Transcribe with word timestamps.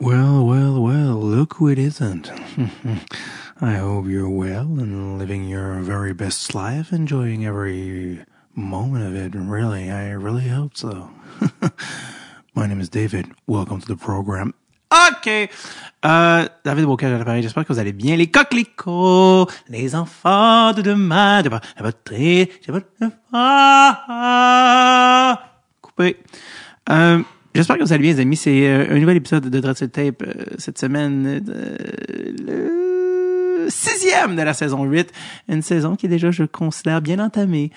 Well, 0.00 0.46
well, 0.46 0.80
well, 0.80 1.20
look 1.20 1.54
who 1.54 1.68
it 1.68 1.78
isn't. 1.78 2.32
I 3.60 3.74
hope 3.74 4.06
you're 4.06 4.30
well 4.30 4.80
and 4.80 5.18
living 5.18 5.46
your 5.46 5.74
very 5.80 6.14
best 6.14 6.54
life, 6.54 6.90
enjoying 6.90 7.44
every 7.44 8.24
moment 8.54 9.04
of 9.04 9.14
it. 9.14 9.34
Really, 9.36 9.90
I 9.90 10.12
really 10.12 10.48
hope 10.48 10.78
so. 10.78 11.10
My 12.54 12.66
name 12.66 12.80
is 12.80 12.88
David. 12.88 13.26
Welcome 13.46 13.82
to 13.82 13.86
the 13.86 13.96
program. 13.96 14.54
OK. 14.90 15.50
Euh, 16.02 16.48
David 16.64 16.86
Bocage 16.86 17.12
à 17.12 17.18
l'appareil. 17.18 17.42
J'espère 17.42 17.66
que 17.66 17.72
vous 17.74 17.78
allez 17.78 17.92
bien. 17.92 18.16
Les 18.16 18.30
coquelicots, 18.30 19.48
les 19.68 19.94
enfants 19.94 20.72
de 20.72 20.80
demain. 20.80 21.42
De 21.42 21.50
votre 21.50 21.98
Coupé. 25.82 26.16
Euh, 26.88 27.22
J'espère 27.54 27.78
que 27.78 27.82
vous 27.82 27.92
allez 27.92 28.02
bien, 28.02 28.12
les 28.12 28.20
amis. 28.20 28.36
C'est 28.36 28.68
euh, 28.68 28.86
un 28.90 28.98
nouvel 28.98 29.16
épisode 29.16 29.48
de 29.48 29.60
Dreadful 29.60 29.90
Tape 29.90 30.22
euh, 30.22 30.44
cette 30.58 30.78
semaine, 30.78 31.42
euh, 31.48 31.76
le 32.46 33.68
sixième 33.68 34.36
de 34.36 34.42
la 34.42 34.54
saison 34.54 34.84
8. 34.84 35.12
Une 35.48 35.62
saison 35.62 35.96
qui 35.96 36.06
est 36.06 36.08
déjà, 36.08 36.30
je 36.30 36.44
considère, 36.44 37.02
bien 37.02 37.18
entamée. 37.18 37.70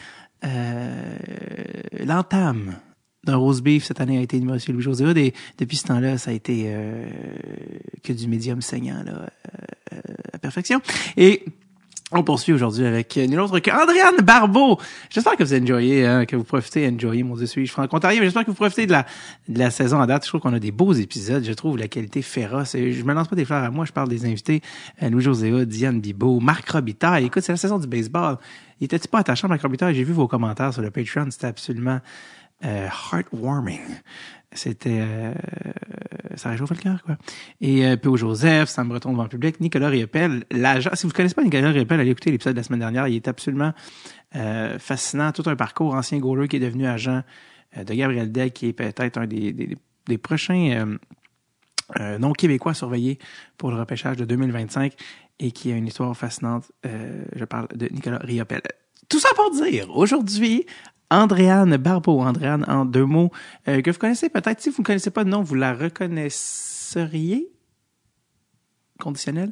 L'entame 2.05 2.75
d'un 3.23 3.37
rose 3.37 3.61
beef 3.61 3.85
cette 3.85 4.01
année 4.01 4.17
a 4.17 4.21
été 4.21 4.37
numéro 4.37 4.57
Louis 4.67 4.81
José 4.81 5.05
et 5.15 5.33
depuis 5.57 5.77
ce 5.77 5.85
temps-là, 5.85 6.17
ça 6.17 6.31
a 6.31 6.33
été 6.33 6.69
que 8.03 8.11
du 8.11 8.27
médium 8.27 8.61
saignant 8.61 9.03
là, 9.05 9.29
à 10.33 10.37
perfection. 10.39 10.81
Et 11.15 11.45
on 12.15 12.23
poursuit 12.23 12.53
aujourd'hui 12.53 12.85
avec 12.85 13.15
nul 13.15 13.39
autre 13.39 13.59
que 13.59 13.71
Andréane 13.71 14.23
Barbeau. 14.23 14.79
J'espère 15.09 15.35
que 15.35 15.43
vous 15.43 15.53
enjoyez, 15.53 16.05
hein, 16.05 16.25
que 16.25 16.35
vous 16.35 16.43
profitez, 16.43 16.87
enjoyez, 16.87 17.23
mon 17.23 17.35
Dieu, 17.35 17.45
suis-je 17.45 17.71
franco-ontarien, 17.71 18.19
mais 18.19 18.25
j'espère 18.25 18.43
que 18.45 18.51
vous 18.51 18.55
profitez 18.55 18.85
de 18.85 18.91
la, 18.91 19.05
de 19.47 19.59
la 19.59 19.71
saison 19.71 19.99
à 19.99 20.07
date. 20.07 20.23
Je 20.23 20.29
trouve 20.29 20.41
qu'on 20.41 20.53
a 20.53 20.59
des 20.59 20.71
beaux 20.71 20.93
épisodes. 20.93 21.43
Je 21.43 21.53
trouve 21.53 21.77
la 21.77 21.87
qualité 21.87 22.21
féroce. 22.21 22.75
Et 22.75 22.93
je 22.93 23.03
me 23.03 23.13
lance 23.13 23.27
pas 23.27 23.35
des 23.35 23.45
fleurs 23.45 23.63
à 23.63 23.71
moi, 23.71 23.85
je 23.85 23.91
parle 23.91 24.09
des 24.09 24.25
invités. 24.25 24.61
Euh, 25.01 25.09
Louis-José 25.09 25.65
Diane 25.65 25.99
Bibot, 25.99 26.39
Marc 26.39 26.69
Robitaille. 26.69 27.25
Écoute, 27.25 27.43
c'est 27.43 27.53
la 27.53 27.57
saison 27.57 27.79
du 27.79 27.87
baseball. 27.87 28.37
Il 28.79 28.85
était-tu 28.85 29.07
pas 29.07 29.19
attachant, 29.19 29.47
Marc 29.47 29.61
Robitaille? 29.61 29.95
J'ai 29.95 30.03
vu 30.03 30.13
vos 30.13 30.27
commentaires 30.27 30.73
sur 30.73 30.81
le 30.81 30.91
Patreon. 30.91 31.27
C'était 31.31 31.47
absolument 31.47 31.99
euh, 32.65 32.87
heartwarming. 33.11 33.81
C'était 34.51 34.99
euh, 35.01 35.33
ça 36.35 36.49
réchauffait 36.49 36.75
le 36.75 36.81
cœur 36.81 37.03
quoi. 37.03 37.17
Et 37.61 37.85
euh, 37.85 37.97
P.O. 37.97 38.17
Joseph, 38.17 38.69
Sam 38.69 38.89
Breton 38.89 39.11
devant 39.11 39.23
le 39.23 39.29
public, 39.29 39.59
Nicolas 39.59 39.89
Riopel, 39.89 40.45
l'agent. 40.51 40.91
Si 40.93 41.05
vous 41.05 41.13
connaissez 41.13 41.35
pas 41.35 41.43
Nicolas 41.43 41.69
Riopel, 41.69 41.99
allez 41.99 42.11
écouter 42.11 42.31
l'épisode 42.31 42.53
de 42.53 42.59
la 42.59 42.63
semaine 42.63 42.79
dernière. 42.79 43.07
Il 43.07 43.15
est 43.15 43.27
absolument 43.27 43.73
euh, 44.35 44.79
fascinant, 44.79 45.31
tout 45.31 45.43
un 45.47 45.55
parcours 45.55 45.93
ancien 45.93 46.19
goaler 46.19 46.47
qui 46.47 46.57
est 46.57 46.59
devenu 46.59 46.87
agent 46.87 47.21
euh, 47.77 47.83
de 47.83 47.93
Gabriel 47.93 48.31
Deck, 48.31 48.53
qui 48.53 48.67
est 48.67 48.73
peut-être 48.73 49.17
un 49.17 49.27
des, 49.27 49.77
des, 50.07 50.17
prochains 50.17 50.97
euh, 51.99 52.17
non 52.17 52.33
québécois 52.33 52.73
surveillés 52.73 53.19
pour 53.57 53.71
le 53.71 53.77
repêchage 53.77 54.17
de 54.17 54.25
2025 54.25 54.93
et 55.39 55.51
qui 55.51 55.71
a 55.71 55.75
une 55.75 55.87
histoire 55.87 56.15
fascinante. 56.15 56.71
je 56.83 57.45
parle 57.45 57.67
de 57.75 57.87
Nicolas 57.91 58.19
Riopel. 58.19 58.61
Tout 59.09 59.19
ça 59.19 59.29
pour 59.35 59.51
dire, 59.51 59.95
aujourd'hui, 59.95 60.65
Andréane 61.13 61.77
Barbeau. 61.77 62.21
Andréane, 62.21 62.65
en 62.67 62.85
deux 62.85 63.05
mots, 63.05 63.31
euh, 63.67 63.81
que 63.81 63.91
vous 63.91 63.99
connaissez 63.99 64.29
peut-être. 64.29 64.59
Si 64.59 64.69
vous 64.71 64.81
ne 64.81 64.85
connaissez 64.85 65.11
pas 65.11 65.23
de 65.23 65.29
nom, 65.29 65.43
vous 65.43 65.53
la 65.53 65.73
reconnaisseriez? 65.73 67.49
Conditionnel? 68.99 69.51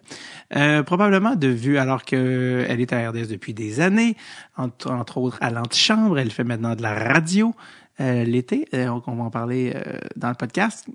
Euh, 0.55 0.81
probablement 0.81 1.35
de 1.35 1.47
vue, 1.47 1.77
alors 1.77 2.03
qu'elle 2.03 2.81
est 2.81 2.93
à 2.93 3.09
RDS 3.09 3.27
depuis 3.27 3.53
des 3.53 3.79
années, 3.79 4.17
entre, 4.57 5.17
autres 5.17 5.37
à 5.41 5.51
l'antichambre. 5.51 6.17
Elle 6.17 6.31
fait 6.31 6.43
maintenant 6.43 6.75
de 6.75 6.81
la 6.81 6.95
radio 6.95 7.53
euh, 7.99 8.23
l'été. 8.23 8.67
on 8.73 8.99
va 8.99 9.23
en 9.23 9.29
parler 9.29 9.75
dans 10.15 10.29
le 10.29 10.35
podcast. 10.35 10.87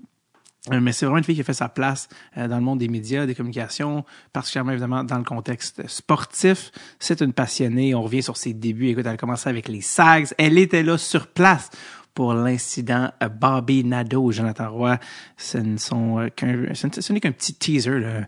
Euh, 0.71 0.79
mais 0.81 0.91
c'est 0.91 1.05
vraiment 1.05 1.19
une 1.19 1.23
fille 1.23 1.35
qui 1.35 1.41
a 1.41 1.43
fait 1.43 1.53
sa 1.53 1.69
place 1.69 2.07
euh, 2.37 2.47
dans 2.47 2.57
le 2.57 2.63
monde 2.63 2.79
des 2.79 2.87
médias, 2.87 3.25
des 3.25 3.35
communications, 3.35 4.03
particulièrement 4.33 4.71
évidemment 4.71 5.03
dans 5.03 5.17
le 5.17 5.23
contexte 5.23 5.87
sportif. 5.87 6.71
C'est 6.99 7.21
une 7.21 7.33
passionnée. 7.33 7.95
On 7.95 8.03
revient 8.03 8.23
sur 8.23 8.37
ses 8.37 8.53
débuts. 8.53 8.89
Écoute, 8.89 9.05
elle 9.05 9.13
a 9.13 9.17
commencé 9.17 9.49
avec 9.49 9.67
les 9.67 9.81
SAGs. 9.81 10.33
Elle 10.37 10.57
était 10.57 10.83
là 10.83 10.97
sur 10.97 11.27
place 11.27 11.69
pour 12.13 12.33
l'incident 12.33 13.11
Bobby 13.39 13.83
Nadeau, 13.83 14.31
Jonathan 14.31 14.71
Roy. 14.71 14.97
Ce 15.37 15.59
ne 15.59 15.77
sont 15.77 16.27
qu'un, 16.35 16.73
ce 16.73 17.13
n'est 17.13 17.19
qu'un 17.19 17.31
petit 17.31 17.53
teaser, 17.53 17.99
là, 17.99 18.21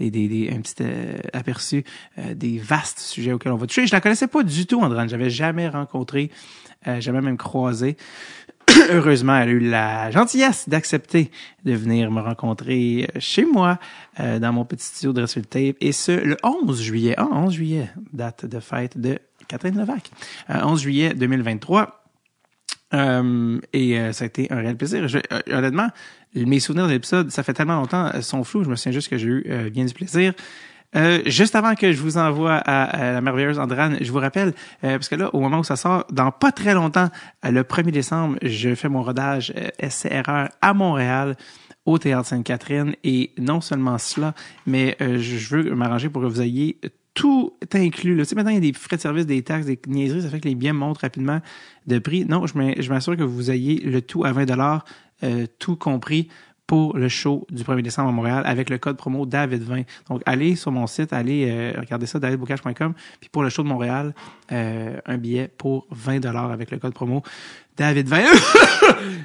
des, 0.00 0.10
des, 0.10 0.26
des, 0.26 0.50
un 0.52 0.60
petit 0.60 0.82
aperçu 1.32 1.84
des 2.34 2.58
vastes 2.58 2.98
sujets 2.98 3.32
auxquels 3.32 3.52
on 3.52 3.56
va 3.56 3.68
toucher. 3.68 3.86
Je 3.86 3.92
la 3.92 4.00
connaissais 4.00 4.26
pas 4.26 4.42
du 4.42 4.66
tout, 4.66 4.80
André. 4.80 5.08
J'avais 5.08 5.30
jamais 5.30 5.68
rencontré, 5.68 6.32
jamais 6.98 7.20
même 7.20 7.36
croisé. 7.36 7.96
heureusement, 8.90 9.36
elle 9.36 9.48
a 9.48 9.52
eu 9.52 9.58
la 9.58 10.10
gentillesse 10.10 10.68
d'accepter 10.68 11.30
de 11.64 11.72
venir 11.72 12.10
me 12.10 12.20
rencontrer 12.20 13.08
euh, 13.14 13.20
chez 13.20 13.44
moi, 13.44 13.78
euh, 14.20 14.38
dans 14.38 14.52
mon 14.52 14.64
petit 14.64 14.84
studio 14.84 15.12
de 15.12 15.20
Dressel 15.20 15.46
Tape, 15.46 15.76
et 15.80 15.92
ce, 15.92 16.12
le 16.12 16.36
11 16.42 16.80
juillet. 16.80 17.14
Ah, 17.16 17.28
11 17.30 17.52
juillet, 17.52 17.90
date 18.12 18.46
de 18.46 18.60
fête 18.60 18.98
de 18.98 19.18
Catherine 19.48 19.78
Levac. 19.78 20.10
11 20.48 20.58
euh, 20.58 20.76
juillet 20.76 21.14
2023. 21.14 22.04
et 22.92 24.12
ça 24.12 24.24
a 24.24 24.26
été 24.26 24.50
un 24.50 24.56
réel 24.56 24.76
plaisir. 24.76 25.06
Honnêtement, 25.50 25.88
mes 26.34 26.60
souvenirs 26.60 26.86
de 26.86 26.92
l'épisode, 26.92 27.30
ça 27.30 27.42
fait 27.42 27.54
tellement 27.54 27.76
longtemps, 27.76 28.10
sont 28.22 28.44
flous. 28.44 28.64
Je 28.64 28.70
me 28.70 28.76
souviens 28.76 28.92
juste 28.92 29.08
que 29.08 29.18
j'ai 29.18 29.28
eu 29.28 29.70
bien 29.70 29.84
du 29.84 29.94
plaisir. 29.94 30.34
Euh, 30.96 31.22
juste 31.26 31.54
avant 31.54 31.74
que 31.74 31.92
je 31.92 32.00
vous 32.00 32.16
envoie 32.16 32.54
à, 32.54 33.12
la 33.12 33.20
merveilleuse 33.20 33.58
Andrane, 33.58 33.98
je 34.00 34.10
vous 34.10 34.18
rappelle, 34.18 34.54
euh, 34.84 34.96
parce 34.96 35.08
que 35.08 35.14
là, 35.14 35.34
au 35.34 35.40
moment 35.40 35.58
où 35.58 35.64
ça 35.64 35.76
sort, 35.76 36.06
dans 36.10 36.30
pas 36.30 36.52
très 36.52 36.74
longtemps, 36.74 37.10
euh, 37.44 37.50
le 37.50 37.62
1er 37.62 37.90
décembre, 37.90 38.36
je 38.42 38.74
fais 38.74 38.88
mon 38.88 39.02
rodage 39.02 39.52
SCRR 39.80 40.48
à 40.60 40.74
Montréal 40.74 41.36
au 41.84 41.98
Théâtre 41.98 42.28
Sainte-Catherine. 42.28 42.94
Et 43.04 43.32
non 43.38 43.60
seulement 43.60 43.98
cela, 43.98 44.34
mais 44.66 44.96
je 45.00 45.56
veux 45.56 45.74
m'arranger 45.74 46.08
pour 46.08 46.22
que 46.22 46.26
vous 46.26 46.40
ayez 46.40 46.80
tout 47.14 47.54
inclus. 47.72 48.14
Là. 48.14 48.24
Tu 48.24 48.30
sais, 48.30 48.34
maintenant, 48.34 48.50
il 48.50 48.54
y 48.54 48.58
a 48.58 48.60
des 48.60 48.72
frais 48.72 48.96
de 48.96 49.00
service, 49.00 49.26
des 49.26 49.42
taxes, 49.42 49.66
des 49.66 49.80
niaiseries, 49.86 50.22
ça 50.22 50.28
fait 50.28 50.40
que 50.40 50.48
les 50.48 50.54
biens 50.54 50.74
montent 50.74 50.98
rapidement 50.98 51.40
de 51.86 51.98
prix. 51.98 52.24
Non, 52.24 52.46
je 52.46 52.88
m'assure 52.88 53.16
que 53.16 53.22
vous 53.22 53.50
ayez 53.50 53.80
le 53.80 54.02
tout 54.02 54.24
à 54.24 54.32
20 54.32 54.82
euh, 55.22 55.46
tout 55.58 55.76
compris 55.76 56.28
pour 56.66 56.96
le 56.96 57.08
show 57.08 57.46
du 57.50 57.62
1er 57.62 57.82
décembre 57.82 58.08
à 58.08 58.12
Montréal 58.12 58.42
avec 58.44 58.70
le 58.70 58.78
code 58.78 58.96
promo 58.96 59.26
David20. 59.26 59.84
Donc, 60.08 60.22
allez 60.26 60.56
sur 60.56 60.72
mon 60.72 60.86
site, 60.86 61.12
allez 61.12 61.46
euh, 61.48 61.80
regarder 61.80 62.06
ça, 62.06 62.18
davidbocage.com. 62.18 62.94
Puis 63.20 63.28
pour 63.30 63.42
le 63.42 63.50
show 63.50 63.62
de 63.62 63.68
Montréal, 63.68 64.14
euh, 64.52 64.96
un 65.06 65.16
billet 65.16 65.48
pour 65.56 65.86
20 65.90 66.20
dollars 66.20 66.50
avec 66.50 66.70
le 66.70 66.78
code 66.78 66.94
promo 66.94 67.22
David20. 67.78 68.24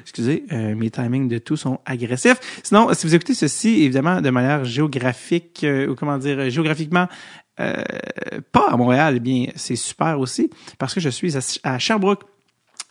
Excusez, 0.02 0.44
euh, 0.52 0.74
mes 0.76 0.90
timings 0.90 1.28
de 1.28 1.38
tout 1.38 1.56
sont 1.56 1.80
agressifs. 1.84 2.60
Sinon, 2.62 2.92
si 2.94 3.06
vous 3.06 3.14
écoutez 3.14 3.34
ceci, 3.34 3.82
évidemment, 3.82 4.20
de 4.20 4.30
manière 4.30 4.64
géographique, 4.64 5.66
ou 5.88 5.94
comment 5.94 6.18
dire, 6.18 6.48
géographiquement, 6.50 7.08
pas 7.56 8.68
à 8.68 8.76
Montréal, 8.76 9.14
eh 9.16 9.20
bien, 9.20 9.46
c'est 9.56 9.76
super 9.76 10.18
aussi, 10.18 10.50
parce 10.78 10.94
que 10.94 11.00
je 11.00 11.08
suis 11.08 11.34
à 11.62 11.78
Sherbrooke, 11.78 12.24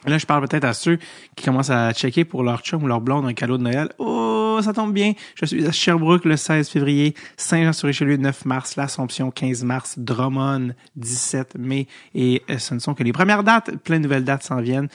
Là, 0.05 0.17
je 0.17 0.25
parle 0.25 0.47
peut-être 0.47 0.63
à 0.63 0.73
ceux 0.73 0.97
qui 1.35 1.45
commencent 1.45 1.69
à 1.69 1.93
checker 1.93 2.25
pour 2.25 2.41
leur 2.43 2.61
chum 2.61 2.83
ou 2.83 2.87
leur 2.87 3.01
blonde 3.01 3.25
un 3.27 3.33
cadeau 3.33 3.57
de 3.57 3.63
Noël. 3.63 3.89
Oh, 3.99 4.40
ça 4.61 4.73
tombe 4.73 4.93
bien. 4.93 5.13
Je 5.35 5.45
suis 5.45 5.65
à 5.65 5.71
Sherbrooke 5.71 6.25
le 6.25 6.37
16 6.37 6.69
février, 6.69 7.15
Saint-Jean-sur-Richelieu 7.37 8.11
le 8.11 8.17
9 8.17 8.45
mars, 8.45 8.75
l'Assomption 8.75 9.31
15 9.31 9.63
mars, 9.63 9.95
Drummond 9.97 10.73
17 10.95 11.55
mai. 11.57 11.87
Et 12.13 12.41
euh, 12.49 12.57
ce 12.57 12.73
ne 12.73 12.79
sont 12.79 12.93
que 12.93 13.03
les 13.03 13.13
premières 13.13 13.43
dates. 13.43 13.75
Plein 13.77 13.97
de 13.97 14.03
nouvelles 14.03 14.23
dates 14.23 14.43
s'en 14.43 14.61
viennent 14.61 14.89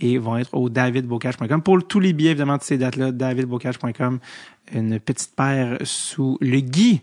et 0.00 0.18
vont 0.18 0.36
être 0.36 0.54
au 0.54 0.68
davidbocage.com. 0.68 1.62
Pour 1.62 1.86
tous 1.86 2.00
les 2.00 2.12
billets, 2.12 2.30
évidemment, 2.30 2.56
de 2.56 2.62
ces 2.62 2.78
dates-là, 2.78 3.12
davidbocage.com. 3.12 4.18
Une 4.72 5.00
petite 5.00 5.34
paire 5.36 5.78
sous 5.82 6.38
le 6.40 6.60
gui. 6.60 7.02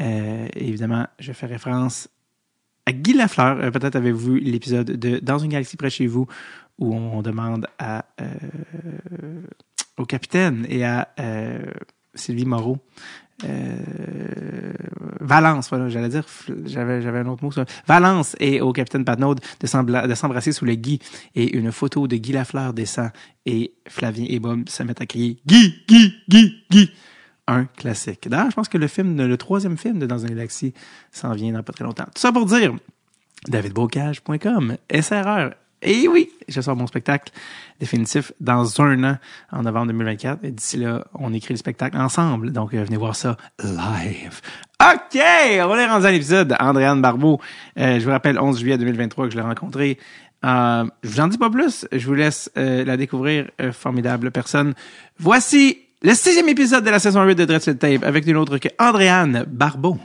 Euh, 0.00 0.48
évidemment, 0.54 1.06
je 1.18 1.32
fais 1.32 1.46
référence 1.46 2.08
à 2.84 2.92
Guy 2.92 3.14
Lafleur. 3.14 3.58
Euh, 3.58 3.70
peut-être 3.70 3.96
avez-vous 3.96 4.34
vu 4.34 4.40
l'épisode 4.40 4.90
de 4.90 5.18
Dans 5.18 5.38
une 5.38 5.50
galaxie 5.50 5.76
près 5.76 5.88
de 5.88 5.92
chez 5.92 6.06
vous 6.06 6.26
où 6.78 6.94
on 6.94 7.22
demande 7.22 7.66
à 7.78 8.04
au 9.96 10.04
capitaine 10.04 10.66
et 10.68 10.84
à 10.84 11.08
euh, 11.20 11.58
Sylvie 12.14 12.46
Moreau 12.46 12.78
euh, 13.44 14.72
Valence, 15.20 15.68
voilà, 15.68 15.88
j'allais 15.88 16.08
dire, 16.08 16.24
j'avais, 16.64 17.02
j'avais 17.02 17.18
un 17.18 17.26
autre 17.26 17.44
mot. 17.44 17.50
Ça. 17.50 17.64
Valence 17.86 18.36
et 18.40 18.60
au 18.60 18.72
capitaine 18.72 19.04
Patnaud 19.04 19.34
de, 19.34 19.66
s'embrasser 19.66 20.52
sous 20.52 20.64
le 20.64 20.74
Guy 20.74 21.00
et 21.34 21.56
une 21.56 21.72
photo 21.72 22.06
de 22.06 22.16
Guy 22.16 22.32
Lafleur 22.32 22.72
descend 22.72 23.10
et 23.44 23.74
Flavien 23.88 24.26
et 24.28 24.38
Bob 24.38 24.68
se 24.68 24.82
mettent 24.82 25.00
à 25.00 25.06
crier 25.06 25.38
Guy, 25.46 25.74
Guy, 25.88 26.14
Guy, 26.28 26.64
Guy. 26.70 26.90
Un 27.48 27.64
classique. 27.64 28.28
D'ailleurs, 28.28 28.50
je 28.50 28.56
pense 28.56 28.68
que 28.68 28.78
le 28.78 28.88
film, 28.88 29.16
le 29.16 29.36
troisième 29.36 29.76
film 29.76 29.98
de 29.98 30.06
Dans 30.06 30.18
une 30.18 30.30
galaxie 30.30 30.74
s'en 31.12 31.32
vient 31.32 31.52
dans 31.52 31.62
pas 31.62 31.72
très 31.72 31.84
longtemps. 31.84 32.06
Tout 32.06 32.20
ça 32.20 32.32
pour 32.32 32.46
dire 32.46 32.74
davidbocage.com, 33.48 34.76
SRR, 34.92 35.50
et 35.82 36.08
oui, 36.08 36.30
je 36.48 36.60
sors 36.60 36.74
mon 36.74 36.86
spectacle 36.86 37.32
définitif 37.78 38.32
dans 38.40 38.80
un 38.80 39.04
an, 39.04 39.18
en 39.52 39.62
novembre 39.62 39.88
2024. 39.88 40.44
Et 40.44 40.50
d'ici 40.50 40.78
là, 40.78 41.04
on 41.14 41.32
écrit 41.32 41.54
le 41.54 41.58
spectacle 41.58 41.96
ensemble. 41.96 42.52
Donc, 42.52 42.74
euh, 42.74 42.82
venez 42.82 42.96
voir 42.96 43.14
ça 43.14 43.36
live. 43.62 44.40
OK! 44.82 45.20
On 45.20 45.76
est 45.76 45.86
rendu 45.86 46.06
à 46.06 46.10
l'épisode. 46.10 46.54
Andréane 46.60 47.00
Barbeau, 47.00 47.40
euh, 47.78 47.98
je 47.98 48.04
vous 48.04 48.10
rappelle, 48.10 48.38
11 48.38 48.58
juillet 48.58 48.78
2023 48.78 49.26
que 49.26 49.32
je 49.32 49.36
l'ai 49.36 49.42
rencontré. 49.42 49.98
Euh, 50.44 50.84
je 51.02 51.08
vous 51.08 51.20
en 51.20 51.28
dis 51.28 51.38
pas 51.38 51.50
plus. 51.50 51.86
Je 51.92 52.06
vous 52.06 52.14
laisse 52.14 52.50
euh, 52.56 52.84
la 52.84 52.96
découvrir. 52.96 53.50
formidable 53.72 54.30
personne. 54.30 54.74
Voici 55.18 55.78
le 56.02 56.14
sixième 56.14 56.48
épisode 56.48 56.84
de 56.84 56.90
la 56.90 56.98
saison 56.98 57.22
8 57.22 57.34
de 57.34 57.44
Dreadful 57.46 57.78
Tape 57.78 58.02
avec 58.04 58.26
une 58.26 58.36
autre 58.36 58.58
que 58.58 58.68
Andréane 58.78 59.44
Barbeau. 59.48 59.98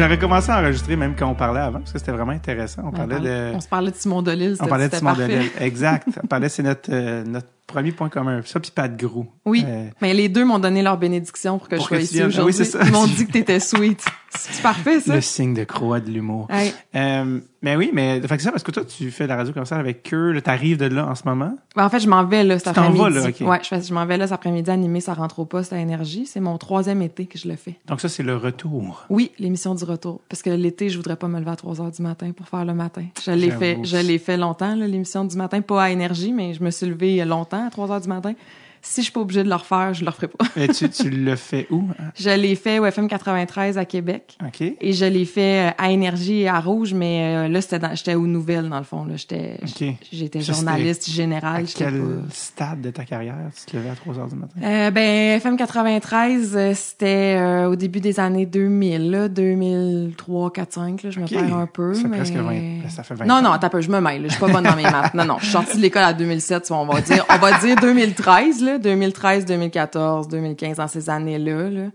J'avais 0.00 0.16
commencé 0.16 0.50
à 0.50 0.60
enregistrer 0.60 0.96
même 0.96 1.14
quand 1.14 1.28
on 1.28 1.34
parlait 1.34 1.60
avant, 1.60 1.80
parce 1.80 1.92
que 1.92 1.98
c'était 1.98 2.12
vraiment 2.12 2.32
intéressant. 2.32 2.80
On 2.86 2.90
parlait 2.90 3.20
de... 3.20 3.54
On 3.54 3.60
se 3.60 3.68
parlait 3.68 3.90
de 3.90 3.96
Simon 3.96 4.22
Delille. 4.22 4.56
On 4.58 4.66
parlait 4.66 4.88
de 4.88 4.94
Simon. 4.94 5.12
Delille. 5.12 5.50
Exact. 5.60 6.08
On 6.24 6.26
parlait, 6.26 6.48
c'est 6.48 6.62
notre, 6.62 6.90
euh, 6.90 7.22
notre 7.22 7.48
premier 7.70 7.92
point 7.92 8.08
commun. 8.08 8.40
Ça, 8.44 8.60
puis 8.60 8.70
Pat 8.74 8.94
Grou. 8.96 9.26
Oui, 9.46 9.64
Euh, 9.66 9.86
mais 10.00 10.12
les 10.14 10.28
deux 10.28 10.44
m'ont 10.44 10.58
donné 10.58 10.82
leur 10.82 10.96
bénédiction 10.98 11.58
pour 11.58 11.68
que 11.68 11.76
Pour 11.76 11.84
je 11.84 11.88
sois 11.88 11.98
que 11.98 12.02
ici 12.02 12.18
oui, 12.18 12.24
aujourd'hui. 12.24 12.56
Ils 12.86 12.92
m'ont 12.92 13.06
dit 13.06 13.26
que 13.26 13.32
t'étais 13.32 13.60
sweet. 13.60 14.04
C'est 14.30 14.62
parfait, 14.62 15.00
ça? 15.00 15.14
le 15.16 15.20
signe 15.20 15.54
de 15.54 15.64
croix 15.64 15.98
de 15.98 16.08
l'humour. 16.08 16.46
Hey. 16.50 16.72
Euh, 16.94 17.40
mais 17.62 17.74
oui, 17.76 17.90
mais 17.92 18.20
fait 18.20 18.36
que 18.36 18.42
ça, 18.44 18.52
parce 18.52 18.62
que 18.62 18.70
toi, 18.70 18.84
tu 18.84 19.10
fais 19.10 19.24
de 19.24 19.28
la 19.28 19.36
radio 19.36 19.52
comme 19.52 19.64
ça 19.64 19.76
avec 19.76 20.08
eux, 20.14 20.40
t'arrives 20.42 20.76
de 20.76 20.86
là 20.86 21.06
en 21.08 21.14
ce 21.16 21.22
moment? 21.24 21.52
Ben, 21.74 21.84
en 21.84 21.90
fait, 21.90 21.98
je 21.98 22.08
m'en 22.08 22.24
vais 22.24 22.44
là 22.44 22.58
cet 22.60 22.68
Tu 22.68 22.74
t'en 22.74 22.90
vas, 22.92 23.06
après-midi. 23.06 23.42
là, 23.42 23.46
ok. 23.46 23.50
Ouais, 23.50 23.58
je, 23.80 23.84
je 23.88 23.92
m'en 23.92 24.06
vais 24.06 24.16
là 24.18 24.26
cet 24.28 24.34
après-midi 24.34 24.70
animer 24.70 25.00
Ça 25.00 25.14
rentre 25.14 25.40
au 25.40 25.46
poste 25.46 25.72
à 25.72 25.78
Énergie. 25.78 26.26
C'est 26.26 26.38
mon 26.38 26.58
troisième 26.58 27.02
été 27.02 27.26
que 27.26 27.38
je 27.38 27.48
le 27.48 27.56
fais. 27.56 27.74
Donc 27.88 28.00
ça, 28.00 28.08
c'est 28.08 28.22
le 28.22 28.36
retour. 28.36 29.04
Oui, 29.10 29.32
l'émission 29.40 29.74
du 29.74 29.82
retour. 29.82 30.20
Parce 30.28 30.42
que 30.42 30.50
l'été, 30.50 30.90
je 30.90 30.96
voudrais 30.96 31.16
pas 31.16 31.26
me 31.26 31.40
lever 31.40 31.50
à 31.50 31.56
3 31.56 31.80
heures 31.80 31.90
du 31.90 32.02
matin 32.02 32.30
pour 32.30 32.48
faire 32.48 32.64
le 32.64 32.72
matin. 32.74 33.04
Je 33.24 33.32
l'ai 33.32 33.50
fait, 33.50 33.78
je 33.82 33.96
l'ai 33.96 34.18
fait 34.18 34.36
longtemps, 34.36 34.76
là, 34.76 34.86
l'émission 34.86 35.24
du 35.24 35.36
matin, 35.36 35.60
pas 35.60 35.82
à 35.84 35.90
Énergie, 35.90 36.32
mais 36.32 36.54
je 36.54 36.62
me 36.62 36.70
suis 36.70 36.86
levée 36.86 37.24
longtemps 37.24 37.59
à 37.66 37.70
3 37.70 37.90
heures 37.90 38.00
du 38.00 38.08
matin. 38.08 38.34
Si 38.82 39.00
je 39.00 39.04
suis 39.04 39.12
pas 39.12 39.20
obligée 39.20 39.44
de 39.44 39.48
le 39.48 39.54
refaire, 39.54 39.92
je 39.92 40.02
le 40.04 40.10
referai 40.10 40.28
pas. 40.28 40.44
Mais 40.56 40.68
tu, 40.68 40.88
tu 40.88 41.10
le 41.10 41.36
fais 41.36 41.66
où? 41.70 41.84
Je 42.18 42.30
l'ai 42.30 42.54
fait 42.54 42.78
au 42.78 42.86
FM 42.86 43.08
93 43.08 43.76
à 43.78 43.84
Québec. 43.84 44.36
OK. 44.44 44.60
Et 44.80 44.92
je 44.92 45.04
l'ai 45.04 45.24
fait 45.24 45.68
euh, 45.68 45.72
à 45.78 45.90
Énergie 45.90 46.40
et 46.40 46.48
à 46.48 46.60
Rouge, 46.60 46.92
mais 46.94 47.46
euh, 47.46 47.48
là, 47.48 47.60
j'étais 47.94 48.14
aux 48.14 48.26
nouvelles, 48.26 48.68
dans 48.68 48.78
le 48.78 48.84
fond. 48.84 49.06
J'étais, 49.14 49.58
OK. 49.62 49.94
j'étais 50.12 50.40
journaliste 50.40 51.08
À 51.08 51.12
général. 51.12 51.66
j'étais 51.66 51.84
quel 51.84 52.00
pas- 52.00 52.06
stade 52.32 52.80
de 52.80 52.90
ta 52.90 53.04
carrière? 53.04 53.36
Tu 53.58 53.70
te 53.70 53.76
levais 53.76 53.90
à 53.90 53.94
3 53.94 54.18
heures 54.18 54.28
du 54.28 54.34
matin? 54.36 54.54
Euh, 54.62 54.90
ben, 54.90 55.36
FM 55.36 55.56
93, 55.56 56.52
euh, 56.56 56.72
c'était 56.74 57.36
euh, 57.38 57.68
au 57.70 57.76
début 57.76 58.00
des 58.00 58.18
années 58.18 58.46
2000, 58.46 59.10
là, 59.10 59.28
2003, 59.28 60.52
4, 60.52 60.72
5, 60.72 61.02
là, 61.02 61.10
je 61.10 61.20
me 61.20 61.26
perds 61.26 61.54
un 61.56 61.66
peu. 61.66 61.94
Ça 61.94 62.02
fait 62.02 62.08
mais... 62.08 62.16
presque 62.16 62.34
20 62.34 62.42
ben, 62.44 62.82
ça 62.88 63.02
fait 63.02 63.14
20 63.14 63.24
non, 63.26 63.34
ans. 63.36 63.42
non, 63.42 63.52
attends 63.52 63.66
un 63.66 63.70
peu, 63.70 63.80
je 63.80 63.90
me 63.90 64.00
mêle, 64.00 64.22
je 64.24 64.28
suis 64.30 64.40
pas 64.40 64.48
bonne 64.48 64.64
dans 64.64 64.76
mes 64.76 64.82
maths. 64.82 65.14
Non, 65.14 65.24
non, 65.24 65.36
je 65.38 65.44
suis 65.44 65.52
sortie 65.52 65.76
de 65.76 65.82
l'école 65.82 66.02
à 66.04 66.12
2007, 66.12 66.70
on 66.70 66.86
va 66.86 67.00
dire, 67.00 67.24
on 67.28 67.36
va 67.38 67.58
dire 67.58 67.76
2013, 67.76 68.62
là, 68.62 68.69
2013, 68.78 69.44
2014, 69.46 70.28
2015, 70.28 70.76
dans 70.76 70.88
ces 70.88 71.10
années-là, 71.10 71.70
là, 71.70 71.86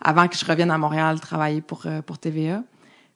avant 0.00 0.28
que 0.28 0.36
je 0.36 0.44
revienne 0.44 0.70
à 0.70 0.78
Montréal 0.78 1.20
travailler 1.20 1.60
pour, 1.60 1.82
euh, 1.86 2.02
pour 2.02 2.18
TVA. 2.18 2.62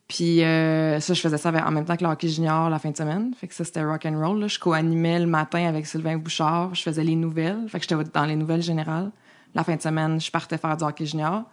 Puis 0.09 0.45
euh, 0.45 1.01
ça, 1.01 1.15
je 1.15 1.21
faisais 1.21 1.39
ça 1.39 1.51
en 1.51 1.71
même 1.71 1.85
temps 1.85 1.97
que 1.97 2.05
le 2.05 2.29
junior 2.29 2.69
la 2.69 2.79
fin 2.79 2.91
de 2.91 2.97
semaine. 2.97 3.33
Fait 3.35 3.49
que 3.49 3.55
ça, 3.55 3.65
c'était 3.65 3.83
rock 3.83 4.05
and 4.05 4.19
roll. 4.19 4.49
Je 4.49 4.59
co-animais 4.59 5.19
le 5.19 5.27
matin 5.27 5.67
avec 5.67 5.87
Sylvain 5.87 6.19
Bouchard. 6.19 6.75
Je 6.75 6.83
faisais 6.83 7.03
les 7.03 7.17
nouvelles. 7.17 7.67
Fait 7.69 7.81
que 7.81 7.87
j'étais 7.89 8.11
dans 8.13 8.27
les 8.27 8.37
nouvelles 8.37 8.63
générales. 8.63 9.11
La 9.55 9.65
fin 9.65 9.77
de 9.77 9.81
semaine, 9.81 10.21
je 10.21 10.31
partais 10.31 10.59
faire 10.59 10.77
du 10.77 10.85
hockey 10.85 11.07
junior. 11.07 11.45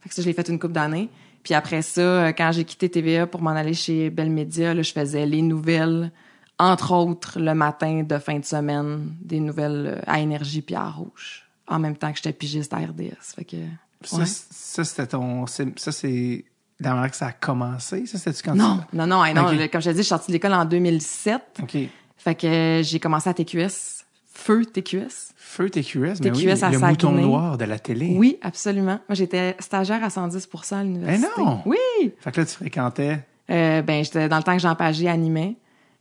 Fait 0.00 0.08
que 0.10 0.14
ça, 0.14 0.22
je 0.22 0.26
l'ai 0.26 0.34
fait 0.34 0.48
une 0.48 0.58
couple 0.58 0.74
d'années. 0.74 1.08
Puis 1.42 1.54
après 1.54 1.80
ça, 1.80 2.00
euh, 2.00 2.32
quand 2.32 2.50
j'ai 2.52 2.64
quitté 2.64 2.88
TVA 2.88 3.26
pour 3.26 3.40
m'en 3.40 3.50
aller 3.50 3.72
chez 3.72 4.10
Bell 4.10 4.30
Media, 4.30 4.74
là, 4.74 4.82
je 4.82 4.92
faisais 4.92 5.24
les 5.26 5.42
nouvelles, 5.42 6.10
entre 6.58 6.92
autres 6.92 7.38
le 7.38 7.54
matin 7.54 8.02
de 8.02 8.18
fin 8.18 8.38
de 8.38 8.44
semaine, 8.44 9.14
des 9.20 9.40
nouvelles 9.40 9.98
euh, 9.98 10.02
à 10.06 10.20
Énergie 10.20 10.62
puis 10.62 10.74
à 10.74 10.88
Rouge. 10.88 11.44
En 11.68 11.78
même 11.78 11.96
temps 11.96 12.10
que 12.10 12.16
j'étais 12.16 12.32
pigiste 12.32 12.72
à 12.72 12.78
RDS. 12.78 13.34
Fait 13.36 13.44
que... 13.44 13.56
Ça, 14.02 14.18
ouais. 14.18 14.24
ça 14.26 14.84
c'était 14.84 15.06
ton... 15.08 15.46
Ça, 15.46 15.64
c'est 15.92 16.44
la 16.78 16.94
manière 16.94 17.10
que 17.10 17.16
ça 17.16 17.26
a 17.28 17.32
commencé? 17.32 18.06
Ça, 18.06 18.18
c'était-tu 18.18 18.42
quand 18.42 18.54
Non, 18.54 18.80
tu... 18.90 18.96
non, 18.96 19.06
non, 19.06 19.24
hey, 19.24 19.34
non. 19.34 19.46
Ok. 19.48 19.58
le- 19.58 19.66
Comme 19.68 19.80
je 19.80 19.86
te 19.90 19.94
dis, 19.94 19.98
je 19.98 20.02
suis 20.02 20.08
sortie 20.08 20.28
de 20.28 20.32
l'école 20.34 20.52
en 20.54 20.64
2007. 20.64 21.42
OK. 21.62 21.76
Fait 22.16 22.34
que 22.34 22.46
euh, 22.46 22.82
j'ai 22.82 23.00
commencé 23.00 23.28
à 23.28 23.34
TQS. 23.34 24.04
Feu 24.32 24.64
TQS. 24.66 25.32
Feu 25.36 25.70
TQS, 25.70 26.20
mais 26.22 26.30
oui, 26.30 26.44
TQS 26.44 26.62
à 26.62 26.70
le 26.70 26.78
mouton 26.78 27.12
noir 27.12 27.56
de 27.56 27.64
la 27.64 27.78
télé. 27.78 28.14
Oui, 28.18 28.38
absolument. 28.42 29.00
Moi, 29.08 29.14
j'étais 29.14 29.56
stagiaire 29.58 30.04
à 30.04 30.10
110 30.10 30.48
à 30.72 30.82
l'université. 30.84 31.28
Eh 31.36 31.40
non! 31.40 31.62
Oui! 31.64 32.12
Fait 32.20 32.30
que 32.32 32.40
là, 32.40 32.46
tu 32.46 32.52
fréquentais... 32.54 33.24
Euh, 33.48 33.80
ben, 33.82 34.04
j'étais 34.04 34.28
dans 34.28 34.36
le 34.36 34.42
temps 34.42 34.54
que 34.54 34.62
Jean 34.62 34.74
Pagé 34.74 35.08
animait. 35.08 35.56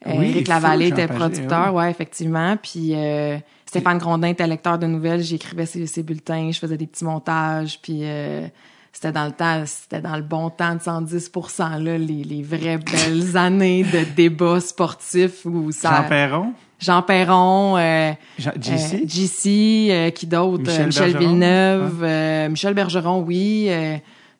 Euh, 0.07 0.11
Oui, 0.17 0.27
Éric 0.29 0.47
Lavallée 0.47 0.87
était 0.87 1.07
Pagé, 1.07 1.19
producteur, 1.19 1.73
oui. 1.73 1.81
ouais, 1.81 1.91
effectivement. 1.91 2.55
Puis 2.61 2.91
euh, 2.93 3.37
Stéphane 3.65 3.97
Grondin 3.97 4.27
était 4.29 4.47
lecteur 4.47 4.77
de 4.77 4.87
nouvelles. 4.87 5.21
J'écrivais 5.21 5.65
ses, 5.65 5.85
ses 5.87 6.03
bulletins, 6.03 6.51
je 6.51 6.59
faisais 6.59 6.77
des 6.77 6.87
petits 6.87 7.05
montages. 7.05 7.79
Puis 7.81 7.99
euh, 8.03 8.47
c'était 8.91 9.11
dans 9.11 9.25
le 9.25 9.31
temps, 9.31 9.63
c'était 9.65 10.01
dans 10.01 10.15
le 10.15 10.21
bon 10.21 10.49
temps 10.49 10.75
de 10.75 10.79
110% 10.79 11.83
là, 11.83 11.97
les, 11.97 12.23
les 12.23 12.43
vraies 12.43 12.77
belles 12.77 13.35
années 13.37 13.83
de 13.83 14.05
débats 14.15 14.59
sportifs 14.61 15.43
où 15.45 15.71
ça... 15.71 16.01
Jean 16.03 16.07
Perron? 16.07 16.53
Jean 16.79 17.01
Perron, 17.01 17.77
euh, 17.77 17.79
euh, 17.81 18.51
JC? 18.61 19.07
JC, 19.07 19.47
euh, 19.91 20.09
qui 20.11 20.27
d'autre? 20.27 20.63
Michel 20.63 20.81
Euh, 20.81 20.85
Michel, 20.87 21.11
Bergeron. 21.13 21.19
Villeneuve, 21.19 22.03
euh, 22.03 22.49
Michel 22.49 22.73
Bergeron, 22.73 23.19
oui. 23.21 23.69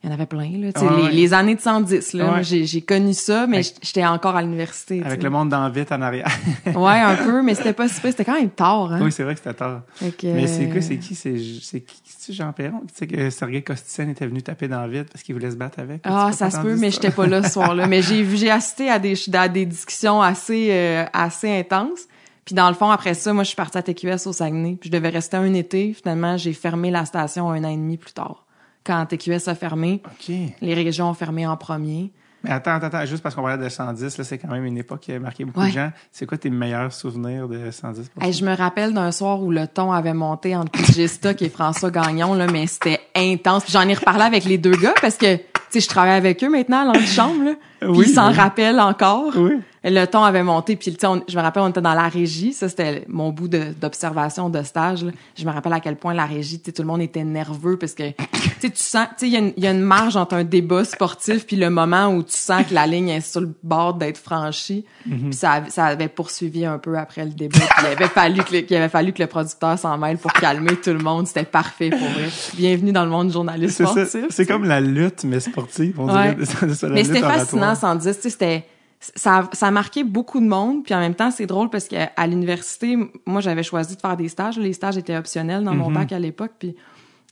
Euh, 0.05 0.07
il 0.07 0.09
y 0.09 0.11
en 0.11 0.13
avait 0.13 0.25
plein, 0.25 0.49
là. 0.51 0.67
Ouais, 0.67 0.97
les, 0.97 1.03
ouais. 1.03 1.11
les 1.11 1.33
années 1.33 1.55
de 1.55 1.61
110, 1.61 2.13
là. 2.13 2.33
Ouais. 2.33 2.43
J'ai, 2.43 2.65
j'ai 2.65 2.81
connu 2.81 3.13
ça, 3.13 3.47
mais 3.47 3.61
j'étais 3.81 4.05
encore 4.05 4.35
à 4.35 4.41
l'université. 4.41 5.01
Avec 5.03 5.23
le 5.23 5.29
monde 5.29 5.49
dans 5.49 5.69
vite 5.69 5.91
en 5.91 6.01
arrière. 6.01 6.27
Ouais, 6.75 6.99
un 6.99 7.15
peu, 7.15 7.41
mais 7.41 7.55
c'était 7.55 7.73
pas 7.73 7.87
si 7.87 8.01
pire. 8.01 8.11
C'était 8.11 8.25
quand 8.25 8.39
même 8.39 8.49
tard, 8.49 8.91
hein. 8.91 8.99
oui, 9.01 9.11
c'est 9.11 9.23
vrai 9.23 9.33
que 9.33 9.39
c'était 9.39 9.53
tard. 9.53 9.81
Que, 9.99 10.27
Mais 10.27 10.47
c'est 10.47 10.67
quoi, 10.67 10.77
euh, 10.77 10.81
c'est 10.81 10.97
qui? 10.97 11.15
C'est 11.15 11.37
c'est 11.61 11.81
qui? 11.81 12.01
C'est 12.03 12.33
Jean 12.33 12.51
Perron? 12.53 12.81
Tu 12.87 12.95
sais 12.95 13.07
que 13.07 13.29
Sergei 13.29 13.61
Kostitsen 13.61 14.09
était 14.09 14.27
venu 14.27 14.41
taper 14.41 14.67
dans 14.67 14.85
le 14.85 14.91
vide 14.91 15.07
parce 15.11 15.23
qu'il 15.23 15.35
voulait 15.35 15.51
se 15.51 15.55
battre 15.55 15.79
avec? 15.79 16.01
Ah, 16.03 16.31
ça 16.31 16.49
se 16.49 16.59
peut, 16.59 16.75
mais 16.75 16.91
j'étais 16.91 17.11
pas 17.11 17.27
là 17.27 17.43
ce 17.43 17.49
soir-là. 17.53 17.87
Mais 17.87 18.01
j'ai 18.01 18.23
vu, 18.23 18.37
j'ai 18.37 18.51
assisté 18.51 18.89
à 18.89 18.99
des, 18.99 19.15
à 19.33 19.47
des 19.47 19.65
discussions 19.65 20.21
assez, 20.21 20.69
euh, 20.71 21.05
assez 21.13 21.49
intenses. 21.49 22.07
Puis 22.45 22.53
dans 22.53 22.67
le 22.67 22.75
fond, 22.75 22.89
après 22.91 23.15
ça, 23.15 23.33
moi, 23.33 23.43
je 23.43 23.49
suis 23.49 23.55
partie 23.55 23.77
à 23.77 23.81
TQS 23.81 24.27
au 24.27 24.33
Saguenay. 24.33 24.77
Puis 24.79 24.89
je 24.89 24.95
devais 24.95 25.09
rester 25.09 25.37
un 25.37 25.53
été. 25.53 25.93
Finalement, 25.93 26.37
j'ai 26.37 26.53
fermé 26.53 26.91
la 26.91 27.05
station 27.05 27.49
un 27.49 27.63
an 27.63 27.69
et 27.69 27.77
demi 27.77 27.97
plus 27.97 28.13
tard. 28.13 28.44
Quand 28.85 29.05
TQS 29.05 29.47
a 29.47 29.55
fermé, 29.55 30.01
OK. 30.05 30.35
les 30.61 30.73
régions 30.73 31.09
ont 31.09 31.13
fermé 31.13 31.45
en 31.47 31.57
premier. 31.57 32.11
Mais 32.43 32.51
attends, 32.51 32.75
attends, 32.75 32.85
attends, 32.87 33.05
juste 33.07 33.23
parce 33.23 33.33
qu'on 33.33 33.41
parlait 33.41 33.63
de 33.63 33.67
110, 33.67 34.19
là, 34.19 34.23
c'est 34.23 34.37
quand 34.37 34.49
même 34.49 34.65
une 34.65 34.77
époque 34.77 34.99
qui 34.99 35.11
a 35.11 35.19
marqué 35.19 35.43
beaucoup 35.45 35.61
Ouais. 35.61 35.69
de 35.69 35.73
gens. 35.73 35.91
C'est 36.11 36.27
quoi 36.27 36.37
tes 36.37 36.51
meilleurs 36.51 36.93
souvenirs 36.93 37.47
de 37.47 37.71
110 37.71 38.11
Hey, 38.21 38.33
je 38.33 38.45
me 38.45 38.55
rappelle 38.55 38.93
d'un 38.93 39.11
soir 39.11 39.41
où 39.41 39.49
le 39.49 39.65
ton 39.67 39.91
avait 39.91 40.13
monté 40.13 40.55
entre 40.55 40.71
PJ 40.71 41.07
Stock 41.07 41.41
et 41.41 41.49
François 41.49 41.89
Gagnon, 41.89 42.35
là, 42.35 42.45
mais 42.45 42.67
c'était 42.67 42.99
intense. 43.15 43.63
J'en 43.71 43.87
ai 43.87 43.95
reparlé 43.95 44.21
avec 44.25 44.45
les 44.45 44.59
deux 44.59 44.75
gars 44.75 44.93
parce 45.01 45.17
que, 45.17 45.37
tu 45.37 45.41
sais, 45.71 45.79
je 45.79 45.87
travaille 45.87 46.17
avec 46.17 46.43
eux 46.43 46.49
maintenant 46.51 46.81
à 46.81 46.85
l'antichambre, 46.93 47.55
Oui, 47.81 48.05
ils 48.07 48.13
s'en 48.13 48.29
oui. 48.29 48.35
rappellent 48.35 48.79
encore. 48.79 49.33
Oui. 49.37 49.53
Le 49.87 50.05
ton 50.05 50.23
avait 50.23 50.41
monté, 50.41 50.75
puis 50.75 50.97
on- 51.03 51.21
je 51.27 51.37
me 51.37 51.41
rappelle, 51.43 51.61
on 51.61 51.69
était 51.69 51.79
dans 51.81 51.93
la 51.93 52.07
régie. 52.07 52.53
Ça, 52.53 52.67
c'était 52.69 53.05
mon 53.07 53.29
bout 53.31 53.47
d'observation 53.47 54.49
de, 54.49 54.63
stage. 54.63 55.03
là. 55.03 55.11
Je 55.37 55.45
me 55.45 55.51
rappelle 55.51 55.73
à 55.73 55.79
quel 55.79 55.95
point 55.95 56.13
la 56.15 56.25
régie, 56.25 56.57
tu 56.59 56.65
sais, 56.65 56.71
tout 56.71 56.81
le 56.81 56.87
monde 56.87 57.01
était 57.01 57.23
nerveux 57.23 57.77
parce 57.77 57.93
que, 57.93 58.09
tu 58.09 58.15
sais, 58.61 58.69
tu 58.71 58.81
sens, 58.81 59.07
tu 59.09 59.13
sais, 59.17 59.27
il 59.27 59.33
y, 59.33 59.35
a 59.35 59.39
une- 59.39 59.53
il 59.57 59.63
y 59.63 59.67
a 59.67 59.71
une 59.71 59.81
marge 59.81 60.15
entre 60.17 60.33
un 60.35 60.43
débat 60.43 60.83
sportif 60.85 61.45
puis 61.45 61.55
le 61.55 61.69
moment 61.69 62.07
où 62.07 62.23
tu 62.23 62.33
sens 62.35 62.65
que 62.67 62.73
la 62.73 62.87
ligne 62.87 63.09
est 63.09 63.21
sur 63.21 63.41
le 63.41 63.53
bord 63.63 63.93
d'être 63.93 64.17
franchie. 64.17 64.85
Mhm. 65.05 65.29
Puis 65.29 65.33
ça, 65.33 65.51
avait- 65.51 65.69
ça 65.69 65.85
avait 65.85 66.07
poursuivi 66.07 66.65
un 66.65 66.79
peu 66.79 66.97
après 66.97 67.23
le 67.25 67.31
débat. 67.31 67.59
Puis 67.59 67.67
il 67.83 67.85
avait 67.87 68.07
fallu 68.07 68.43
que 68.43 68.53
le, 68.55 68.61
qu'il 68.61 68.75
avait 68.77 68.89
fallu 68.89 69.13
que 69.13 69.21
le 69.21 69.27
producteur 69.27 69.77
s'en 69.77 69.97
mêle 69.99 70.17
pour 70.17 70.33
calmer 70.33 70.75
tout 70.77 70.91
le 70.93 70.99
monde. 70.99 71.27
C'était 71.27 71.43
parfait 71.43 71.91
pour 71.91 71.99
vrai. 71.99 72.29
Bienvenue 72.55 72.91
dans 72.91 73.03
le 73.05 73.11
monde 73.11 73.31
ça. 73.31 73.85
sportif. 73.85 74.25
C'est 74.31 74.45
comme 74.47 74.63
la 74.65 74.81
lutte, 74.81 75.23
mais 75.25 75.39
sportive. 75.39 75.99
On 75.99 76.07
Ouais. 76.11 76.33
dirait. 76.33 76.45
C'est 76.45 76.73
ça, 76.73 76.87
la 76.87 76.93
Mais 76.95 77.03
c'était 77.03 77.21
fascinant, 77.21 77.75
110. 77.75 78.15
Tu 78.15 78.21
sais, 78.23 78.29
c'était, 78.31 78.65
ça, 78.99 79.37
a- 79.39 79.49
ça 79.53 79.67
a 79.67 79.71
marqué 79.71 80.03
beaucoup 80.03 80.39
de 80.39 80.47
monde. 80.47 80.83
Puis 80.83 80.93
en 80.93 80.99
même 80.99 81.15
temps, 81.15 81.31
c'est 81.31 81.45
drôle 81.45 81.69
parce 81.69 81.87
qu'à 81.87 82.11
à 82.15 82.27
l'université, 82.27 82.97
moi, 83.25 83.41
j'avais 83.41 83.63
choisi 83.63 83.95
de 83.95 84.01
faire 84.01 84.17
des 84.17 84.29
stages. 84.29 84.57
Les 84.57 84.73
stages 84.73 84.97
étaient 84.97 85.15
optionnels 85.17 85.63
dans 85.63 85.73
mon 85.75 85.91
bac 85.91 86.11
à 86.11 86.19
l'époque. 86.19 86.51
Puis 86.59 86.75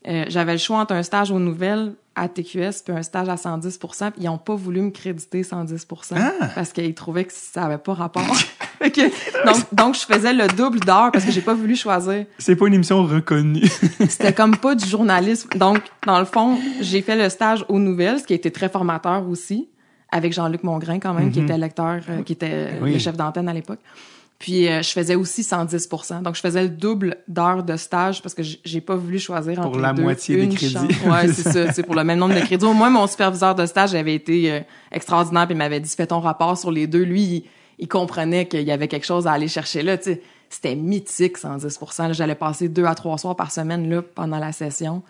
euh, 0.08 0.26
j'avais 0.28 0.54
le 0.54 0.58
choix 0.60 0.80
entre 0.80 0.94
un 0.94 1.04
stage 1.04 1.32
aux 1.32 1.40
nouvelles 1.40 1.94
à 2.16 2.28
TQS 2.28 2.84
puis 2.86 2.94
un 2.96 3.02
stage 3.02 3.28
à 3.28 3.36
110% 3.36 4.12
puis 4.12 4.22
Ils 4.24 4.30
ont 4.30 4.38
pas 4.38 4.54
voulu 4.54 4.82
me 4.82 4.92
créditer 4.92 5.42
110 5.42 5.88
Ah! 6.16 6.32
parce 6.54 6.72
qu'ils 6.72 6.94
trouvaient 6.94 7.24
que 7.26 7.34
ça 7.34 7.64
avait 7.66 7.80
pas 7.80 7.94
rapport. 7.96 8.24
Donc, 9.46 9.56
donc, 9.72 9.96
je 9.96 10.02
faisais 10.02 10.34
le 10.34 10.48
double 10.48 10.80
d'heures 10.82 11.10
parce 11.12 11.24
que 11.24 11.32
j'ai 11.32 11.42
pas 11.42 11.54
voulu 11.54 11.76
choisir. 11.76 12.26
C'est 12.38 12.56
pas 12.58 12.68
une 12.68 12.74
émission 12.74 13.02
reconnue. 13.06 13.66
C'était 14.10 14.34
comme 14.34 14.58
pas 14.58 14.76
du 14.76 14.86
journalisme. 14.86 15.48
Donc, 15.56 15.80
dans 16.06 16.20
le 16.20 16.26
fond, 16.26 16.60
j'ai 16.82 17.02
fait 17.02 17.16
le 17.16 17.30
stage 17.30 17.64
aux 17.70 17.80
nouvelles, 17.80 18.20
ce 18.20 18.26
qui 18.26 18.34
a 18.34 18.36
été 18.36 18.52
très 18.52 18.68
formateur 18.70 19.28
aussi, 19.30 19.70
avec 20.14 20.32
Jean-Luc 20.32 20.64
Mongrain 20.64 21.00
quand 21.00 21.14
même, 21.16 21.32
qui 21.32 21.40
était 21.40 21.58
lecteur, 21.58 22.00
euh, 22.08 22.22
qui 22.22 22.34
était 22.34 22.70
Oui. 22.82 22.94
le 22.94 23.00
chef 23.00 23.18
d'antenne 23.18 23.50
à 23.50 23.54
l'époque. 23.54 23.80
Puis 24.38 24.68
euh, 24.68 24.84
je 24.84 24.90
faisais 24.90 25.16
aussi 25.16 25.42
110 25.44 25.90
Donc 26.22 26.36
je 26.36 26.42
faisais 26.42 26.62
le 26.64 26.70
double 26.70 27.18
d'heures 27.28 27.64
de 27.64 27.76
stage 27.78 28.22
parce 28.22 28.36
que 28.36 28.44
j'ai 28.44 28.82
pas 28.82 28.96
voulu 28.96 29.18
choisir 29.18 29.58
entre 29.60 29.70
Pour 29.70 29.78
les 29.78 29.82
la 29.82 29.94
deux, 29.94 30.04
moitié 30.04 30.46
des 30.46 30.56
crédits. 30.56 30.76
Ouais, 31.08 31.28
c'est 31.30 31.50
ça, 31.50 31.72
c'est 31.72 31.82
pour 31.84 31.96
le 31.96 32.04
même 32.04 32.20
nombre 32.20 32.36
de 32.36 32.42
crédits. 32.42 32.66
Au 32.66 32.74
moins 32.74 32.92
mon 32.92 33.08
superviseur 33.08 33.56
de 33.56 33.66
stage 33.66 33.96
avait 33.96 34.14
été 34.14 34.52
euh, 34.52 34.60
extraordinaire 34.92 35.48
puis 35.48 35.56
il 35.56 35.58
m'avait 35.58 35.80
dit 35.80 35.90
fais 35.90 36.06
ton 36.08 36.20
rapport 36.20 36.58
sur 36.58 36.72
les 36.72 36.86
deux. 36.86 37.04
Lui, 37.04 37.22
il, 37.22 37.44
il 37.80 37.88
comprenait 37.88 38.48
qu'il 38.48 38.62
y 38.62 38.72
avait 38.72 38.88
quelque 38.88 39.06
chose 39.06 39.26
à 39.26 39.32
aller 39.32 39.48
chercher 39.48 39.82
là, 39.82 39.98
tu 39.98 40.12
sais. 40.12 40.22
c'était 40.50 40.76
mythique 40.76 41.38
110 41.38 41.80
là. 41.98 42.14
J'allais 42.14 42.36
passer 42.36 42.70
deux 42.70 42.86
à 42.86 42.94
trois 42.94 43.18
soirs 43.18 43.36
par 43.36 43.50
semaine 43.52 43.90
là 43.90 44.04
pendant 44.04 44.38
la 44.38 44.52
session. 44.52 45.02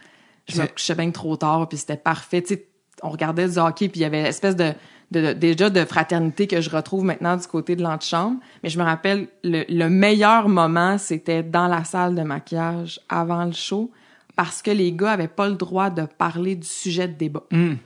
Je 0.48 0.62
me 0.62 0.68
couchais 0.68 0.96
bien 0.96 1.12
trop 1.12 1.36
tard, 1.36 1.68
puis 1.68 1.78
c'était 1.78 1.98
parfait. 1.98 2.42
Tu 2.42 2.54
sais, 2.54 2.68
on 3.02 3.10
regardait 3.10 3.48
du 3.48 3.58
hockey, 3.58 3.90
puis 3.90 4.00
il 4.00 4.04
y 4.04 4.06
avait 4.06 4.22
une 4.22 4.26
espèce 4.28 4.56
de, 4.56 4.74
de, 5.14 5.34
déjà 5.34 5.70
de 5.70 5.86
fraternité 5.86 6.48
que 6.48 6.60
je 6.60 6.70
retrouve 6.70 7.06
maintenant 7.06 7.38
du 7.38 7.48
côté 7.48 7.76
de 7.76 7.84
l'antichambre. 7.84 8.38
Mais 8.64 8.70
je 8.70 8.78
me 8.78 8.84
rappelle, 8.84 9.28
le, 9.44 9.64
le 9.70 9.90
meilleur 9.90 10.50
moment, 10.50 10.98
c'était 10.98 11.44
dans 11.44 11.68
la 11.68 11.84
salle 11.84 12.16
de 12.16 12.24
maquillage 12.24 13.00
avant 13.08 13.46
le 13.46 13.54
show, 13.54 13.92
parce 14.36 14.62
que 14.62 14.72
les 14.72 14.92
gars 14.92 15.12
avaient 15.12 15.28
pas 15.28 15.48
le 15.48 15.56
droit 15.56 15.90
de 15.90 16.04
parler 16.18 16.56
du 16.56 16.68
sujet 16.68 17.08
de 17.08 17.14
débat. 17.14 17.44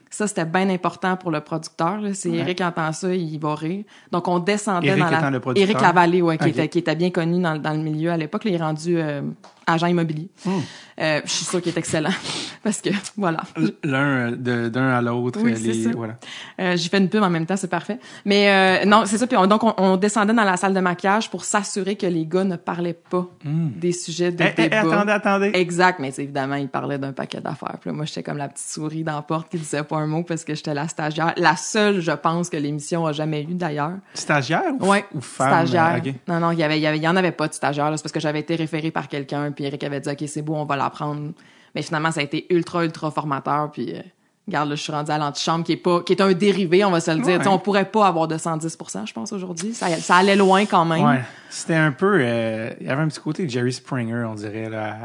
Ça, 0.10 0.28
c'était 0.28 0.46
bien 0.46 0.70
important 0.70 1.16
pour 1.18 1.32
le 1.32 1.42
producteur. 1.42 2.00
là. 2.00 2.14
Si 2.14 2.30
Hmm. 2.30 2.32
Ouais. 2.34 2.38
Eric 2.40 2.62
entend 2.62 2.92
ça, 2.94 3.14
il 3.14 3.38
va 3.40 3.56
rire. 3.56 3.84
Donc, 4.12 4.28
on 4.28 4.40
descendait 4.40 4.88
Eric 4.88 5.00
dans 5.04 5.10
la... 5.10 5.30
le? 5.30 5.42
Eric 5.56 5.82
Lavallée, 5.82 6.22
ouais, 6.22 6.38
qui, 6.38 6.46
Ok. 6.46 6.50
était, 6.52 6.68
qui 6.70 6.80
était 6.80 6.96
bien 6.96 7.10
connu 7.12 7.42
dans, 7.42 7.58
dans 7.58 7.72
le 7.74 7.80
milieu 7.80 8.12
à 8.12 8.18
l'époque. 8.18 8.44
Il 8.46 8.54
est 8.54 8.58
rendu 8.58 8.98
euh, 8.98 9.22
agent 9.66 9.88
immobilier. 9.88 10.30
Hmm. 10.46 10.52
Euh, 11.00 11.22
je 11.26 11.32
suis 11.32 11.46
sûre 11.46 11.62
qu'il 11.62 11.74
est 11.74 11.78
excellent. 11.78 12.10
Parce 12.64 12.82
que, 12.82 12.90
voilà. 13.18 13.42
L'un 13.84 14.32
euh, 14.32 14.36
de- 14.36 14.70
d'un 14.70 14.90
à 14.90 15.02
l'autre. 15.02 15.40
Oui, 15.44 15.54
les-. 15.54 15.92
Voilà. 15.92 16.16
Euh, 16.60 16.76
j'ai 16.76 16.90
fait 16.90 16.98
une 16.98 17.10
pub 17.10 17.22
en 17.24 17.30
même 17.30 17.46
temps, 17.46 17.56
c'est 17.58 17.68
parfait. 17.70 18.00
Mais 18.26 18.86
non, 18.86 19.04
c'est 19.06 19.18
ça. 19.18 19.28
Puis 19.28 19.38
on- 19.38 19.48
donc, 19.48 19.64
on, 19.64 19.74
on 19.78 19.98
descendait 19.98 20.34
dans 20.34 20.44
la 20.44 20.58
salle 20.58 20.74
de 20.74 20.80
maquillage 20.80 21.30
pour 21.30 21.44
s'assurer 21.46 21.96
que 21.96 22.08
les 22.08 22.26
gars 22.26 22.44
ne 22.44 22.56
parlaient 22.56 22.94
pas 23.10 23.28
des 23.44 23.92
sujets 23.92 24.32
de 24.32 24.44
Hmm. 24.44 24.48
Eh, 24.48 24.54
eh, 24.58 24.62
débat. 24.70 24.80
attendez, 24.82 25.12
attendez. 25.12 25.52
Exact, 25.54 26.00
mais 26.00 26.14
évidemment, 26.18 26.56
ils 26.56 26.70
parlaient 26.70 26.98
d'un 26.98 27.14
paquet 27.14 27.42
d'affaires. 27.42 27.78
Puis 27.80 27.90
là, 27.90 27.96
moi, 27.96 28.06
j'étais 28.06 28.24
comme 28.24 28.38
la 28.38 28.48
petite 28.48 28.68
souris 28.68 29.04
dans 29.04 29.16
la 29.16 29.22
porte 29.22 29.50
qui 29.50 29.58
disait 29.58 29.84
pas 29.84 29.97
un 29.98 30.08
mot 30.08 30.24
parce 30.24 30.44
que 30.44 30.56
j'étais 30.56 30.74
la 30.74 30.88
stagiaire. 30.88 31.34
La 31.38 31.56
seule, 31.56 32.00
je 32.02 32.12
pense, 32.12 32.50
que 32.50 32.58
l'émission 32.58 33.06
a 33.06 33.12
jamais 33.14 33.44
eu 33.44 33.54
d'ailleurs. 33.54 33.94
Stagiaire 34.14 34.72
ou, 34.80 34.88
Ouais, 34.92 35.06
ou 35.14 35.22
femme? 35.22 35.66
stagiaire. 35.68 36.02
Non, 36.28 36.40
non, 36.40 36.52
il 36.52 36.60
y 36.60 36.64
avait, 36.64 36.78
il 36.78 36.82
y 36.82 36.88
avait, 36.88 36.98
il 36.98 37.04
y 37.04 37.08
en 37.08 37.16
avait 37.16 37.32
pas 37.32 37.48
de 37.48 37.54
stagiaire. 37.54 37.92
C'est 37.96 38.04
parce 38.04 38.12
que 38.14 38.20
j'avais 38.20 38.40
été 38.40 38.56
référée 38.56 38.92
par 38.92 39.08
quelqu'un, 39.08 39.52
puis 39.52 39.66
Eric 39.66 39.84
avait 39.84 40.00
dit, 40.00 40.10
OK, 40.10 40.24
c'est 40.28 40.42
beau, 40.42 40.56
on 40.56 40.66
va 40.66 40.76
l'apprendre. 40.76 41.32
Mais 41.76 41.82
finalement, 41.82 42.12
ça 42.12 42.22
a 42.22 42.24
été 42.24 42.46
ultra, 42.50 42.84
ultra 42.86 43.12
formateur, 43.12 43.72
puis... 43.72 43.94
euh, 43.94 44.02
Regarde, 44.48 44.70
là, 44.70 44.76
je 44.76 44.82
suis 44.82 44.92
rendue 44.94 45.12
à 45.12 45.18
l'antichambre 45.18 45.66
qui 45.66 45.74
est 45.74 45.78
pas, 45.78 46.02
qui 46.04 46.14
est 46.14 46.22
un 46.22 46.32
dérivé, 46.32 46.86
on 46.86 46.92
va 46.92 47.02
se 47.02 47.12
le 47.12 47.20
dire. 47.22 47.40
Ouais. 47.42 47.48
On 47.48 47.60
pourrait 47.60 47.84
pas 47.92 48.08
avoir 48.08 48.30
de 48.30 48.38
110% 48.38 49.06
je 49.06 49.12
pense, 49.14 49.34
aujourd'hui. 49.34 49.74
Ça, 49.74 49.88
ça 49.98 50.16
allait 50.16 50.38
loin 50.38 50.66
quand 50.66 50.86
même. 50.86 51.04
Ouais. 51.06 51.20
C'était 51.50 51.76
un 51.76 51.92
peu. 51.92 52.20
euh, 52.22 52.70
Il 52.80 52.88
y 52.88 52.90
avait 52.90 53.02
un 53.02 53.08
petit 53.10 53.20
côté 53.20 53.48
Jerry 53.50 53.74
Springer, 53.74 54.24
on 54.30 54.36
dirait. 54.36 54.70
Là, 54.70 54.96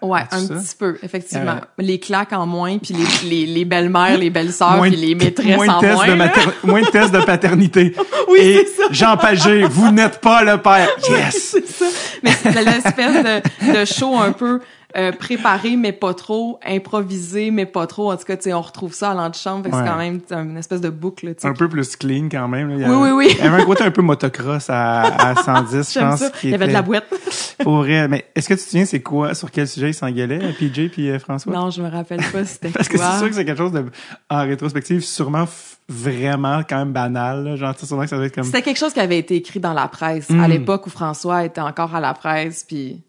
à- 0.00 0.06
Ouais, 0.06 0.20
à 0.30 0.36
un 0.36 0.46
ça. 0.46 0.54
petit 0.54 0.76
peu, 0.78 0.96
effectivement. 1.02 1.56
Euh, 1.56 1.60
Les 1.82 1.98
claques 1.98 2.32
en 2.32 2.46
moins, 2.46 2.78
puis 2.78 2.94
les, 2.94 3.28
les, 3.28 3.46
les 3.46 3.64
belles-mères, 3.64 4.16
les 4.16 4.30
belles-sœurs, 4.30 4.80
puis 4.82 4.90
les 4.94 5.16
maîtresses 5.16 5.56
moins 5.56 5.66
de 5.66 5.70
en 5.72 5.80
tests 5.80 5.94
moins. 5.94 6.06
de 6.06 6.14
mater- 6.14 6.40
moins 6.62 6.80
de 6.82 6.86
tests 6.86 7.12
de 7.12 7.20
paternité. 7.20 7.94
Oui, 8.30 8.38
Et 8.40 8.66
c'est 8.66 8.82
ça. 8.82 8.88
Jean 8.90 9.16
Pagé, 9.16 9.64
vous 9.64 9.90
n'êtes 9.90 10.20
pas 10.20 10.44
le 10.44 10.58
père. 10.60 10.88
Yes! 11.08 11.48
c'est 11.56 11.66
ça. 11.66 11.86
Mais 12.22 12.30
c'était 12.32 12.62
l'espèce 12.62 13.24
de, 13.24 13.80
de 13.80 13.84
show 13.86 14.18
un 14.18 14.32
peu 14.32 14.60
euh, 14.96 15.12
préparé, 15.12 15.76
mais 15.76 15.92
pas 15.92 16.14
trop, 16.14 16.58
improvisé, 16.66 17.50
mais 17.50 17.66
pas 17.66 17.86
trop. 17.86 18.10
En 18.10 18.16
tout 18.16 18.24
cas, 18.24 18.36
tu 18.36 18.44
sais, 18.44 18.52
on 18.54 18.62
retrouve 18.62 18.94
ça 18.94 19.10
à 19.10 19.14
l'antichambre, 19.14 19.66
Ouais. 19.66 19.72
c'est 19.72 19.88
quand 19.90 19.98
même 19.98 20.20
une 20.30 20.56
espèce 20.56 20.80
de 20.80 20.88
boucle, 20.88 21.34
un 21.42 21.52
peu 21.52 21.68
plus 21.68 21.94
clean 21.96 22.28
quand 22.30 22.48
même. 22.48 22.68
là. 22.70 22.74
Il 22.76 22.80
y 22.80 22.84
Oui, 22.84 22.90
avait- 22.90 22.96
oui, 23.12 23.26
oui. 23.26 23.36
Il 23.38 23.44
y 23.44 23.46
avait 23.48 23.62
un 23.62 23.66
côté 23.66 23.84
un 23.84 23.90
peu 23.90 24.00
motocross 24.02 24.70
à, 24.70 25.02
à 25.30 25.34
110, 25.42 25.92
je 25.92 25.98
pense. 26.00 26.20
ça. 26.20 26.30
Il 26.42 26.50
y 26.50 26.54
avait 26.54 26.68
de 26.68 26.72
la 26.72 26.82
boîte. 26.82 27.04
Pour 27.62 27.76
vrai. 27.78 28.08
Mais 28.08 28.24
est-ce 28.34 28.48
que 28.48 28.54
tu 28.54 28.60
te 28.60 28.64
souviens, 28.70 28.86
c'est 28.86 29.00
quoi, 29.02 29.34
sur 29.34 29.50
quel 29.50 29.68
sujet 29.68 29.90
ils 29.90 29.94
s'engueulaient, 29.94 30.52
PJ 30.58 30.88
puis 30.90 31.10
euh, 31.10 31.18
François? 31.18 31.52
Non, 31.52 31.70
je 31.70 31.82
me 31.82 31.88
rappelle 31.90 32.20
pas 32.32 32.44
c'était 32.46 32.70
Parce 32.70 32.88
que 32.88 32.96
c'est 32.96 33.18
sûr 33.18 33.28
que 33.28 33.34
c'est 33.34 33.44
quelque 33.44 33.58
chose 33.58 33.72
de, 33.72 33.84
en 34.30 34.38
rétrospective, 34.46 35.00
sûrement 35.02 35.44
vraiment 35.88 36.62
quand 36.68 36.76
même 36.78 36.92
banal. 36.92 37.44
là. 37.44 37.56
Genre, 37.56 37.74
sûrement 37.78 38.02
que 38.04 38.08
ça 38.10 38.16
doit 38.16 38.26
être 38.26 38.34
comme. 38.34 38.44
C'était 38.44 38.62
quelque 38.62 38.78
chose 38.78 38.92
qui 38.92 39.00
avait 39.00 39.18
été 39.18 39.36
écrit 39.36 39.60
dans 39.60 39.72
la 39.72 39.88
presse 39.88 40.30
Mm. 40.30 40.40
à 40.40 40.48
l'époque 40.48 40.86
où 40.86 40.90
François 40.90 41.44
était 41.44 41.60
encore 41.60 41.94
à 41.94 42.00
la 42.00 42.14
presse, 42.14 42.64
puis 42.66 43.02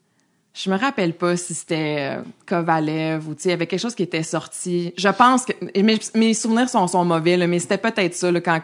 je 0.53 0.69
me 0.69 0.77
rappelle 0.77 1.13
pas 1.13 1.37
si 1.37 1.53
c'était 1.53 2.17
euh, 2.17 2.21
Kovalev 2.45 3.27
ou 3.27 3.35
tu 3.35 3.43
sais, 3.43 3.49
il 3.49 3.51
y 3.51 3.53
avait 3.53 3.67
quelque 3.67 3.79
chose 3.79 3.95
qui 3.95 4.03
était 4.03 4.23
sorti. 4.23 4.93
Je 4.97 5.09
pense 5.09 5.45
que 5.45 5.53
mes, 6.17 6.33
souvenirs 6.33 6.69
sont, 6.69 7.05
mauvais, 7.05 7.37
mais 7.47 7.59
c'était 7.59 7.77
peut-être 7.77 8.13
ça 8.13 8.31
là, 8.31 8.41
quand 8.41 8.61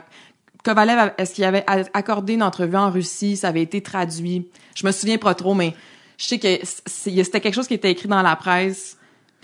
Kovalev, 0.63 1.13
est-ce 1.17 1.35
qu'il 1.35 1.43
avait 1.43 1.63
accordé 1.93 2.33
une 2.33 2.43
entrevue 2.43 2.75
en 2.75 2.89
Russie, 2.89 3.37
ça 3.37 3.49
avait 3.49 3.61
été 3.61 3.81
traduit. 3.81 4.47
Je 4.75 4.85
me 4.85 4.91
souviens 4.91 5.19
pas 5.19 5.35
trop, 5.35 5.53
mais 5.53 5.75
je 6.17 6.25
sais 6.25 6.39
que 6.39 6.47
c'était 6.87 7.39
quelque 7.39 7.53
chose 7.53 7.67
qui 7.67 7.75
était 7.75 7.91
écrit 7.91 8.07
dans 8.07 8.23
la 8.23 8.35
presse 8.35 8.97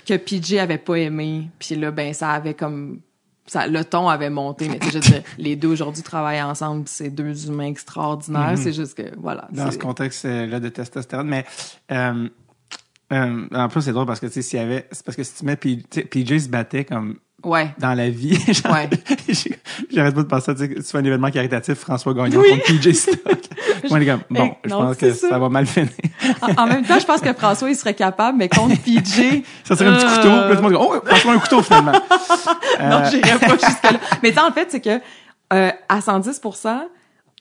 que 0.05 0.17
PJ 0.17 0.55
avait 0.55 0.79
pas 0.79 0.95
aimé, 0.95 1.49
puis 1.59 1.75
là 1.75 1.91
ben 1.91 2.11
ça 2.13 2.31
avait 2.31 2.55
comme 2.55 3.01
ça, 3.51 3.67
le 3.67 3.83
ton 3.83 4.07
avait 4.07 4.29
monté, 4.29 4.69
mais 4.69 4.79
je 4.81 4.97
dire, 4.97 5.23
les 5.37 5.57
deux 5.57 5.67
aujourd'hui 5.67 6.03
travaillent 6.03 6.41
ensemble, 6.41 6.83
c'est 6.85 7.09
deux 7.09 7.49
humains 7.49 7.65
extraordinaires. 7.65 8.57
C'est 8.57 8.71
juste 8.71 8.93
que, 8.93 9.13
voilà. 9.17 9.49
dans 9.51 9.69
ce 9.69 9.77
contexte-là 9.77 10.61
de 10.61 10.69
testostérone. 10.69 11.27
Mais 11.27 11.45
euh, 11.91 12.29
euh, 13.11 13.47
en 13.53 13.67
plus, 13.69 13.81
c'est 13.81 13.91
drôle 13.91 14.05
parce 14.05 14.19
que 14.19 14.27
tu 14.27 14.33
sais, 14.33 14.41
s'il 14.41 14.59
y 14.59 14.61
avait. 14.61 14.87
C'est 14.91 15.05
parce 15.05 15.15
que 15.15 15.23
si 15.23 15.33
tu 15.35 15.45
mets 15.45 15.55
P- 15.55 15.77
PJ 16.09 16.39
se 16.43 16.49
battait 16.49 16.85
comme 16.85 17.15
Ouais. 17.43 17.73
dans 17.79 17.93
la 17.95 18.09
vie. 18.09 18.35
Genre, 18.53 18.71
Ouais. 18.73 18.89
J'arrête 19.91 20.13
pas 20.15 20.21
de 20.23 20.27
penser, 20.27 20.53
tu 20.53 20.59
sais, 20.61 20.75
tu 20.75 20.83
fais 20.83 20.97
un 20.99 21.03
événement 21.03 21.31
caritatif, 21.31 21.75
François 21.79 22.13
Gagnon 22.13 22.39
Oui. 22.39 22.49
contre 22.51 22.65
PJ 22.79 22.93
Stock. 22.93 23.39
Moi, 23.89 23.99
les 23.99 24.05
gars, 24.05 24.19
bon, 24.29 24.55
je 24.63 24.69
pense 24.69 24.97
que 24.97 25.11
ça. 25.11 25.29
ça. 25.29 25.39
va 25.39 25.49
mal 25.49 25.65
finir. 25.65 25.89
En, 26.41 26.63
en 26.63 26.67
même 26.67 26.83
temps, 26.85 26.99
je 26.99 27.05
pense 27.05 27.19
que 27.21 27.33
François, 27.33 27.69
il 27.69 27.75
serait 27.75 27.95
capable, 27.95 28.37
mais 28.37 28.47
contre 28.47 28.75
PJ. 28.81 29.41
Ça 29.63 29.75
serait 29.75 29.89
un 29.89 29.95
petit 29.95 30.05
euh, 30.05 30.15
couteau. 30.15 30.47
Puis 30.47 30.55
tout 30.57 30.63
le 30.63 30.69
monde 30.69 30.77
oh, 30.79 31.01
franchement, 31.05 31.31
un 31.31 31.39
couteau 31.39 31.61
finalement. 31.63 31.91
Non, 32.79 33.03
j'irais 33.09 33.39
pas 33.39 33.57
jusque-là. 33.57 33.99
Mais 34.21 34.31
tu 34.31 34.39
en 34.39 34.51
fait, 34.51 34.67
c'est 34.69 34.81
que 34.81 34.99
euh, 35.53 35.71
à 35.89 36.01
110 36.01 36.39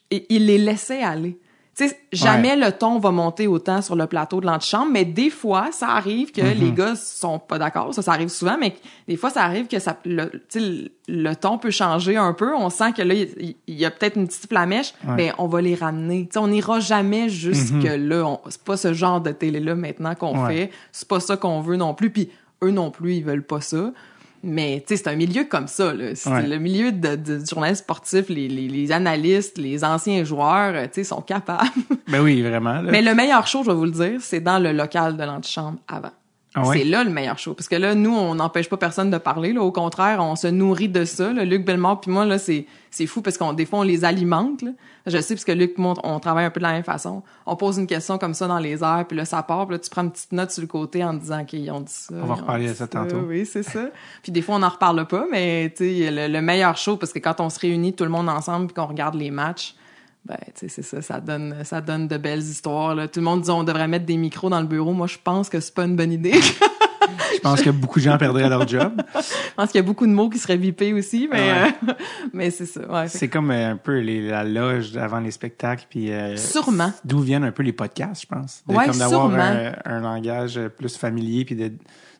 il, 0.09 0.25
il 0.29 0.45
les 0.47 0.57
laissait 0.57 1.03
aller. 1.03 1.37
Tu 1.77 1.87
sais, 1.87 1.97
jamais 2.11 2.57
le 2.57 2.69
ton 2.73 2.99
va 2.99 3.11
monter 3.11 3.47
autant 3.47 3.81
sur 3.81 3.95
le 3.95 4.05
plateau 4.05 4.41
de 4.41 4.45
l'antichambre, 4.45 4.91
mais 4.91 5.05
des 5.05 5.29
fois, 5.29 5.69
ça 5.71 5.87
arrive 5.87 6.31
que 6.33 6.41
Mm-hmm. 6.41 6.59
les 6.59 6.71
gars 6.73 6.95
sont 6.97 7.39
pas 7.39 7.57
d'accord. 7.57 7.93
Ça, 7.93 8.01
ça 8.01 8.11
arrive 8.11 8.27
souvent, 8.27 8.57
mais 8.59 8.75
des 9.07 9.15
fois, 9.15 9.29
ça 9.29 9.43
arrive 9.43 9.67
que 9.67 9.79
ça, 9.79 9.95
le, 10.03 10.29
le, 11.07 11.33
ton 11.35 11.57
peut 11.57 11.71
changer 11.71 12.17
un 12.17 12.33
peu. 12.33 12.53
On 12.55 12.69
sent 12.69 12.91
que 12.93 13.01
là, 13.01 13.13
il, 13.13 13.55
y 13.67 13.85
a 13.85 13.91
peut-être 13.91 14.17
une 14.17 14.27
petite 14.27 14.47
flamèche, 14.49 14.93
Ouais. 15.05 15.11
Mm-hmm. 15.11 15.15
mais 15.15 15.33
on 15.37 15.47
va 15.47 15.61
les 15.61 15.75
ramener. 15.75 16.27
On 16.35 16.49
n'ira 16.49 16.81
jamais 16.81 17.29
jusque 17.29 17.83
là. 17.83 18.25
On- 18.25 18.39
C'est 18.49 18.63
pas 18.63 18.75
ce 18.77 18.93
genre 18.93 19.21
de 19.21 19.31
télé-là 19.31 19.75
maintenant 19.75 20.13
qu'on 20.15 20.45
Ouais. 20.45 20.53
fait. 20.55 20.71
C'est 20.91 21.07
pas 21.07 21.21
ça 21.21 21.37
qu'on 21.37 21.61
veut 21.61 21.77
non 21.77 21.93
plus. 21.93 22.09
Puis 22.09 22.29
eux 22.63 22.71
non 22.71 22.91
plus, 22.91 23.15
ils 23.15 23.23
veulent 23.23 23.43
pas 23.45 23.61
ça. 23.61 23.91
Mais 24.43 24.83
c'est 24.87 25.07
un 25.07 25.15
milieu 25.15 25.43
comme 25.43 25.67
ça. 25.67 25.93
là. 25.93 26.15
C'est 26.15 26.29
Ouais. 26.29 26.47
le 26.47 26.57
milieu 26.57 26.91
de, 26.91 27.15
de, 27.15 27.37
du 27.39 27.45
journalisme 27.45 27.83
sportif, 27.83 28.27
les, 28.29 28.47
les, 28.47 28.67
les 28.67 28.91
analystes, 28.91 29.57
les 29.57 29.83
anciens 29.83 30.23
joueurs, 30.23 30.73
euh, 30.75 31.03
sont 31.03 31.21
capables. 31.21 31.69
ben 32.07 32.21
oui, 32.21 32.41
vraiment. 32.41 32.81
là. 32.81 32.91
Mais 32.91 33.01
le 33.01 33.13
meilleur 33.13 33.45
show, 33.47 33.61
je 33.63 33.69
vais 33.69 33.75
vous 33.75 33.85
le 33.85 33.91
dire, 33.91 34.19
c'est 34.19 34.39
dans 34.39 34.57
le 34.59 34.71
local 34.71 35.15
de 35.17 35.23
l'antichambre 35.23 35.77
avant. 35.87 36.11
Ah 36.53 36.67
ouais? 36.67 36.79
C'est 36.79 36.83
là 36.83 37.03
le 37.05 37.09
meilleur 37.11 37.37
show. 37.39 37.53
Parce 37.53 37.69
que 37.69 37.75
là, 37.77 37.95
nous, 37.95 38.13
on 38.13 38.35
n'empêche 38.35 38.67
pas 38.67 38.75
personne 38.77 39.09
de 39.09 39.17
parler. 39.17 39.53
Là. 39.53 39.61
Au 39.61 39.71
contraire, 39.71 40.19
on 40.21 40.35
se 40.35 40.47
nourrit 40.47 40.89
de 40.89 41.05
ça. 41.05 41.31
Là. 41.31 41.45
Luc 41.45 41.63
Bellemare 41.63 42.01
puis 42.01 42.11
moi, 42.11 42.25
là, 42.25 42.37
c'est, 42.39 42.65
c'est 42.89 43.05
fou 43.05 43.21
parce 43.21 43.37
qu'on 43.37 43.53
des 43.53 43.65
fois, 43.65 43.79
on 43.79 43.83
les 43.83 44.03
alimente. 44.03 44.61
Là. 44.61 44.71
Je 45.05 45.17
sais, 45.19 45.33
parce 45.33 45.45
que 45.45 45.51
Luc, 45.51 45.77
moi, 45.77 45.95
on 46.03 46.19
travaille 46.19 46.45
un 46.45 46.49
peu 46.51 46.59
de 46.59 46.65
la 46.65 46.73
même 46.73 46.83
façon. 46.83 47.23
On 47.45 47.55
pose 47.55 47.77
une 47.77 47.87
question 47.87 48.17
comme 48.17 48.33
ça 48.33 48.47
dans 48.47 48.59
les 48.59 48.83
airs, 48.83 49.05
puis 49.07 49.17
là, 49.17 49.25
ça 49.25 49.41
part. 49.43 49.65
Puis 49.67 49.75
là, 49.75 49.79
tu 49.79 49.89
prends 49.89 50.03
une 50.03 50.11
petite 50.11 50.31
note 50.31 50.51
sur 50.51 50.61
le 50.61 50.67
côté 50.67 51.03
en 51.03 51.13
disant 51.13 51.43
qu'ils 51.45 51.71
ont 51.71 51.81
dit 51.81 51.91
ça. 51.91 52.13
On 52.21 52.25
va 52.25 52.35
reparler 52.35 52.69
de 52.69 52.73
ça 52.73 52.87
tantôt. 52.87 53.21
Oui, 53.27 53.45
c'est 53.45 53.63
ça. 53.63 53.89
puis 54.23 54.31
des 54.31 54.41
fois, 54.41 54.55
on 54.55 54.59
n'en 54.59 54.69
reparle 54.69 55.07
pas, 55.07 55.25
mais 55.31 55.73
tu 55.75 55.85
sais, 55.85 56.11
le, 56.11 56.27
le 56.31 56.41
meilleur 56.41 56.77
show, 56.77 56.97
parce 56.97 57.13
que 57.13 57.19
quand 57.19 57.39
on 57.39 57.49
se 57.49 57.59
réunit 57.59 57.93
tout 57.93 58.03
le 58.03 58.09
monde 58.09 58.29
ensemble 58.29 58.67
puis 58.67 58.75
qu'on 58.75 58.87
regarde 58.87 59.15
les 59.15 59.31
matchs, 59.31 59.75
ben, 60.23 60.37
tu 60.53 60.67
sais, 60.67 60.67
c'est 60.67 60.83
ça, 60.83 61.01
ça 61.01 61.19
donne, 61.19 61.63
ça 61.63 61.81
donne 61.81 62.07
de 62.07 62.17
belles 62.17 62.41
histoires. 62.41 62.93
Là. 62.93 63.07
Tout 63.07 63.19
le 63.19 63.25
monde 63.25 63.41
dit 63.41 63.49
on 63.49 63.63
devrait 63.63 63.87
mettre 63.87 64.05
des 64.05 64.17
micros 64.17 64.49
dans 64.49 64.61
le 64.61 64.67
bureau. 64.67 64.93
Moi, 64.93 65.07
je 65.07 65.17
pense 65.23 65.49
que 65.49 65.59
c'est 65.59 65.73
pas 65.73 65.85
une 65.85 65.95
bonne 65.95 66.11
idée. 66.11 66.39
Je 67.35 67.39
pense 67.39 67.61
que 67.61 67.69
beaucoup 67.69 67.99
de 67.99 68.05
gens 68.05 68.17
perdraient 68.17 68.49
leur 68.49 68.67
job. 68.67 68.93
Je 69.15 69.53
pense 69.55 69.71
qu'il 69.71 69.79
y 69.79 69.83
a 69.83 69.85
beaucoup 69.85 70.05
de 70.07 70.11
mots 70.11 70.29
qui 70.29 70.37
seraient 70.39 70.57
bipés 70.57 70.93
aussi, 70.93 71.27
mais, 71.31 71.39
Ouais. 71.39 71.73
euh, 71.89 71.93
mais 72.33 72.51
c'est 72.51 72.65
ça. 72.65 72.81
Ouais, 72.91 73.07
C'est 73.07 73.27
comme 73.27 73.51
euh, 73.51 73.71
un 73.71 73.77
peu 73.77 73.99
les, 73.99 74.27
la 74.27 74.43
loge 74.43 74.95
avant 74.97 75.19
les 75.19 75.31
spectacles. 75.31 75.85
Puis, 75.89 76.11
euh, 76.11 76.35
Sûrement. 76.37 76.91
D'où 77.05 77.19
viennent 77.19 77.43
un 77.43 77.51
peu 77.51 77.63
les 77.63 77.73
podcasts, 77.73 78.21
je 78.23 78.27
pense. 78.27 78.63
De- 78.67 78.73
Ouais, 78.75 78.85
comme 78.87 78.97
d'avoir 78.97 79.33
un, 79.33 79.73
un 79.85 79.99
langage 79.99 80.59
plus 80.77 80.95
familier 80.97 81.45
puis 81.45 81.55
de, 81.55 81.71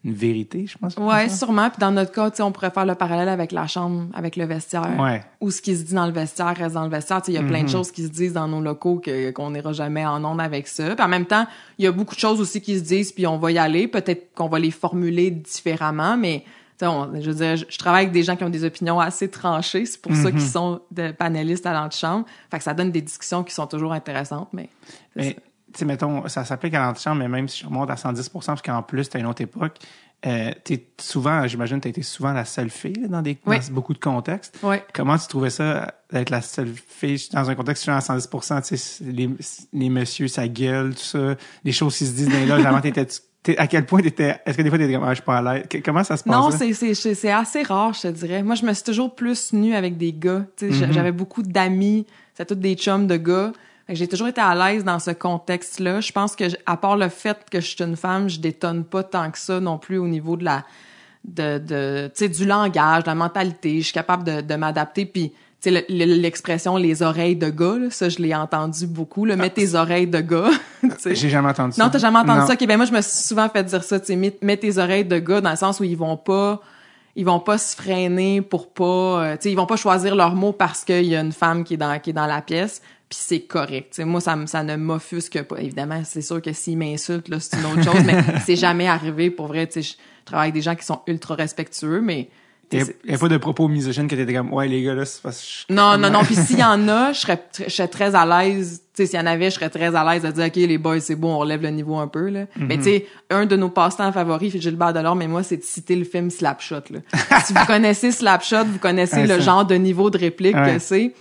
une 0.03 0.13
vérité, 0.13 0.65
je 0.67 0.77
pense. 0.79 0.95
ouais, 0.97 1.29
sûrement. 1.29 1.69
Puis 1.69 1.79
dans 1.79 1.91
notre 1.91 2.11
cas, 2.11 2.31
tu 2.31 2.37
sais, 2.37 2.43
on 2.43 2.51
pourrait 2.51 2.71
faire 2.71 2.85
le 2.87 2.95
parallèle 2.95 3.29
avec 3.29 3.51
la 3.51 3.67
chambre, 3.67 4.07
avec 4.15 4.35
le 4.35 4.45
vestiaire. 4.45 4.89
Ouais. 4.99 5.23
Ou 5.41 5.51
ce 5.51 5.61
qui 5.61 5.75
se 5.77 5.83
dit 5.83 5.93
dans 5.93 6.07
le 6.07 6.11
vestiaire 6.11 6.55
reste 6.57 6.73
dans 6.73 6.83
le 6.83 6.89
vestiaire. 6.89 7.21
Tu 7.21 7.27
sais, 7.27 7.31
Il 7.33 7.35
y 7.35 7.37
a 7.37 7.43
plein 7.47 7.59
de 7.59 7.65
Mhm. 7.65 7.69
choses 7.69 7.91
qui 7.91 8.03
se 8.03 8.09
disent 8.09 8.33
dans 8.33 8.47
nos 8.47 8.61
locaux 8.61 8.95
que, 8.97 9.29
qu'on 9.31 9.51
n'ira 9.51 9.73
jamais 9.73 10.03
en 10.05 10.23
ondes 10.25 10.41
avec 10.41 10.67
ça. 10.67 10.95
Puis 10.95 11.05
en 11.05 11.07
même 11.07 11.25
temps, 11.27 11.45
il 11.77 11.85
y 11.85 11.87
a 11.87 11.91
beaucoup 11.91 12.15
de 12.15 12.19
choses 12.19 12.41
aussi 12.41 12.61
qui 12.61 12.79
se 12.79 12.83
disent, 12.83 13.11
puis 13.11 13.27
on 13.27 13.37
va 13.37 13.51
y 13.51 13.59
aller. 13.59 13.87
Peut-être 13.87 14.33
qu'on 14.33 14.47
va 14.49 14.57
les 14.57 14.71
formuler 14.71 15.29
différemment, 15.29 16.17
mais 16.17 16.43
tu 16.45 16.47
sais, 16.79 16.87
on- 16.87 17.21
je 17.21 17.29
veux 17.29 17.35
dire, 17.35 17.55
je, 17.57 17.65
je 17.69 17.77
travaille 17.77 18.05
avec 18.05 18.11
des 18.13 18.23
gens 18.23 18.35
qui 18.35 18.43
ont 18.43 18.49
des 18.49 18.63
opinions 18.63 18.99
assez 18.99 19.29
tranchées. 19.29 19.85
C'est 19.85 20.01
pour 20.01 20.13
Mhm. 20.13 20.23
ça 20.23 20.31
qu'ils 20.31 20.41
sont 20.41 20.81
de 20.89 21.11
panélistes 21.11 21.67
à 21.67 21.73
l'antichambre. 21.73 22.25
Fait 22.49 22.57
que 22.57 22.63
ça 22.63 22.73
donne 22.73 22.89
des 22.91 23.01
discussions 23.03 23.43
qui 23.43 23.53
sont 23.53 23.67
toujours 23.67 23.93
intéressantes, 23.93 24.49
mais... 24.51 24.67
sais, 25.79 25.85
mettons, 25.85 26.27
ça 26.27 26.45
s'applique 26.45 26.73
à 26.73 26.79
l'antichambre, 26.85 27.17
mais 27.17 27.27
même 27.27 27.47
si 27.47 27.61
je 27.61 27.65
remonte 27.67 27.89
à 27.89 27.95
110% 27.95 28.29
parce 28.45 28.61
qu'en 28.61 28.81
plus, 28.83 29.03
c'était 29.05 29.19
une 29.19 29.25
autre 29.27 29.41
époque, 29.41 29.77
euh, 30.25 30.51
t'es 30.63 30.85
souvent, 30.99 31.47
j'imagine, 31.47 31.79
t'as 31.81 31.89
été 31.89 32.03
souvent 32.03 32.31
la 32.31 32.45
seule 32.45 32.69
fille 32.69 32.93
là, 33.01 33.07
dans 33.07 33.21
des 33.23 33.39
Oui. 33.47 33.57
dans 33.59 33.73
beaucoup 33.73 33.93
de 33.93 33.99
contextes. 33.99 34.59
Ouais. 34.61 34.83
Comment 34.93 35.17
tu 35.17 35.27
trouvais 35.27 35.49
ça 35.49 35.95
d'être 36.11 36.29
la 36.29 36.41
seule 36.41 36.71
fille 36.75 37.19
dans 37.33 37.49
un 37.49 37.55
contexte 37.55 37.85
genre 37.85 37.95
à 37.95 37.99
110%, 38.01 38.61
tu 38.67 38.77
sais, 38.77 39.03
les, 39.03 39.29
les 39.73 39.89
messieurs, 39.89 40.27
sa 40.27 40.47
gueule, 40.47 40.93
tout 40.93 41.01
ça, 41.01 41.35
les 41.63 41.71
choses 41.71 41.97
qui 41.97 42.05
se 42.05 42.11
disent 42.13 42.29
dans 42.29 42.45
loges, 42.55 42.65
avant 42.65 42.81
t'étais, 42.81 43.07
à 43.57 43.65
quel 43.65 43.87
point 43.87 44.01
t'étais, 44.03 44.39
est-ce 44.45 44.55
que 44.55 44.61
des 44.61 44.69
fois 44.69 44.77
t'étais 44.77 44.93
comme, 44.93 45.03
ah, 45.05 45.09
je 45.09 45.15
suis 45.15 45.23
pas 45.23 45.39
à 45.39 45.55
l'aise? 45.55 45.65
Comment 45.83 46.03
ça 46.03 46.17
se 46.17 46.23
passe? 46.23 46.31
Non, 46.35 46.49
là? 46.49 46.55
c'est 46.55 46.73
c'est 46.93 47.15
c'est 47.15 47.31
assez 47.31 47.63
rare, 47.63 47.93
je 47.95 48.01
te 48.03 48.07
dirais. 48.09 48.43
Moi, 48.43 48.53
je 48.53 48.63
me 48.63 48.73
suis 48.73 48.83
toujours 48.83 49.15
plus 49.15 49.51
nue 49.53 49.73
avec 49.73 49.97
des 49.97 50.13
gars. 50.13 50.45
Mhm. 50.61 50.71
j'a- 50.71 50.91
j'avais 50.91 51.11
beaucoup 51.11 51.41
d'amis, 51.41 52.05
c'était 52.35 52.53
tous 52.53 52.61
des 52.61 52.75
chums 52.75 53.07
de 53.07 53.17
gars. 53.17 53.51
J'ai 53.89 54.07
toujours 54.07 54.27
été 54.29 54.39
à 54.39 54.55
l'aise 54.55 54.83
dans 54.85 54.99
ce 54.99 55.11
contexte-là. 55.11 55.99
Je 56.01 56.11
pense 56.11 56.35
que, 56.35 56.45
à 56.65 56.77
part 56.77 56.95
le 56.97 57.09
fait 57.09 57.37
que 57.51 57.59
je 57.59 57.65
suis 57.67 57.83
une 57.83 57.95
femme, 57.97 58.29
je 58.29 58.39
détonne 58.39 58.83
pas 58.85 59.03
tant 59.03 59.29
que 59.31 59.37
ça 59.37 59.59
non 59.59 59.77
plus 59.77 59.97
au 59.97 60.07
niveau 60.07 60.37
de 60.37 60.45
la 60.45 60.63
de, 61.25 61.59
de 61.59 62.07
tu 62.07 62.25
sais 62.25 62.29
du 62.29 62.45
langage, 62.45 63.03
de 63.03 63.07
la 63.09 63.15
mentalité. 63.15 63.79
Je 63.79 63.85
suis 63.85 63.93
capable 63.93 64.23
de, 64.23 64.41
de 64.41 64.55
m'adapter. 64.55 65.05
Puis 65.05 65.29
tu 65.29 65.35
sais 65.59 65.71
le- 65.71 65.83
le- 65.89 66.19
l'expression 66.19 66.77
les 66.77 67.03
oreilles 67.03 67.35
de 67.35 67.49
gars, 67.49 67.77
là, 67.77 67.89
ça 67.91 68.09
je 68.09 68.17
l'ai 68.19 68.33
entendu 68.33 68.87
beaucoup. 68.87 69.25
Là, 69.25 69.35
mets 69.35 69.49
tes 69.51 69.75
oreilles 69.75 70.07
de 70.07 70.19
gars. 70.19 70.49
J'ai 71.05 71.29
jamais 71.29 71.49
entendu 71.49 71.73
ça. 71.73 71.83
Non, 71.83 71.89
t'as 71.91 71.99
jamais 71.99 72.17
entendu 72.19 72.39
Non. 72.39 72.47
ça? 72.47 72.53
Ok, 72.53 72.65
ben 72.65 72.77
moi, 72.77 72.85
je 72.87 72.91
me 72.93 73.01
suis 73.01 73.11
souvent 73.27 73.49
fait 73.49 73.63
dire 73.63 73.83
ça. 73.83 73.99
Tu 73.99 74.07
sais, 74.07 74.15
mets, 74.15 74.35
mets 74.41 74.57
tes 74.57 74.77
oreilles 74.79 75.05
de 75.05 75.19
gars 75.19 75.41
dans 75.41 75.51
le 75.51 75.55
sens 75.57 75.79
où 75.79 75.83
ils 75.83 75.97
vont 75.97 76.17
pas, 76.17 76.59
ils 77.15 77.25
vont 77.25 77.39
pas 77.39 77.57
se 77.59 77.75
freiner 77.75 78.41
pour 78.41 78.71
pas, 78.73 78.83
euh, 78.85 79.31
tu 79.35 79.43
sais, 79.43 79.51
ils 79.51 79.55
vont 79.55 79.67
pas 79.67 79.75
choisir 79.75 80.15
leurs 80.15 80.33
mots 80.33 80.53
parce 80.53 80.83
qu'il 80.83 81.05
y 81.05 81.15
a 81.15 81.19
une 81.21 81.33
femme 81.33 81.63
qui 81.63 81.75
est 81.75 81.77
dans 81.77 81.99
qui 81.99 82.09
est 82.11 82.13
dans 82.13 82.25
la 82.27 82.41
pièce. 82.41 82.81
Puis 83.11 83.19
c'est 83.21 83.41
correct. 83.41 83.87
Tu 83.91 83.95
sais, 83.97 84.05
moi, 84.05 84.21
ça, 84.21 84.37
ça 84.45 84.63
ne 84.63 84.77
m'offusque 84.77 85.41
pas. 85.43 85.57
Évidemment, 85.59 86.01
c'est 86.05 86.21
sûr 86.21 86.41
que 86.41 86.53
s'ils 86.53 86.77
m'insultent, 86.77 87.27
là, 87.27 87.41
c'est 87.41 87.57
une 87.57 87.65
autre 87.65 87.83
chose, 87.83 88.03
mais 88.05 88.15
c'est 88.45 88.55
jamais 88.55 88.87
arrivé. 88.87 89.29
Pour 89.29 89.47
vrai, 89.47 89.67
je 89.75 89.81
travaille 90.23 90.45
avec 90.45 90.53
des 90.53 90.61
gens 90.61 90.75
qui 90.75 90.85
sont 90.85 91.01
ultra 91.07 91.35
respectueux, 91.35 91.99
mais 91.99 92.29
Il 92.71 92.79
tu 92.79 92.85
y 92.85 92.85
sais, 92.85 93.13
a, 93.13 93.17
pas 93.17 93.27
de 93.27 93.35
propos 93.35 93.67
misogynes 93.67 94.07
que 94.07 94.15
t'étais 94.15 94.33
comme, 94.33 94.53
ouais, 94.53 94.69
les 94.69 94.81
gars, 94.81 94.93
là, 94.95 95.03
c'est 95.03 95.21
parce 95.21 95.65
que 95.67 95.73
non, 95.73 95.97
non, 95.97 96.09
non. 96.09 96.23
Puis 96.23 96.35
s'il 96.35 96.59
y 96.59 96.63
en 96.63 96.87
a, 96.87 97.11
je 97.11 97.19
serais, 97.19 97.43
je 97.67 97.69
serais 97.69 97.89
très 97.89 98.15
à 98.15 98.25
l'aise. 98.25 98.81
Tu 98.95 99.03
sais, 99.03 99.07
s'il 99.07 99.19
y 99.19 99.21
en 99.21 99.25
avait, 99.25 99.49
je 99.49 99.55
serais 99.55 99.69
très 99.69 99.93
à 99.93 100.09
l'aise 100.09 100.21
de 100.23 100.31
dire, 100.31 100.45
OK, 100.45 100.55
les 100.55 100.77
boys, 100.77 101.01
c'est 101.01 101.15
bon, 101.17 101.33
on 101.33 101.39
relève 101.39 101.61
le 101.63 101.69
niveau 101.71 101.97
un 101.97 102.07
peu, 102.07 102.29
là. 102.29 102.45
Mais 102.55 102.77
tu 102.77 102.83
sais, 102.83 103.07
un 103.29 103.45
de 103.45 103.57
nos 103.57 103.67
passe-temps 103.67 104.13
favoris, 104.13 104.55
Gilbert 104.57 104.93
Delorme, 104.93 105.19
mais 105.19 105.27
moi, 105.27 105.43
c'est 105.43 105.57
de 105.57 105.63
citer 105.63 105.97
le 105.97 106.05
film 106.05 106.29
Slapshot, 106.29 106.75
là. 106.91 106.99
si 107.43 107.51
vous 107.51 107.65
connaissez 107.65 108.13
Slapshot, 108.13 108.63
vous 108.63 108.79
connaissez 108.79 109.17
Ouais, 109.21 109.27
le 109.27 109.41
genre 109.41 109.65
de 109.65 109.75
niveau 109.75 110.09
de 110.09 110.17
réplique 110.17 110.55
Ouais. 110.55 110.75
que 110.75 110.79
c'est. 110.79 111.13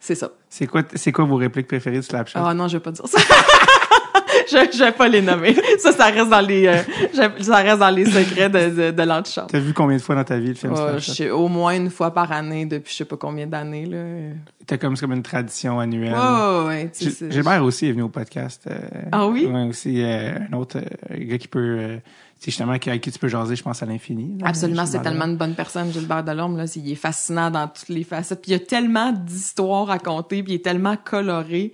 C'est 0.00 0.14
ça. 0.14 0.30
C'est 0.48 0.66
quoi, 0.66 0.82
c'est 0.94 1.12
quoi 1.12 1.24
vos 1.24 1.36
répliques 1.36 1.66
préférées 1.68 1.96
de 1.96 2.02
Slapshot? 2.02 2.38
Ah 2.42 2.54
non, 2.54 2.68
je 2.68 2.76
vais 2.76 2.82
pas 2.82 2.92
dire 2.92 3.06
ça. 3.06 3.18
je, 4.50 4.56
je 4.78 4.84
vais 4.84 4.92
pas 4.92 5.08
les 5.08 5.20
nommer. 5.22 5.56
Ça, 5.78 5.92
ça 5.92 6.06
reste 6.06 6.28
dans 6.28 6.40
les, 6.40 6.66
euh, 6.66 6.76
je- 7.12 7.42
ça 7.42 7.56
reste 7.56 7.78
dans 7.78 7.90
les 7.90 8.04
secrets 8.06 8.48
de, 8.48 8.68
de, 8.70 8.90
de 8.92 9.02
l'antichambre. 9.02 9.48
T'as 9.50 9.58
vu 9.58 9.72
combien 9.74 9.96
de 9.96 10.02
fois 10.02 10.14
dans 10.14 10.24
ta 10.24 10.38
vie 10.38 10.48
le 10.48 10.54
film 10.54 10.74
je 10.76 11.00
Slapshot? 11.00 11.34
au 11.36 11.48
moins 11.48 11.74
une 11.74 11.90
fois 11.90 12.12
par 12.12 12.30
année 12.32 12.64
depuis 12.66 12.92
je 12.92 12.98
sais 12.98 13.04
pas 13.04 13.16
combien 13.16 13.46
d'années, 13.46 13.86
là. 13.86 14.34
T'as 14.66 14.76
comme, 14.76 14.96
c'est 14.96 15.02
comme 15.02 15.14
une 15.14 15.22
tradition 15.22 15.78
annuelle. 15.80 16.12
Ouais, 16.14 16.66
ouais, 16.66 16.90
Gilbert 17.30 17.64
aussi 17.64 17.86
est 17.88 17.92
venu 17.92 18.02
au 18.02 18.08
podcast. 18.08 18.64
euh, 18.70 18.78
Ah 19.12 19.26
oui? 19.26 19.46
Ouais, 19.46 19.64
aussi, 19.68 20.02
euh, 20.02 20.34
un 20.52 20.56
autre 20.56 20.78
gars 21.10 21.38
qui 21.38 21.48
peut, 21.48 21.98
sais, 22.44 22.50
justement, 22.50 22.78
qui- 22.78 22.88
avec 22.90 23.02
qui 23.02 23.10
tu 23.10 23.18
peux 23.18 23.28
jaser, 23.28 23.56
je 23.56 23.62
pense, 23.62 23.82
à 23.82 23.86
l'infini. 23.86 24.38
Absolument, 24.44 24.86
c'est 24.86 25.00
tellement 25.02 25.24
une 25.26 25.36
bonne 25.36 25.54
personne, 25.54 25.92
Gilbert 25.92 26.22
Delorme. 26.24 26.56
Là, 26.56 26.66
C'est- 26.66 26.80
il 26.80 26.90
est 26.92 26.96
fascinant 26.96 27.50
dans 27.50 27.66
toutes 27.68 27.88
les 27.88 28.04
facettes. 28.04 28.40
Puis 28.42 28.50
il 28.50 28.54
y 28.54 28.56
a 28.56 28.60
tellement 28.60 29.12
d'histoires 29.12 29.90
à 29.90 29.94
raconter, 29.94 30.42
puis 30.42 30.52
il 30.52 30.56
est 30.56 30.64
tellement 30.64 30.96
coloré. 30.96 31.72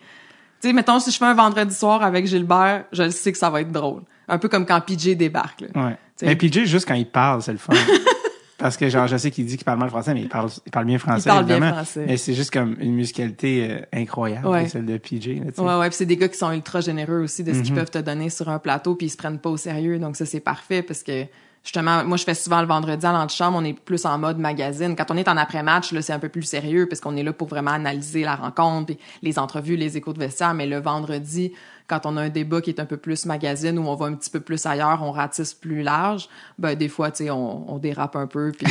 Tu 0.61 0.69
sais, 0.69 0.73
mettons, 0.73 0.99
si 1.01 1.11
je 1.11 1.19
fais 1.19 1.27
un 1.27 1.35
vendredi 1.35 1.75
soir 1.75 2.03
avec 2.03 2.27
Gilbert, 2.27 2.85
je 2.93 3.03
le 3.03 3.11
sais 3.11 3.31
que 3.33 3.39
ça 3.39 3.51
va 3.51 3.61
être 3.61 3.73
drôle. 3.73 4.03
Un 4.29 4.39
peu 4.39 4.49
comme 4.49 4.65
quand 4.65 4.81
PJ 4.81 5.15
débarque. 5.17 5.61
Là. 5.61 5.69
Ouais. 5.75 5.99
T'sais. 6.17 6.27
Mais 6.27 6.37
PJ, 6.37 6.65
juste 6.65 6.89
quand 6.89 6.95
il 6.95 7.07
parle, 7.11 7.43
c'est 7.43 7.53
le 7.53 7.59
fun. 7.59 7.75
Parce 8.59 8.77
que, 8.77 8.89
genre, 8.89 9.07
je 9.09 9.17
sais 9.17 9.31
qu'il 9.31 9.47
dit 9.47 9.57
qu'il 9.57 9.65
parle 9.65 9.79
mal 9.81 9.89
français, 9.91 10.15
mais 10.15 10.23
il 10.23 10.29
parle, 10.29 10.49
il 10.65 10.71
parle 10.71 10.87
bien 10.87 10.99
français. 10.99 11.25
Il 11.29 11.33
parle 11.33 11.45
bien 11.45 11.57
évidemment. 11.57 11.75
français. 11.83 12.05
Mais 12.07 12.17
c'est 12.17 12.35
juste 12.35 12.53
comme 12.53 12.77
une 12.81 12.95
musicalité 12.95 13.69
euh, 13.71 13.81
incroyable, 13.93 14.47
Ouais. 14.47 14.69
celle 14.69 14.87
de 14.87 14.97
PJ. 14.97 15.41
Là. 15.45 15.63
Ouais, 15.65 15.81
ouais, 15.81 15.89
puis 15.89 15.97
c'est 15.97 16.07
des 16.07 16.17
gars 16.17 16.29
qui 16.29 16.39
sont 16.39 16.53
ultra 16.53 16.81
généreux 16.81 17.19
aussi 17.23 17.43
de 17.43 17.53
ce 17.53 17.59
Mm-hmm. 17.59 17.63
qu'ils 17.63 17.75
peuvent 17.75 17.91
te 17.91 17.99
donner 17.99 18.31
sur 18.31 18.49
un 18.49 18.59
plateau, 18.61 18.95
puis 18.95 19.07
ils 19.07 19.11
se 19.11 19.17
prennent 19.17 19.39
pas 19.41 19.51
au 19.51 19.57
sérieux. 19.57 19.99
Donc 19.99 20.17
ça, 20.17 20.25
c'est 20.25 20.41
parfait 20.41 20.83
parce 20.83 21.03
que 21.03 21.25
justement, 21.65 22.05
moi, 22.05 22.17
je 22.17 22.25
fais 22.25 22.35
souvent 22.35 22.61
le 22.61 22.69
vendredi 22.69 23.05
à 23.05 23.13
l'antichambre, 23.13 23.59
on 23.61 23.65
est 23.65 23.73
plus 23.73 24.05
en 24.07 24.19
mode 24.19 24.39
magazine. 24.39 24.95
Quand 24.95 25.11
on 25.11 25.17
est 25.17 25.27
en 25.29 25.37
après-match, 25.37 25.91
là, 25.93 26.01
c'est 26.03 26.13
un 26.13 26.19
peu 26.21 26.29
plus 26.29 26.43
sérieux 26.43 26.87
parce 26.89 27.01
qu'on 27.01 27.17
est 27.17 27.23
là 27.25 27.33
pour 27.33 27.49
vraiment 27.49 27.73
analyser 27.73 28.23
la 28.23 28.37
rencontre, 28.37 28.87
puis 28.87 28.99
les 29.23 29.39
entrevues, 29.39 29.77
les 29.77 29.97
échos 29.97 30.13
de 30.13 30.19
vestiaire. 30.21 30.55
Mais 30.55 30.67
le 30.67 30.79
vendredi, 30.79 31.53
quand 31.87 32.07
on 32.07 32.17
a 32.17 32.23
un 32.23 32.29
débat 32.31 32.61
qui 32.61 32.71
est 32.71 32.81
un 32.81 32.87
peu 32.87 32.97
plus 32.97 33.27
magazine, 33.27 33.79
où 33.79 33.83
on 33.87 33.95
va 33.95 34.07
un 34.07 34.15
petit 34.15 34.31
peu 34.31 34.41
plus 34.41 34.65
ailleurs, 34.67 35.01
on 35.03 35.13
ratisse 35.13 35.53
plus 35.55 35.83
large, 35.83 36.29
ben 36.59 36.75
des 36.75 36.89
fois, 36.89 37.11
tu 37.11 37.25
sais, 37.25 37.31
on, 37.31 37.71
on 37.73 37.79
dérape 37.79 38.17
un 38.17 38.27
peu, 38.27 38.53
puis 38.57 38.67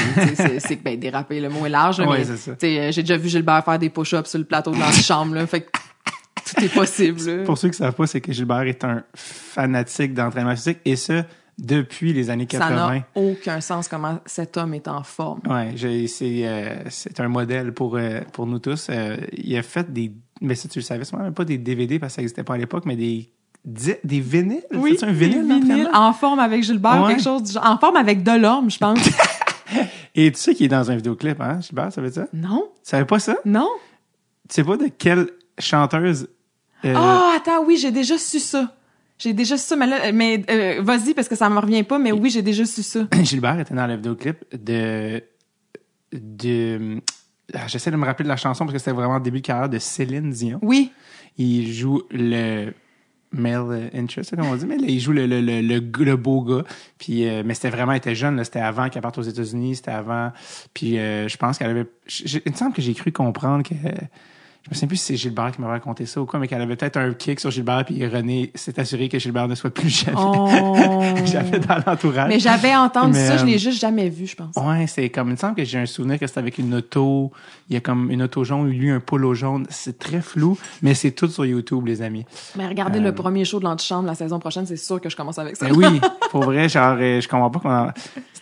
c'est- 0.59 0.77
que 0.77 0.83
ben 0.83 0.99
déraper, 0.99 1.39
le 1.39 1.49
mot 1.49 1.65
est 1.65 1.69
large, 1.69 1.99
là, 1.99 2.07
Ouais, 2.09 2.19
mais 2.19 2.25
c'est 2.25 2.37
ça. 2.37 2.51
tu 2.53 2.57
sais, 2.67 2.79
euh, 2.79 2.91
j'ai 2.91 3.03
déjà 3.03 3.17
vu 3.17 3.29
Gilbert 3.29 3.63
faire 3.63 3.77
des 3.79 3.89
push-ups 3.89 4.29
sur 4.29 4.39
le 4.39 4.45
plateau 4.45 4.71
de 4.71 4.79
l'antichambre, 4.79 5.35
là, 5.35 5.45
fait 5.45 5.61
que 5.61 5.69
tout 6.55 6.63
est 6.63 6.73
possible. 6.73 7.21
là. 7.23 7.43
Pour 7.43 7.57
ceux 7.57 7.69
qui 7.69 7.77
savent 7.77 7.93
pas, 7.93 8.07
c'est 8.07 8.19
que 8.21 8.31
Gilbert 8.31 8.61
est 8.63 8.83
un 8.83 9.03
fanatique 9.15 10.13
d'entraînement 10.13 10.55
physique, 10.55 10.79
et 10.85 10.95
ça, 10.95 11.23
depuis 11.59 12.13
les 12.13 12.31
années 12.31 12.47
Ça 12.51 12.57
80. 12.57 12.95
n'a 12.95 13.03
aucun 13.13 13.61
sens 13.61 13.87
comment 13.87 14.19
cet 14.25 14.57
homme 14.57 14.73
est 14.73 14.87
en 14.87 15.03
forme. 15.03 15.39
Ouais, 15.47 15.75
c'est 16.07 16.41
euh, 16.47 16.75
un 17.19 17.27
modèle 17.27 17.73
pour 17.73 17.95
euh, 17.95 18.21
pour 18.31 18.47
nous 18.47 18.57
tous. 18.57 18.87
Euh, 18.89 19.17
il 19.37 19.55
a 19.55 19.61
fait 19.61 19.91
des 19.93 20.11
mais 20.43 20.55
ça 20.55 20.67
tu 20.69 20.79
le 20.79 20.83
savais 20.83 21.03
sûrement 21.05 21.23
même 21.23 21.33
pas 21.33 21.45
des 21.45 21.57
DVD 21.57 21.97
parce 21.99 22.13
que 22.13 22.15
ça 22.17 22.21
n'existait 22.21 22.43
pas 22.43 22.53
à 22.53 22.57
l'époque, 22.57 22.85
mais 22.85 22.95
des 22.95 23.29
des 23.65 24.19
vinyles? 24.19 24.61
C'est 24.71 25.03
un 25.05 25.11
vinyle, 25.11 25.47
des 25.47 25.59
vinyles 25.59 25.89
en 25.93 26.11
forme 26.13 26.39
avec 26.39 26.63
Gilbert, 26.63 27.01
Ouais. 27.03 27.13
quelque 27.13 27.23
chose 27.23 27.43
du 27.43 27.51
genre. 27.53 27.65
En 27.65 27.77
forme 27.77 27.95
avec 27.95 28.21
Delorme, 28.23 28.69
je 28.69 28.77
pense. 28.77 28.99
Et 30.15 30.31
tu 30.31 30.39
sais 30.39 30.53
qu'il 30.53 30.65
est 30.65 30.69
dans 30.69 30.91
un 30.91 30.95
vidéoclip, 30.95 31.39
hein, 31.41 31.59
Gilbert, 31.61 31.91
ça 31.91 32.01
veut 32.01 32.09
dire? 32.09 32.23
Ça? 32.23 32.29
non? 32.33 32.69
Tu 32.83 32.89
savais 32.89 33.05
pas 33.05 33.19
ça? 33.19 33.37
Non? 33.45 33.69
Tu 34.49 34.55
sais 34.55 34.63
pas 34.63 34.77
de 34.77 34.87
quelle 34.87 35.29
chanteuse 35.57 36.27
euh, 36.85 36.93
Ah, 36.95 37.35
attends, 37.37 37.63
oui, 37.65 37.77
j'ai 37.77 37.91
déjà 37.91 38.17
su 38.17 38.39
ça. 38.39 38.75
J'ai 39.17 39.31
déjà 39.33 39.57
su 39.57 39.65
ça, 39.65 39.75
mais 39.77 39.87
là, 39.87 40.11
mais 40.11 40.43
euh, 40.49 40.81
vas-y 40.83 41.13
parce 41.13 41.29
que 41.29 41.35
ça 41.35 41.49
me 41.49 41.57
revient 41.57 41.83
pas, 41.83 41.97
mais 41.97 42.11
oui, 42.11 42.29
j'ai 42.29 42.41
déjà 42.41 42.65
su 42.65 42.83
ça. 42.83 43.07
Gilbert 43.23 43.59
était 43.59 43.73
dans 43.73 43.87
le 43.87 43.95
vidéoclip 43.95 44.37
de 44.53 45.23
de 46.11 46.99
J'essaie 47.67 47.91
de 47.91 47.97
me 47.97 48.05
rappeler 48.05 48.23
de 48.23 48.29
la 48.29 48.37
chanson 48.37 48.65
parce 48.65 48.73
que 48.73 48.79
c'était 48.79 48.91
vraiment 48.91 49.17
le 49.17 49.23
début 49.23 49.41
de 49.41 49.45
carrière 49.45 49.69
de 49.69 49.79
Céline 49.79 50.31
Dion. 50.31 50.59
Oui. 50.61 50.91
il 51.37 51.71
joue 51.73 52.01
le 52.11 52.71
male 53.33 53.89
interest, 53.93 54.35
on 54.37 54.55
dit, 54.55 54.65
mais 54.65 54.77
là, 54.77 54.85
il 54.87 54.99
joue 54.99 55.11
le, 55.11 55.25
le, 55.25 55.41
le, 55.41 55.61
le, 55.61 56.15
beau 56.15 56.41
gars. 56.41 56.63
Puis, 56.99 57.27
euh, 57.27 57.43
mais 57.45 57.55
c'était 57.55 57.71
vraiment, 57.71 57.91
elle 57.91 57.97
était 57.97 58.15
jeune, 58.15 58.35
là, 58.35 58.43
c'était 58.43 58.59
avant 58.59 58.89
qu'elle 58.89 59.01
parte 59.01 59.17
aux 59.17 59.23
États-Unis, 59.23 59.77
c'était 59.77 59.91
avant. 59.91 60.31
Puis, 60.73 60.99
euh, 60.99 61.27
je 61.27 61.37
pense 61.37 61.57
qu'elle 61.57 61.71
avait. 61.71 61.87
Il 62.45 62.51
me 62.51 62.55
semble 62.55 62.73
que 62.73 62.81
j'ai 62.81 62.93
cru 62.93 63.11
comprendre 63.11 63.63
que. 63.63 63.75
Je 64.65 64.69
me 64.69 64.75
souviens 64.75 64.87
plus 64.87 64.95
si 64.97 65.03
c'est 65.07 65.15
Gilbert 65.17 65.51
qui 65.51 65.59
m'avait 65.59 65.73
raconté 65.73 66.05
ça 66.05 66.21
ou 66.21 66.25
quoi, 66.25 66.39
mais 66.39 66.47
qu'elle 66.47 66.61
avait 66.61 66.77
peut-être 66.77 66.95
un 66.95 67.13
kick 67.13 67.41
sur 67.41 67.51
Gilbert, 67.51 67.83
puis 67.83 68.07
René 68.07 68.49
s'est 68.55 68.79
assuré 68.79 69.09
que 69.09 69.19
Gilbert 69.19 69.49
ne 69.49 69.55
soit 69.55 69.71
plus 69.71 69.89
jamais, 69.89 70.15
Oh. 70.17 71.01
jamais 71.25 71.59
dans 71.59 71.79
l'entourage. 71.85 72.29
Mais 72.29 72.39
j'avais 72.39 72.73
entendu 72.73 73.11
Mais, 73.11 73.27
ça, 73.27 73.35
je 73.35 73.45
l'ai 73.45 73.55
euh, 73.55 73.57
juste 73.57 73.81
jamais 73.81 74.07
vu, 74.07 74.25
je 74.25 74.37
pense. 74.37 74.55
Ouais, 74.55 74.87
c'est 74.87 75.09
comme, 75.09 75.27
il 75.27 75.31
me 75.31 75.35
semble 75.35 75.55
que 75.55 75.65
j'ai 75.65 75.79
un 75.79 75.85
souvenir 75.85 76.17
que 76.17 76.25
c'était 76.27 76.39
avec 76.39 76.59
une 76.59 76.73
auto, 76.75 77.33
il 77.69 77.73
y 77.73 77.77
a 77.77 77.81
comme 77.81 78.09
une 78.09 78.23
auto 78.23 78.45
jaune, 78.45 78.69
lui 78.69 78.89
un 78.89 79.01
polo 79.01 79.33
jaune, 79.33 79.65
c'est 79.69 79.99
très 79.99 80.21
flou, 80.21 80.57
mais 80.81 80.93
c'est 80.93 81.11
tout 81.11 81.27
sur 81.27 81.45
YouTube, 81.45 81.85
les 81.85 82.01
amis. 82.01 82.25
Mais 82.57 82.65
regardez 82.65 82.99
Euh, 82.99 83.03
le 83.03 83.13
premier 83.13 83.43
show 83.43 83.59
de 83.59 83.65
l'antichambre 83.65 84.07
la 84.07 84.15
saison 84.15 84.39
prochaine, 84.39 84.65
c'est 84.65 84.77
sûr 84.77 85.01
que 85.01 85.09
je 85.09 85.17
commence 85.17 85.39
avec 85.39 85.57
ça. 85.57 85.67
Ben 85.67 85.75
oui, 85.75 85.99
pour 86.31 86.43
vrai, 86.45 86.69
genre, 86.69 86.95
euh, 86.97 87.19
je 87.19 87.27
comprends 87.27 87.49
pas 87.51 87.59
comment. 87.59 87.87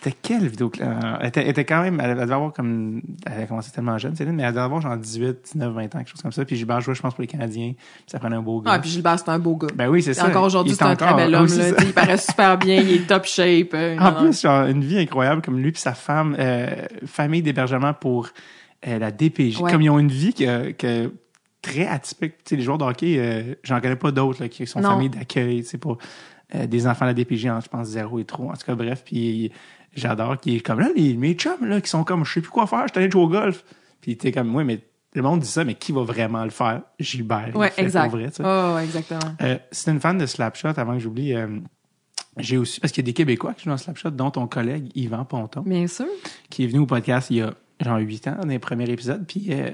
C'était 0.02 0.16
quelle 0.20 0.48
vidéo? 0.48 0.68
que- 0.68 0.82
euh, 0.82 1.16
Elle 1.20 1.28
était, 1.28 1.42
elle 1.42 1.48
était 1.50 1.64
quand 1.64 1.80
même, 1.82 2.00
elle, 2.00 2.10
elle 2.10 2.16
devait 2.18 2.34
avoir 2.34 2.52
comme, 2.52 3.02
elle 3.24 3.42
a 3.42 3.46
commencé 3.46 3.70
tellement 3.70 3.96
jeune, 3.98 4.16
Céline, 4.16 4.34
mais 4.34 4.42
elle 4.42 4.50
devait 4.50 4.62
avoir 4.62 4.80
genre 4.80 4.96
18, 4.96 5.36
19, 5.52 5.72
20 5.74 5.84
ans, 5.84 5.88
quelque 5.98 6.08
chose 6.10 6.22
comme 6.22 6.32
ça. 6.32 6.44
Puis 6.44 6.56
Gilbert 6.56 6.80
jouait, 6.80 6.94
je 6.94 7.02
pense, 7.02 7.14
pour 7.14 7.22
les 7.22 7.28
Canadiens. 7.28 7.72
Puis 7.76 8.04
ça 8.06 8.18
prenait 8.18 8.34
un 8.36 8.42
beau 8.42 8.60
gars. 8.60 8.72
Ah, 8.74 8.78
puis 8.80 8.90
Gilbert, 8.90 9.18
c'est 9.18 9.28
un 9.28 9.38
beau 9.38 9.54
gars. 9.56 9.68
ben 9.76 9.88
oui, 9.88 10.02
c'est 10.02 10.14
ça. 10.14 10.26
encore 10.26 10.44
aujourd'hui, 10.44 10.74
c'est 10.74 10.84
est 10.84 10.88
un 10.88 10.96
très 10.96 11.14
bel 11.14 11.34
homme. 11.34 11.46
là, 11.46 11.68
il 11.86 11.92
paraît 11.92 12.16
super 12.18 12.58
bien, 12.58 12.80
il 12.80 12.92
est 12.92 13.06
top 13.06 13.26
shape. 13.26 13.74
euh, 13.74 13.96
En 13.98 14.10
non, 14.10 14.20
plus, 14.24 14.40
genre, 14.42 14.66
une 14.66 14.82
vie 14.82 14.98
incroyable 14.98 15.40
comme 15.42 15.58
lui 15.60 15.70
puis 15.70 15.80
sa 15.80 15.94
femme, 15.94 16.34
euh, 16.38 16.66
famille 17.06 17.42
d'hébergement 17.42 17.94
pour 17.94 18.28
euh, 18.88 18.98
la 18.98 19.12
DPJ. 19.12 19.60
Ouais. 19.60 19.70
Comme 19.70 19.82
ils 19.82 19.90
ont 19.90 20.00
une 20.00 20.08
vie 20.10 20.34
que, 20.34 20.72
que 20.72 21.12
très 21.62 21.86
atypique. 21.86 22.38
Tu 22.38 22.42
sais, 22.50 22.56
les 22.56 22.62
joueurs 22.62 22.78
de 22.78 22.84
hockey, 22.84 23.14
euh, 23.18 23.54
j'en 23.62 23.80
connais 23.80 23.94
pas 23.94 24.10
d'autres 24.10 24.46
qui 24.46 24.66
sont 24.66 24.82
famille 24.82 25.10
d'accueil, 25.10 25.62
tu 25.62 25.68
sais, 25.68 25.78
pour 25.78 25.98
euh, 26.56 26.66
des 26.66 26.86
enfants 26.88 27.04
de 27.04 27.10
la 27.10 27.14
DPJ, 27.14 27.46
en, 27.46 27.60
je 27.60 27.68
pense, 27.68 27.86
0 27.86 28.18
et 28.18 28.24
3. 28.24 28.46
En 28.46 28.52
tout 28.56 28.66
cas, 28.66 28.74
bref, 28.74 29.02
puis 29.06 29.52
j'adore 29.94 30.38
qu'il 30.40 30.56
est 30.56 30.60
comme 30.60 30.80
là, 30.80 30.88
les, 30.96 31.14
mes 31.14 31.34
chums, 31.34 31.64
là, 31.64 31.80
qui 31.80 31.88
sont 31.90 32.04
comme, 32.04 32.24
je 32.24 32.32
sais 32.34 32.40
plus 32.40 32.50
quoi 32.50 32.66
faire, 32.66 32.86
je 32.88 32.92
suis 32.92 32.98
allé 33.02 33.10
jouer 33.10 33.22
au 33.22 33.28
golf. 33.28 33.64
Puis 34.00 34.16
t'es 34.16 34.32
comme, 34.32 34.54
oui, 34.54 34.64
mais 34.64 34.80
le 35.14 35.22
monde 35.22 35.40
dit 35.40 35.46
ça, 35.48 35.64
mais 35.64 35.74
qui 35.74 35.92
va 35.92 36.02
vraiment 36.02 36.44
le 36.44 36.50
faire? 36.50 36.82
Gilbert. 36.98 37.48
il 37.48 37.52
le 37.52 37.58
Ouais, 37.58 37.70
fait 37.70 37.82
exact. 37.82 38.08
Pour 38.10 38.18
vrai, 38.18 38.30
tu 38.30 38.36
sais. 38.36 38.42
Oh, 38.44 38.78
exactement. 38.78 39.34
Euh, 39.42 39.58
si 39.70 39.84
t'es 39.84 39.90
une 39.90 40.00
fan 40.00 40.18
de 40.18 40.26
Slapshot, 40.26 40.68
avant 40.76 40.94
que 40.94 41.00
j'oublie, 41.00 41.34
euh, 41.34 41.58
j'ai 42.38 42.56
aussi, 42.56 42.80
parce 42.80 42.92
qu'il 42.92 43.02
y 43.02 43.06
a 43.06 43.08
des 43.08 43.12
Québécois 43.12 43.52
qui 43.54 43.64
jouent 43.64 43.70
dans 43.70 43.76
Slapshot, 43.76 44.10
dont 44.10 44.30
ton 44.30 44.46
collègue 44.46 44.90
Yvan 44.94 45.24
Ponton, 45.24 45.62
Bien 45.62 45.86
sûr. 45.86 46.06
qui 46.48 46.64
est 46.64 46.66
venu 46.66 46.80
au 46.80 46.86
podcast 46.86 47.28
il 47.30 47.36
y 47.38 47.40
a 47.42 47.54
genre 47.80 47.98
huit 47.98 48.26
ans, 48.28 48.36
dans 48.40 48.48
les 48.48 48.58
premiers 48.58 48.88
épisodes. 48.90 49.24
Puis 49.26 49.48
euh, 49.50 49.70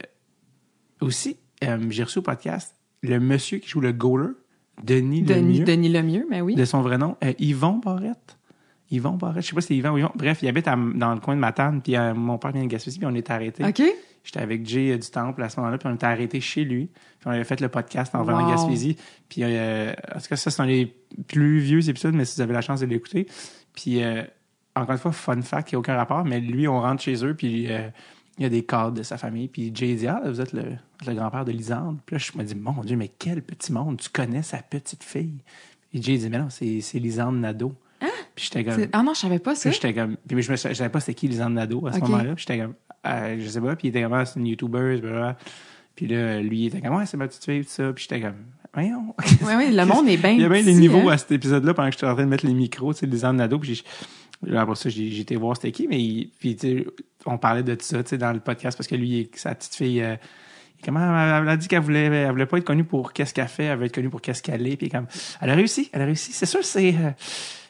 aussi, 1.00 1.36
euh, 1.64 1.78
j'ai 1.90 2.02
reçu 2.02 2.18
au 2.18 2.22
podcast 2.22 2.74
le 3.02 3.20
monsieur 3.20 3.58
qui 3.58 3.68
joue 3.68 3.80
le 3.80 3.92
goaler, 3.92 4.32
Denis, 4.82 5.22
Denis, 5.22 5.58
Lemieux, 5.60 5.64
Denis 5.64 5.88
Lemieux, 5.88 6.26
mais 6.30 6.40
oui. 6.40 6.54
de 6.54 6.64
son 6.64 6.82
vrai 6.82 6.98
nom, 6.98 7.16
euh, 7.22 7.32
Yvon 7.38 7.78
Barrette. 7.78 8.37
Yvon 8.90 9.12
Barrette, 9.12 9.42
je 9.44 9.48
sais 9.48 9.54
pas 9.54 9.60
si 9.60 9.68
c'est 9.68 9.76
Yvon 9.76 9.90
ou 9.90 9.98
Yvon. 9.98 10.10
Bref, 10.14 10.38
il 10.42 10.48
habite 10.48 10.66
à- 10.68 10.76
dans 10.76 11.14
le 11.14 11.20
coin 11.20 11.34
de 11.34 11.40
Matane, 11.40 11.82
puis 11.82 11.96
euh, 11.96 12.14
mon 12.14 12.38
père 12.38 12.52
vient 12.52 12.62
de 12.62 12.68
Gaspésie, 12.68 12.98
puis 12.98 13.06
on 13.06 13.14
est 13.14 13.30
arrêté. 13.30 13.64
OK? 13.64 13.82
J'étais 14.24 14.40
avec 14.40 14.66
Jay 14.66 14.92
euh, 14.92 14.98
du 14.98 15.08
Temple 15.10 15.42
à 15.42 15.48
ce 15.48 15.58
moment-là, 15.60 15.78
puis 15.78 15.88
on 15.88 15.94
était 15.94 16.06
arrêté 16.06 16.40
chez 16.40 16.64
lui. 16.64 16.86
Puis 16.86 17.26
on 17.26 17.30
avait 17.30 17.44
fait 17.44 17.60
le 17.60 17.68
podcast 17.68 18.14
en 18.14 18.22
venant 18.22 18.46
de. 18.46 18.50
Gaspésie. 18.50 18.96
Puis 19.28 19.42
euh, 19.44 19.92
en 20.14 20.18
tout 20.20 20.28
cas, 20.28 20.36
ça, 20.36 20.50
c'est 20.50 20.62
un 20.62 20.66
des 20.66 20.94
plus 21.28 21.58
vieux 21.60 21.88
épisodes, 21.88 22.14
mais 22.14 22.24
si 22.24 22.36
vous 22.36 22.42
avez 22.42 22.52
la 22.54 22.60
chance 22.60 22.80
de 22.80 22.86
l'écouter. 22.86 23.26
Puis 23.74 24.02
euh, 24.02 24.22
encore 24.74 24.92
une 24.92 24.98
fois, 24.98 25.12
fun 25.12 25.40
fact, 25.42 25.70
il 25.70 25.74
n'y 25.74 25.76
a 25.76 25.80
aucun 25.80 25.96
rapport, 25.96 26.24
mais 26.24 26.40
lui, 26.40 26.66
on 26.68 26.80
rentre 26.80 27.02
chez 27.02 27.24
eux, 27.24 27.34
puis 27.34 27.64
il 27.64 28.42
y 28.42 28.44
a 28.44 28.48
des 28.48 28.64
cadres 28.64 28.92
de 28.92 29.02
sa 29.02 29.18
famille. 29.18 29.48
Puis 29.48 29.70
Jay 29.74 29.94
dit 29.94 30.06
Ah, 30.06 30.20
vous 30.24 30.40
êtes 30.40 30.52
le, 30.52 30.62
le 31.06 31.14
grand-père 31.14 31.44
de 31.44 31.52
Lisande. 31.52 31.98
Puis 32.06 32.16
là, 32.16 32.18
je 32.18 32.38
me 32.38 32.44
dis 32.44 32.54
Mon 32.54 32.82
Dieu, 32.84 32.96
mais 32.96 33.10
quel 33.18 33.42
petit 33.42 33.72
monde, 33.72 33.98
tu 33.98 34.08
connais 34.10 34.42
sa 34.42 34.58
petite 34.58 35.04
fille. 35.04 35.38
Et 35.94 36.00
Jay 36.02 36.16
dit 36.18 36.28
Mais 36.28 36.38
non, 36.38 36.50
c'est 36.50 36.80
c'est 36.80 36.98
Lisande 36.98 37.38
Nadeau. 37.40 37.74
Puis 38.34 38.44
j'étais 38.52 38.64
comme. 38.64 38.86
Ah 38.92 39.02
non, 39.02 39.14
je 39.14 39.20
savais 39.20 39.38
pas 39.38 39.54
ça. 39.54 39.70
Puis 39.70 39.78
j'étais 39.82 39.94
comme. 39.94 40.16
Puis 40.28 40.42
je 40.42 40.50
me 40.52 40.56
je 40.56 40.74
savais 40.74 40.88
pas 40.90 41.00
c'était 41.00 41.14
qui 41.14 41.28
Lisande 41.28 41.54
Nadeau 41.54 41.86
à 41.86 41.92
ce 41.92 41.98
moment-là. 42.00 42.34
Puis 42.34 42.44
j'étais 42.48 42.58
comme. 42.62 42.74
euh, 43.06 43.36
je 43.40 43.48
sais 43.48 43.60
pas. 43.60 43.74
Puis 43.76 43.88
il 43.88 43.90
était 43.90 44.02
comme, 44.02 44.12
ah, 44.12 44.24
c'est 44.24 44.38
une 44.38 44.46
YouTuber, 44.46 44.98
blablabla. 45.00 45.36
Puis 45.96 46.06
là, 46.06 46.40
lui, 46.40 46.60
il 46.60 46.66
était 46.66 46.80
comme, 46.80 46.94
ouais, 46.96 47.06
c'est 47.06 47.16
ma 47.16 47.26
petite 47.26 47.44
fille, 47.44 47.64
tout 47.64 47.70
ça. 47.70 47.92
Puis 47.92 48.06
j'étais 48.08 48.20
comme, 48.20 48.36
voyons. 48.72 49.14
Oui, 49.42 49.52
oui, 49.56 49.72
le 49.74 49.84
monde 49.84 50.08
est 50.08 50.16
bien 50.16 50.30
Il 50.30 50.40
y 50.40 50.44
a 50.44 50.48
bien 50.48 50.62
des 50.62 50.74
niveaux 50.74 51.08
hein. 51.08 51.14
à 51.14 51.18
cet 51.18 51.32
épisode-là 51.32 51.74
pendant 51.74 51.88
que 51.88 51.94
j'étais 51.94 52.06
en 52.06 52.14
train 52.14 52.24
de 52.24 52.28
mettre 52.28 52.46
les 52.46 52.54
micros, 52.54 52.92
tu 52.94 53.00
sais, 53.00 53.06
Lisande 53.06 53.36
Nadeau. 53.36 53.58
Puis 53.58 53.74
j'ai- 53.74 53.82
là, 54.52 54.60
après 54.60 54.76
ça, 54.76 54.88
j'ai 54.88 55.18
été 55.20 55.34
voir 55.34 55.56
c'était 55.56 55.72
qui. 55.72 55.88
Mais 55.88 56.00
il- 56.00 56.30
puis, 56.38 56.54
tu 56.54 56.68
sais, 56.78 56.86
on 57.26 57.36
parlait 57.38 57.64
de 57.64 57.76
ça, 57.80 58.02
tu 58.04 58.10
sais, 58.10 58.18
dans 58.18 58.32
le 58.32 58.38
podcast 58.40 58.78
parce 58.78 58.86
que 58.86 58.94
lui, 58.94 59.28
sa 59.34 59.54
petite 59.56 59.74
fille. 59.74 60.00
euh, 60.02 60.14
Comment 60.84 61.00
elle 61.00 61.42
elle 61.42 61.48
a 61.48 61.56
dit 61.56 61.66
qu'elle 61.66 61.80
voulait, 61.82 62.04
elle 62.04 62.30
voulait 62.30 62.46
pas 62.46 62.56
être 62.58 62.64
connue 62.64 62.84
pour 62.84 63.12
qu'est-ce 63.12 63.34
qu'elle 63.34 63.48
fait, 63.48 63.64
elle 63.64 63.78
veut 63.80 63.86
être 63.86 63.94
connue 63.96 64.10
pour 64.10 64.20
qu'est-ce 64.20 64.40
qu'elle 64.44 64.64
est. 64.64 64.76
Puis 64.76 64.88
comme, 64.88 65.06
elle 65.40 65.50
a 65.50 65.54
réussi, 65.56 65.90
elle 65.92 66.02
a 66.02 66.04
réussi. 66.04 66.30
C'est 66.32 66.46
sûr, 66.46 66.62
c'est 66.64 66.94
euh, 66.94 67.10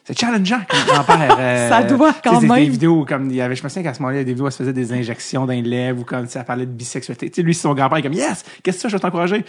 c'est 0.09 0.19
challengeant 0.19 0.59
comme 0.67 0.79
grand-père. 0.87 1.35
euh, 1.39 1.69
Ça 1.69 1.83
doit, 1.83 2.13
quand 2.23 2.39
c'est 2.39 2.47
Des 2.47 2.53
même. 2.53 2.69
vidéos 2.69 3.05
comme 3.05 3.29
il 3.29 3.35
y 3.35 3.41
avait, 3.41 3.55
je 3.55 3.63
me 3.63 3.69
souviens 3.69 3.83
qu'à 3.83 3.93
ce 3.93 3.99
moment-là, 4.01 4.17
il 4.17 4.19
y 4.19 4.21
a 4.21 4.23
des 4.25 4.31
vidéos 4.31 4.45
où 4.45 4.47
elle 4.47 4.51
se 4.53 4.57
faisait 4.57 4.73
des 4.73 4.91
injections 4.91 5.45
dans 5.45 5.53
les 5.53 5.61
lèvres 5.61 6.01
ou 6.01 6.03
comme 6.03 6.27
ça 6.27 6.43
parlait 6.43 6.65
de 6.65 6.71
bisexualité. 6.71 7.29
Tu 7.29 7.35
sais, 7.35 7.41
lui, 7.43 7.53
son 7.53 7.73
grand-père, 7.75 7.99
il 7.99 8.01
est 8.01 8.03
comme 8.09 8.13
yes, 8.17 8.43
qu'est-ce 8.63 8.77
que 8.77 8.81
ça, 8.81 8.87
je 8.89 8.95
vais 8.95 8.99
t'encourager? 8.99 9.45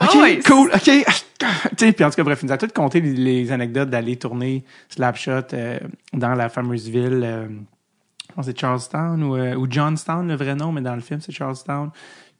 Ok, 0.00 0.08
Ah 0.12 0.18
ouais, 0.18 0.40
cool, 0.44 0.70
ok. 0.74 0.82
tu 0.84 1.46
sais, 1.78 1.92
puis 1.92 2.04
en 2.04 2.10
tout 2.10 2.16
cas, 2.16 2.22
bref, 2.24 2.40
il 2.42 2.46
nous 2.46 2.52
a 2.52 2.58
tout 2.58 2.68
conté 2.74 3.00
les, 3.00 3.12
les 3.14 3.52
anecdotes 3.52 3.88
d'aller 3.90 4.16
tourner 4.16 4.64
Slapshot 4.88 5.30
euh, 5.54 5.78
dans 6.12 6.34
la 6.34 6.48
fameuse 6.48 6.88
ville. 6.88 7.22
euh, 7.24 7.46
je 8.28 8.34
pense 8.34 8.46
que 8.46 8.52
c'est 8.52 8.58
Charlestown 8.60 9.22
ou, 9.22 9.36
euh, 9.36 9.54
ou 9.54 9.66
Johnstown, 9.70 10.26
le 10.28 10.34
vrai 10.34 10.56
nom, 10.56 10.72
mais 10.72 10.80
dans 10.80 10.94
le 10.96 11.00
film, 11.00 11.20
c'est 11.20 11.32
Charlestown. 11.32 11.90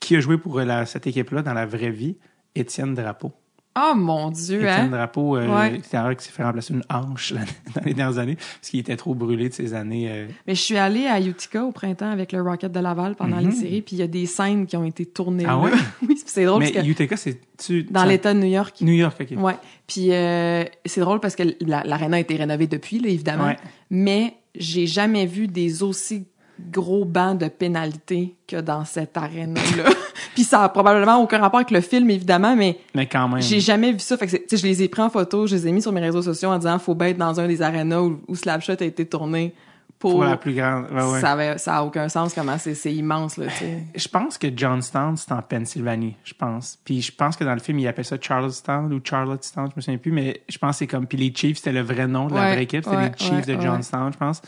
Qui 0.01 0.17
a 0.17 0.21
joué 0.21 0.37
pour 0.37 0.59
la- 0.61 0.85
cette 0.87 1.07
équipe-là 1.07 1.43
dans 1.43 1.55
la 1.55 1.65
vraie 1.65 1.91
vie? 1.91 2.17
Étienne 2.57 2.95
Drapeau. 2.95 3.33
Oh 3.77 3.93
mon 3.97 4.31
Dieu, 4.31 4.59
Étienne 4.61 4.87
hein? 4.87 4.89
Drapeau, 4.89 5.37
euh, 5.37 5.49
Ouais. 5.49 5.79
qui 5.81 5.89
s'est- 5.89 6.17
qui 6.17 6.25
s'est 6.25 6.31
fait 6.31 6.45
remplacer 6.45 6.75
une 6.75 6.85
hanche 6.89 7.33
dans 7.75 7.83
les 7.85 7.93
dernières 7.95 8.19
années, 8.19 8.37
parce 8.37 8.71
qu'il 8.71 8.79
était 8.79 8.97
trop 8.97 9.15
brûlé 9.17 9.49
de 9.49 9.55
ses 9.55 9.75
années. 9.75 10.07
euh, 10.09 10.27
Mais 10.47 10.55
je 10.55 10.61
suis 10.61 10.77
allée 10.77 11.07
à 11.07 11.21
Utica 11.21 11.65
au 11.65 11.73
printemps 11.73 12.11
avec 12.11 12.31
le 12.31 12.41
Rocket 12.41 12.71
de 12.71 12.79
Laval 12.79 13.17
pendant 13.17 13.39
les 13.39 13.51
séries, 13.51 13.83
puis 13.83 13.97
il 13.97 13.99
y 13.99 14.03
a 14.03 14.07
des 14.07 14.27
scènes 14.27 14.67
qui 14.67 14.77
ont 14.77 14.85
été 14.85 15.05
tournées. 15.07 15.45
Ah 15.47 15.53
là. 15.53 15.59
ouais? 15.59 15.71
oui, 16.09 16.23
c'est 16.25 16.45
drôle 16.45 16.61
Mais 16.63 16.71
parce 16.73 16.87
que 16.87 16.91
UTK, 16.91 17.19
c'est 17.19 17.41
tu 17.59 17.83
dans 17.85 18.05
l'État 18.05 18.33
de 18.33 18.39
New 18.39 18.47
York. 18.47 18.77
New 18.81 18.93
York, 18.95 19.17
ok. 19.21 19.39
Ouais. 19.43 19.57
Puis 19.89 20.13
euh, 20.13 20.63
c'est 20.87 21.01
drôle 21.01 21.19
parce 21.19 21.35
que 21.35 21.43
la- 21.61 21.83
l'aréna 21.85 22.17
a 22.19 22.21
été 22.21 22.37
rénovée 22.37 22.69
depuis, 22.69 23.01
là, 23.01 23.09
évidemment. 23.09 23.47
Ouais. 23.47 23.57
Mais 23.91 24.35
j'ai 24.55 24.87
jamais 24.87 25.27
vu 25.27 25.49
des 25.49 25.83
aussi 25.83 26.27
gros 26.71 27.05
bancs 27.05 27.37
de 27.39 27.49
pénalité 27.49 28.37
que 28.47 28.61
dans 28.61 28.85
cette 28.85 29.17
aréna-là. 29.17 29.91
Puis 30.35 30.45
ça 30.45 30.63
a 30.65 30.69
probablement 30.69 31.17
aucun 31.23 31.39
rapport 31.39 31.61
avec 31.61 31.71
le 31.71 31.81
film, 31.81 32.09
évidemment, 32.11 32.55
mais 32.57 32.79
Mais 32.95 33.07
quand 33.07 33.29
même. 33.29 33.41
j'ai 33.43 33.61
jamais 33.61 33.93
vu 33.93 33.99
ça. 33.99 34.17
Fait 34.17 34.27
que 34.27 34.31
c'est- 34.33 34.47
tu 34.47 34.57
sais, 34.57 34.57
je 34.57 34.67
les 34.67 34.83
ai 34.83 34.89
pris 34.89 35.03
en 35.03 35.11
photo, 35.11 35.47
je 35.47 35.55
les 35.57 35.67
ai 35.69 35.73
mis 35.73 35.83
sur 35.83 35.93
mes 35.93 36.01
réseaux 36.01 36.23
sociaux 36.23 36.51
en 36.51 36.59
disant 36.59 36.79
faut 36.79 36.97
être 37.01 37.19
dans 37.19 37.39
un 37.41 37.47
des 37.49 37.63
arénas 37.63 38.01
où, 38.01 38.21
où 38.29 38.35
Slapshot 38.35 38.73
a 38.81 38.85
été 38.85 39.05
tourné 39.07 39.55
pour. 39.99 40.13
Pour 40.13 40.25
la 40.25 40.37
plus 40.37 40.55
grande. 40.55 40.87
ouais, 40.93 41.03
ouais. 41.13 41.21
Ça, 41.21 41.33
avait, 41.33 41.57
ça 41.59 41.77
a 41.77 41.83
aucun 41.83 42.09
sens 42.09 42.35
comment 42.35 42.59
c'est 42.59 42.75
c'est 42.75 42.93
immense 42.93 43.37
là. 43.39 43.47
tu 43.47 43.53
sais. 43.65 43.79
Je 43.95 44.09
pense 44.09 44.37
que 44.37 44.49
Johnstown, 44.55 45.17
c'est 45.17 45.33
en 45.33 45.41
Pennsylvanie, 45.41 46.15
je 46.25 46.35
pense. 46.35 46.79
Puis 46.85 47.01
je 47.01 47.13
pense 47.13 47.37
que 47.37 47.45
dans 47.45 47.55
le 47.55 47.61
film, 47.61 47.79
ils 47.79 47.87
appellent 47.89 48.05
ça 48.05 48.17
Charlestown 48.21 48.93
ou 48.93 49.01
Charlottetown, 49.03 49.69
je 49.71 49.73
me 49.77 49.81
souviens 49.81 49.99
plus, 49.99 50.13
mais 50.13 50.43
je 50.49 50.59
pense 50.59 50.73
que 50.73 50.77
c'est 50.79 50.87
comme... 50.87 51.07
Puis 51.07 51.17
les 51.17 51.33
Chiefs, 51.35 51.59
c'était 51.59 51.73
le 51.73 51.81
vrai 51.83 52.07
nom 52.07 52.27
de 52.27 52.35
la 52.35 52.41
Ouais, 52.41 52.53
vraie 52.53 52.63
équipe, 52.65 52.85
c'était 52.85 52.97
ouais, 52.97 53.13
les 53.19 53.25
Chiefs 53.25 53.47
de. 53.47 53.59
Johnstown, 53.61 54.13
je 54.13 54.19
pense. 54.19 54.43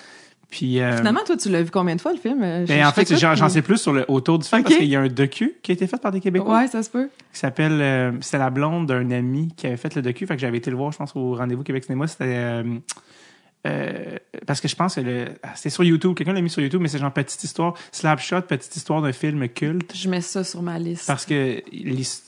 Puis... 0.48 0.80
euh, 0.80 0.96
Finalement, 0.98 1.20
toi, 1.26 1.36
tu 1.36 1.48
l'as 1.48 1.62
vu 1.62 1.70
combien 1.70 1.96
de 1.96 2.00
fois 2.00 2.12
le 2.12 2.18
film? 2.18 2.42
Euh, 2.42 2.62
je- 2.64 2.68
ben, 2.72 2.82
je 2.82 2.86
en 2.88 2.92
fait, 2.92 3.16
j'en 3.36 3.48
sais 3.48 3.62
plus 3.62 3.78
sur 3.78 3.92
le 3.92 4.04
autour 4.08 4.38
du 4.38 4.46
film 4.46 4.62
parce 4.62 4.76
qu'il 4.76 4.86
y 4.86 4.94
a 4.96 5.00
un 5.00 5.08
docu 5.08 5.54
qui 5.62 5.72
a 5.72 5.74
été 5.74 5.86
fait 5.86 6.00
par 6.00 6.12
des 6.12 6.20
Québécois. 6.20 6.56
Ouais, 6.58 6.66
ça 6.68 6.82
se 6.82 6.90
peut. 6.90 7.08
qui 7.32 7.38
s'appelle 7.40 7.78
euh, 7.80 8.12
c'est 8.20 8.38
la 8.38 8.50
blonde 8.50 8.86
d'un 8.86 9.10
ami 9.10 9.48
qui 9.56 9.66
avait 9.66 9.76
fait 9.76 9.94
le 9.96 10.02
docu. 10.02 10.26
Fait 10.26 10.34
que 10.36 10.40
j'avais 10.40 10.58
été 10.58 10.70
le 10.70 10.76
voir 10.76 10.92
je 10.92 10.98
pense 10.98 11.14
au 11.16 11.34
rendez-vous 11.34 11.62
Québec 11.64 11.84
Cinéma. 11.84 12.06
C'était 12.06 12.24
euh, 12.28 12.62
euh, 13.66 14.16
parce 14.46 14.60
que 14.60 14.68
je 14.68 14.76
pense 14.76 14.94
que 14.94 15.00
le 15.00 15.24
ah, 15.42 15.48
c'est 15.54 15.70
sur 15.70 15.82
YouTube 15.82 16.14
quelqu'un 16.16 16.32
l'a 16.32 16.40
mis 16.40 16.50
sur 16.50 16.62
YouTube 16.62 16.80
mais 16.80 16.88
c'est 16.88 16.98
genre 16.98 17.12
petite 17.12 17.42
histoire 17.42 17.74
Slapshot 17.90 18.42
petite 18.42 18.76
histoire 18.76 19.02
d'un 19.02 19.12
film 19.12 19.48
culte 19.48 19.92
Je 19.96 20.08
mets 20.08 20.20
ça 20.20 20.44
sur 20.44 20.62
ma 20.62 20.78
liste. 20.78 21.06
parce 21.06 21.26
que 21.26 21.62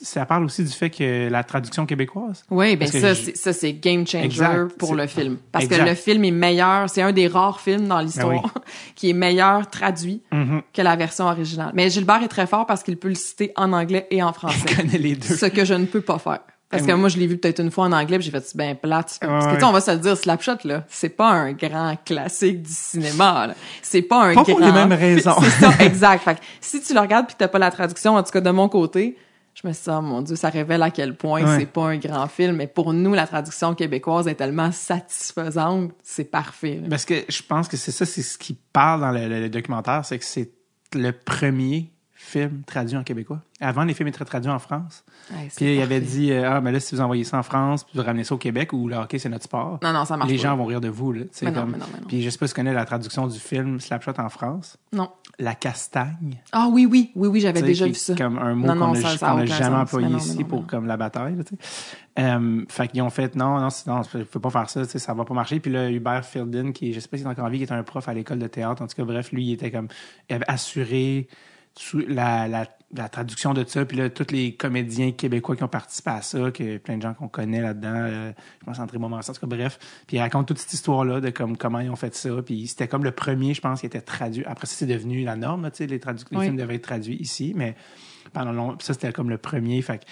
ça 0.03 0.27
parle 0.27 0.45
aussi 0.45 0.65
du 0.65 0.71
fait 0.73 0.91
que 0.91 1.29
la 1.29 1.45
traduction 1.45 1.87
québécoise 1.87 2.45
Oui, 2.51 2.77
ben 2.77 2.89
ça, 2.89 3.15
je- 3.15 3.33
ça, 3.35 3.53
c'est 3.53 3.73
game 3.75 4.07
changer 4.07 4.25
Exact. 4.25 4.77
pour 4.79 4.95
le 4.95 5.07
film. 5.07 5.37
Parce 5.53 5.65
Exact. 5.67 5.85
que 5.85 5.89
le 5.91 5.95
film 5.95 6.25
est 6.25 6.31
meilleur. 6.31 6.89
C'est 6.91 7.03
un 7.03 7.13
des 7.13 7.27
rares 7.29 7.61
films 7.61 7.87
dans 7.89 8.01
l'histoire 8.01 8.43
Ben 8.43 8.63
qui 8.95 9.11
est 9.11 9.15
meilleur 9.15 9.69
traduit 9.69 10.23
Mhm. 10.33 10.63
que 10.73 10.83
la 10.83 10.97
version 10.97 11.27
originale. 11.27 11.71
Mais 11.75 11.91
Gilbert 11.91 12.23
est 12.23 12.29
très 12.29 12.47
fort 12.47 12.67
parce 12.67 12.83
qu'il 12.83 12.97
peut 12.97 13.09
le 13.09 13.15
citer 13.15 13.53
en 13.57 13.73
anglais 13.73 14.07
et 14.11 14.23
en 14.23 14.33
français. 14.33 14.59
je 14.69 14.77
connais 14.77 14.99
les 14.99 15.15
deux 15.15 15.37
ce 15.37 15.47
que 15.47 15.65
je 15.65 15.75
ne 15.75 15.87
peux 15.87 16.01
pas 16.01 16.19
faire. 16.19 16.41
Parce 16.71 16.83
que 16.85 16.93
moi, 16.93 17.09
je 17.09 17.17
l'ai 17.19 17.27
vu 17.27 17.39
peut-être 17.39 17.61
une 17.61 17.71
fois 17.71 17.87
en 17.87 17.93
anglais, 17.93 18.21
j'ai 18.21 18.31
fait 18.31 18.47
c'est 18.47 18.57
ben 18.57 18.77
plate. 18.77 19.19
Parce 19.21 19.47
que 19.47 19.55
tu 19.55 19.61
sais, 19.61 19.65
on 19.65 19.73
va 19.73 19.81
se 19.81 19.91
le 19.91 19.97
dire, 19.99 20.17
Slapshot 20.17 20.57
là, 20.65 20.85
c'est 20.89 21.09
pas 21.09 21.31
un 21.31 21.53
grand 21.53 21.97
classique 22.05 22.63
du 22.63 22.73
cinéma. 22.73 23.47
là. 23.49 23.55
C'est 23.83 24.03
pas 24.03 24.25
un 24.25 24.35
Pas 24.35 24.43
grand. 24.43 24.45
pour 24.45 24.61
les 24.61 24.73
mêmes 24.73 24.93
raisons. 24.93 25.35
C'est 25.41 25.51
ça, 25.67 25.73
exact. 25.85 26.23
Fait 26.25 26.35
que 26.35 26.41
si 26.61 26.83
tu 26.83 26.93
le 26.93 27.01
regardes 27.01 27.27
puis 27.27 27.37
t'as 27.39 27.49
pas 27.49 27.59
la 27.59 27.71
traduction, 27.71 28.17
en 28.17 28.23
tout 28.23 28.31
cas 28.33 28.43
de 28.43 28.51
mon 28.51 28.69
côté, 28.69 29.17
je 29.55 29.67
me 29.67 29.73
suis 29.73 29.85
dit, 29.85 29.91
oh, 29.91 30.03
mon 30.03 30.21
Dieu, 30.23 30.37
ça 30.37 30.51
révèle 30.51 30.83
à 30.83 30.91
quel 30.91 31.17
point 31.17 31.43
Ouais. 31.43 31.59
c'est 31.59 31.67
pas 31.67 31.87
un 31.87 31.97
grand 31.97 32.29
film. 32.29 32.57
Mais 32.57 32.67
pour 32.67 32.93
nous, 32.93 33.15
la 33.15 33.27
traduction 33.27 33.75
québécoise 33.75 34.29
est 34.29 34.35
tellement 34.37 34.71
satisfaisante, 34.71 35.93
c'est 36.03 36.31
parfait. 36.31 36.81
là. 36.83 36.89
parce 36.91 37.05
que 37.05 37.15
je 37.29 37.43
pense 37.43 37.67
que 37.69 37.77
c'est 37.77 37.91
ça 37.93 38.05
c'est 38.07 38.23
ce 38.23 38.39
qui 38.39 38.55
parle 38.73 39.01
dans 39.01 39.11
le, 39.11 39.27
le- 39.27 39.41
le 39.41 39.49
documentaire 39.49 40.05
c'est 40.05 40.19
que 40.19 40.25
c'est 40.25 40.51
le 40.95 41.13
premier 41.13 41.91
film 42.21 42.63
traduit 42.67 42.97
en 42.97 43.05
québécois 43.05 43.41
avant 43.61 43.85
les 43.85 43.95
films 43.95 44.09
étaient 44.09 44.25
traduits 44.25 44.51
en 44.51 44.59
France 44.59 45.05
Ouais, 45.31 45.49
Puis 45.55 45.77
il 45.77 45.81
avait 45.83 46.01
dit 46.01 46.33
euh, 46.33 46.51
ah 46.51 46.61
mais 46.61 46.73
là 46.73 46.81
si 46.81 46.95
vous 46.95 47.01
envoyez 47.01 47.23
ça 47.23 47.39
en 47.39 47.43
France 47.45 47.85
puis 47.85 47.97
vous 47.99 48.05
ramenez 48.05 48.25
ça 48.25 48.35
au 48.35 48.39
Québec 48.39 48.73
ou 48.73 48.89
le 48.89 48.97
hockey 48.97 49.19
c'est 49.21 49.29
notre 49.29 49.45
sport. 49.45 49.79
Non, 49.83 49.93
non, 49.93 50.05
ça 50.05 50.17
marche 50.17 50.31
les 50.31 50.37
pas. 50.37 50.43
gens 50.43 50.57
vont 50.57 50.65
rire 50.65 50.81
de 50.81 50.89
vous 50.89 51.13
là, 51.13 51.23
Mais 51.43 51.51
non, 51.53 51.67
mais 51.67 51.79
non, 51.79 51.85
mais 51.93 52.01
non. 52.01 52.07
Puis 52.09 52.23
je 52.23 52.31
sais 52.31 52.39
pas 52.39 52.47
si 52.49 52.55
tu 52.55 52.57
connais 52.57 52.73
la 52.73 52.85
traduction 52.85 53.27
du 53.29 53.39
film 53.39 53.79
Slapshot 53.81 54.13
en 54.19 54.29
France, 54.29 54.79
Non. 54.93 55.11
la 55.39 55.55
castagne. 55.55 56.41
Ah 56.53 56.69
oui, 56.73 56.87
oui, 56.91 57.13
oui, 57.15 57.29
oui, 57.29 57.41
j'avais 57.41 57.63
déjà 57.63 57.87
vu 57.87 57.95
ça. 57.95 58.15
Comme 58.17 58.39
un 58.39 58.55
mot 58.55 58.67
qu'on 58.75 58.93
a, 58.95 59.01
ça- 59.01 59.17
ça 59.17 59.31
qu'on 59.31 59.37
a 59.39 59.41
a 59.41 59.45
aucun 59.45 59.55
jamais 59.55 59.77
employé 59.77 60.17
ici 60.17 60.43
pour 60.45 60.67
comme 60.67 60.87
la 60.87 60.97
bataille. 60.97 61.37
là. 61.37 61.43
Euh, 62.19 62.65
fait 62.69 62.89
qu'ils 62.89 63.03
ont 63.03 63.11
fait 63.11 63.37
non, 63.37 63.61
non, 63.61 63.69
non, 63.87 64.03
tu 64.03 64.25
peux 64.25 64.41
pas 64.41 64.51
faire 64.51 64.69
ça, 64.71 64.85
ça 64.85 65.15
va 65.15 65.25
pas 65.25 65.35
marcher. 65.35 65.61
Puis 65.61 65.71
là, 65.71 65.89
Hubert 65.89 66.25
Fieldin, 66.25 66.73
qui 66.73 66.93
je 66.93 66.99
sais 67.01 67.07
pas 67.09 67.17
s'il 67.17 67.27
est 67.27 67.31
encore 67.31 67.45
en 67.45 67.49
vie, 67.49 67.59
qui 67.59 67.65
est 67.65 67.73
un 67.73 67.83
prof 67.85 68.09
à 68.09 68.15
l'école 68.15 68.39
de 68.41 68.49
théâtre, 68.49 68.83
en 68.83 68.87
tout 68.89 68.97
cas, 68.97 69.05
bref, 69.05 69.31
lui, 69.31 69.45
il 69.47 69.53
était 69.53 69.71
comme, 69.71 69.87
il 70.29 70.35
avait 70.35 70.49
assuré 70.49 71.29
sous- 71.79 72.05
la, 72.07 72.49
la, 72.49 72.67
la 72.95 73.09
traduction 73.09 73.55
de 73.55 73.65
ça, 73.67 73.85
puis 73.85 73.97
là, 73.97 74.09
tous 74.11 74.33
les 74.33 74.55
comédiens 74.55 75.13
québécois 75.13 75.57
qui 75.57 75.63
ont 75.63 75.69
participé 75.69 76.11
à 76.11 76.23
ça, 76.23 76.51
que 76.51 76.79
plein 76.79 76.97
de 76.97 77.03
gens 77.03 77.15
qu'on 77.15 77.29
connaît 77.29 77.61
là-dedans, 77.61 77.93
euh, 77.95 78.33
je 78.61 78.65
pense 78.67 78.79
André 78.79 78.99
Montmorency, 78.99 79.31
en 79.31 79.35
tout 79.35 79.41
cas, 79.41 79.47
bref. 79.47 79.79
Puis 80.07 80.17
il 80.17 80.21
raconte 80.21 80.49
toute 80.49 80.59
cette 80.59 80.73
histoire-là 80.73 81.21
de 81.21 81.31
comme, 81.31 81.57
comment 81.57 81.81
ils 81.81 81.91
ont 81.91 81.97
fait 81.97 82.15
ça, 82.15 82.31
puis 82.45 82.67
c'était 82.67 82.89
comme 82.89 83.05
le 83.05 83.11
premier, 83.13 83.53
je 83.55 83.61
pense, 83.61 83.81
qui 83.81 83.87
était 83.87 84.01
traduit. 84.01 84.45
Après 84.47 84.67
ça, 84.67 84.75
c'est 84.77 84.87
devenu 84.87 85.23
la 85.25 85.37
norme, 85.37 85.71
tu 85.71 85.77
sais, 85.79 85.87
les, 85.87 85.99
tradu- 85.99 86.25
les 86.31 86.39
films 86.45 86.57
devaient 86.57 86.77
être 86.77 86.83
traduits 86.83 87.17
ici, 87.17 87.53
mais 87.57 87.75
pendant 88.33 88.53
long, 88.53 88.77
ça, 88.81 88.95
c'était 88.95 89.13
comme 89.13 89.31
le 89.31 89.39
premier, 89.39 89.81
fait 89.83 89.99
que, 89.99 90.05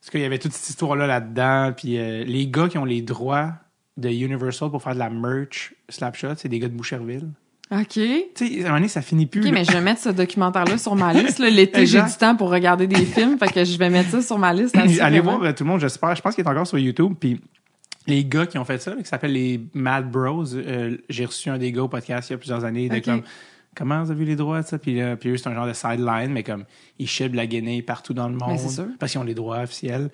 parce 0.00 0.10
qu'il 0.10 0.20
y 0.20 0.24
avait 0.24 0.38
toute 0.38 0.52
cette 0.52 0.68
histoire-là 0.70 1.06
là-dedans, 1.06 1.72
puis 1.76 1.98
euh, 1.98 2.24
les 2.24 2.46
gars 2.48 2.68
qui 2.68 2.78
ont 2.78 2.84
les 2.84 3.02
droits 3.02 3.52
de 3.96 4.08
Universal 4.08 4.70
pour 4.70 4.82
faire 4.82 4.94
de 4.94 4.98
la 4.98 5.08
merch 5.10 5.74
Slapshot, 5.88 6.34
c'est 6.36 6.48
des 6.48 6.58
gars 6.58 6.68
de 6.68 6.74
Boucherville. 6.74 7.28
OK. 7.70 7.86
Tu 7.92 8.30
sais, 8.34 8.44
à 8.44 8.46
un 8.46 8.62
moment 8.62 8.74
donné, 8.76 8.88
ça 8.88 9.02
finit 9.02 9.26
plus. 9.26 9.40
OK, 9.40 9.46
là. 9.46 9.52
mais 9.52 9.64
je 9.64 9.72
vais 9.72 9.80
mettre 9.80 10.02
ce 10.02 10.10
documentaire-là 10.10 10.78
sur 10.78 10.94
ma 10.94 11.12
liste. 11.12 11.38
L'été, 11.38 11.86
j'ai 11.86 12.02
du 12.02 12.12
temps 12.18 12.36
pour 12.36 12.50
regarder 12.50 12.86
des 12.86 13.04
films, 13.04 13.38
fait 13.38 13.50
que 13.50 13.64
je 13.64 13.78
vais 13.78 13.90
mettre 13.90 14.10
ça 14.10 14.22
sur 14.22 14.38
ma 14.38 14.52
liste. 14.52 14.76
Allez 15.00 15.20
voir 15.20 15.42
euh, 15.42 15.52
tout 15.52 15.64
le 15.64 15.70
monde, 15.70 15.80
j'espère. 15.80 16.14
Je 16.14 16.22
pense 16.22 16.34
qu'il 16.34 16.44
est 16.44 16.48
encore 16.48 16.66
sur 16.66 16.78
YouTube. 16.78 17.14
Puis 17.18 17.40
les 18.06 18.24
gars 18.24 18.46
qui 18.46 18.58
ont 18.58 18.64
fait 18.64 18.78
ça, 18.78 18.92
qui 18.92 19.04
s'appellent 19.04 19.32
les 19.32 19.60
Mad 19.72 20.10
Bros, 20.10 20.54
euh, 20.54 20.98
j'ai 21.08 21.24
reçu 21.24 21.48
un 21.48 21.58
des 21.58 21.72
gars 21.72 21.82
au 21.82 21.88
podcast 21.88 22.28
il 22.28 22.32
y 22.32 22.34
a 22.34 22.38
plusieurs 22.38 22.64
années. 22.64 22.88
De 22.88 22.96
Ok. 22.96 23.04
comme, 23.04 23.22
comment 23.74 24.04
vous 24.04 24.10
avez 24.10 24.20
vu 24.20 24.26
les 24.26 24.36
droits 24.36 24.60
de 24.60 24.66
ça? 24.66 24.78
Puis, 24.78 25.00
puis 25.18 25.30
eux, 25.30 25.36
c'est 25.36 25.48
un 25.48 25.54
genre 25.54 25.66
de 25.66 25.72
sideline, 25.72 26.30
mais 26.30 26.42
comme 26.42 26.64
ils 26.98 27.08
chibent 27.08 27.34
la 27.34 27.46
guinée 27.46 27.82
partout 27.82 28.12
dans 28.12 28.28
le 28.28 28.36
monde. 28.36 28.52
Mais 28.52 28.58
c'est 28.58 28.68
sûr. 28.68 28.88
Parce 28.98 29.12
qu'ils 29.12 29.20
ont 29.20 29.24
les 29.24 29.34
droits 29.34 29.60
officiels. 29.60 30.10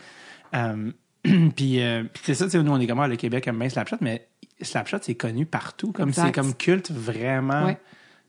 Euh, 0.55 0.91
puis, 1.23 1.83
euh, 1.83 2.05
puis 2.13 2.23
c'est 2.25 2.35
ça, 2.35 2.45
tu 2.47 2.53
sais, 2.53 2.63
nous, 2.63 2.73
on 2.73 2.81
est 2.81 2.87
comme, 2.87 3.01
ah, 3.01 3.09
le 3.09 3.17
Québec 3.17 3.47
aime 3.47 3.59
bien 3.59 3.69
Slapshot, 3.69 3.97
mais 4.01 4.27
Slapshot, 4.63 4.99
c'est 5.03 5.15
connu 5.15 5.47
partout. 5.47 5.93
Comme 5.93 6.13
c'est 6.13 6.33
comme 6.33 6.55
culte 6.55 6.91
vraiment. 6.91 7.67
Ouais. 7.67 7.79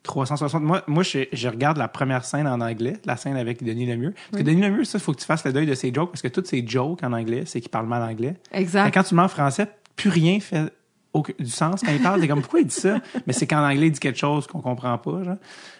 360. 0.03 0.63
Moi, 0.63 0.81
moi 0.87 1.03
je, 1.03 1.19
je 1.31 1.47
regarde 1.47 1.77
la 1.77 1.87
première 1.87 2.25
scène 2.25 2.47
en 2.47 2.59
anglais, 2.59 2.97
la 3.05 3.17
scène 3.17 3.37
avec 3.37 3.63
Denis 3.63 3.85
Lemieux. 3.85 4.13
Parce 4.31 4.41
que 4.43 4.47
Denis 4.49 4.61
Lemieux, 4.61 4.83
ça, 4.83 4.97
il 4.97 5.01
faut 5.01 5.13
que 5.13 5.19
tu 5.19 5.25
fasses 5.25 5.45
le 5.45 5.53
deuil 5.53 5.67
de 5.67 5.75
ses 5.75 5.93
jokes, 5.93 6.09
parce 6.11 6.21
que 6.23 6.27
toutes 6.27 6.47
ses 6.47 6.65
jokes 6.67 7.03
en 7.03 7.13
anglais, 7.13 7.43
c'est 7.45 7.61
qu'il 7.61 7.69
parle 7.69 7.85
mal 7.87 8.01
anglais. 8.01 8.35
Exact. 8.51 8.91
Quand 8.93 9.03
tu 9.03 9.13
le 9.13 9.17
mets 9.19 9.25
en 9.25 9.27
français, 9.27 9.67
plus 9.95 10.09
rien 10.09 10.39
fait 10.39 10.73
aucun- 11.13 11.33
du 11.37 11.51
sens 11.51 11.81
quand 11.85 11.91
il 11.91 12.01
parle. 12.01 12.19
T'es 12.19 12.27
comme, 12.27 12.41
pourquoi 12.41 12.61
il 12.61 12.65
dit 12.67 12.73
ça? 12.73 12.97
Mais 13.27 13.33
c'est 13.33 13.45
qu'en 13.45 13.63
anglais, 13.63 13.87
il 13.87 13.91
dit 13.91 13.99
quelque 13.99 14.17
chose 14.17 14.47
qu'on 14.47 14.61
comprend 14.61 14.97
pas, 14.97 15.23
genre. 15.23 15.35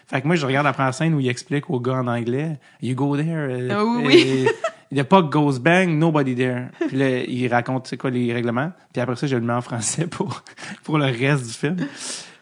Fait 0.06 0.20
que 0.22 0.26
moi, 0.28 0.36
je 0.36 0.46
regarde 0.46 0.66
la 0.66 0.72
première 0.72 0.94
scène 0.94 1.14
où 1.14 1.20
il 1.20 1.28
explique 1.28 1.68
au 1.68 1.80
gars 1.80 1.94
en 1.94 2.06
anglais, 2.06 2.60
you 2.80 2.94
go 2.94 3.16
there. 3.16 3.26
euh, 3.28 3.68
Ah 3.72 3.84
oui, 3.84 4.14
et- 4.46 4.48
Il 4.92 4.96
n'y 4.96 5.00
a 5.00 5.04
pas 5.04 5.22
Goes 5.22 5.58
Bang, 5.58 5.88
nobody 5.88 6.34
there. 6.34 6.66
Puis 6.86 6.98
là, 6.98 7.20
il 7.24 7.48
raconte 7.48 7.86
c'est 7.86 7.96
quoi 7.96 8.10
les 8.10 8.30
règlements. 8.30 8.72
Puis 8.92 9.00
après 9.00 9.16
ça, 9.16 9.26
je 9.26 9.36
le 9.36 9.40
mets 9.42 9.54
en 9.54 9.62
français 9.62 10.06
pour, 10.06 10.42
pour 10.84 10.98
le 10.98 11.06
reste 11.06 11.46
du 11.46 11.52
film. 11.54 11.76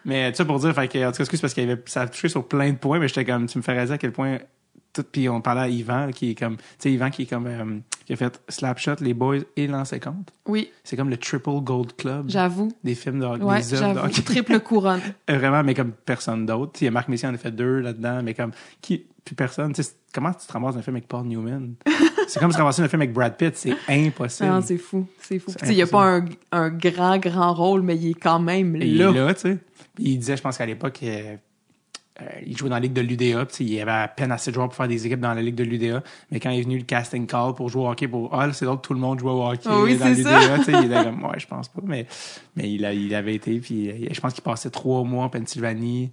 Mais 0.05 0.33
tu 0.33 0.39
sais, 0.39 0.45
pour 0.45 0.59
dire, 0.59 0.75
fait 0.75 0.89
que, 0.89 0.99
en 1.07 1.13
tout 1.13 1.19
cas, 1.19 1.23
excuse 1.23 1.41
parce 1.41 1.55
qu'il 1.55 1.63
avait, 1.71 1.81
ça 1.87 2.03
a 2.03 2.09
touché 2.09 2.29
sur 2.29 2.49
plein 2.49 2.71
de 2.73 2.77
points, 2.77 2.99
mais 2.99 3.07
j'étais 3.07 3.25
comme, 3.25 3.47
tu 3.47 3.57
me 3.57 3.63
fais 3.63 3.71
réaliser 3.73 3.95
à 3.95 3.99
quel 3.99 4.11
point 4.11 4.39
tout, 4.93 5.05
puis 5.05 5.29
on 5.29 5.41
parlait 5.41 5.61
à 5.61 5.69
Yvan, 5.69 6.11
qui 6.11 6.31
est 6.33 6.35
comme, 6.35 6.57
tu 6.57 6.65
sais, 6.81 6.93
Yvan 6.93 7.11
qui 7.11 7.23
est 7.23 7.27
comme, 7.27 7.47
euh, 7.47 7.79
qui 8.05 8.15
a 8.15 8.17
fait 8.17 8.41
Slapshot, 8.49 8.97
Les 9.01 9.15
Boys 9.15 9.37
et 9.57 9.69
Lancé 9.69 10.01
Compte. 10.01 10.33
Oui, 10.49 10.73
C'est 10.83 10.97
comme 10.97 11.11
le 11.11 11.17
Triple 11.19 11.61
Gold 11.63 11.95
Club 11.95 12.25
j'avoue. 12.29 12.73
des 12.83 12.97
films 12.97 13.21
de 13.21 13.27
hockey, 13.27 13.45
Ouais, 13.45 13.59
des 13.61 13.75
œuvres 13.75 13.89
de 13.91 13.95
j'avoue. 13.95 14.07
hockey. 14.09 14.23
Triple 14.23 14.59
couronne. 14.59 15.01
Vraiment, 15.29 15.63
mais 15.63 15.75
comme 15.75 15.93
personne 15.93 16.45
d'autre. 16.47 16.73
Tu 16.73 16.79
sais, 16.81 16.85
Il 16.87 16.87
y 16.87 16.89
a 16.89 16.91
Marc 16.91 17.07
Messier 17.07 17.29
en 17.29 17.35
a 17.35 17.39
fait 17.39 17.53
deux 17.53 17.79
là-dedans, 17.79 18.21
mais 18.25 18.35
comme, 18.35 18.51
qui, 18.81 19.07
personne. 19.35 19.73
Tu 19.73 19.83
sais, 19.83 19.93
comment 20.13 20.33
tu 20.33 20.47
te 20.47 20.53
ramasses 20.53 20.77
un 20.77 20.83
film 20.83 20.97
avec 20.97 21.09
Paul 21.09 21.27
Newman? 21.27 21.75
c'est 22.29 22.41
comme 22.41 22.53
se 22.53 22.59
ramasser 22.59 22.83
un 22.83 22.89
film 22.89 23.03
avec 23.03 23.13
Brad 23.13 23.37
Pitt, 23.37 23.57
c'est 23.57 23.75
impossible. 23.89 24.49
Non, 24.49 24.61
c'est 24.63 24.79
fou. 24.79 25.07
C'est 25.21 25.39
fou. 25.39 25.53
Il 25.65 25.75
n'y 25.75 25.83
a 25.83 25.87
pas 25.87 26.05
un, 26.05 26.25
un 26.53 26.71
grand, 26.71 27.19
grand 27.19 27.53
rôle, 27.53 27.83
mais 27.83 27.97
il 27.97 28.11
est 28.11 28.15
quand 28.15 28.39
même 28.39 28.77
Et 28.77 28.87
il 28.87 28.99
là. 28.99 29.11
est 29.11 29.15
là, 29.15 29.35
tu 29.35 29.41
sais. 29.41 29.59
Il 29.99 30.19
disait, 30.19 30.37
je 30.37 30.43
pense 30.43 30.57
qu'à 30.57 30.67
l'époque, 30.67 31.01
euh, 31.03 31.37
euh, 32.21 32.25
il 32.47 32.57
jouait 32.57 32.69
dans 32.69 32.77
la 32.77 32.81
ligue 32.81 32.93
de 32.93 33.01
l'UDA, 33.01 33.47
il 33.61 33.81
avait 33.81 33.91
à 33.91 34.09
peine 34.09 34.33
assez 34.33 34.51
de 34.51 34.55
joueurs 34.55 34.69
pour 34.69 34.77
faire 34.77 34.89
des 34.89 35.07
équipes 35.07 35.21
dans 35.21 35.35
la 35.35 35.43
ligue 35.43 35.55
de 35.55 35.65
l'UDA. 35.65 36.03
Mais 36.31 36.41
quand 36.41 36.51
il 36.51 36.61
est 36.61 36.63
venu 36.63 36.79
le 36.79 36.85
casting 36.85 37.27
call 37.27 37.55
pour 37.55 37.69
jouer 37.69 37.83
au 37.83 37.89
hockey, 37.91 38.09
pour 38.09 38.35
là, 38.35 38.53
c'est 38.53 38.65
l'autre, 38.65 38.83
tout 38.83 38.95
le 38.95 39.01
monde 39.01 39.19
jouait 39.19 39.31
au 39.31 39.47
hockey 39.47 39.69
oui, 39.69 39.97
dans 39.97 40.09
l'UDA, 40.09 40.57
il 40.69 40.85
était 40.85 41.05
comme, 41.05 41.25
ouais, 41.25 41.39
je 41.39 41.47
pense 41.47 41.69
pas, 41.69 41.81
mais, 41.85 42.07
mais 42.57 42.71
il, 42.71 42.85
a, 42.85 42.93
il 42.93 43.15
avait 43.15 43.35
été, 43.35 43.59
puis 43.61 43.91
euh, 43.91 44.09
je 44.11 44.21
pense 44.21 44.35
qu'il 44.35 44.43
passait 44.43 44.71
trois 44.71 45.03
mois 45.05 45.25
en 45.25 45.29
Pennsylvanie, 45.29 46.11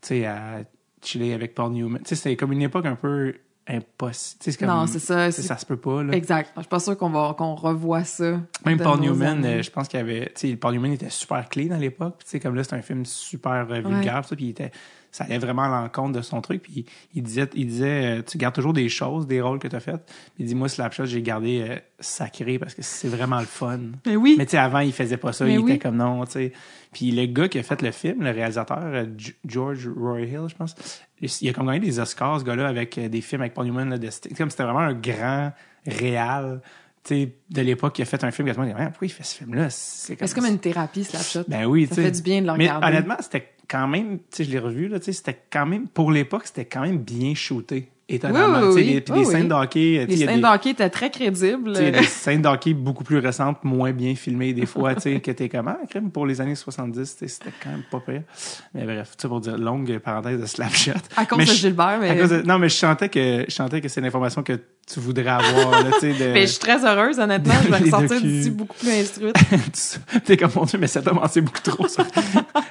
tu 0.00 0.08
sais, 0.08 0.26
à 0.26 0.62
chiller 1.02 1.34
avec 1.34 1.54
Paul 1.54 1.72
Newman. 1.72 2.00
Tu 2.02 2.08
sais, 2.10 2.14
c'était 2.16 2.36
comme 2.36 2.52
une 2.52 2.62
époque 2.62 2.86
un 2.86 2.96
peu 2.96 3.34
impossible. 3.68 4.38
C'est 4.42 4.58
comme- 4.58 4.68
Non, 4.68 4.86
c'est 4.86 4.98
ça. 4.98 5.30
c'est- 5.30 5.42
Ça 5.42 5.56
se 5.56 5.64
peut 5.66 5.76
pas, 5.76 6.02
là. 6.02 6.12
Exact. 6.14 6.52
Je 6.56 6.60
suis 6.62 6.68
pas 6.68 6.80
sûre 6.80 6.96
qu'on 6.96 7.10
va 7.10 7.34
qu'on 7.38 7.54
revoie 7.54 8.04
ça. 8.04 8.40
Même 8.66 8.78
Paul 8.78 8.98
Newman, 9.00 9.44
euh, 9.44 9.62
je 9.62 9.70
pense 9.70 9.86
qu'il 9.88 9.98
y 9.98 10.02
avait, 10.02 10.26
tu 10.34 10.48
sais, 10.50 10.56
Paul 10.56 10.72
Newman 10.74 10.92
était 10.92 11.10
super 11.10 11.48
clean 11.48 11.70
à 11.72 11.78
l'époque. 11.78 12.14
Puis, 12.18 12.24
Tu 12.24 12.30
sais, 12.32 12.40
comme 12.40 12.54
là, 12.54 12.64
c'est 12.64 12.74
un 12.74 12.82
film 12.82 13.04
super 13.06 13.66
euh, 13.70 13.80
vulgaire, 13.80 14.22
puis 14.22 14.46
il 14.46 14.50
était, 14.50 14.72
ça 15.10 15.24
allait 15.24 15.38
vraiment 15.38 15.62
à 15.62 15.68
l'encontre 15.68 16.12
de 16.12 16.22
son 16.22 16.40
truc. 16.40 16.62
Puis 16.62 16.84
il 17.14 17.22
disait, 17.22 17.48
il 17.54 17.66
disait, 17.66 18.18
euh, 18.18 18.22
tu 18.22 18.38
gardes 18.38 18.54
toujours 18.54 18.72
des 18.72 18.88
choses, 18.88 19.26
des 19.26 19.40
rôles 19.40 19.58
que 19.58 19.68
tu 19.68 19.76
as 19.76 19.80
fait. 19.80 19.96
Puis 19.96 20.40
il 20.40 20.46
dit, 20.46 20.54
moi, 20.54 20.68
Slapshot, 20.68 21.06
j'ai 21.06 21.22
gardé 21.22 21.64
euh, 21.68 21.76
sacré 21.98 22.58
parce 22.58 22.74
que 22.74 22.82
c'est 22.82 23.08
vraiment 23.08 23.40
le 23.40 23.46
fun. 23.46 23.80
Mais 24.06 24.16
oui. 24.16 24.36
Mais 24.38 24.46
tu 24.46 24.52
sais, 24.52 24.58
avant, 24.58 24.80
il 24.80 24.92
faisait 24.92 25.16
pas 25.16 25.32
ça. 25.32 25.44
Mais 25.44 25.54
il 25.54 25.58
oui. 25.58 25.72
était 25.72 25.80
comme 25.80 25.96
non, 25.96 26.24
tu 26.24 26.32
sais. 26.32 26.52
Puis 26.92 27.10
le 27.10 27.26
gars 27.26 27.48
qui 27.48 27.58
a 27.58 27.62
fait 27.62 27.82
le 27.82 27.90
film, 27.90 28.22
le 28.22 28.30
réalisateur, 28.30 28.80
euh, 28.82 29.06
George 29.44 29.88
Roy 29.88 30.22
Hill, 30.22 30.46
je 30.48 30.54
pense, 30.54 30.74
il 31.20 31.48
a 31.48 31.52
comme 31.52 31.66
gagné 31.66 31.80
des 31.80 32.00
Oscars, 32.00 32.40
ce 32.40 32.44
gars-là, 32.44 32.68
avec 32.68 32.98
des 32.98 33.20
films 33.20 33.42
avec 33.42 33.54
Paul 33.54 33.66
Newman. 33.66 33.90
Là, 33.90 33.98
de, 33.98 34.08
comme 34.36 34.50
c'était 34.50 34.64
vraiment 34.64 34.80
un 34.80 34.94
grand 34.94 35.52
réal, 35.86 36.60
de 37.08 37.62
l'époque 37.62 37.94
qui 37.94 38.02
a 38.02 38.04
fait 38.04 38.22
un 38.24 38.30
film. 38.30 38.48
que 38.48 38.54
tout 38.54 38.60
le 38.60 38.66
monde 38.66 38.76
dit, 38.76 38.84
pourquoi 38.90 39.06
il 39.06 39.10
fait 39.10 39.24
ce 39.24 39.36
film-là? 39.36 39.70
C'est 39.70 40.16
comme 40.34 40.46
une 40.46 40.58
thérapie, 40.58 41.04
Slapshot. 41.04 41.44
Ben 41.48 41.64
oui, 41.66 41.86
ça 41.86 41.96
fait 41.96 42.10
du 42.10 42.22
bien 42.22 42.42
de 42.42 42.46
le 42.46 42.52
Mais 42.56 42.66
regarder. 42.68 42.86
honnêtement, 42.86 43.16
c'était 43.20 43.52
quand 43.68 43.88
même, 43.88 44.18
tu 44.18 44.24
sais, 44.32 44.44
je 44.44 44.50
l'ai 44.50 44.58
revu, 44.58 44.88
là, 44.88 44.98
tu 44.98 45.06
sais, 45.06 45.12
c'était 45.12 45.38
quand 45.50 45.66
même, 45.66 45.88
pour 45.88 46.10
l'époque, 46.10 46.42
c'était 46.46 46.64
quand 46.64 46.82
même 46.82 46.98
bien 46.98 47.34
shooté. 47.34 47.88
Étonnamment. 48.14 48.58
Oui, 48.68 48.74
oui, 48.74 48.74
tu 48.74 48.82
sais, 48.84 48.94
oui. 48.94 49.00
Puis 49.00 49.12
des 49.20 49.24
scènes 49.24 49.48
de 49.48 49.54
hockey, 49.54 50.06
tu 50.08 50.14
sais, 50.14 50.18
Les 50.20 50.26
scènes 50.26 50.36
des- 50.36 50.42
de 50.42 50.46
hockey 50.54 50.70
étaient 50.70 50.90
très 50.90 51.10
crédibles. 51.10 51.72
tu 51.72 51.78
sais, 51.78 51.88
il 51.88 51.94
y 51.94 51.96
a 51.96 52.00
des 52.00 52.06
scènes 52.06 52.42
de 52.42 52.48
hockey 52.48 52.74
beaucoup 52.74 53.04
plus 53.04 53.18
récentes, 53.18 53.58
moins 53.64 53.92
bien 53.92 54.14
filmées 54.14 54.52
des 54.52 54.66
fois, 54.66 54.94
tu 54.94 55.02
sais, 55.02 55.20
que 55.20 55.30
t'es 55.30 55.48
comme, 55.48 55.68
ah, 55.68 55.78
crème, 55.88 56.10
pour 56.10 56.26
les 56.26 56.40
années 56.40 56.54
70, 56.54 57.16
tu 57.16 57.18
sais, 57.18 57.28
c'était 57.28 57.52
quand 57.62 57.70
même 57.70 57.82
pas 57.90 58.00
pire. 58.00 58.22
Mais 58.74 58.84
bref, 58.84 59.10
tu 59.16 59.22
sais, 59.22 59.28
pour 59.28 59.40
dire, 59.40 59.56
longue 59.58 59.98
parenthèse 59.98 60.40
de 60.40 60.46
Slapshot. 60.46 60.92
À 61.16 61.26
cause 61.26 61.38
Mais 61.38 61.44
de 61.44 61.50
je- 61.50 61.56
Gilbert, 61.56 61.98
mais... 62.00 62.10
à 62.10 62.14
cause 62.16 62.30
de- 62.30 62.42
non, 62.42 62.58
mais 62.58 62.68
je 62.68 62.76
sentais 62.76 63.08
que, 63.08 63.44
je 63.48 63.54
sentais 63.54 63.80
que 63.80 63.88
c'est 63.88 64.00
l'information 64.00 64.42
que 64.42 64.58
tu 64.92 64.98
voudrais 64.98 65.28
avoir, 65.28 65.70
là, 65.84 65.90
tu 65.94 66.00
sais, 66.00 66.12
de... 66.14 66.32
Mais 66.32 66.42
je 66.42 66.46
suis 66.52 66.58
très 66.58 66.84
heureuse, 66.84 67.18
honnêtement. 67.20 67.54
Je 67.64 67.68
vais 67.70 67.78
ressortir 67.78 68.20
d'ici 68.20 68.50
beaucoup 68.50 68.76
plus 68.76 68.90
instruite. 68.90 69.36
T'es 70.24 70.36
comme, 70.36 70.50
mon 70.56 70.64
Dieu, 70.64 70.78
mais 70.80 70.86
ça 70.88 71.00
t'a 71.00 71.10
avancé 71.10 71.40
beaucoup 71.40 71.60
trop, 71.62 71.86
ça. 71.86 72.04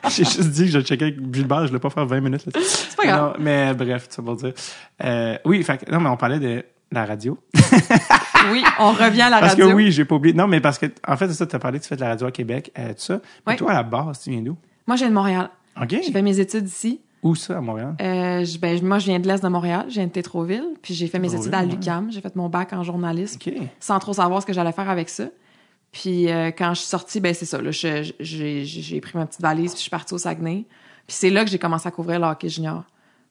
J'ai 0.10 0.26
juste 0.26 0.50
dit 0.50 0.66
que 0.66 0.72
je 0.72 0.80
checkais 0.82 1.06
avec 1.06 1.34
Gilbert, 1.34 1.62
je 1.64 1.68
voulais 1.68 1.80
pas 1.80 1.90
faire 1.90 2.06
20 2.06 2.20
minutes, 2.20 2.46
là 2.46 2.52
C'est 2.62 2.96
pas 2.98 3.06
grave. 3.06 3.34
Non, 3.38 3.44
mais 3.44 3.74
bref, 3.74 4.08
ça 4.10 4.22
pour 4.22 4.36
dire. 4.36 4.54
Euh, 5.04 5.29
oui, 5.46 5.64
fait 5.64 5.78
que- 5.86 5.92
non, 5.92 6.00
mais 6.00 6.10
on 6.10 6.18
parlait 6.18 6.40
de 6.40 6.64
la 6.92 7.06
radio. 7.06 7.38
Oui, 8.52 8.64
on 8.80 8.92
revient 8.94 9.24
à 9.24 9.30
la 9.30 9.40
Parce 9.42 9.52
radio. 9.52 9.68
que 9.70 9.74
oui, 9.74 9.92
j'ai 9.92 10.06
pas 10.06 10.16
oublié. 10.16 10.34
Non, 10.34 10.48
mais 10.48 10.62
parce 10.62 10.78
que, 10.80 10.86
en 11.06 11.18
fait, 11.18 11.28
c'est 11.28 11.34
ça, 11.34 11.46
tu 11.46 11.56
as 11.56 11.60
parlé, 11.60 11.80
tu 11.80 11.88
fais 11.88 11.98
de 11.98 12.02
la 12.02 12.08
radio 12.08 12.26
à 12.28 12.32
Québec, 12.32 12.72
euh, 12.80 12.90
tout 12.94 13.00
ça. 13.02 13.20
Mais 13.46 13.54
Oui. 13.54 13.56
toi, 13.58 13.72
à 13.72 13.74
la 13.76 13.84
base, 13.84 14.22
tu 14.22 14.30
viens 14.32 14.42
d'où? 14.42 14.56
Moi, 14.88 14.96
je 14.96 15.02
viens 15.02 15.10
de 15.10 15.14
Montréal. 15.14 15.50
OK. 15.80 15.90
J'ai 15.90 16.12
fait 16.12 16.22
mes 16.22 16.40
études 16.40 16.66
ici. 16.66 17.02
Où 17.22 17.36
ça, 17.36 17.58
à 17.58 17.62
Montréal? 17.62 17.96
Euh, 18.02 18.46
je- 18.46 18.58
ben, 18.58 18.82
moi, 18.84 18.98
je 18.98 19.06
viens 19.08 19.20
de 19.20 19.28
l'Est 19.28 19.44
de 19.44 19.50
Montréal. 19.50 19.86
Je 19.90 19.96
viens 19.96 20.06
de 20.08 20.12
Tétroville. 20.12 20.64
Puis 20.82 20.94
j'ai 20.94 21.08
fait 21.08 21.20
mes 21.20 21.36
études 21.36 21.54
à 21.54 21.60
ouais. 21.60 21.66
l'UQAM. 21.68 22.12
J'ai 22.12 22.22
fait 22.22 22.34
mon 22.38 22.48
bac 22.48 22.72
en 22.72 22.84
journalisme 22.84 23.40
sans 23.82 24.00
trop 24.00 24.14
savoir 24.14 24.42
ce 24.42 24.48
que 24.48 24.54
j'allais 24.54 24.72
faire 24.72 24.90
avec 24.90 25.10
ça. 25.10 25.26
Puis 25.92 26.32
euh, 26.32 26.52
quand 26.58 26.74
je 26.74 26.80
suis 26.80 26.88
sortie, 26.90 27.20
ben 27.20 27.34
c'est 27.34 27.46
ça. 27.46 27.62
Là, 27.62 27.72
je- 27.72 28.14
j'ai, 28.22 28.64
j'ai 28.64 29.02
pris 29.02 29.18
ma 29.18 29.26
petite 29.26 29.42
valise 29.42 29.72
puis 29.72 29.80
je 29.80 29.82
suis 29.82 29.90
partie 29.92 30.14
au 30.14 30.18
Saguenay. 30.18 30.66
Puis 31.08 31.18
c'est 31.18 31.30
là 31.30 31.44
que 31.44 31.52
j'ai 31.52 31.60
commencé 31.60 31.88
à 31.88 31.92
couvrir 31.92 32.20
le 32.22 32.26
hockey 32.28 32.48
junior. 32.48 32.84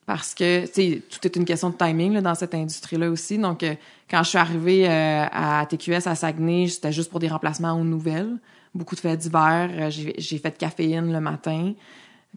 Parce 0.09 0.33
que, 0.33 0.65
tout 0.65 1.27
est 1.27 1.35
une 1.35 1.45
question 1.45 1.69
de 1.69 1.75
timing 1.75 2.13
là, 2.13 2.21
dans 2.21 2.33
cette 2.33 2.55
industrie-là 2.55 3.11
aussi. 3.11 3.37
Donc, 3.37 3.61
euh, 3.61 3.75
quand 4.09 4.23
je 4.23 4.29
suis 4.29 4.39
arrivée 4.39 4.89
euh, 4.89 5.25
à 5.31 5.63
TQS 5.69 6.07
à 6.07 6.15
Saguenay, 6.15 6.67
c'était 6.67 6.91
juste 6.91 7.11
pour 7.11 7.19
des 7.19 7.27
remplacements 7.27 7.73
aux 7.73 7.83
nouvelles. 7.83 8.37
Beaucoup 8.73 8.95
de 8.95 9.01
faits 9.01 9.19
divers. 9.19 9.69
Euh, 9.71 9.91
J'ai, 9.91 10.37
fait 10.39 10.49
de 10.49 10.57
caféine 10.57 11.13
le 11.13 11.19
matin. 11.19 11.73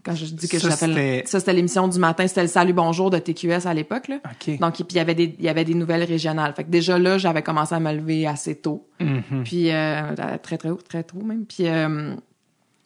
Quand 0.03 0.13
je 0.13 0.25
dis 0.25 0.47
que 0.47 0.59
Ça, 0.59 0.69
j'appelle... 0.69 1.23
Ça, 1.25 1.39
c'était 1.39 1.53
l'émission 1.53 1.87
du 1.87 1.97
matin. 1.97 2.27
C'était 2.27 2.43
le 2.43 2.47
Salut 2.47 2.73
Bonjour 2.73 3.09
de 3.09 3.17
TQS 3.17 3.65
à 3.65 3.73
l'époque. 3.73 4.07
Là. 4.07 4.17
OK. 4.23 4.59
Donc, 4.59 4.75
puis 4.75 4.85
il 4.91 4.97
y 4.97 4.99
avait 4.99 5.15
des, 5.15 5.35
il 5.39 5.43
y 5.43 5.49
avait 5.49 5.65
des 5.65 5.73
nouvelles 5.73 6.03
régionales. 6.03 6.53
Fait 6.53 6.65
que 6.65 6.69
déjà 6.69 6.99
là, 6.99 7.17
j'avais 7.17 7.41
commencé 7.41 7.73
à 7.73 7.79
me 7.79 7.91
lever 7.91 8.27
assez 8.27 8.53
tôt. 8.53 8.87
Mhm. 8.99 9.43
Puis 9.45 9.71
euh, 9.71 10.13
très 10.43 10.59
très 10.59 10.69
haut, 10.69 10.79
très 10.87 11.03
tôt 11.03 11.23
même. 11.23 11.47
Puis 11.47 11.65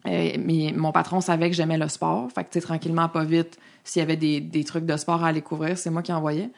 euh, 0.05 0.38
mais 0.39 0.73
mon 0.75 0.91
patron 0.91 1.21
savait 1.21 1.49
que 1.49 1.55
j'aimais 1.55 1.77
le 1.77 1.88
sport. 1.88 2.29
Fait 2.33 2.43
que 2.43 2.60
tranquillement 2.60 3.10
pas 3.10 3.23
vite, 3.23 3.57
s'il 3.83 4.01
y 4.01 4.03
avait 4.03 4.15
des, 4.15 4.39
des 4.39 4.63
trucs 4.63 4.86
de 4.86 4.97
sport 4.97 5.23
à 5.23 5.29
aller 5.29 5.41
couvrir, 5.41 5.77
c'est 5.77 5.89
moi 5.89 6.01
qui 6.01 6.13
envoyais. 6.13 6.49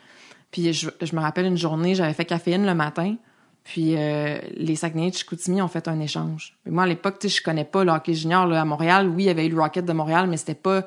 Puis 0.52 0.74
je, 0.74 0.90
je 1.02 1.16
me 1.16 1.22
rappelle 1.22 1.46
une 1.46 1.58
journée, 1.58 1.96
j'avais 1.96 2.14
fait 2.14 2.26
caféine 2.26 2.66
le 2.66 2.76
matin. 2.76 3.16
Puis 3.64 3.96
euh, 3.96 4.40
les 4.56 4.76
Saguenay 4.76 5.12
de 5.12 5.16
Chicoutimi 5.16 5.62
ont 5.62 5.68
fait 5.68 5.88
un 5.88 6.00
échange. 6.00 6.58
Moi 6.66 6.84
à 6.84 6.88
l'époque, 6.88 7.20
tu 7.20 7.30
sais, 7.30 7.38
je 7.38 7.44
connais 7.44 7.66
pas 7.66 7.84
le 7.84 7.92
hockey 7.92 8.14
junior 8.14 8.48
là, 8.48 8.62
à 8.62 8.66
Montréal. 8.66 9.08
Oui, 9.08 9.24
il 9.24 9.26
y 9.28 9.30
avait 9.30 9.46
eu 9.46 9.50
le 9.50 9.62
Rocket 9.62 9.86
de 9.86 9.94
Montréal, 9.94 10.28
mais 10.28 10.38
c'était 10.38 10.56
pas 10.56 10.86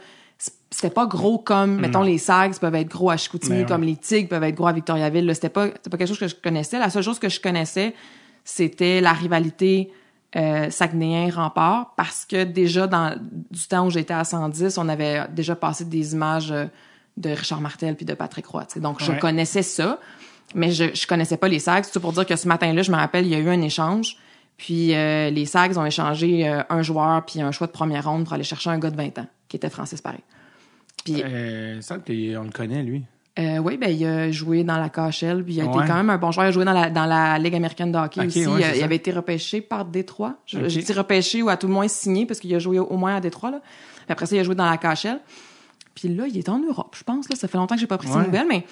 c'était 0.70 0.90
pas 0.90 1.06
gros 1.06 1.38
comme 1.38 1.76
mettons 1.80 2.02
les 2.02 2.18
Sags 2.18 2.58
peuvent 2.58 2.74
être 2.74 2.88
gros 2.88 3.10
à 3.10 3.16
Chicoutimi 3.16 3.58
ouais. 3.58 3.66
comme 3.66 3.82
les 3.82 3.94
Tigres 3.94 4.28
peuvent 4.28 4.42
être 4.42 4.54
gros 4.54 4.66
à 4.66 4.72
Victoriaville 4.72 5.30
c'était 5.34 5.50
pas 5.50 5.66
c'était 5.66 5.90
pas 5.90 5.98
quelque 5.98 6.08
chose 6.08 6.18
que 6.18 6.26
je 6.26 6.34
connaissais 6.34 6.78
la 6.78 6.90
seule 6.90 7.02
chose 7.02 7.18
que 7.18 7.28
je 7.28 7.40
connaissais 7.40 7.94
c'était 8.42 9.00
la 9.00 9.12
rivalité 9.12 9.92
euh, 10.36 10.70
Saguenayen-Rempart 10.70 11.94
parce 11.96 12.24
que 12.24 12.44
déjà 12.44 12.86
dans 12.86 13.14
du 13.50 13.66
temps 13.68 13.86
où 13.86 13.90
j'étais 13.90 14.14
à 14.14 14.24
110 14.24 14.78
on 14.78 14.88
avait 14.88 15.26
déjà 15.30 15.54
passé 15.56 15.84
des 15.84 16.14
images 16.14 16.50
euh, 16.52 16.66
de 17.16 17.30
Richard 17.30 17.60
Martel 17.60 17.96
puis 17.96 18.04
de 18.06 18.14
Patrick 18.14 18.46
Roy 18.46 18.64
tu 18.64 18.74
sais. 18.74 18.80
donc 18.80 19.02
je 19.02 19.12
Ouais. 19.12 19.18
connaissais 19.18 19.62
ça 19.62 19.98
mais 20.54 20.70
je 20.70 20.94
je 20.94 21.06
connaissais 21.06 21.36
pas 21.36 21.48
les 21.48 21.58
Sags 21.58 21.84
c'est 21.84 22.00
pour 22.00 22.12
dire 22.12 22.24
que 22.26 22.36
ce 22.36 22.48
matin-là 22.48 22.82
je 22.82 22.90
me 22.90 22.96
rappelle 22.96 23.26
il 23.26 23.32
y 23.32 23.34
a 23.34 23.38
eu 23.38 23.48
un 23.48 23.60
échange 23.60 24.16
puis 24.56 24.94
euh, 24.94 25.28
les 25.30 25.44
Sags 25.44 25.76
ont 25.76 25.84
échangé 25.84 26.48
euh, 26.48 26.62
un 26.70 26.82
joueur 26.82 27.24
puis 27.26 27.40
un 27.42 27.52
choix 27.52 27.66
de 27.66 27.72
première 27.72 28.08
ronde 28.08 28.24
pour 28.24 28.32
aller 28.32 28.44
chercher 28.44 28.70
un 28.70 28.78
gars 28.78 28.90
de 28.90 28.96
20 28.96 29.18
ans 29.18 29.26
qui 29.48 29.56
était 29.56 29.70
Francis 29.70 30.00
Paré 30.00 30.18
puis 31.04 31.22
Euh, 31.24 31.80
ça, 31.80 31.96
on 31.96 32.42
le 32.44 32.50
connaît, 32.52 32.82
lui. 32.82 33.04
Euh, 33.38 33.58
oui, 33.58 33.76
ben 33.78 33.88
il 33.90 34.04
a 34.06 34.30
joué 34.30 34.62
dans 34.64 34.76
la 34.78 34.88
KHL, 34.90 35.42
puis 35.42 35.54
il 35.54 35.60
a 35.60 35.64
Ouais. 35.64 35.70
été 35.70 35.86
quand 35.88 35.94
même 35.96 36.10
un 36.10 36.18
bon 36.18 36.30
joueur. 36.32 36.46
Il 36.46 36.48
a 36.48 36.52
joué 36.52 36.64
dans 36.66 36.72
la, 36.72 36.90
dans 36.90 37.06
la 37.06 37.38
Ligue 37.38 37.54
américaine 37.54 37.90
de 37.92 37.98
hockey 37.98 38.26
aussi. 38.26 38.46
ouais, 38.46 38.60
il, 38.76 38.80
a- 38.82 38.84
avait 38.84 38.96
été 38.96 39.10
repêché 39.10 39.60
par 39.62 39.84
Détroit. 39.86 40.34
Je, 40.46 40.58
Ok. 40.58 40.68
je 40.68 40.80
dis 40.80 40.92
repêché 40.92 41.42
ou 41.42 41.48
à 41.48 41.56
tout 41.56 41.66
le 41.66 41.72
moins 41.72 41.88
signé, 41.88 42.26
parce 42.26 42.40
qu'il 42.40 42.54
a 42.54 42.58
joué 42.58 42.78
au 42.78 42.96
moins 42.96 43.16
à 43.16 43.20
Détroit. 43.20 43.50
Là. 43.50 43.60
Après 44.08 44.26
ça, 44.26 44.36
il 44.36 44.40
a 44.40 44.42
joué 44.44 44.54
dans 44.54 44.68
la 44.68 44.76
KHL. 44.76 45.18
Puis 45.94 46.08
là, 46.08 46.26
il 46.26 46.36
est 46.38 46.48
en 46.48 46.58
Europe, 46.58 46.94
je 46.98 47.04
pense. 47.04 47.28
Là. 47.30 47.36
Ça 47.36 47.48
fait 47.48 47.56
longtemps 47.58 47.74
que 47.74 47.80
j'ai 47.80 47.86
pas 47.86 47.98
pris 47.98 48.08
ses 48.08 48.16
Ouais. 48.16 48.24
nouvelles, 48.26 48.46
mais... 48.48 48.66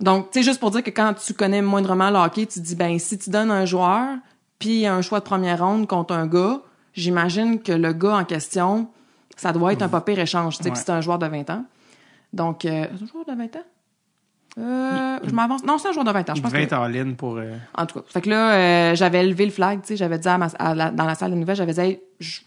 Donc, 0.00 0.30
tu 0.30 0.38
sais, 0.40 0.42
juste 0.44 0.58
pour 0.58 0.70
dire 0.70 0.82
que 0.82 0.90
quand 0.90 1.14
tu 1.14 1.32
connais 1.34 1.62
moindrement 1.62 2.10
le 2.10 2.16
hockey, 2.16 2.46
tu 2.46 2.60
te 2.60 2.64
dis, 2.64 2.74
ben 2.74 2.98
si 2.98 3.18
tu 3.18 3.30
donnes 3.30 3.50
un 3.50 3.66
joueur, 3.66 4.16
puis 4.58 4.86
un 4.86 5.00
choix 5.02 5.20
de 5.20 5.24
première 5.24 5.64
ronde 5.64 5.86
contre 5.86 6.14
un 6.14 6.26
gars, 6.26 6.60
j'imagine 6.94 7.60
que 7.62 7.72
le 7.72 7.92
gars 7.92 8.16
en 8.16 8.24
question, 8.24 8.88
ça 9.36 9.52
doit 9.52 9.72
être 9.74 9.82
un 9.82 9.88
pas 9.88 10.00
pire 10.00 10.18
échange, 10.18 10.56
tu 10.58 10.64
sais, 10.64 10.70
c'est 10.74 10.90
un 10.90 11.00
joueur 11.02 11.18
de 11.18 11.26
20 11.26 11.50
ans. 11.50 11.64
Donc, 12.32 12.64
euh, 12.64 12.84
un 12.84 13.06
joueur 13.06 13.24
de 13.26 13.32
20 13.36 13.56
ans? 13.56 13.62
Euh, 14.58 15.18
je 15.24 15.30
m'avance. 15.32 15.64
Non, 15.64 15.78
c'est 15.78 15.88
un 15.88 15.92
joueur 15.92 16.04
de 16.04 16.10
20 16.12 16.30
ans. 16.30 16.34
Je 16.34 16.42
pense 16.42 16.50
devait 16.52 16.62
que... 16.66 16.74
être 16.74 16.78
en 16.80 16.86
ligne 16.86 17.14
pour... 17.14 17.36
euh, 17.38 17.56
En 17.76 17.86
tout 17.86 18.00
cas. 18.00 18.04
Fait 18.08 18.20
que 18.20 18.28
là, 18.30 18.52
euh, 18.52 18.94
j'avais 18.94 19.24
levé 19.24 19.46
le 19.46 19.50
flag, 19.50 19.80
tu 19.80 19.88
sais, 19.88 19.96
j'avais 19.96 20.18
dit 20.18 20.28
à 20.28 20.36
ma- 20.38 20.46
à 20.58 20.74
la- 20.74 20.90
dans 20.90 21.04
la 21.04 21.14
salle 21.14 21.30
de 21.30 21.36
nouvelles, 21.36 21.56
j'avais 21.56 21.72
dit, 21.72 21.80
Hey, 21.80 22.00
je- 22.20 22.40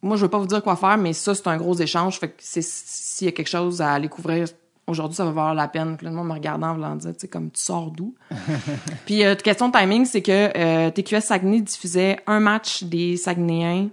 moi, 0.00 0.16
je 0.16 0.22
veux 0.22 0.28
pas 0.30 0.38
vous 0.38 0.46
dire 0.46 0.62
quoi 0.62 0.76
faire, 0.76 0.96
mais 0.96 1.12
ça, 1.12 1.34
c'est 1.34 1.46
un 1.48 1.56
gros 1.58 1.74
échange. 1.76 2.18
Fait 2.18 2.28
que 2.28 2.34
s'il 2.40 3.26
y 3.26 3.28
a 3.28 3.32
quelque 3.32 3.48
chose 3.50 3.80
à 3.82 3.92
aller 3.92 4.08
couvrir, 4.08 4.46
aujourd'hui, 4.86 5.14
ça 5.14 5.24
va 5.24 5.30
valoir 5.30 5.54
la 5.54 5.68
peine. 5.68 5.96
Là, 6.00 6.10
le 6.10 6.16
monde 6.16 6.28
me 6.28 6.32
regardant, 6.32 6.68
en 6.70 6.74
voulant 6.74 6.96
dire, 6.96 7.12
tu 7.12 7.20
sais, 7.20 7.28
comme, 7.28 7.50
tu 7.50 7.60
sors 7.60 7.90
d'où? 7.90 8.14
Puis, 9.06 9.22
question 9.44 9.68
de 9.68 9.78
timing, 9.78 10.04
c'est 10.06 10.22
que 10.22 10.88
TQS 10.90 11.20
Saguenay 11.20 11.60
diffusait 11.60 12.18
un 12.26 12.40
match 12.40 12.82
des 12.84 13.16
Saguenayens 13.18 13.90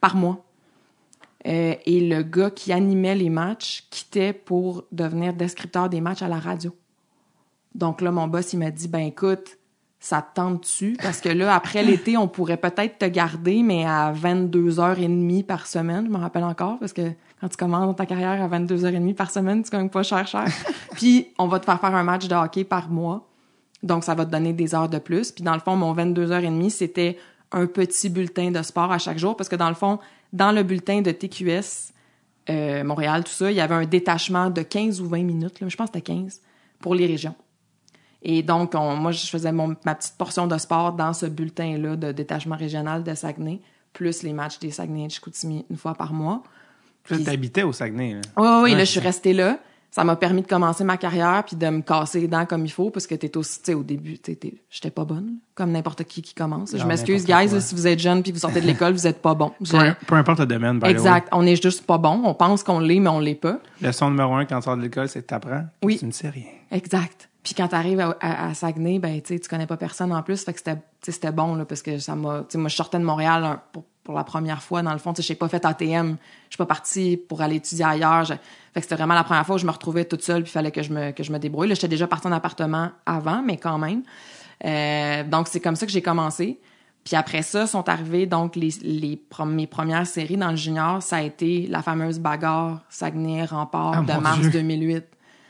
par 0.00 0.14
mois. 0.14 0.44
Et 1.44 2.00
le 2.06 2.22
gars 2.22 2.50
qui 2.50 2.72
animait 2.72 3.14
les 3.14 3.30
matchs 3.30 3.84
quittait 3.90 4.32
pour 4.34 4.84
devenir 4.92 5.32
descripteur 5.32 5.88
des 5.88 6.00
matchs 6.02 6.20
à 6.22 6.28
la 6.28 6.38
radio. 6.38 6.74
Donc 7.78 8.00
là, 8.00 8.10
mon 8.10 8.26
boss, 8.26 8.52
il 8.52 8.58
m'a 8.58 8.72
dit, 8.72 8.88
ben 8.88 9.06
écoute, 9.06 9.56
ça 10.00 10.20
te 10.20 10.34
tente-tu? 10.34 10.96
Parce 11.00 11.20
que 11.20 11.28
là, 11.28 11.54
après 11.54 11.84
l'été, 11.84 12.16
on 12.16 12.26
pourrait 12.26 12.56
peut-être 12.56 12.98
te 12.98 13.04
garder, 13.04 13.62
mais 13.62 13.84
à 13.84 14.12
22h30 14.12 15.44
par 15.44 15.66
semaine, 15.66 16.06
je 16.06 16.10
me 16.10 16.18
rappelle 16.18 16.42
encore, 16.42 16.78
parce 16.80 16.92
que 16.92 17.12
quand 17.40 17.48
tu 17.48 17.56
commences 17.56 17.94
ta 17.94 18.04
carrière 18.04 18.42
à 18.42 18.48
22h30 18.48 19.14
par 19.14 19.30
semaine, 19.30 19.62
tu 19.62 19.70
gagnes 19.70 19.88
pas 19.88 20.02
cher 20.02 20.26
cher. 20.26 20.46
Puis, 20.92 21.28
on 21.38 21.46
va 21.46 21.60
te 21.60 21.66
faire 21.66 21.80
faire 21.80 21.94
un 21.94 22.02
match 22.02 22.26
de 22.26 22.34
hockey 22.34 22.64
par 22.64 22.90
mois. 22.90 23.28
Donc, 23.84 24.02
ça 24.02 24.16
va 24.16 24.26
te 24.26 24.32
donner 24.32 24.52
des 24.52 24.74
heures 24.74 24.88
de 24.88 24.98
plus. 24.98 25.30
Puis, 25.30 25.44
dans 25.44 25.54
le 25.54 25.60
fond, 25.60 25.76
mon 25.76 25.94
22h30, 25.94 26.70
c'était 26.70 27.16
un 27.52 27.66
petit 27.66 28.08
bulletin 28.08 28.50
de 28.50 28.62
sport 28.62 28.90
à 28.90 28.98
chaque 28.98 29.18
jour, 29.18 29.36
parce 29.36 29.48
que 29.48 29.56
dans 29.56 29.68
le 29.68 29.76
fond, 29.76 30.00
dans 30.32 30.50
le 30.50 30.64
bulletin 30.64 31.00
de 31.00 31.12
TQS, 31.12 31.92
euh, 32.50 32.82
Montréal, 32.82 33.22
tout 33.22 33.30
ça, 33.30 33.52
il 33.52 33.56
y 33.56 33.60
avait 33.60 33.76
un 33.76 33.86
détachement 33.86 34.50
de 34.50 34.62
15 34.62 35.00
ou 35.00 35.06
20 35.06 35.22
minutes, 35.22 35.60
là, 35.60 35.68
je 35.68 35.76
pense 35.76 35.90
que 35.90 35.98
c'était 35.98 36.12
15, 36.12 36.40
pour 36.80 36.96
les 36.96 37.06
régions. 37.06 37.36
Et 38.30 38.42
donc, 38.42 38.74
on- 38.74 38.94
moi, 38.96 39.10
je 39.10 39.26
faisais 39.26 39.52
mon, 39.52 39.74
ma 39.86 39.94
petite 39.94 40.14
portion 40.18 40.46
de 40.46 40.58
sport 40.58 40.92
dans 40.92 41.14
ce 41.14 41.24
bulletin-là 41.24 41.96
de 41.96 42.12
détachement 42.12 42.56
régional 42.56 43.02
de 43.02 43.14
Saguenay, 43.14 43.60
plus 43.94 44.22
les 44.22 44.34
matchs 44.34 44.58
des 44.58 44.70
Saguenay 44.70 45.06
et 45.06 45.08
Chicoutimi 45.08 45.64
une 45.70 45.76
fois 45.78 45.94
par 45.94 46.12
mois. 46.12 46.42
Puis 47.04 47.16
là, 47.18 47.24
t'habitais 47.32 47.62
au 47.62 47.72
Saguenay, 47.72 48.14
là. 48.14 48.20
Oui, 48.36 48.48
oui, 48.64 48.70
là, 48.72 48.80
je 48.80 48.90
suis 48.90 49.00
restée 49.00 49.32
là. 49.32 49.58
Ça 49.90 50.04
m'a 50.04 50.16
permis 50.16 50.42
de 50.42 50.46
commencer 50.46 50.84
ma 50.84 50.98
carrière 50.98 51.42
puis 51.46 51.56
de 51.56 51.66
me 51.70 51.80
casser 51.80 52.20
les 52.20 52.28
dents 52.28 52.44
comme 52.44 52.66
il 52.66 52.70
faut 52.70 52.90
parce 52.90 53.06
que 53.06 53.14
t'es 53.14 53.34
aussi, 53.38 53.60
tu 53.60 53.64
sais, 53.64 53.74
au 53.74 53.82
début, 53.82 54.18
t'es- 54.18 54.38
j'étais 54.68 54.90
pas 54.90 55.06
bonne, 55.06 55.24
là, 55.26 55.32
comme 55.54 55.72
n'importe 55.72 56.04
qui 56.04 56.20
qui 56.20 56.34
commence. 56.34 56.72
je 56.76 56.84
m'excuse, 56.84 57.24
guys, 57.24 57.54
là, 57.54 57.60
si 57.62 57.74
vous 57.74 57.86
êtes 57.86 57.98
jeune 57.98 58.22
puis 58.22 58.30
vous 58.30 58.40
sortez 58.40 58.60
de 58.60 58.66
l'école, 58.84 58.92
vous 58.92 59.06
êtes 59.06 59.22
pas 59.22 59.32
bon. 59.32 59.52
Peu, 59.58 60.06
peu 60.06 60.14
importe 60.16 60.40
le 60.40 60.46
domaine, 60.46 60.78
by 60.78 60.88
exact. 60.90 61.28
On 61.32 61.46
est 61.46 61.60
juste 61.60 61.86
pas 61.86 61.96
bon. 61.96 62.20
On 62.24 62.34
pense 62.34 62.62
qu'on 62.62 62.80
l'est, 62.80 63.00
mais 63.00 63.08
on 63.08 63.20
l'est 63.20 63.34
pas. 63.34 63.58
Leçon 63.80 64.10
numéro 64.10 64.34
un 64.34 64.44
quand 64.44 64.58
tu 64.58 64.64
sors 64.64 64.76
de 64.76 64.82
l'école, 64.82 65.08
c'est 65.08 65.22
que 65.22 65.26
t'apprends. 65.28 65.64
Oui. 65.82 65.96
Tu 65.98 66.04
ne 66.04 66.12
sais 66.12 66.28
rien. 66.28 66.44
Exact. 66.70 67.27
Puis 67.48 67.54
quand 67.54 67.68
t'arrives 67.68 67.98
à, 68.00 68.14
à, 68.20 68.48
à 68.50 68.54
Saguenay, 68.54 68.98
ben 68.98 69.22
tu 69.22 69.38
connais 69.48 69.66
pas 69.66 69.78
personne 69.78 70.12
en 70.12 70.22
plus, 70.22 70.44
fait 70.44 70.52
que 70.52 70.60
c'était, 71.02 71.32
bon 71.32 71.54
là 71.54 71.64
parce 71.64 71.80
que 71.80 71.98
ça 71.98 72.14
m'a, 72.14 72.40
tu 72.40 72.44
sais, 72.50 72.58
moi 72.58 72.68
je 72.68 72.76
sortais 72.76 72.98
de 72.98 73.04
Montréal 73.04 73.42
un- 73.42 73.62
pour, 73.72 73.84
pour 74.04 74.14
la 74.16 74.24
première 74.24 74.62
fois 74.62 74.82
dans 74.82 74.92
le 74.92 74.98
fond, 74.98 75.14
tu 75.14 75.22
sais, 75.22 75.28
j'ai 75.28 75.34
pas 75.34 75.48
fait 75.48 75.64
ATM, 75.64 76.16
je 76.50 76.54
suis 76.54 76.58
pas 76.58 76.66
partie 76.66 77.16
pour 77.16 77.40
aller 77.40 77.56
étudier 77.56 77.86
ailleurs, 77.86 78.24
je- 78.26 78.34
fait 78.34 78.40
que 78.74 78.82
c'était 78.82 78.96
vraiment 78.96 79.14
la 79.14 79.24
première 79.24 79.46
fois 79.46 79.54
où 79.54 79.58
je 79.58 79.64
me 79.64 79.70
retrouvais 79.70 80.04
toute 80.04 80.22
seule 80.22 80.42
puis 80.42 80.52
fallait 80.52 80.70
que 80.72 80.82
je 80.82 80.92
me 80.92 81.10
que 81.12 81.22
je 81.22 81.32
me 81.32 81.38
débrouille. 81.38 81.68
J'étais 81.70 81.88
déjà 81.88 82.06
partie 82.06 82.26
en 82.26 82.32
appartement 82.32 82.90
avant, 83.06 83.40
mais 83.42 83.56
quand 83.56 83.78
même. 83.78 84.02
Euh, 84.66 85.24
donc 85.24 85.48
c'est 85.48 85.60
comme 85.60 85.76
ça 85.76 85.86
que 85.86 85.92
j'ai 85.92 86.02
commencé. 86.02 86.58
Puis 87.04 87.16
après 87.16 87.40
ça, 87.42 87.66
sont 87.66 87.88
arrivés 87.88 88.26
donc 88.26 88.54
les, 88.56 88.68
les 88.82 89.18
mes 89.46 89.66
premières 89.66 90.06
séries 90.06 90.36
dans 90.36 90.50
le 90.50 90.56
junior, 90.56 91.02
ça 91.02 91.16
a 91.16 91.22
été 91.22 91.66
la 91.66 91.80
fameuse 91.80 92.18
bagarre 92.18 92.80
Saguenay 92.90 93.46
Rempart 93.46 93.92
Ah, 93.96 94.02
de 94.02 94.20
mars 94.20 94.40
Dieu. 94.40 94.50
2008. 94.50 95.04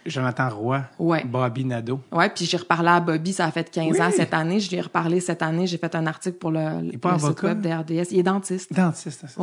Jonathan 0.09 0.49
Roy. 0.49 0.83
Ouais. 0.99 1.25
Bobby 1.25 1.65
Nadeau. 1.65 2.01
Ouais, 2.13 2.29
puis 2.29 2.45
j'ai 2.45 2.57
reparlé 2.57 2.89
à 2.89 3.01
Bobby, 3.01 3.33
ça 3.33 3.47
a 3.47 3.51
fait 3.51 3.71
15 3.71 3.93
Oui. 3.93 4.01
ans 4.03 4.11
cette 4.15 4.35
année. 4.35 4.61
Je 4.61 4.69
lui 4.71 4.77
ai 4.77 4.81
reparlé 4.81 5.21
cette 5.21 5.43
année, 5.43 5.67
j'ai 5.67 5.79
fait 5.79 5.95
un 5.95 6.07
article 6.07 6.39
pour 6.39 6.51
le, 6.51 6.91
le 6.93 6.99
pas 6.99 7.19
site 7.19 7.43
web 7.43 7.61
de 7.61 7.69
RDS. 7.69 8.09
Il 8.13 8.19
est 8.21 8.23
dentiste. 8.23 8.73
Dentiste, 8.73 9.21
c'est 9.27 9.31
ça. 9.31 9.41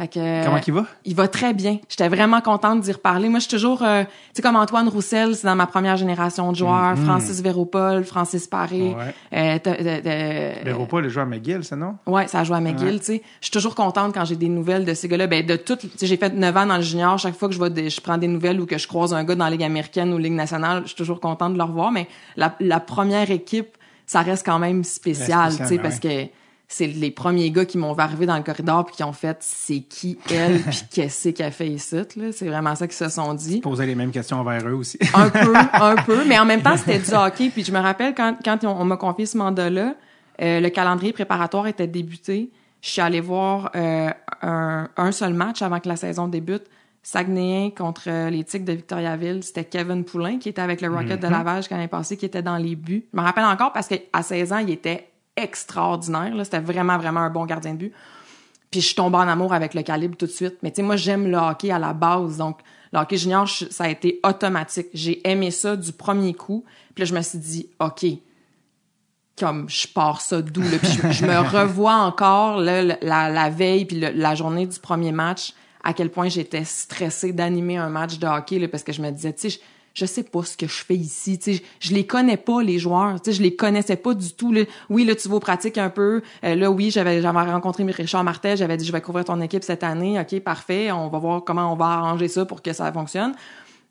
Fait 0.00 0.08
que, 0.08 0.44
Comment 0.44 0.60
il 0.66 0.72
va? 0.72 0.86
Il 1.04 1.14
va 1.14 1.28
très 1.28 1.52
bien. 1.52 1.78
J'étais 1.88 2.08
vraiment 2.08 2.40
contente 2.40 2.80
d'y 2.80 2.90
reparler. 2.92 3.28
Moi, 3.28 3.38
je 3.38 3.44
suis 3.46 3.50
toujours, 3.50 3.82
euh, 3.82 4.04
tu 4.04 4.08
sais, 4.34 4.42
comme 4.42 4.56
Antoine 4.56 4.88
Roussel, 4.88 5.34
c'est 5.36 5.46
dans 5.46 5.54
ma 5.56 5.66
première 5.66 5.98
génération 5.98 6.50
de 6.52 6.56
joueurs. 6.56 6.96
Francis 6.96 7.42
Véropol, 7.42 8.04
Francis 8.04 8.46
Paré. 8.46 8.94
Ouais. 8.94 9.14
Euh, 9.34 9.58
t'as- 9.62 9.74
t'as- 9.74 10.00
t'as- 10.00 10.62
Véro 10.64 11.00
le 11.00 11.08
joueur 11.10 11.26
McGill, 11.26 11.62
ça, 11.64 11.76
non? 11.76 11.96
Ouais, 12.06 12.26
ça 12.28 12.40
a 12.40 12.44
joué 12.44 12.56
à 12.56 12.60
McGill, 12.60 12.98
tu 13.00 13.04
sais. 13.06 13.22
Je 13.40 13.46
suis 13.46 13.52
toujours 13.52 13.74
contente 13.74 14.14
quand 14.14 14.24
j'ai 14.24 14.36
des 14.36 14.48
nouvelles 14.48 14.86
de 14.86 14.94
ces 14.94 15.06
gars-là. 15.06 15.26
Ben, 15.26 15.44
de 15.44 15.56
toutes, 15.56 15.80
tu 15.80 15.88
sais, 15.96 16.06
j'ai 16.06 16.16
fait 16.16 16.32
9 16.32 16.56
ans 16.56 16.64
dans 16.66 16.76
le 16.76 16.82
junior. 16.82 17.18
Chaque 17.18 17.36
fois 17.36 17.48
que 17.48 17.52
je 17.54 17.58
vois 17.58 17.68
des, 17.68 17.90
je 17.90 18.00
prends 18.00 18.16
des 18.16 18.28
nouvelles 18.28 18.58
ou 18.60 18.64
que 18.64 18.78
je 18.78 18.88
croise 18.88 19.12
un 19.12 19.22
gars 19.24 19.34
dans 19.34 19.44
la 19.44 19.50
Ligue 19.50 19.64
américaine 19.64 20.14
ou 20.14 20.18
Ligue 20.18 20.32
nationale, 20.32 20.80
je 20.84 20.88
suis 20.88 20.96
toujours 20.96 21.20
contente 21.20 21.52
de 21.52 21.58
le 21.58 21.64
revoir. 21.64 21.92
Mais 21.92 22.06
la, 22.36 22.54
la 22.60 22.80
première 22.80 23.30
équipe, 23.30 23.76
ça 24.06 24.22
reste 24.22 24.46
quand 24.46 24.58
même 24.58 24.82
spécial, 24.82 25.50
tu 25.50 25.66
sais, 25.66 25.76
parce 25.82 26.00
que 26.00 26.08
c'est 26.72 26.86
les 26.86 27.10
premiers 27.10 27.50
gars 27.50 27.64
qui 27.64 27.78
m'ont 27.78 27.92
vu 27.92 28.00
arriver 28.00 28.26
dans 28.26 28.36
le 28.36 28.44
corridor 28.44 28.86
puis 28.86 28.94
qui 28.94 29.02
ont 29.02 29.12
fait 29.12 29.36
c'est 29.40 29.80
qui 29.80 30.16
elle? 30.30 30.60
Puis 30.70 30.82
qu'est-ce 30.90 31.30
qu'elle 31.30 31.50
fait 31.50 31.66
ici 31.66 31.96
là? 31.96 32.32
C'est 32.32 32.46
vraiment 32.46 32.76
ça 32.76 32.86
qu'ils 32.86 32.96
se 32.96 33.08
sont 33.08 33.34
dit 33.34 33.60
Poser 33.60 33.86
les 33.86 33.96
mêmes 33.96 34.12
questions 34.12 34.38
envers 34.38 34.66
eux 34.68 34.74
aussi. 34.74 34.96
un 35.12 35.28
peu, 35.28 35.52
un 35.72 35.96
peu, 35.96 36.24
mais 36.24 36.38
en 36.38 36.44
même 36.44 36.62
temps, 36.62 36.76
c'était 36.76 37.00
du 37.00 37.12
hockey. 37.12 37.50
Puis 37.50 37.64
je 37.64 37.72
me 37.72 37.80
rappelle 37.80 38.14
quand, 38.14 38.36
quand 38.44 38.64
on, 38.64 38.68
on 38.68 38.84
m'a 38.84 38.96
confié 38.96 39.26
ce 39.26 39.36
mandat-là, 39.36 39.96
euh, 40.40 40.60
le 40.60 40.68
calendrier 40.70 41.12
préparatoire 41.12 41.66
était 41.66 41.88
débuté. 41.88 42.50
Je 42.80 42.88
suis 42.88 43.00
allée 43.00 43.20
voir 43.20 43.72
euh, 43.74 44.10
un, 44.40 44.88
un 44.96 45.12
seul 45.12 45.34
match 45.34 45.62
avant 45.62 45.80
que 45.80 45.88
la 45.88 45.96
saison 45.96 46.28
débute. 46.28 46.64
Saguenayen 47.02 47.70
contre 47.70 48.02
euh, 48.06 48.30
les 48.30 48.44
Tigres 48.44 48.66
de 48.66 48.72
Victoriaville. 48.72 49.42
C'était 49.42 49.64
Kevin 49.64 50.04
Poulain 50.04 50.38
qui 50.38 50.50
était 50.50 50.62
avec 50.62 50.80
le 50.82 50.88
Rocket 50.88 51.20
de 51.20 51.26
Lavage 51.26 51.68
l'année 51.68 51.88
passée, 51.88 52.16
qui 52.16 52.26
était 52.26 52.42
dans 52.42 52.58
les 52.58 52.76
buts. 52.76 53.06
Je 53.12 53.18
me 53.18 53.24
rappelle 53.24 53.44
encore 53.44 53.72
parce 53.72 53.88
qu'à 53.88 54.22
16 54.22 54.52
ans, 54.52 54.58
il 54.58 54.70
était 54.70 55.09
extraordinaire. 55.42 56.34
là. 56.34 56.44
C'était 56.44 56.60
vraiment, 56.60 56.98
vraiment 56.98 57.20
un 57.20 57.30
bon 57.30 57.44
gardien 57.46 57.72
de 57.74 57.78
but. 57.78 57.92
Puis 58.70 58.80
je 58.80 58.86
suis 58.86 58.94
tombée 58.94 59.16
en 59.16 59.26
amour 59.28 59.52
avec 59.52 59.74
le 59.74 59.82
calibre 59.82 60.16
tout 60.16 60.26
de 60.26 60.30
suite. 60.30 60.58
Mais 60.62 60.70
tu 60.70 60.76
sais, 60.76 60.82
moi, 60.82 60.96
j'aime 60.96 61.26
le 61.30 61.36
hockey 61.36 61.70
à 61.70 61.78
la 61.78 61.92
base. 61.92 62.36
Donc, 62.36 62.58
le 62.92 62.98
hockey 63.00 63.16
junior, 63.16 63.44
je- 63.46 63.66
ça 63.70 63.84
a 63.84 63.88
été 63.88 64.20
automatique. 64.24 64.86
J'ai 64.94 65.26
aimé 65.28 65.50
ça 65.50 65.74
du 65.76 65.92
premier 65.92 66.34
coup. 66.34 66.64
Puis 66.94 67.02
là, 67.02 67.04
je 67.06 67.14
me 67.14 67.20
suis 67.22 67.38
dit, 67.38 67.68
OK, 67.80 68.06
comme 69.38 69.68
je 69.68 69.86
pars 69.88 70.20
ça 70.20 70.42
d'où? 70.42 70.60
là? 70.62 70.78
Puis 70.80 70.90
je, 70.92 71.10
je 71.12 71.24
me 71.26 71.38
revois 71.58 71.94
encore 71.94 72.58
là, 72.58 72.82
la, 72.82 73.30
la 73.30 73.50
veille 73.50 73.86
puis 73.86 73.98
le- 73.98 74.10
la 74.10 74.34
journée 74.34 74.66
du 74.66 74.78
premier 74.78 75.12
match, 75.12 75.54
à 75.82 75.92
quel 75.94 76.10
point 76.10 76.28
j'étais 76.28 76.64
stressée 76.64 77.32
d'animer 77.32 77.78
un 77.78 77.88
match 77.88 78.18
de 78.18 78.26
hockey 78.26 78.58
là, 78.58 78.68
parce 78.68 78.82
que 78.82 78.92
je 78.92 79.00
me 79.00 79.10
disais, 79.10 79.32
tu 79.32 79.50
sais, 79.50 79.60
je, 79.94 80.06
sais 80.06 80.22
pas 80.22 80.42
ce 80.42 80.56
que 80.56 80.66
je 80.66 80.84
fais 80.84 80.96
ici. 80.96 81.38
Tu 81.38 81.54
sais, 81.54 81.62
je, 81.80 81.94
les 81.94 82.06
connais 82.06 82.36
pas, 82.36 82.62
les 82.62 82.78
joueurs. 82.78 83.20
Tu 83.20 83.30
sais, 83.30 83.36
je 83.36 83.42
les 83.42 83.54
connaissais 83.54 83.96
pas 83.96 84.14
du 84.14 84.32
tout. 84.32 84.54
Oui, 84.88 85.04
là, 85.04 85.14
tu 85.14 85.28
vas 85.28 85.36
aux 85.36 85.40
pratiques 85.40 85.78
un 85.78 85.90
peu. 85.90 86.22
Euh, 86.44 86.54
là, 86.54 86.70
oui, 86.70 86.90
j'avais, 86.90 87.20
rencontré 87.20 87.84
Richard 87.84 88.24
Martel. 88.24 88.56
J'avais 88.56 88.76
dit, 88.76 88.84
je 88.84 88.92
vais 88.92 89.00
couvrir 89.00 89.24
ton 89.24 89.40
équipe 89.40 89.64
cette 89.64 89.84
année. 89.84 90.20
OK, 90.20 90.40
parfait. 90.40 90.92
On 90.92 91.08
va 91.08 91.18
voir 91.18 91.44
comment 91.44 91.72
on 91.72 91.76
va 91.76 91.86
arranger 91.86 92.28
ça 92.28 92.44
pour 92.44 92.62
que 92.62 92.72
ça 92.72 92.92
fonctionne. 92.92 93.34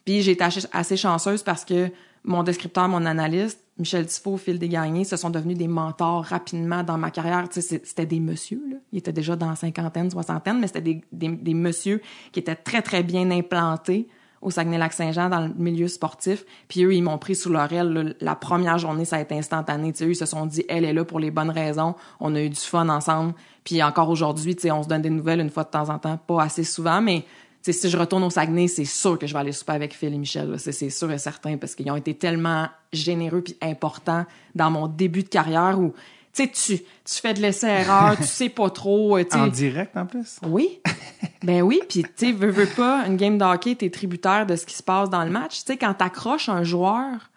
Puis 0.06 0.22
j'ai 0.22 0.32
été 0.32 0.44
assez, 0.72 0.98
chanceuse 0.98 1.44
parce 1.44 1.66
que 1.66 1.90
mon 2.24 2.44
descripteur, 2.44 2.88
mon 2.88 3.06
analyste, 3.06 3.60
Michel 3.78 4.06
Tifo, 4.08 4.38
Phil 4.38 4.60
Desgagnés, 4.60 5.06
se 5.06 5.16
sont 5.16 5.30
devenus 5.30 5.58
des 5.58 5.68
mentors 5.68 6.26
rapidement 6.26 6.84
dans 6.84 6.98
ma 6.98 7.12
carrière. 7.12 7.46
C'était 7.52 8.06
des 8.06 8.20
messieurs, 8.20 8.64
là. 8.70 8.78
Ils 8.92 9.00
étaient 9.00 9.14
déjà 9.14 9.36
dans 9.36 9.56
cinquantaine, 9.56 10.10
soixantaine, 10.10 10.60
mais 10.60 10.68
c'était 10.68 10.82
des, 10.82 11.02
des, 11.12 11.30
des 11.30 11.54
messieurs 11.54 12.02
qui 12.32 12.40
étaient 12.40 12.56
très, 12.56 12.82
très 12.82 13.04
bien 13.04 13.30
implantés 13.32 14.08
au 14.42 14.52
Saguenay-Lac-Saint-Jean 14.52 15.30
dans 15.30 15.42
le 15.42 15.54
milieu 15.56 15.88
sportif. 15.88 16.46
Puis 16.68 16.84
eux, 16.84 16.94
ils 16.94 17.02
m'ont 17.02 17.18
pris 17.18 17.36
sous 17.36 17.50
leur 17.50 17.72
aile. 17.72 18.16
La 18.22 18.36
première 18.36 18.78
journée, 18.78 19.06
ça 19.06 19.18
a 19.18 19.22
été 19.22 19.36
instantané. 19.38 19.92
Tu 19.92 20.00
sais, 20.00 20.06
eux, 20.06 20.12
ils 20.12 20.16
se 20.16 20.26
sont 20.26 20.46
dit, 20.46 20.64
elle 20.70 20.86
est 20.86 20.94
là 20.94 21.04
pour 21.04 21.20
les 21.20 21.32
bonnes 21.32 21.50
raisons. 21.50 21.96
On 22.20 22.36
a 22.36 22.42
eu 22.42 22.50
du 22.50 22.60
fun 22.60 22.90
ensemble. 22.90 23.34
Puis 23.64 23.84
encore 23.84 24.10
aujourd'hui, 24.10 24.56
on 24.72 24.84
se 24.84 24.88
donne 24.88 25.02
des 25.02 25.10
nouvelles 25.10 25.42
une 25.42 25.50
fois 25.50 25.64
de 25.64 25.70
temps 25.70 25.90
en 25.90 26.00
temps, 26.00 26.18
pas 26.18 26.44
assez 26.44 26.64
souvent, 26.64 27.02
mais 27.02 27.26
si 27.62 27.90
je 27.90 27.98
retourne 27.98 28.24
au 28.24 28.30
Saguenay, 28.30 28.68
c'est 28.68 28.86
sûr 28.86 29.20
que 29.20 29.28
je 29.28 29.34
vais 29.34 29.40
aller 29.40 29.52
souper 29.52 29.74
avec 29.74 29.94
Phil 29.94 30.14
et 30.14 30.18
Michel. 30.18 30.58
c'est 30.58 30.90
sûr 30.90 31.12
et 31.12 31.18
certain 31.18 31.58
parce 31.58 31.76
qu'ils 31.76 31.92
ont 31.92 31.96
été 31.96 32.14
tellement 32.14 32.68
généreux 32.94 33.42
puis 33.42 33.58
importants 33.62 34.26
dans 34.56 34.72
mon 34.72 34.88
début 34.88 35.24
de 35.24 35.30
carrière 35.30 35.80
où 35.80 35.94
tu 36.34 36.44
sais, 36.44 36.48
tu, 36.50 36.78
tu 36.78 37.22
fais 37.22 37.34
de 37.34 37.42
l'essai-erreur, 37.42 38.18
tu 38.18 38.24
sais 38.24 38.50
pas 38.50 38.70
trop. 38.70 39.18
euh. 39.18 39.24
En 39.34 39.48
direct, 39.48 39.96
en 39.98 40.06
plus? 40.06 40.40
Oui. 40.48 40.80
Ben 41.44 41.62
oui, 41.62 41.82
puis 41.88 42.06
tu 42.18 42.32
veux, 42.34 42.50
veux 42.52 42.68
pas, 42.68 43.06
une 43.08 43.18
game 43.18 43.38
de 43.38 43.44
hockey, 43.44 43.76
t'es 43.76 43.90
tributaire 43.90 44.46
de 44.46 44.56
ce 44.56 44.66
qui 44.66 44.76
se 44.76 44.84
passe 44.84 45.10
dans 45.10 45.24
le 45.24 45.32
match. 45.32 45.60
Tu 45.60 45.64
sais, 45.74 45.78
quand 45.78 45.94
t'accroches 45.94 46.50
un 46.50 46.64
joueur 46.64 47.30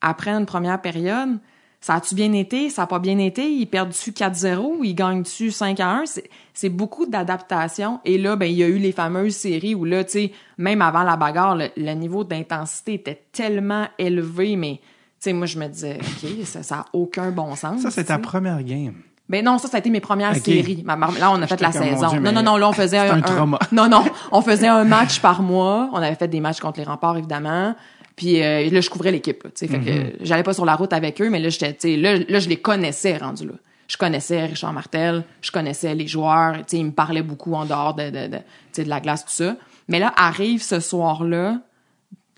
après 0.00 0.30
une 0.30 0.46
première 0.46 0.80
période, 0.80 1.38
ça 1.82 1.94
a-tu 1.94 2.14
bien 2.14 2.32
été, 2.34 2.68
ça 2.68 2.82
a 2.82 2.86
pas 2.86 2.98
bien 2.98 3.16
été, 3.18 3.50
ils 3.50 3.64
perdent-tu 3.66 4.10
4-0 4.10 4.78
ou 4.78 4.84
ils 4.84 4.94
gagnent-tu 4.94 5.50
5 5.50 5.80
à 5.80 5.90
1? 6.00 6.04
C'est- 6.52 6.68
beaucoup 6.68 7.06
d'adaptation. 7.06 8.00
Et 8.04 8.18
là, 8.18 8.36
ben, 8.36 8.44
il 8.44 8.56
y 8.58 8.62
a 8.62 8.66
eu 8.68 8.76
les 8.76 8.92
fameuses 8.92 9.34
séries 9.36 9.74
où 9.74 9.86
là, 9.86 10.04
tu 10.04 10.10
sais, 10.10 10.32
même 10.58 10.82
avant 10.82 11.04
la 11.04 11.16
bagarre, 11.16 11.56
le, 11.56 11.68
le 11.78 11.92
niveau 11.94 12.22
d'intensité 12.24 12.94
était 12.94 13.22
tellement 13.32 13.86
élevé, 13.98 14.56
mais 14.56 14.80
sais, 15.20 15.32
moi, 15.32 15.46
je 15.46 15.58
me 15.58 15.66
disais, 15.68 15.98
OK, 16.00 16.30
ça, 16.46 16.62
ça 16.62 16.76
a 16.76 16.84
aucun 16.92 17.30
bon 17.30 17.54
sens. 17.56 17.82
Ça, 17.82 17.90
c'est 17.90 18.04
ta 18.04 18.18
première 18.18 18.62
game. 18.62 18.94
Ben 19.28 19.44
non, 19.44 19.58
ça, 19.58 19.68
ça 19.68 19.76
a 19.76 19.80
été 19.80 19.90
mes 19.90 20.00
premières 20.00 20.32
séries. 20.56 20.82
Ma- 20.84 20.96
Là, 20.96 21.30
on 21.30 21.40
a 21.40 21.46
fait 21.46 21.60
la 21.60 21.68
saison. 21.72 22.08
Dieu, 22.10 22.20
non, 22.20 22.32
non, 22.32 22.42
non, 22.42 22.56
là, 22.56 22.68
on 22.68 22.72
faisait 22.72 22.98
un. 22.98 23.20
Non, 23.72 23.88
non, 23.88 24.04
on 24.32 24.40
faisait 24.42 24.66
un 24.66 24.84
match 24.84 25.20
par 25.20 25.40
mois. 25.42 25.88
On 25.92 25.98
avait 25.98 26.16
fait 26.16 26.26
des 26.28 26.40
matchs 26.40 26.58
contre 26.60 26.80
les 26.80 26.84
remparts, 26.84 27.16
évidemment. 27.16 27.76
Puis 28.16 28.42
euh, 28.42 28.68
là, 28.68 28.80
je 28.80 28.90
couvrais 28.90 29.12
l'équipe. 29.12 29.42
tu 29.44 29.50
sais, 29.54 29.66
Fait 29.68 29.78
que 29.78 30.16
j'allais 30.24 30.42
pas 30.42 30.52
sur 30.52 30.64
la 30.64 30.74
route 30.74 30.92
avec 30.92 31.20
eux, 31.22 31.30
mais 31.30 31.38
là, 31.38 31.48
j'étais, 31.48 31.72
tu 31.74 31.78
sais, 31.80 31.96
là, 31.96 32.16
là, 32.28 32.38
je 32.40 32.48
les 32.48 32.56
connaissais 32.56 33.16
rendus 33.18 33.46
là. 33.46 33.52
Je 33.86 33.96
connaissais 33.96 34.44
Richard 34.46 34.72
Martel, 34.72 35.24
je 35.42 35.50
connaissais 35.50 35.94
les 35.94 36.06
joueurs. 36.08 36.54
Tu 36.58 36.62
sais, 36.66 36.76
ils 36.78 36.84
me 36.86 36.90
parlaient 36.92 37.22
beaucoup 37.22 37.54
en 37.54 37.64
dehors 37.66 37.94
de, 37.94 38.10
de, 38.10 38.26
de, 38.28 38.82
de 38.82 38.88
la 38.88 39.00
glace, 39.00 39.24
tout 39.24 39.32
ça. 39.32 39.56
Mais 39.88 39.98
là, 40.00 40.12
arrive 40.16 40.62
ce 40.62 40.80
soir-là, 40.80 41.58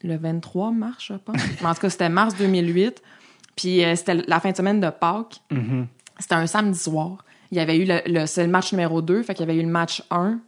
le 0.03 0.17
23 0.17 0.71
mars, 0.73 1.05
je 1.09 1.15
pense. 1.15 1.37
Mais 1.61 1.67
en 1.69 1.75
tout 1.75 1.81
cas, 1.83 1.91
c'était 1.91 2.09
mars 2.09 2.35
2008. 2.37 3.03
Puis 3.57 3.85
euh, 3.85 3.95
c'était 3.97 4.15
la 4.15 4.41
fin 4.41 4.51
de 4.51 4.57
semaine 4.57 4.81
de 4.81 4.89
Pâques. 4.91 5.43
C'était 6.19 6.35
un 6.35 6.47
samedi 6.47 6.79
soir. 6.79 7.25
Il 7.51 7.59
y 7.59 7.61
avait 7.61 7.77
eu 7.77 7.85
le, 7.85 8.01
le- 8.07 8.27
c'est 8.27 8.45
le 8.45 8.51
match 8.51 8.73
numéro 8.73 9.03
2, 9.03 9.23
fait 9.23 9.35
qu'il 9.35 9.47
y 9.47 9.51
avait 9.51 9.59
eu 9.61 9.63
le 9.65 9.69
match 9.71 10.03
1. 10.11 10.39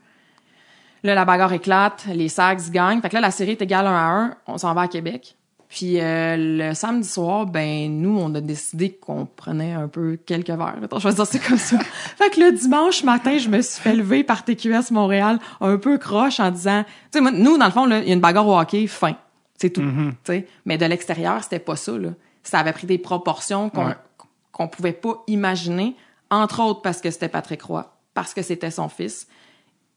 Là, 1.02 1.14
la 1.14 1.24
bagarre 1.26 1.52
éclate, 1.52 2.06
les 2.12 2.28
Sags 2.30 2.70
gagnent. 2.70 3.00
Fait 3.02 3.10
que 3.10 3.14
là, 3.14 3.20
la 3.20 3.30
série 3.30 3.50
est 3.52 3.62
égale 3.62 3.86
1 3.86 3.90
à 3.90 4.02
1. 4.08 4.36
On 4.46 4.56
s'en 4.58 4.72
va 4.72 4.82
à 4.82 4.88
Québec. 4.88 5.36
Puis 5.68 6.00
euh, 6.00 6.36
le 6.38 6.72
samedi 6.74 7.06
soir, 7.08 7.46
ben 7.46 7.90
nous, 8.00 8.16
on 8.18 8.32
a 8.36 8.40
décidé 8.40 8.92
qu'on 8.92 9.26
prenait 9.26 9.72
un 9.72 9.88
peu 9.88 10.16
quelques 10.24 10.48
verres. 10.48 10.76
Attends, 10.82 10.98
je 11.00 11.08
vais 11.08 11.14
dire 11.14 11.26
c'est 11.26 11.40
comme 11.40 11.58
ça. 11.58 11.78
fait 12.16 12.30
que 12.30 12.40
le 12.40 12.52
dimanche 12.52 13.02
matin, 13.02 13.36
je 13.36 13.48
me 13.48 13.60
suis 13.60 13.82
fait 13.82 13.94
lever 13.94 14.22
par 14.24 14.44
TQS 14.44 14.92
Montréal 14.92 15.38
un 15.60 15.76
peu 15.76 15.98
croche 15.98 16.38
en 16.40 16.50
disant, 16.50 16.84
tu 16.84 16.90
sais, 17.12 17.20
moi, 17.20 17.32
nous, 17.32 17.58
dans 17.58 17.66
le 17.66 17.72
fond, 17.72 17.86
là, 17.86 17.98
il 17.98 18.08
y 18.08 18.10
a 18.10 18.14
une 18.14 18.20
bagarre 18.20 18.46
au 18.46 18.58
hockey, 18.58 18.86
fin. 18.86 19.16
C'est 19.58 19.70
tout. 19.70 19.82
sais. 20.24 20.46
Mais 20.64 20.78
de 20.78 20.86
l'extérieur, 20.86 21.42
c'était 21.42 21.58
pas 21.58 21.76
ça. 21.76 21.92
Là. 21.96 22.10
Ça 22.42 22.58
avait 22.58 22.72
pris 22.72 22.86
des 22.86 22.98
proportions 22.98 23.70
qu'on 23.70 23.86
Ouais. 23.86 24.68
pouvait 24.68 24.92
pas 24.92 25.22
imaginer, 25.26 25.96
entre 26.30 26.60
autres 26.62 26.82
parce 26.82 27.00
que 27.00 27.10
c'était 27.10 27.28
Patrick 27.28 27.62
Roy, 27.62 27.90
parce 28.14 28.34
que 28.34 28.42
c'était 28.42 28.70
son 28.70 28.88
fils, 28.88 29.26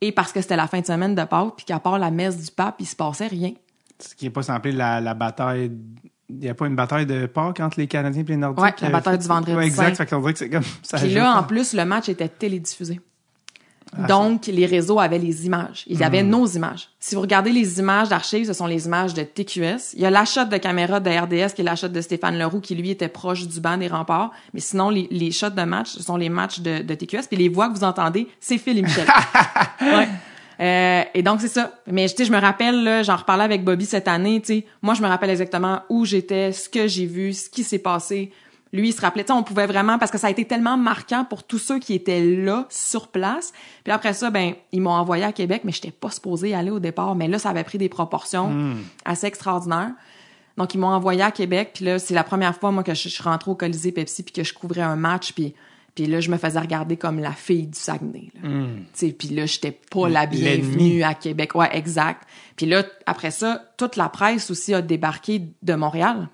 et 0.02 0.12
parce 0.12 0.32
que 0.32 0.42
c'était 0.42 0.56
la 0.56 0.68
fin 0.68 0.80
de 0.80 0.86
semaine 0.86 1.16
de 1.16 1.24
Pâques, 1.24 1.54
puis 1.58 1.66
qu'à 1.66 1.80
part 1.80 1.98
la 1.98 2.12
messe 2.12 2.38
du 2.38 2.52
pape, 2.52 2.76
il 2.80 2.86
se 2.86 2.96
passait 2.96 3.28
rien. 3.28 3.52
Ce 4.00 4.14
qui 4.14 4.28
est 4.28 4.30
pas 4.30 4.44
semblé 4.44 4.72
la, 4.72 5.02
la 5.02 5.14
bataille. 5.16 5.72
Il 6.30 6.40
n'y 6.40 6.50
a 6.50 6.54
pas 6.54 6.68
une 6.68 6.76
bataille 6.76 7.06
de 7.06 7.26
Pâques 7.26 7.60
entre 7.62 7.80
les 7.80 7.88
Canadiens 7.88 8.22
et 8.22 8.26
les 8.26 8.38
Nordiques? 8.38 8.64
Ouais, 8.64 8.74
la 8.82 8.90
bataille 8.90 9.14
fait- 9.14 9.20
du 9.24 9.28
vendredi 9.28 9.58
Ouais, 9.58 9.66
exact. 9.66 9.96
saint. 9.96 10.06
Fait 10.06 10.16
dirait 10.20 10.34
que 10.34 10.40
c'est 10.40 10.50
comme 10.50 10.64
ça. 10.84 10.98
Puis 10.98 11.10
là, 11.14 11.40
en 11.40 11.44
plus, 11.44 11.74
le 11.74 11.84
match 11.86 12.10
était 12.10 12.28
télédiffusé. 12.28 13.00
Donc, 14.08 14.48
les 14.48 14.66
réseaux 14.66 15.00
avaient 15.00 15.18
les 15.18 15.46
images. 15.46 15.84
Ils 15.88 16.04
avaient 16.04 16.24
nos 16.24 16.46
images. 16.46 16.90
Si 17.00 17.16
vous 17.16 17.22
regardez 17.22 17.52
les 17.52 17.80
images 17.80 18.10
d'archives, 18.10 18.46
ce 18.46 18.54
sont 18.54 18.68
les 18.68 18.86
images 18.86 19.14
de 19.14 19.24
TQS. 19.24 19.94
Il 19.94 20.02
y 20.02 20.06
a 20.06 20.10
la 20.10 20.26
shot 20.26 20.46
de 20.46 20.58
caméra 20.58 21.00
de 21.00 21.10
RDS, 21.10 21.54
qui 21.54 21.62
est 21.62 21.66
la 21.66 21.76
shot 21.76 21.88
de 21.88 22.02
Stéphane 22.02 22.38
Leroux, 22.38 22.60
qui 22.60 22.76
lui 22.76 22.90
était 22.92 23.08
proche 23.08 23.48
du 23.48 23.60
banc 23.60 23.78
des 23.78 23.88
remparts. 23.88 24.32
Mais 24.54 24.60
sinon, 24.60 24.90
les, 24.90 25.08
les 25.10 25.32
shots 25.32 25.50
de 25.52 25.64
match, 25.64 25.90
ce 25.90 26.04
sont 26.04 26.18
les 26.18 26.30
matchs 26.30 26.60
de, 26.60 26.82
de 26.82 26.94
TQS. 26.94 27.28
Puis 27.30 27.38
les 27.38 27.50
voix 27.50 27.70
que 27.70 27.76
vous 27.76 27.84
entendez, 27.84 28.28
c'est 28.40 28.58
Phil 28.58 28.78
et 28.78 28.82
Michel. 28.82 29.08
ouais. 29.82 30.08
Euh, 30.60 31.04
et 31.14 31.22
donc 31.22 31.42
c'est 31.42 31.48
ça. 31.48 31.72
Mais 31.86 32.08
tu 32.10 32.16
sais, 32.18 32.26
je 32.26 32.32
me 32.32 32.40
rappelle, 32.40 32.84
là, 32.84 33.04
j'en 33.04 33.16
reparlais 33.16 33.44
avec 33.44 33.64
Bobby 33.64 33.86
cette 33.86 34.08
année. 34.08 34.42
Tu 34.42 34.48
sais, 34.48 34.66
moi 34.82 34.94
je 34.94 35.02
me 35.02 35.08
rappelle 35.08 35.30
exactement 35.30 35.82
où 35.90 36.06
j'étais, 36.06 36.52
ce 36.52 36.68
que 36.68 36.88
j'ai 36.88 37.06
vu, 37.06 37.34
ce 37.34 37.50
qui 37.50 37.64
s'est 37.64 37.80
passé. 37.80 38.32
Lui, 38.74 38.90
il 38.90 38.94
se 38.94 39.02
rappelait. 39.02 39.30
On 39.32 39.44
pouvait 39.44 39.68
vraiment 39.68 39.98
parce 39.98 40.12
que 40.12 40.18
ça 40.18 40.28
a 40.28 40.30
été 40.30 40.46
tellement 40.46 40.78
marquant 40.78 41.26
pour 41.26 41.44
tous 41.44 41.60
ceux 41.60 41.80
qui 41.80 41.94
étaient 41.94 42.24
là 42.24 42.66
sur 42.70 43.08
place. 43.08 43.54
Puis 43.84 43.94
après 43.94 44.14
ça, 44.14 44.30
ben 44.30 44.54
ils 44.72 44.82
m'ont 44.82 44.92
envoyé 44.92 45.24
à 45.24 45.32
Québec, 45.32 45.62
mais 45.64 45.72
j'étais 45.72 45.92
pas 45.92 46.10
supposée 46.10 46.50
y 46.50 46.54
aller 46.54 46.72
au 46.72 46.80
départ. 46.80 47.16
Mais 47.16 47.28
là, 47.28 47.40
ça 47.40 47.50
avait 47.50 47.64
pris 47.64 47.78
des 47.78 47.90
proportions 47.90 48.76
assez 49.06 49.28
extraordinaires. 49.28 49.92
Donc 50.58 50.74
ils 50.74 50.80
m'ont 50.80 50.88
envoyé 50.88 51.22
à 51.22 51.32
Québec. 51.32 51.72
Puis 51.76 51.86
là, 51.86 52.00
c'est 52.00 52.14
la 52.14 52.24
première 52.24 52.56
fois 52.56 52.72
moi 52.72 52.84
que 52.84 52.94
je, 52.94 53.10
je 53.10 53.24
rentrée 53.24 53.52
au 53.52 53.56
Colisée 53.56 53.92
Pepsi 53.92 54.24
puis 54.24 54.34
que 54.34 54.44
je 54.44 54.54
couvrais 54.54 54.82
un 54.82 54.96
match. 54.96 55.34
Puis 55.34 55.54
puis 55.98 56.06
là, 56.06 56.20
je 56.20 56.30
me 56.30 56.38
faisais 56.38 56.60
regarder 56.60 56.96
comme 56.96 57.20
la 57.20 57.32
fille 57.32 57.66
du 57.66 57.80
Saguenay. 57.80 58.30
Là. 58.36 58.42
Tu 58.44 58.86
sais, 58.94 59.12
Puis 59.14 59.30
là, 59.30 59.48
j'étais 59.48 59.72
pas 59.72 60.08
la 60.08 60.28
bienvenue 60.28 61.02
à 61.02 61.16
Québec. 61.16 61.56
Ouais, 61.56 61.76
exact. 61.76 62.22
Puis 62.56 62.68
là, 62.68 62.84
après 63.08 63.32
ça, 63.32 63.66
toute 63.78 63.96
la 63.96 64.08
presse 64.08 64.52
aussi 64.52 64.76
a 64.76 64.84
débarqué 64.84 65.42
de 65.64 65.74
Montréal. 65.74 66.30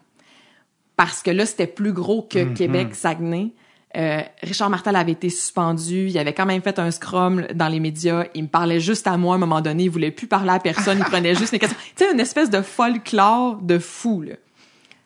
Parce 0.95 1.21
que 1.23 1.31
là, 1.31 1.45
c'était 1.45 1.67
plus 1.67 1.91
gros 1.93 2.21
que 2.21 2.43
Québec-Saguenay. 2.53 3.51
Euh, 3.95 4.21
Richard 4.41 4.69
Martel 4.71 4.95
avait 4.95 5.11
été 5.11 5.29
suspendu. 5.29 6.07
Il 6.07 6.17
avait 6.17 6.33
quand 6.33 6.45
même 6.47 6.61
fait 6.63 6.79
un 6.79 6.89
scrum 6.91 7.45
dans 7.53 7.67
les 7.67 7.79
médias. 7.79 8.25
Il 8.33 8.43
me 8.43 8.47
parlait 8.47 8.79
juste 8.79 9.05
à 9.05 9.17
moi 9.17 9.33
à 9.33 9.37
un 9.37 9.39
moment 9.39 9.61
donné. 9.61 9.83
Il 9.83 9.89
voulait 9.89 10.09
plus 10.11 10.25
parler 10.27 10.49
à 10.49 10.59
personne. 10.59 10.97
Il 10.99 11.03
prenait 11.05 11.35
juste 11.35 11.51
mes 11.53 11.59
questions. 11.59 11.77
Tu 11.95 12.03
sais, 12.05 12.11
une 12.11 12.19
espèce 12.19 12.49
de 12.49 12.61
folklore 12.63 13.57
de 13.61 13.77
fou, 13.79 14.21
là. 14.21 14.33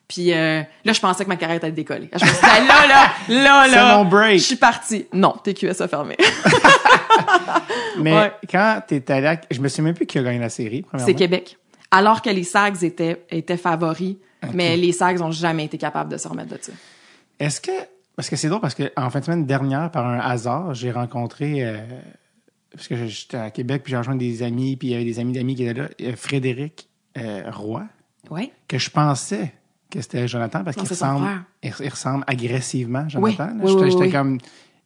Puis 0.08 0.32
euh, 0.32 0.62
là, 0.86 0.94
je 0.94 1.00
pensais 1.02 1.26
que 1.26 1.30
ma 1.30 1.36
carrière 1.36 1.58
était 1.58 1.70
décollée. 1.72 2.10
Je 2.16 2.24
me 2.24 2.30
suis 2.30 2.38
dit, 2.40 2.44
Ah, 2.44 2.60
là, 2.62 2.88
là, 2.88 3.44
là, 3.44 3.64
C'est 3.70 3.76
là, 3.76 3.98
mon 3.98 4.06
break. 4.06 4.40
je 4.40 4.44
suis 4.46 4.56
partie. 4.56 5.06
Non, 5.12 5.34
TQS 5.44 5.82
a 5.82 5.88
fermé. 5.90 6.16
Mais 8.00 8.14
Ouais. 8.14 8.32
quand 8.50 8.82
t'es 8.88 9.10
allé 9.12 9.28
à... 9.28 9.42
Je 9.52 9.60
me 9.60 9.68
souviens 9.68 9.86
même 9.86 9.96
plus 9.96 10.06
qui 10.06 10.18
a 10.20 10.24
gagné 10.24 10.40
la 10.40 10.50
série, 10.50 10.84
premièrement. 10.84 11.08
C'est 11.12 11.16
Québec. 11.16 11.58
Alors 11.92 12.22
que 12.22 12.30
les 12.30 12.44
Sags 12.44 12.84
étaient, 12.84 13.26
étaient 13.32 13.58
favoris, 13.58 14.16
mais 14.54 14.78
les 14.78 14.92
Sags 14.92 15.22
ont 15.22 15.32
jamais 15.32 15.66
été 15.66 15.78
capables 15.78 16.12
de 16.12 16.18
se 16.18 16.28
remettre 16.28 16.50
de 16.56 16.60
ça. 16.62 16.72
Est-ce 17.40 17.62
que... 17.62 17.72
Parce 18.16 18.30
que 18.30 18.36
c'est 18.36 18.48
drôle, 18.50 18.62
parce 18.62 18.74
que 18.76 18.92
en 18.96 19.10
fin 19.12 19.20
de 19.20 19.26
semaine 19.26 19.46
dernière, 19.46 19.92
par 19.92 20.08
un 20.08 20.20
hasard, 20.20 20.74
j'ai 20.74 20.92
rencontré... 20.92 21.64
euh, 21.66 21.78
Parce 22.72 22.88
que 22.88 23.06
j'étais 23.08 23.38
à 23.38 23.52
Québec, 23.52 23.84
puis 23.84 23.92
j'ai 23.92 23.98
rejoint 23.98 24.16
des 24.16 24.42
amis, 24.44 24.76
puis 24.76 24.88
il 24.90 24.92
y 24.92 24.96
avait 24.96 25.06
des 25.06 25.20
amis 25.20 25.34
d'amis 25.34 25.56
qui 25.56 25.64
étaient 25.66 25.80
là. 25.82 25.88
euh, 26.02 26.16
Frédéric 26.16 26.90
euh, 27.18 27.44
Roy, 27.52 27.84
Oui. 28.32 28.52
que 28.68 28.78
je 28.80 28.90
pensais 28.90 29.54
que 29.92 30.02
c'était 30.02 30.28
Jonathan, 30.28 30.64
parce 30.64 30.76
qu'il 30.76 30.88
ressemble, 30.88 31.28
il, 31.64 31.72
il 31.80 31.90
ressemble 31.90 32.24
agressivement, 32.28 33.08
Jonathan. 33.08 33.50
oui, 33.60 33.68
J'étais 33.72 33.82
oui, 33.84 33.92
j'étais 33.92 34.04
oui. 34.04 34.12
comme... 34.12 34.38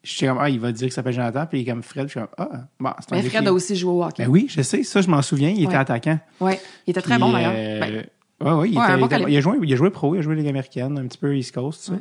J'étais 0.03 0.27
comme, 0.27 0.39
ah, 0.41 0.49
il 0.49 0.59
va 0.59 0.71
dire 0.71 0.87
qu'il 0.87 0.93
s'appelle 0.93 1.13
Jonathan, 1.13 1.45
puis 1.45 1.59
il 1.59 1.61
est 1.61 1.71
comme 1.71 1.83
Fred, 1.83 2.07
puis 2.07 2.19
je 2.19 2.25
suis 2.25 2.27
comme, 2.35 2.47
ah, 2.51 2.65
bon, 2.79 2.89
c'est 2.99 3.13
un 3.13 3.15
Mais 3.17 3.29
Fred 3.29 3.41
qui- 3.43 3.47
a 3.47 3.53
aussi 3.53 3.75
joué 3.75 3.91
au 3.91 4.03
hockey. 4.03 4.23
Ben 4.25 4.29
oui, 4.31 4.47
je 4.49 4.61
sais, 4.63 4.81
ça, 4.83 4.99
je 4.99 5.07
m'en 5.09 5.21
souviens, 5.21 5.49
il 5.49 5.63
était 5.63 5.75
attaquant. 5.75 6.19
Ouais. 6.39 6.59
Il 6.87 6.89
était 6.91 7.01
très 7.03 7.13
Puis, 7.15 7.21
bon, 7.21 7.31
d'ailleurs. 7.31 7.53
euh, 7.55 7.79
Ben, 7.79 8.05
ouais, 8.41 8.51
ouais, 8.53 8.69
il, 8.69 8.77
Ouais, 8.77 8.85
était- 9.05 9.19
bon 9.19 9.27
il 9.27 9.37
a 9.37 9.41
joué, 9.41 9.57
il 9.63 9.73
a 9.73 9.75
joué 9.75 9.89
pro, 9.89 10.15
il 10.15 10.19
a 10.19 10.21
joué 10.21 10.35
Ligue 10.35 10.47
américaine, 10.47 10.97
un 10.97 11.07
petit 11.07 11.17
peu 11.17 11.35
East 11.35 11.53
Coast. 11.53 11.89
Ouais. 11.89 11.97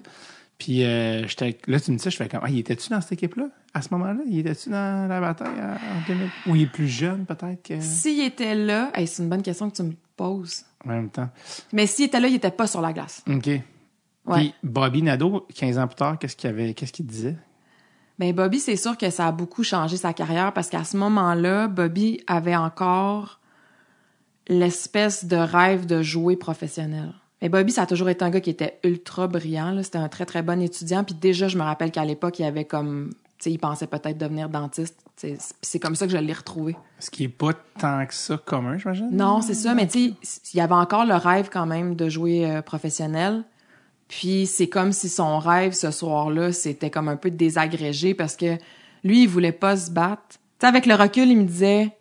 Puis 0.59 0.85
euh, 0.85 1.27
j'étais 1.27 1.57
là, 1.67 1.81
tu 1.81 1.91
me 1.91 1.97
dis 1.97 2.05
je 2.11 2.17
fais 2.17 2.29
comme, 2.29 2.41
ah, 2.43 2.51
il 2.51 2.59
était-tu 2.59 2.91
dans 2.91 3.01
cette 3.01 3.13
équipe-là 3.13 3.47
à 3.73 3.81
ce 3.83 3.89
moment-là? 3.93 4.21
Il 4.27 4.39
était-tu 4.41 4.69
dans 4.69 5.09
la 5.09 5.21
bataille 5.21 5.49
euh, 5.59 5.75
en 5.75 6.07
2000 6.07 6.29
Ou 6.49 6.57
il 6.57 6.63
est 6.63 6.67
plus 6.67 6.89
jeune 6.89 7.25
peut-être 7.25 7.63
que... 7.67 7.81
S'il 7.81 8.21
était 8.23 8.55
là, 8.55 8.91
hey, 8.95 9.07
c'est 9.07 9.23
une 9.23 9.29
bonne 9.31 9.43
question 9.43 9.71
que 9.71 9.77
tu 9.77 9.83
me 9.83 9.93
poses. 10.17 10.65
en 10.85 10.91
même 10.91 11.09
temps. 11.09 11.31
Mais 11.73 11.87
s'il 11.87 12.05
était 12.07 12.21
là, 12.21 12.29
il 12.29 12.35
était 12.35 12.51
pas 12.51 12.67
sur 12.67 12.83
la 12.83 12.93
glace. 12.93 13.25
Ok. 13.27 13.47
Ouais. 13.47 13.63
Puis 14.35 14.55
Bobby 14.63 15.03
Nadeau, 15.03 15.47
15 15.55 15.79
ans 15.79 15.87
plus 15.87 15.97
tard, 15.97 16.19
qu'est-ce 16.19 16.37
qu'il 16.37 16.51
avait, 16.51 16.75
qu'est-ce 16.75 16.93
qu'il 16.93 17.07
disait? 17.07 17.37
Ben 18.19 18.35
Bobby, 18.35 18.61
c'est 18.61 18.77
sûr 18.77 18.99
que 18.99 19.09
ça 19.09 19.29
a 19.29 19.33
beaucoup 19.33 19.63
changé 19.65 19.97
sa 19.97 20.13
carrière 20.13 20.53
parce 20.53 20.69
qu'à 20.69 20.85
ce 20.85 20.95
moment-là, 20.99 21.69
Bobby 21.69 22.21
avait 22.27 22.55
encore 22.57 23.40
l'espèce 24.49 25.25
de 25.25 25.37
rêve 25.37 25.87
de 25.87 26.03
jouer 26.03 26.37
professionnel. 26.37 27.13
Mais 27.43 27.49
Bobby, 27.49 27.73
ça 27.73 27.83
a 27.83 27.87
toujours 27.87 28.09
été 28.11 28.25
un 28.25 28.31
gars 28.31 28.41
qui 28.41 28.51
était 28.51 28.79
ultra 28.85 29.27
brillant. 29.27 29.83
C'était 29.83 29.99
un 29.99 30.09
très, 30.09 30.27
très 30.27 30.43
bon 30.43 30.61
étudiant. 30.61 31.05
Puis 31.05 31.15
déjà, 31.15 31.49
je 31.49 31.57
me 31.57 31.63
rappelle 31.63 31.91
qu'à 31.91 32.05
l'époque, 32.05 32.39
il 32.39 32.45
avait 32.45 32.67
comme... 32.67 33.11
Tu 33.39 33.45
sais, 33.45 33.53
il 33.53 33.59
pensait 33.59 33.87
peut-être 33.87 34.19
devenir 34.19 34.51
dentiste. 34.51 34.97
C'est- 35.17 35.79
comme 35.79 35.95
ça 35.95 36.07
que 36.07 36.13
je 36.13 36.19
l'ai 36.19 36.33
retrouvé. 36.33 36.77
Ce 36.99 37.11
qui 37.11 37.25
est 37.25 37.29
pas 37.29 37.53
tant 37.79 38.05
que 38.05 38.13
ça 38.13 38.37
commun, 38.37 38.77
j'imagine? 38.77 39.09
Non, 39.11 39.41
c'est 39.41 39.55
ça, 39.55 39.75
mais 39.75 39.87
tu 39.87 40.15
sais, 40.23 40.41
il 40.53 40.57
y 40.59 40.61
avait 40.61 40.75
encore 40.75 41.07
le 41.07 41.15
rêve 41.15 41.49
quand 41.51 41.65
même 41.65 41.95
de 41.95 42.11
jouer 42.11 42.51
euh, 42.51 42.61
professionnel. 42.61 43.45
Puis 44.09 44.47
c'est 44.47 44.69
comme 44.69 44.93
si 44.93 45.09
son 45.09 45.39
rêve 45.39 45.73
ce 45.73 45.91
soir-là, 45.91 46.53
c'était 46.53 46.91
comme 46.91 47.09
un 47.09 47.17
peu 47.17 47.31
désagrégé 47.31 48.13
parce 48.13 48.37
que 48.37 48.59
lui, 49.05 49.23
il 49.23 49.29
voulait 49.29 49.53
pas 49.53 49.77
se 49.77 49.91
battre. 49.91 50.23
Tu 50.29 50.37
sais, 50.61 50.67
avec 50.67 50.85
le 50.85 50.95
recul, 50.95 51.29
il 51.29 51.39
me 51.39 51.45
disait, 51.45 51.93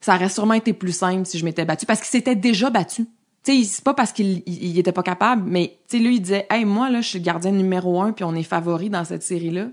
ça 0.00 0.14
aurait 0.14 0.28
sûrement 0.28 0.54
été 0.54 0.72
plus 0.72 0.92
simple 0.92 1.26
si 1.26 1.38
je 1.38 1.44
m'étais 1.44 1.64
battu 1.64 1.86
parce 1.86 2.00
qu'il 2.00 2.08
s'était 2.08 2.36
déjà 2.36 2.70
battu. 2.70 3.06
Tu 3.44 3.62
sais, 3.62 3.64
c'est 3.64 3.84
pas 3.84 3.94
parce 3.94 4.12
qu'il 4.12 4.42
il, 4.46 4.78
était 4.78 4.92
pas 4.92 5.02
capable, 5.02 5.42
mais 5.46 5.78
tu 5.88 5.98
lui, 5.98 6.16
il 6.16 6.20
disait, 6.20 6.46
hey, 6.50 6.64
moi, 6.64 6.90
là, 6.90 7.00
je 7.00 7.08
suis 7.08 7.18
le 7.18 7.24
gardien 7.24 7.52
numéro 7.52 8.00
un 8.00 8.12
puis 8.12 8.24
on 8.24 8.34
est 8.34 8.42
favori 8.42 8.90
dans 8.90 9.04
cette 9.04 9.22
série-là. 9.22 9.66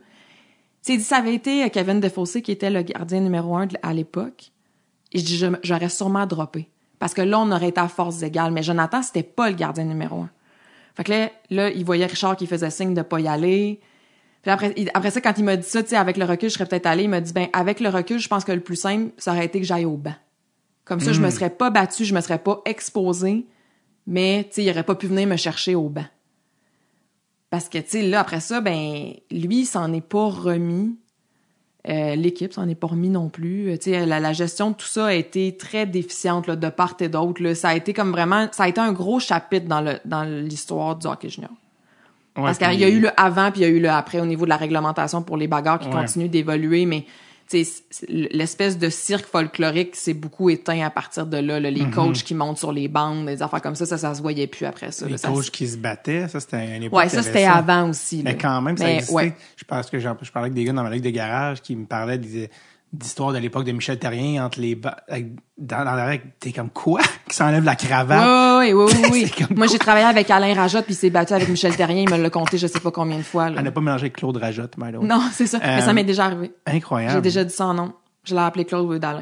Tu 0.83 0.93
sais, 0.93 0.99
ça 0.99 1.17
avait 1.17 1.33
été 1.33 1.67
Kevin 1.69 1.99
Defossé 1.99 2.41
qui 2.41 2.51
était 2.51 2.69
le 2.69 2.83
gardien 2.83 3.21
numéro 3.21 3.57
un 3.57 3.67
à 3.81 3.93
l'époque. 3.93 4.51
Et 5.11 5.19
je 5.19 5.25
dis, 5.25 5.43
j'aurais 5.63 5.89
sûrement 5.89 6.25
droppé. 6.25 6.69
Parce 6.99 7.13
que 7.13 7.21
là, 7.21 7.39
on 7.39 7.51
aurait 7.51 7.69
été 7.69 7.81
à 7.81 7.87
force 7.87 8.21
égale. 8.21 8.51
Mais 8.51 8.63
Jonathan, 8.63 9.01
c'était 9.01 9.23
pas 9.23 9.49
le 9.49 9.55
gardien 9.55 9.83
numéro 9.83 10.21
un. 10.21 10.29
Fait 10.95 11.03
que 11.03 11.11
là, 11.11 11.29
là, 11.49 11.69
il 11.69 11.83
voyait 11.83 12.05
Richard 12.05 12.35
qui 12.37 12.47
faisait 12.47 12.69
signe 12.69 12.93
de 12.93 13.01
pas 13.01 13.19
y 13.19 13.27
aller. 13.27 13.79
Puis 14.45 14.89
après, 14.93 15.09
ça, 15.09 15.21
quand 15.21 15.33
il 15.39 15.43
m'a 15.43 15.57
dit 15.57 15.67
ça, 15.67 15.81
tu 15.81 15.89
sais, 15.89 15.95
avec 15.95 16.17
le 16.17 16.25
recul, 16.25 16.49
je 16.49 16.53
serais 16.53 16.67
peut-être 16.67 16.85
allé. 16.85 17.05
Il 17.05 17.09
m'a 17.09 17.19
dit, 17.19 17.33
ben, 17.33 17.47
avec 17.51 17.79
le 17.79 17.89
recul, 17.89 18.19
je 18.19 18.27
pense 18.27 18.45
que 18.45 18.51
le 18.51 18.59
plus 18.59 18.75
simple, 18.75 19.11
ça 19.17 19.31
aurait 19.31 19.45
été 19.45 19.59
que 19.59 19.65
j'aille 19.65 19.85
au 19.85 19.97
banc. 19.97 20.13
Comme 20.83 20.99
ça, 20.99 21.13
je 21.13 21.19
me 21.19 21.31
serais 21.31 21.49
pas 21.49 21.71
battu, 21.71 22.05
je 22.05 22.13
me 22.13 22.21
serais 22.21 22.37
pas 22.37 22.61
exposé. 22.65 23.47
Mais, 24.05 24.43
tu 24.43 24.55
sais, 24.55 24.63
il 24.63 24.69
aurait 24.69 24.83
pas 24.83 24.93
pu 24.93 25.07
venir 25.07 25.27
me 25.27 25.35
chercher 25.35 25.73
au 25.73 25.89
banc. 25.89 26.05
Parce 27.49 27.69
que, 27.69 27.79
tu 27.79 27.85
sais, 27.87 28.01
là, 28.03 28.19
après 28.19 28.39
ça, 28.39 28.61
ben, 28.61 29.13
lui, 29.31 29.61
il 29.61 29.65
s'en 29.65 29.91
est 29.93 30.07
pas 30.07 30.27
remis. 30.27 30.95
Euh, 31.89 32.13
L'équipe 32.13 32.53
s'en 32.53 32.69
est 32.69 32.75
pas 32.75 32.87
remis 32.87 33.09
non 33.09 33.29
plus. 33.29 33.71
Euh, 33.71 33.77
Tu 33.77 33.93
sais, 33.93 34.05
la, 34.05 34.19
la 34.19 34.33
gestion 34.33 34.69
de 34.69 34.75
tout 34.75 34.85
ça 34.85 35.07
a 35.07 35.13
été 35.13 35.57
très 35.57 35.87
déficiente 35.87 36.45
là, 36.45 36.55
de 36.55 36.69
part 36.69 36.97
et 36.99 37.09
d'autre. 37.09 37.53
Ça 37.53 37.69
a 37.69 37.75
été 37.75 37.93
comme 37.93 38.11
vraiment, 38.11 38.47
ça 38.51 38.65
a 38.65 38.67
été 38.67 38.79
un 38.79 38.93
gros 38.93 39.19
chapitre 39.19 39.65
dans 39.67 40.23
l'histoire 40.23 40.97
du 40.97 41.07
hockey 41.07 41.29
junior. 41.29 41.51
Ouais, 42.37 42.43
Parce 42.43 42.57
qu'il 42.57 42.79
y 42.79 42.83
a 42.83 42.89
eu 42.89 42.99
le 42.99 43.09
avant 43.19 43.49
puis 43.51 43.61
il 43.61 43.63
y 43.63 43.67
a 43.67 43.69
eu 43.69 43.79
le 43.79 43.89
après 43.89 44.19
au 44.19 44.25
niveau 44.25 44.43
de 44.45 44.49
la 44.49 44.57
réglementation 44.57 45.21
pour 45.21 45.37
les 45.37 45.47
bagarres 45.47 45.79
qui 45.79 45.87
Ouais. 45.87 45.93
continuent 45.93 46.27
d'évoluer, 46.29 46.85
mais 46.85 47.05
tu 47.49 47.63
sais, 47.63 47.83
c'est- 47.91 48.09
l'espèce 48.09 48.77
de 48.79 48.89
cirque 48.89 49.25
folklorique 49.25 49.95
s'est 49.95 50.15
beaucoup 50.15 50.49
éteint 50.49 50.83
à 50.85 50.89
partir 50.89 51.27
de 51.27 51.37
là. 51.37 51.59
là. 51.59 51.69
les 51.71 51.89
coachs 51.91 52.23
qui 52.23 52.33
montent 52.33 52.57
sur 52.57 52.71
les 52.73 52.87
bandes, 52.87 53.27
des 53.27 53.41
affaires 53.43 53.61
comme 53.61 53.75
ça, 53.75 53.85
ça, 53.85 53.97
ça 53.99 54.13
se 54.15 54.21
voyait 54.21 54.47
plus 54.47 54.65
après 54.65 54.91
ça. 54.91 55.05
les 55.05 55.11
là. 55.13 55.17
Ça- 55.17 55.27
coachs 55.29 55.49
qui 55.51 55.67
se 55.67 55.77
battaient, 55.77 56.27
ça 56.27 56.39
c'était 56.39 56.75
une 56.75 56.83
époque. 56.83 56.97
ouais, 56.99 57.07
ça 57.07 57.21
c'était 57.23 57.45
avant 57.45 57.89
aussi. 57.89 58.17
là. 58.23 58.31
Mais 58.31 58.37
quand 58.37 58.61
même, 58.61 58.75
ça 58.77 58.91
existait. 58.91 59.13
ouais. 59.13 59.33
Je 59.55 59.63
pense 59.63 59.89
que 59.89 59.99
je 59.99 60.07
parlais 60.09 60.47
avec 60.47 60.53
des 60.53 60.63
gars 60.65 60.73
dans 60.73 60.83
ma 60.83 60.89
ligue 60.89 61.03
de 61.03 61.09
garage 61.11 61.61
qui 61.61 61.75
me 61.75 61.85
parlaient 61.85 62.17
des- 62.17 62.49
d'histoires 62.97 63.33
de 63.33 63.37
l'époque 63.37 63.63
de 63.65 63.71
Michel 63.71 63.97
Terrien 63.99 64.45
entre 64.45 64.59
les 64.59 64.75
ba- 64.75 64.97
dans, 65.57 65.85
dans 65.85 65.93
la 65.95 66.05
règle. 66.05 66.25
T'es 66.39 66.51
comme 66.51 66.69
quoi? 66.69 67.01
Qui 67.29 67.35
s'enlève 67.35 67.63
la 67.63 67.75
cravate? 67.75 68.59
Oui, 68.59 68.73
oui, 68.73 68.93
oui, 69.11 69.31
oui. 69.39 69.45
Moi, 69.55 69.67
j'ai 69.67 69.77
travaillé 69.79 70.05
avec 70.05 70.29
Alain 70.31 70.53
Rajotte, 70.53 70.85
puis 70.85 70.93
s'est 70.95 71.09
battu 71.09 71.33
avec 71.33 71.47
Michel 71.49 71.75
Terrien. 71.75 72.03
Il 72.03 72.09
me 72.09 72.17
l'a 72.21 72.29
compté 72.29 72.57
je 72.57 72.67
sais 72.67 72.79
pas 72.79 72.91
combien 72.91 73.17
de 73.17 73.23
fois. 73.23 73.49
là. 73.49 73.55
Elle 73.59 73.63
n'a 73.65 73.71
pas 73.71 73.81
mélangé 73.81 74.03
avec 74.03 74.13
Claude 74.17 74.37
Rajotte, 74.37 74.73
way. 74.77 74.91
Non, 75.01 75.21
c'est 75.31 75.47
ça. 75.47 75.59
Mais 75.61 75.81
Euh, 75.81 75.81
ça 75.81 75.93
m'est 75.93 76.03
déjà 76.03 76.25
arrivé. 76.25 76.51
Incroyable. 76.65 77.13
J'ai 77.15 77.21
déjà 77.21 77.43
dit 77.43 77.55
en 77.59 77.73
nom. 77.73 77.93
Je 78.23 78.33
l'ai 78.33 78.41
appelé 78.41 78.65
Claude 78.65 78.99
d'Alain. 78.99 79.21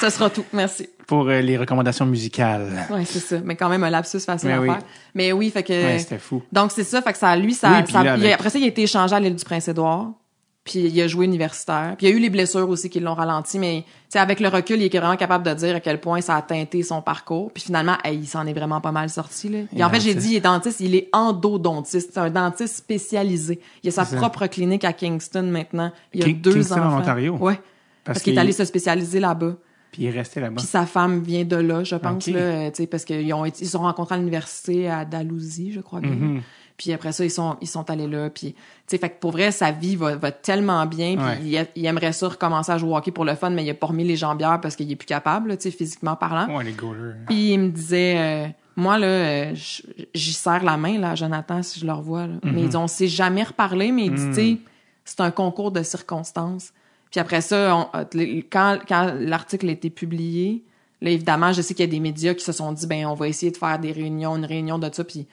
Ce 0.00 0.10
sera 0.10 0.28
tout. 0.30 0.44
Merci. 0.52 0.88
Pour 1.06 1.28
euh, 1.28 1.40
les 1.40 1.56
recommandations 1.56 2.04
musicales. 2.04 2.68
Ouais, 2.90 3.04
c'est 3.04 3.20
ça. 3.20 3.36
Mais 3.44 3.56
quand 3.56 3.68
même, 3.68 3.82
un 3.84 3.90
lapsus 3.90 4.20
facile 4.20 4.48
Mais 4.48 4.54
à 4.56 4.60
oui. 4.60 4.68
faire. 4.68 4.78
Mais 5.14 5.32
oui, 5.32 5.50
fait 5.50 5.62
que. 5.62 5.72
Ouais, 5.72 5.98
c'était 5.98 6.18
fou. 6.18 6.42
Donc, 6.52 6.70
c'est 6.72 6.84
ça. 6.84 7.00
Fait 7.00 7.12
que 7.12 7.18
ça, 7.18 7.34
lui, 7.36 7.54
ça. 7.54 7.70
Oui, 7.70 7.90
ça- 7.92 8.02
là, 8.02 8.12
avec- 8.14 8.32
après 8.32 8.50
ça, 8.50 8.58
il 8.58 8.64
a 8.64 8.68
été 8.68 8.82
échangé 8.82 9.14
à 9.14 9.20
l'île 9.20 9.34
du 9.36 9.44
Prince-Édouard. 9.44 10.10
Puis 10.68 10.80
il 10.80 11.00
a 11.00 11.08
joué 11.08 11.24
universitaire. 11.24 11.94
Puis 11.96 12.06
il 12.06 12.10
y 12.10 12.12
a 12.12 12.16
eu 12.16 12.20
les 12.20 12.30
blessures 12.30 12.68
aussi 12.68 12.90
qui 12.90 13.00
l'ont 13.00 13.14
ralenti. 13.14 13.58
Mais, 13.58 13.84
avec 14.14 14.38
le 14.40 14.48
recul, 14.48 14.80
il 14.80 14.84
est 14.84 14.98
vraiment 14.98 15.16
capable 15.16 15.44
de 15.46 15.54
dire 15.54 15.76
à 15.76 15.80
quel 15.80 15.98
point 16.00 16.20
ça 16.20 16.36
a 16.36 16.42
teinté 16.42 16.82
son 16.82 17.00
parcours. 17.00 17.50
Puis 17.52 17.62
finalement, 17.64 17.96
hey, 18.04 18.18
il 18.18 18.26
s'en 18.26 18.46
est 18.46 18.52
vraiment 18.52 18.80
pas 18.80 18.92
mal 18.92 19.08
sorti, 19.08 19.48
là. 19.48 19.58
Et 19.74 19.82
en 19.82 19.88
fait, 19.90 20.00
j'ai 20.00 20.14
dit, 20.14 20.32
il 20.32 20.36
est 20.36 20.40
dentiste, 20.40 20.80
il 20.80 20.94
est 20.94 21.08
endodontiste. 21.12 22.10
C'est 22.12 22.20
un 22.20 22.30
dentiste 22.30 22.76
spécialisé. 22.76 23.60
Il 23.82 23.88
a 23.88 23.92
sa 23.92 24.04
ça. 24.04 24.16
propre 24.16 24.46
clinique 24.46 24.84
à 24.84 24.92
Kingston 24.92 25.44
maintenant. 25.44 25.90
Il 26.12 26.22
a 26.22 26.26
King- 26.26 26.40
deux 26.40 26.52
Kingston, 26.54 26.74
en 26.76 26.86
enfants. 26.88 26.98
Ontario? 27.00 27.36
Ouais. 27.40 27.54
Parce 27.54 27.62
Parce 28.04 28.22
qu'il 28.22 28.34
est 28.34 28.38
allé 28.38 28.52
se 28.52 28.64
spécialiser 28.64 29.20
là-bas. 29.20 29.54
Puis 29.92 30.02
il 30.02 30.06
est 30.08 30.10
resté 30.10 30.40
là-bas. 30.40 30.56
Puis 30.56 30.66
sa 30.66 30.84
femme 30.84 31.22
vient 31.22 31.44
de 31.44 31.56
là, 31.56 31.82
je 31.82 31.96
pense, 31.96 32.28
Ok. 32.28 32.34
là, 32.34 32.70
tu 32.70 32.76
sais, 32.82 32.86
parce 32.86 33.04
qu'ils 33.06 33.22
ils 33.26 33.54
se 33.54 33.64
sont 33.64 33.78
rencontrés 33.78 34.16
à 34.16 34.18
l'université 34.18 34.88
à 34.90 35.04
Dalhousie, 35.06 35.72
je 35.72 35.80
crois 35.80 36.00
bien. 36.00 36.10
Mhm. 36.10 36.42
Puis 36.78 36.92
après 36.92 37.12
ça, 37.12 37.24
ils 37.24 37.30
sont 37.30 37.56
ils 37.60 37.66
sont 37.66 37.90
allés 37.90 38.06
là. 38.06 38.30
Puis 38.30 38.52
tu 38.54 38.58
sais, 38.86 38.98
fait 38.98 39.10
que 39.10 39.18
pour 39.20 39.32
vrai, 39.32 39.50
sa 39.50 39.70
vie 39.72 39.96
va, 39.96 40.16
va 40.16 40.30
tellement 40.32 40.86
bien. 40.86 41.16
Puis 41.16 41.24
Ouais. 41.26 41.38
il, 41.42 41.58
a- 41.58 41.66
il 41.76 41.84
aimerait 41.84 42.12
ça 42.14 42.28
recommencer 42.28 42.72
à 42.72 42.78
jouer 42.78 42.90
au 42.92 42.96
hockey 42.96 43.10
pour 43.10 43.24
le 43.26 43.34
fun, 43.34 43.50
mais 43.50 43.64
il 43.64 43.70
a 43.70 43.74
pas 43.74 43.88
remis 43.88 44.04
les 44.04 44.16
jambières 44.16 44.60
parce 44.60 44.76
qu'il 44.76 44.90
est 44.90 44.96
plus 44.96 45.04
capable, 45.06 45.56
tu 45.58 45.64
sais, 45.64 45.70
physiquement 45.70 46.16
parlant. 46.16 46.56
Ouais, 46.56 46.64
les 46.64 46.72
goalers. 46.72 47.16
Puis 47.26 47.52
il 47.52 47.58
me 47.58 47.68
disait, 47.70 48.14
euh, 48.16 48.46
moi 48.76 48.96
là, 48.96 49.06
euh, 49.08 49.54
j'y 50.14 50.32
serre 50.32 50.62
la 50.64 50.76
main 50.76 50.98
là, 50.98 51.10
à 51.10 51.14
Jonathan 51.16 51.62
si 51.62 51.80
je 51.80 51.84
le 51.86 51.92
revois. 51.92 52.26
là. 52.28 52.34
Mais 52.44 52.62
il 52.62 52.68
dit, 52.68 52.76
on 52.76 52.86
s'est 52.86 53.08
jamais 53.08 53.42
reparlé, 53.42 53.90
mais 53.92 54.06
il 54.06 54.14
dit, 54.14 54.28
tu 54.28 54.34
sais, 54.34 54.56
c'est 55.04 55.20
un 55.20 55.30
concours 55.32 55.72
de 55.72 55.82
circonstances. 55.82 56.72
Puis 57.10 57.18
après 57.20 57.40
ça, 57.40 57.74
on- 57.76 57.88
euh, 57.98 58.40
quand, 58.52 58.78
quand 58.86 59.14
l'article 59.18 59.68
a 59.68 59.72
été 59.72 59.90
publié, 59.90 60.62
là 61.00 61.10
évidemment, 61.10 61.52
je 61.52 61.62
sais 61.62 61.74
qu'il 61.74 61.84
y 61.86 61.88
a 61.88 61.90
des 61.90 62.00
médias 62.00 62.34
qui 62.34 62.44
se 62.44 62.52
sont 62.52 62.70
dit, 62.72 62.86
ben 62.86 63.06
on 63.06 63.14
va 63.14 63.26
essayer 63.28 63.50
de 63.50 63.56
faire 63.56 63.78
des 63.78 63.90
réunions, 63.92 64.36
une 64.36 64.44
réunion 64.44 64.78
de 64.78 64.88
ça. 64.92 65.02
Puis 65.04 65.26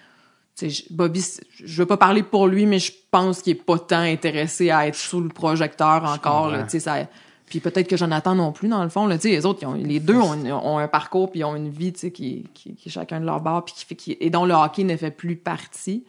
Bobby, 0.90 1.24
je 1.64 1.78
veux 1.82 1.86
pas 1.86 1.98
parler 1.98 2.24
pour 2.24 2.48
lui, 2.48 2.66
mais 2.66 2.80
je 2.80 2.92
pense 3.12 3.42
qu'il 3.42 3.52
est 3.58 3.62
pas 3.64 3.78
tant 3.80 4.00
intéressé 4.00 4.70
à 4.72 4.88
être 4.88 4.96
sous 4.96 5.20
le 5.22 5.30
projecteur 5.30 6.04
encore. 6.06 6.50
Là, 6.50 6.68
ça, 6.70 7.08
puis 7.48 7.60
peut-être 7.60 7.88
que 7.88 7.98
Jonathan 7.98 8.36
non 8.36 8.52
plus, 8.52 8.70
dans 8.70 8.84
le 8.84 8.90
fond. 8.90 9.06
Là, 9.06 9.18
les 9.24 9.46
autres, 9.46 9.60
ils 9.62 9.66
ont- 9.68 9.74
les 9.74 10.00
deux 10.00 10.16
ont, 10.16 10.44
ont 10.52 10.78
un 10.78 10.88
parcours 10.88 11.30
puis 11.30 11.42
ils 11.42 11.44
ont 11.44 11.56
une 11.56 11.70
vie 11.70 11.92
qui, 11.94 12.10
qui, 12.12 12.76
qui 12.76 12.80
est 12.86 12.90
chacun 12.90 13.20
de 13.20 13.26
leur 13.26 13.40
bord 13.42 13.66
puis 13.66 13.76
qui 13.76 13.86
fait, 13.86 13.96
qui, 13.96 14.18
et 14.20 14.30
dont 14.30 14.46
le 14.46 14.54
hockey 14.54 14.84
ne 14.84 14.96
fait 14.98 15.12
plus 15.12 15.36
partie. 15.36 16.04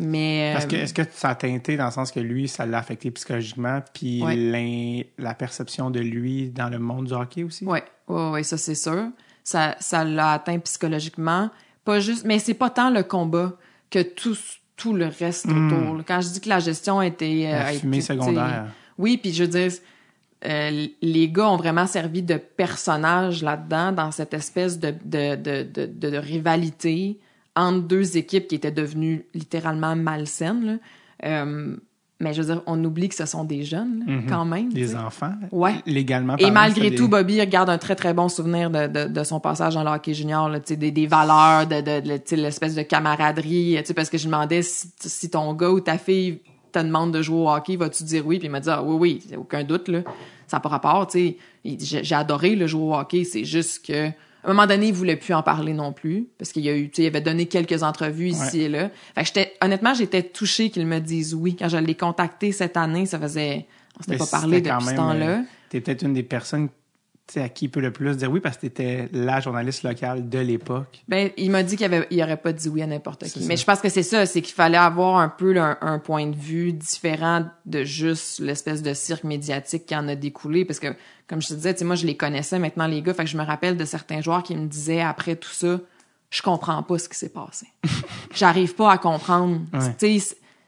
Mais 0.00 0.52
Parce 0.54 0.66
que, 0.66 0.76
euh, 0.76 0.82
est-ce 0.82 0.94
que 0.94 1.02
ça 1.12 1.30
a 1.30 1.34
teinté 1.34 1.76
dans 1.76 1.86
le 1.86 1.90
sens 1.90 2.12
que 2.12 2.20
lui, 2.20 2.46
ça 2.46 2.64
l'a 2.64 2.78
affecté 2.78 3.10
psychologiquement, 3.10 3.82
puis 3.92 4.22
Ouais. 4.22 5.04
la 5.18 5.34
perception 5.34 5.90
de 5.90 5.98
lui 5.98 6.50
dans 6.50 6.68
le 6.68 6.78
monde 6.78 7.06
du 7.06 7.12
hockey 7.14 7.42
aussi? 7.42 7.64
Ouais, 7.64 7.82
ouais, 8.06 8.30
ouais, 8.30 8.42
ça 8.44 8.56
c'est 8.56 8.76
sûr. 8.76 9.08
Ça, 9.42 9.74
ça 9.80 10.04
l'a 10.04 10.32
atteint 10.34 10.58
psychologiquement. 10.60 11.50
Pas 11.84 12.00
juste, 12.00 12.24
mais 12.24 12.38
c'est 12.38 12.54
pas 12.54 12.70
tant 12.70 12.90
le 12.90 13.02
combat 13.02 13.52
que 13.90 14.02
tout, 14.02 14.36
tout 14.76 14.92
le 14.94 15.06
reste 15.06 15.46
autour. 15.46 15.96
là. 15.96 16.02
Quand 16.06 16.20
je 16.20 16.28
dis 16.28 16.40
que 16.40 16.48
la 16.48 16.58
gestion 16.60 17.00
était, 17.02 17.46
euh, 17.46 17.58
Hmm. 17.58 17.64
La 17.64 17.72
fumée 17.72 18.00
secondaire. 18.00 18.66
Oui, 18.98 19.16
puis 19.16 19.32
je 19.32 19.44
veux 19.44 19.48
dire, 19.50 19.72
euh, 20.44 20.86
les 21.02 21.28
gars 21.30 21.48
ont 21.50 21.56
vraiment 21.56 21.86
servi 21.86 22.22
de 22.22 22.36
personnages 22.36 23.42
là-dedans, 23.42 23.92
dans 23.92 24.10
cette 24.10 24.34
espèce 24.34 24.78
de, 24.78 24.90
de, 25.04 25.34
de, 25.36 25.62
de, 25.62 25.86
de- 25.86 26.10
de 26.10 26.16
rivalité 26.16 27.18
entre 27.56 27.80
deux 27.88 28.16
équipes 28.16 28.46
qui 28.48 28.54
étaient 28.54 28.70
devenues 28.70 29.24
littéralement 29.34 29.96
malsaines. 29.96 30.64
là. 30.66 30.76
Euh, 31.24 31.76
mais 32.20 32.34
je 32.34 32.42
veux 32.42 32.52
dire, 32.52 32.62
on 32.66 32.82
oublie 32.84 33.08
que 33.08 33.14
ce 33.14 33.26
sont 33.26 33.44
des 33.44 33.62
jeunes, 33.62 34.04
là, 34.06 34.12
quand 34.28 34.44
même. 34.44 34.70
sais. 34.88 34.96
enfants? 34.96 35.34
Ouais. 35.52 35.74
Légalement 35.86 36.36
Et 36.36 36.50
malgré 36.50 36.92
tout, 36.94 37.04
des- 37.04 37.10
Bobby 37.10 37.46
garde 37.46 37.70
un 37.70 37.78
très 37.78 37.94
très 37.94 38.12
bon 38.14 38.28
souvenir 38.28 38.70
de, 38.70 38.86
de, 38.88 39.04
de 39.08 39.24
son 39.24 39.38
passage 39.40 39.74
dans 39.74 39.84
le 39.84 39.90
hockey 39.90 40.14
junior, 40.14 40.48
là, 40.48 40.58
tu 40.60 40.68
sais, 40.68 40.76
des, 40.76 40.90
des 40.90 41.06
valeurs, 41.06 41.66
de, 41.66 41.76
de, 41.80 42.00
de- 42.00 42.16
tu 42.16 42.22
sais, 42.26 42.36
l'espèce 42.36 42.74
de 42.74 42.82
camaraderie, 42.82 43.76
tu 43.78 43.84
sais, 43.86 43.94
parce 43.94 44.10
que 44.10 44.18
je 44.18 44.24
lui 44.24 44.32
demandais 44.32 44.62
si, 44.62 44.88
si 44.98 45.30
ton 45.30 45.52
gars 45.54 45.70
ou 45.70 45.80
ta 45.80 45.96
fille 45.98 46.40
te 46.72 46.78
demande 46.80 47.12
de 47.12 47.22
jouer 47.22 47.38
au 47.38 47.48
hockey, 47.50 47.76
vas-tu 47.76 48.04
dire 48.04 48.26
oui? 48.26 48.38
Puis 48.38 48.48
il 48.48 48.50
m'a 48.50 48.60
dit 48.60 48.68
ah, 48.70 48.82
oui, 48.82 48.96
oui, 49.28 49.36
aucun 49.38 49.62
doute, 49.64 49.88
là. 49.88 50.00
Ça 50.46 50.56
n'a 50.56 50.60
pas 50.60 50.68
rapport, 50.70 51.06
tu 51.06 51.36
sais. 51.64 52.02
J'ai 52.02 52.14
adoré 52.14 52.56
le 52.56 52.66
jouer 52.66 52.82
au 52.82 52.94
hockey, 52.94 53.24
c'est 53.24 53.44
juste 53.44 53.86
que 53.86 54.08
à 54.44 54.50
un 54.50 54.54
moment 54.54 54.66
donné, 54.66 54.88
il 54.88 54.94
voulait 54.94 55.16
plus 55.16 55.34
en 55.34 55.42
parler 55.42 55.72
non 55.72 55.92
plus, 55.92 56.28
parce 56.38 56.52
qu'il 56.52 56.62
y 56.64 56.68
a 56.68 56.76
eu, 56.76 56.88
tu 56.90 56.96
sais, 56.96 57.02
il 57.02 57.06
avait 57.08 57.20
donné 57.20 57.46
quelques 57.46 57.82
entrevues 57.82 58.28
ici 58.28 58.62
et 58.62 58.68
là. 58.68 58.90
Fait 59.14 59.22
que 59.22 59.26
j'étais, 59.26 59.52
honnêtement, 59.62 59.94
j'étais 59.94 60.22
touchée 60.22 60.70
qu'il 60.70 60.86
me 60.86 61.00
dise 61.00 61.34
oui. 61.34 61.56
Quand 61.56 61.68
je 61.68 61.76
l'ai 61.76 61.94
contacté 61.94 62.52
cette 62.52 62.76
année, 62.76 63.06
ça 63.06 63.18
faisait, 63.18 63.66
on 63.98 64.02
s'était 64.02 64.16
pas 64.18 64.26
parlé 64.26 64.60
depuis 64.60 64.84
ce 64.86 64.94
temps-là. 64.94 65.28
euh, 65.38 65.42
T'es 65.70 65.80
peut-être 65.80 66.02
une 66.02 66.14
des 66.14 66.22
personnes 66.22 66.68
à 67.36 67.48
qui 67.48 67.66
il 67.66 67.68
peut 67.68 67.80
le 67.80 67.92
plus 67.92 68.16
dire 68.16 68.30
oui 68.30 68.40
parce 68.40 68.56
que 68.56 68.62
t'étais 68.62 69.08
la 69.12 69.40
journaliste 69.40 69.82
locale 69.82 70.28
de 70.28 70.38
l'époque. 70.38 71.02
Ben, 71.08 71.30
il 71.36 71.50
m'a 71.50 71.62
dit 71.62 71.76
qu'il 71.76 71.84
avait, 71.84 72.06
il 72.10 72.22
aurait 72.22 72.38
pas 72.38 72.52
dit 72.52 72.68
oui 72.68 72.82
à 72.82 72.86
n'importe 72.86 73.24
qui. 73.26 73.40
Mais 73.40 73.56
ça. 73.56 73.60
je 73.60 73.66
pense 73.66 73.80
que 73.80 73.88
c'est 73.88 74.02
ça, 74.02 74.24
c'est 74.26 74.40
qu'il 74.40 74.54
fallait 74.54 74.78
avoir 74.78 75.16
un 75.16 75.28
peu 75.28 75.52
là, 75.52 75.78
un, 75.80 75.94
un 75.94 75.98
point 75.98 76.26
de 76.26 76.36
vue 76.36 76.72
différent 76.72 77.44
de 77.66 77.84
juste 77.84 78.40
l'espèce 78.40 78.82
de 78.82 78.94
cirque 78.94 79.24
médiatique 79.24 79.86
qui 79.86 79.94
en 79.94 80.08
a 80.08 80.14
découlé. 80.14 80.64
Parce 80.64 80.80
que, 80.80 80.88
comme 81.26 81.42
je 81.42 81.48
te 81.48 81.54
disais, 81.54 81.74
tu 81.74 81.80
sais, 81.80 81.84
moi, 81.84 81.96
je 81.96 82.06
les 82.06 82.16
connaissais 82.16 82.58
maintenant, 82.58 82.86
les 82.86 83.02
gars. 83.02 83.14
Fait 83.14 83.24
que 83.24 83.30
je 83.30 83.36
me 83.36 83.44
rappelle 83.44 83.76
de 83.76 83.84
certains 83.84 84.22
joueurs 84.22 84.42
qui 84.42 84.56
me 84.56 84.66
disaient 84.66 85.02
après 85.02 85.36
tout 85.36 85.50
ça, 85.50 85.80
je 86.30 86.42
comprends 86.42 86.82
pas 86.82 86.98
ce 86.98 87.08
qui 87.08 87.16
s'est 87.16 87.28
passé. 87.28 87.66
J'arrive 88.34 88.74
pas 88.74 88.92
à 88.92 88.98
comprendre. 88.98 89.60
Ouais. 89.72 89.94
Tu 89.98 90.20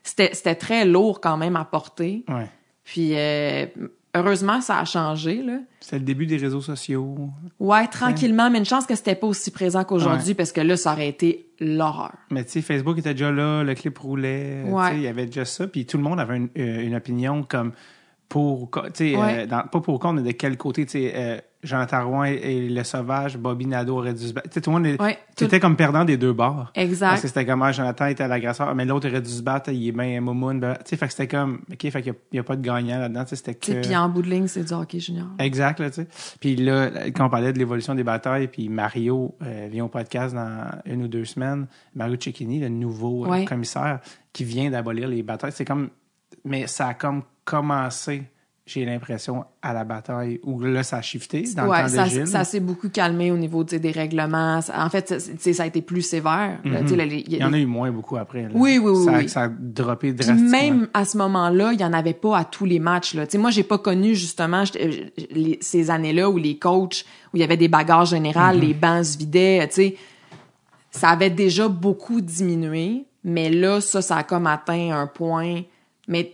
c'était, 0.03 0.31
c'était 0.33 0.55
très 0.55 0.85
lourd 0.85 1.21
quand 1.21 1.37
même 1.37 1.57
à 1.57 1.65
porter. 1.65 2.25
Ouais. 2.29 2.49
Puis, 2.85 3.13
euh, 3.15 3.67
heureusement, 4.15 4.61
ça 4.61 4.79
a 4.79 4.85
changé, 4.85 5.43
là. 5.43 5.59
C'est 5.81 5.99
le 5.99 6.05
début 6.05 6.27
des 6.27 6.37
réseaux 6.37 6.61
sociaux. 6.61 7.31
Ouais, 7.59 7.87
tranquillement, 7.87 8.51
mais 8.51 8.59
une 8.59 8.65
chance 8.65 8.87
que 8.87 8.95
c'était 8.95 9.15
pas 9.15 9.27
aussi 9.27 9.51
présent 9.51 9.85
qu'aujourd'hui 9.85 10.35
parce 10.35 10.53
que 10.53 10.61
là, 10.61 10.77
ça 10.77 10.93
aurait 10.93 11.09
été 11.09 11.51
l'horreur. 11.59 12.15
Mais 12.31 12.45
tu 12.45 12.53
sais, 12.53 12.63
Facebook 12.63 12.99
était 12.99 13.15
déjà 13.15 13.31
là, 13.31 13.63
le 13.63 13.75
clip 13.75 13.99
roulait. 13.99 14.63
Ouais. 14.67 14.97
Il 14.97 15.03
y 15.03 15.09
avait 15.09 15.27
déjà 15.27 15.45
ça. 15.45 15.67
Puis 15.67 15.87
tout 15.87 15.97
le 15.97 16.03
monde 16.03 16.21
avait 16.21 16.37
une, 16.37 16.49
euh, 16.59 16.83
une 16.83 16.95
opinion 16.95 17.43
comme 17.43 17.73
pour. 18.31 18.71
Ouais. 18.75 19.13
euh, 19.17 19.47
dans- 19.47 19.67
pas 19.67 19.81
pour 19.81 19.95
ou 19.95 19.99
contre, 19.99 20.23
mais 20.23 20.33
de 20.33 20.37
quel 20.37 20.57
côté. 20.57 20.87
Tu 20.87 20.93
sais, 20.93 21.13
euh, 21.15 21.39
Jonathan 21.63 22.09
Rouen 22.09 22.25
et, 22.25 22.69
le 22.71 22.85
sauvage, 22.85 23.37
Bobby 23.37 23.67
Nadeau 23.67 23.99
aurait 23.99 24.15
dû 24.15 24.27
se 24.29 24.33
battre. 24.33 24.49
Tu 24.49 24.55
sais, 24.55 24.61
tout 24.63 24.71
le 24.71 24.79
monde. 24.79 24.97
Ouais, 24.99 25.19
tu 25.37 25.45
étais 25.45 25.61
comme 25.61 25.77
perdant 25.77 26.05
des 26.07 26.17
deux 26.17 26.33
bords. 26.33 26.71
Exact. 26.75 27.09
Parce 27.11 27.23
que 27.23 27.29
c'était 27.29 27.45
comme, 27.45 27.61
ah, 27.63 27.73
Jonathan 27.73 28.07
était 28.07 28.27
l'agresseur, 28.27 28.75
mais 28.75 28.87
l'autre 28.87 29.09
aurait 29.11 29.21
dû 29.21 29.29
se 29.31 29.43
battre, 29.43 29.71
il 29.71 29.89
est 29.89 29.93
bien 29.93 30.21
moumoune. 30.23 30.61
ben, 30.61 30.75
Tu 30.77 30.91
sais, 30.91 30.97
fait 30.97 31.07
que 31.09 31.13
c'était 31.13 31.27
comme, 31.29 31.61
OK, 31.71 31.91
fait 31.91 32.03
qu'il 32.03 32.15
n'y 32.33 32.39
a, 32.39 32.43
pas 32.45 32.57
de 32.57 32.63
gagnant 32.63 33.01
là-dedans. 33.01 33.25
Tu 33.27 33.37
c'était 33.37 33.55
que. 33.57 33.83
Puis 33.83 33.95
en 33.97 34.09
bout 34.09 34.23
de 34.23 34.31
ligne, 34.31 34.47
c'est 34.47 34.65
du 34.65 34.73
hockey 34.73 35.01
junior. 35.01 35.27
Exact, 35.39 35.81
là, 35.81 35.91
tu 35.91 35.97
sais. 36.03 36.07
Puis 36.41 36.57
là, 36.57 36.89
quand 37.15 37.27
on 37.27 37.31
parlait 37.31 37.53
de 37.53 37.59
l'évolution 37.59 37.95
des 37.95 38.05
batailles, 38.05 38.47
puis 38.49 38.69
Mario 38.71 39.35
euh, 39.43 39.69
vient 39.71 39.85
au 39.85 39.89
podcast 39.89 40.35
dans 40.35 40.71
une 40.87 41.03
ou 41.03 41.09
deux 41.09 41.25
semaines, 41.27 41.67
Mario 41.95 42.17
Cecchini, 42.19 42.61
le 42.61 42.69
nouveau 42.71 43.27
euh, 43.27 43.29
Ouais. 43.29 43.45
commissaire, 43.45 43.99
qui 44.33 44.45
vient 44.45 44.71
d'abolir 44.71 45.09
les 45.09 45.23
batailles, 45.23 45.53
c'est 45.53 45.65
comme... 45.67 45.91
Mais 46.45 46.67
ça 46.69 46.87
a 46.87 46.95
comme 46.95 47.23
commencé, 47.51 48.23
j'ai 48.67 48.85
l'impression, 48.85 49.45
à 49.63 49.73
la 49.73 49.83
bataille, 49.85 50.39
où 50.45 50.61
là, 50.61 50.85
ça 50.85 50.99
a 50.99 51.03
shifté 51.03 51.43
dans 51.57 51.67
ouais, 51.67 51.83
le 51.83 51.89
temps 51.89 51.95
ça, 51.97 52.05
de 52.05 52.09
Gilles. 52.11 52.27
ça 52.29 52.45
s'est 52.45 52.61
beaucoup 52.61 52.89
calmé 52.89 53.33
au 53.33 53.37
niveau 53.37 53.65
des 53.65 53.91
règlements. 53.91 54.61
En 54.73 54.89
fait, 54.91 55.21
ça- 55.53 55.63
a 55.65 55.67
été 55.67 55.83
plus 55.83 56.03
sévère. 56.03 56.59
là, 56.65 56.81
les- 57.05 57.25
Il 57.27 57.35
y 57.37 57.43
en 57.45 57.53
a 57.53 57.59
eu 57.59 57.67
moins 57.67 57.91
beaucoup 57.91 58.17
après. 58.17 58.43
là. 58.43 58.51
Oui, 58.55 58.79
oui, 58.79 58.93
oui, 58.95 59.05
Ça, 59.05 59.13
oui. 59.19 59.29
ça 59.29 59.43
a 59.43 59.49
droppé 59.49 60.13
Puis 60.13 60.25
drastiquement. 60.25 60.51
même 60.51 60.89
à 60.95 61.05
ce 61.05 61.17
moment-là, 61.19 61.73
il 61.73 61.81
y 61.81 61.85
en 61.85 61.93
avait 61.93 62.15
pas 62.15 62.39
à 62.39 62.45
tous 62.45 62.65
les 62.65 62.79
matchs. 62.79 63.15
Là. 63.15 63.27
Tu 63.27 63.33
sais, 63.33 63.39
moi, 63.39 63.51
j'ai 63.51 63.65
pas 63.65 63.79
connu 63.79 64.15
justement 64.15 64.63
euh, 64.77 64.91
les- 65.31 65.59
ces 65.61 65.91
années-là 65.91 66.31
où 66.31 66.37
les 66.37 66.57
coachs, 66.59 67.05
où 67.33 67.37
il 67.37 67.41
y 67.41 67.45
avait 67.45 67.57
des 67.57 67.69
bagarres 67.69 68.05
générales, 68.07 68.59
Mm-hmm. 68.59 68.61
les 68.69 68.75
bancs 68.75 69.05
se 69.05 69.19
vidaient. 69.19 69.69
Ça 70.93 71.09
avait 71.11 71.31
déjà 71.31 71.67
beaucoup 71.69 72.21
diminué, 72.21 73.05
mais 73.25 73.49
là, 73.51 73.81
ça, 73.81 74.01
ça 74.03 74.17
a 74.19 74.23
comme 74.23 74.47
atteint 74.47 74.91
un 74.93 75.07
point. 75.09 75.63
Mais 76.09 76.33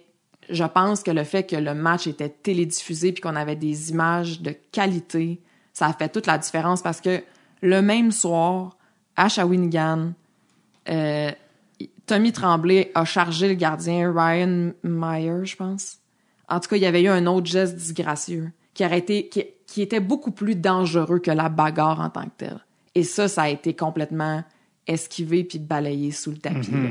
je 0.49 0.64
pense 0.64 1.03
que 1.03 1.11
le 1.11 1.24
fait 1.24 1.44
que 1.44 1.57
le 1.57 1.74
match 1.74 2.07
était 2.07 2.28
télédiffusé 2.28 3.12
puis 3.12 3.20
qu'on 3.20 3.36
avait 3.36 3.57
des 3.57 3.90
images 3.90 4.40
de 4.40 4.55
qualité, 4.72 5.40
ça 5.72 5.86
a 5.86 5.92
fait 5.92 6.09
toute 6.09 6.26
la 6.26 6.38
différence 6.38 6.82
parce 6.82 7.01
que 7.01 7.22
le 7.62 7.82
même 7.82 8.12
soir, 8.12 8.76
à 9.16 9.28
Shawinigan, 9.28 10.12
euh, 10.88 11.30
Tommy 12.07 12.32
Tremblay 12.32 12.92
a 12.94 13.05
chargé 13.05 13.49
le 13.49 13.55
gardien 13.55 14.12
Ryan 14.14 14.72
Meyer, 14.82 15.44
je 15.44 15.57
pense. 15.57 15.99
En 16.49 16.61
tout 16.61 16.68
cas, 16.68 16.76
il 16.76 16.82
y 16.82 16.86
avait 16.86 17.03
eu 17.03 17.09
un 17.09 17.26
autre 17.26 17.47
geste 17.47 17.74
disgracieux 17.74 18.53
qui, 18.74 18.84
aurait 18.84 18.99
été, 18.99 19.28
qui, 19.28 19.44
qui 19.66 19.82
était 19.82 20.01
beaucoup 20.01 20.30
plus 20.30 20.55
dangereux 20.55 21.18
que 21.18 21.30
la 21.30 21.49
bagarre 21.49 22.01
en 22.01 22.11
tant 22.11 22.24
que 22.24 22.36
telle. 22.36 22.61
Et 22.94 23.03
ça, 23.03 23.26
ça 23.26 23.42
a 23.42 23.49
été 23.49 23.74
complètement 23.74 24.44
esquivé 24.86 25.44
puis 25.44 25.59
balayé 25.59 26.12
sous 26.12 26.30
le 26.30 26.38
tapis. 26.38 26.70
là. 26.70 26.90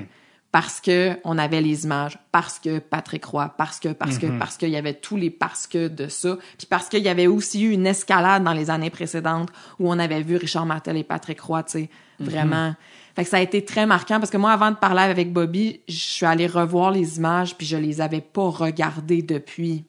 Parce 0.56 0.80
que 0.80 1.18
on 1.26 1.38
avait 1.38 1.60
les 1.60 1.84
images, 1.84 2.18
parce 2.32 2.60
que 2.60 2.80
Patrick 2.80 3.26
Roy, 3.26 3.53
parce 3.58 3.78
que, 3.78 3.89
parce 3.89 4.18
que, 4.18 4.28
parce 4.39 4.56
qu'il 4.56 4.70
y 4.70 4.78
avait 4.78 4.93
tous 4.93 5.18
les 5.18 5.30
parce 5.30 5.68
que 5.68 5.89
de 5.89 6.08
ça, 6.08 6.38
puis 6.58 6.66
parce 6.66 6.88
qu'il 6.88 7.03
y 7.03 7.10
avait 7.10 7.28
aussi 7.28 7.62
eu 7.66 7.72
une 7.72 7.86
escalade 7.86 8.41
dans 8.41 8.53
les 8.53 8.70
années 8.70 8.89
précédentes 8.89 9.49
où 9.80 9.91
on 9.91 9.99
avait 9.99 10.22
vu 10.22 10.38
Richard 10.38 10.66
Martel 10.66 10.95
et 10.95 11.03
Patrick 11.03 11.41
Roy, 11.41 11.64
tu 11.64 11.72
sais, 11.72 11.89
vraiment. 12.22 12.74
Fait 13.18 13.26
que 13.26 13.30
ça 13.30 13.36
a 13.36 13.41
été 13.41 13.66
très 13.66 13.86
marquant 13.86 14.18
parce 14.18 14.30
que 14.32 14.38
moi, 14.38 14.53
avant 14.53 14.72
de 14.72 14.78
parler 14.78 15.01
avec 15.01 15.34
Bobby, 15.34 15.82
je 15.89 15.97
suis 15.97 16.26
allée 16.26 16.47
revoir 16.47 16.91
les 16.91 17.18
images 17.18 17.58
puis 17.58 17.68
je 17.68 17.76
les 17.76 17.99
avais 17.99 18.22
pas 18.22 18.49
regardées 18.49 19.24
depuis 19.24 19.84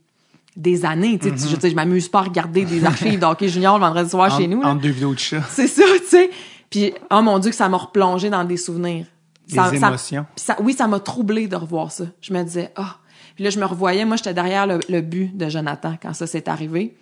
des 0.57 0.85
années. 0.85 1.17
Tu 1.21 1.29
sais, 1.29 1.49
je, 1.49 1.55
tu 1.55 1.61
sais, 1.61 1.71
je 1.71 1.77
m'amuse 1.77 2.09
pas 2.09 2.19
à 2.19 2.23
regarder 2.23 2.65
des 2.65 2.85
archives 2.93 3.21
de 3.21 3.25
hockey 3.25 3.47
junior 3.49 3.79
le 3.79 3.85
vendredi 3.85 4.11
soir 4.11 4.33
En- 4.33 4.37
chez 4.37 4.49
nous. 4.49 4.63
là. 4.63 4.71
Entre 4.71 4.83
deux 4.83 4.91
vidéos 4.91 5.15
de 5.15 5.21
chat. 5.21 5.43
C'est 5.49 5.69
ça, 5.69 5.85
tu 6.01 6.07
sais. 6.09 6.31
Puis, 6.71 6.93
oh 7.13 7.23
mon 7.23 7.39
Dieu, 7.39 7.51
que 7.53 7.57
ça 7.57 7.69
m'a 7.69 7.77
replongé 7.77 8.31
dans 8.31 8.43
des 8.43 8.57
souvenirs. 8.57 9.07
Ça- 9.47 9.71
ça- 9.71 9.89
émotions. 9.89 10.27
ça, 10.37 10.57
oui, 10.61 10.73
ça 10.73 10.87
m'a 10.89 11.01
troublé 11.01 11.47
de 11.49 11.57
revoir 11.57 11.93
ça. 11.93 12.05
Je 12.21 12.33
me 12.33 12.43
disais, 12.43 12.73
ah. 12.77 12.97
Puis 13.35 13.45
là, 13.45 13.51
je 13.51 13.59
me 13.61 13.65
revoyais, 13.67 14.05
moi, 14.05 14.17
j'étais 14.17 14.35
derrière 14.35 14.67
le, 14.67 14.81
le 14.89 15.01
but 15.03 15.37
de 15.37 15.49
Jonathan 15.49 15.95
quand 16.01 16.15
ça 16.15 16.27
s'est 16.27 16.49
arrivé. 16.49 16.97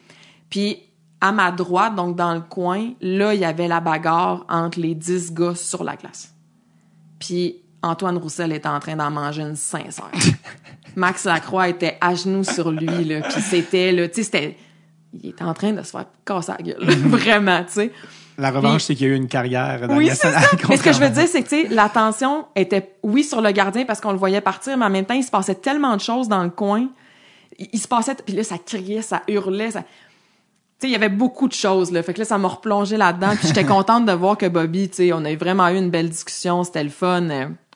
Puis, 0.51 0.79
à 1.21 1.33
ma 1.33 1.51
droite, 1.53 1.95
donc 1.95 2.17
dans 2.17 2.35
le 2.35 2.41
coin, 2.41 2.91
là, 3.01 3.35
il 3.35 3.41
y 3.41 3.45
avait 3.45 3.69
la 3.69 3.81
bagarre 3.81 4.45
entre 4.49 4.81
les 4.81 4.95
dix 4.95 5.33
gars 5.33 5.55
sur 5.55 5.85
la 5.85 5.97
glace. 5.97 6.35
Puis, 7.19 7.63
Antoine 7.83 8.17
Roussel 8.19 8.53
était 8.53 8.69
en 8.69 8.81
train 8.81 8.97
d'en 8.97 9.11
manger 9.11 9.43
une 9.43 9.57
sincère. 9.57 10.11
Max 10.97 11.25
Lacroix 11.25 11.69
était 11.69 11.97
à 12.01 12.15
genoux 12.15 12.45
sur 12.45 12.71
lui, 12.71 13.05
là. 13.05 13.21
Puis 13.23 13.41
c'était, 13.41 13.93
là, 13.93 14.09
tu 14.09 14.17
sais, 14.17 14.23
c'était... 14.25 14.57
Il 15.13 15.31
était 15.31 15.45
en 15.45 15.55
train 15.55 15.73
de 15.73 15.83
se 15.83 15.91
faire 15.91 16.07
casser 16.25 16.53
la 16.59 16.63
gueule. 16.65 16.85
Vraiment, 17.07 17.63
tu 17.65 17.73
sais. 17.73 17.93
La 18.39 18.51
revanche, 18.51 18.83
c'est 18.83 18.95
qu'il 18.95 19.07
y 19.07 19.11
a 19.11 19.13
eu 19.13 19.17
une 19.17 19.29
carrière 19.29 19.87
dans 19.87 19.97
Oui, 19.97 20.09
c'est 20.11 20.31
ça. 20.31 20.41
Mais 20.69 20.77
ce 20.77 20.83
que 20.83 20.93
je 20.93 21.01
veux 21.01 21.11
dire, 21.11 21.29
c'est 21.29 21.43
que, 21.43 21.49
tu 21.49 21.63
sais, 21.63 21.69
l'attention 21.75 22.47
était, 22.57 22.97
oui, 23.03 23.23
sur 23.23 23.41
le 23.41 23.53
gardien 23.53 23.85
parce 23.85 24.01
qu'on 24.01 24.13
le 24.13 24.19
voyait 24.19 24.41
partir, 24.41 24.77
mais 24.77 24.87
en 24.87 24.91
même 24.91 25.05
temps, 25.05 25.15
il 25.15 25.23
se 25.23 25.31
passait 25.31 25.55
tellement 25.55 25.97
de 25.97 26.01
choses 26.01 26.29
dans 26.29 26.43
le 26.43 26.51
coin. 26.51 26.89
Il, 27.59 27.69
il 27.73 27.79
se 27.79 27.87
passait, 27.87 28.15
puis 28.15 28.35
là, 28.35 28.43
ça 28.43 28.59
criait, 28.59 29.03
ça 29.03 29.23
hurlait, 29.29 29.71
ça... 29.71 29.83
Tu 29.83 29.87
sais, 30.81 30.89
il 30.89 30.93
y 30.93 30.97
avait 30.97 31.09
beaucoup 31.09 31.47
de 31.47 31.53
choses, 31.53 31.93
là. 31.93 32.03
Fait 32.03 32.13
que 32.13 32.19
là, 32.19 32.25
ça 32.25 32.37
m'a 32.37 32.49
replongé 32.49 32.97
là-dedans. 32.97 33.37
Puis 33.37 33.47
j'étais 33.47 33.65
contente 33.67 34.07
de 34.07 34.13
voir 34.13 34.37
que 34.37 34.47
Bobby, 34.47 34.89
tu 34.89 34.97
sais, 34.97 35.13
on 35.13 35.25
a 35.25 35.35
vraiment 35.37 35.69
eu 35.69 35.77
une 35.77 35.91
belle 35.91 36.09
discussion. 36.09 36.65
C'était 36.65 36.83
le 36.83 36.91
fun. 36.91 37.29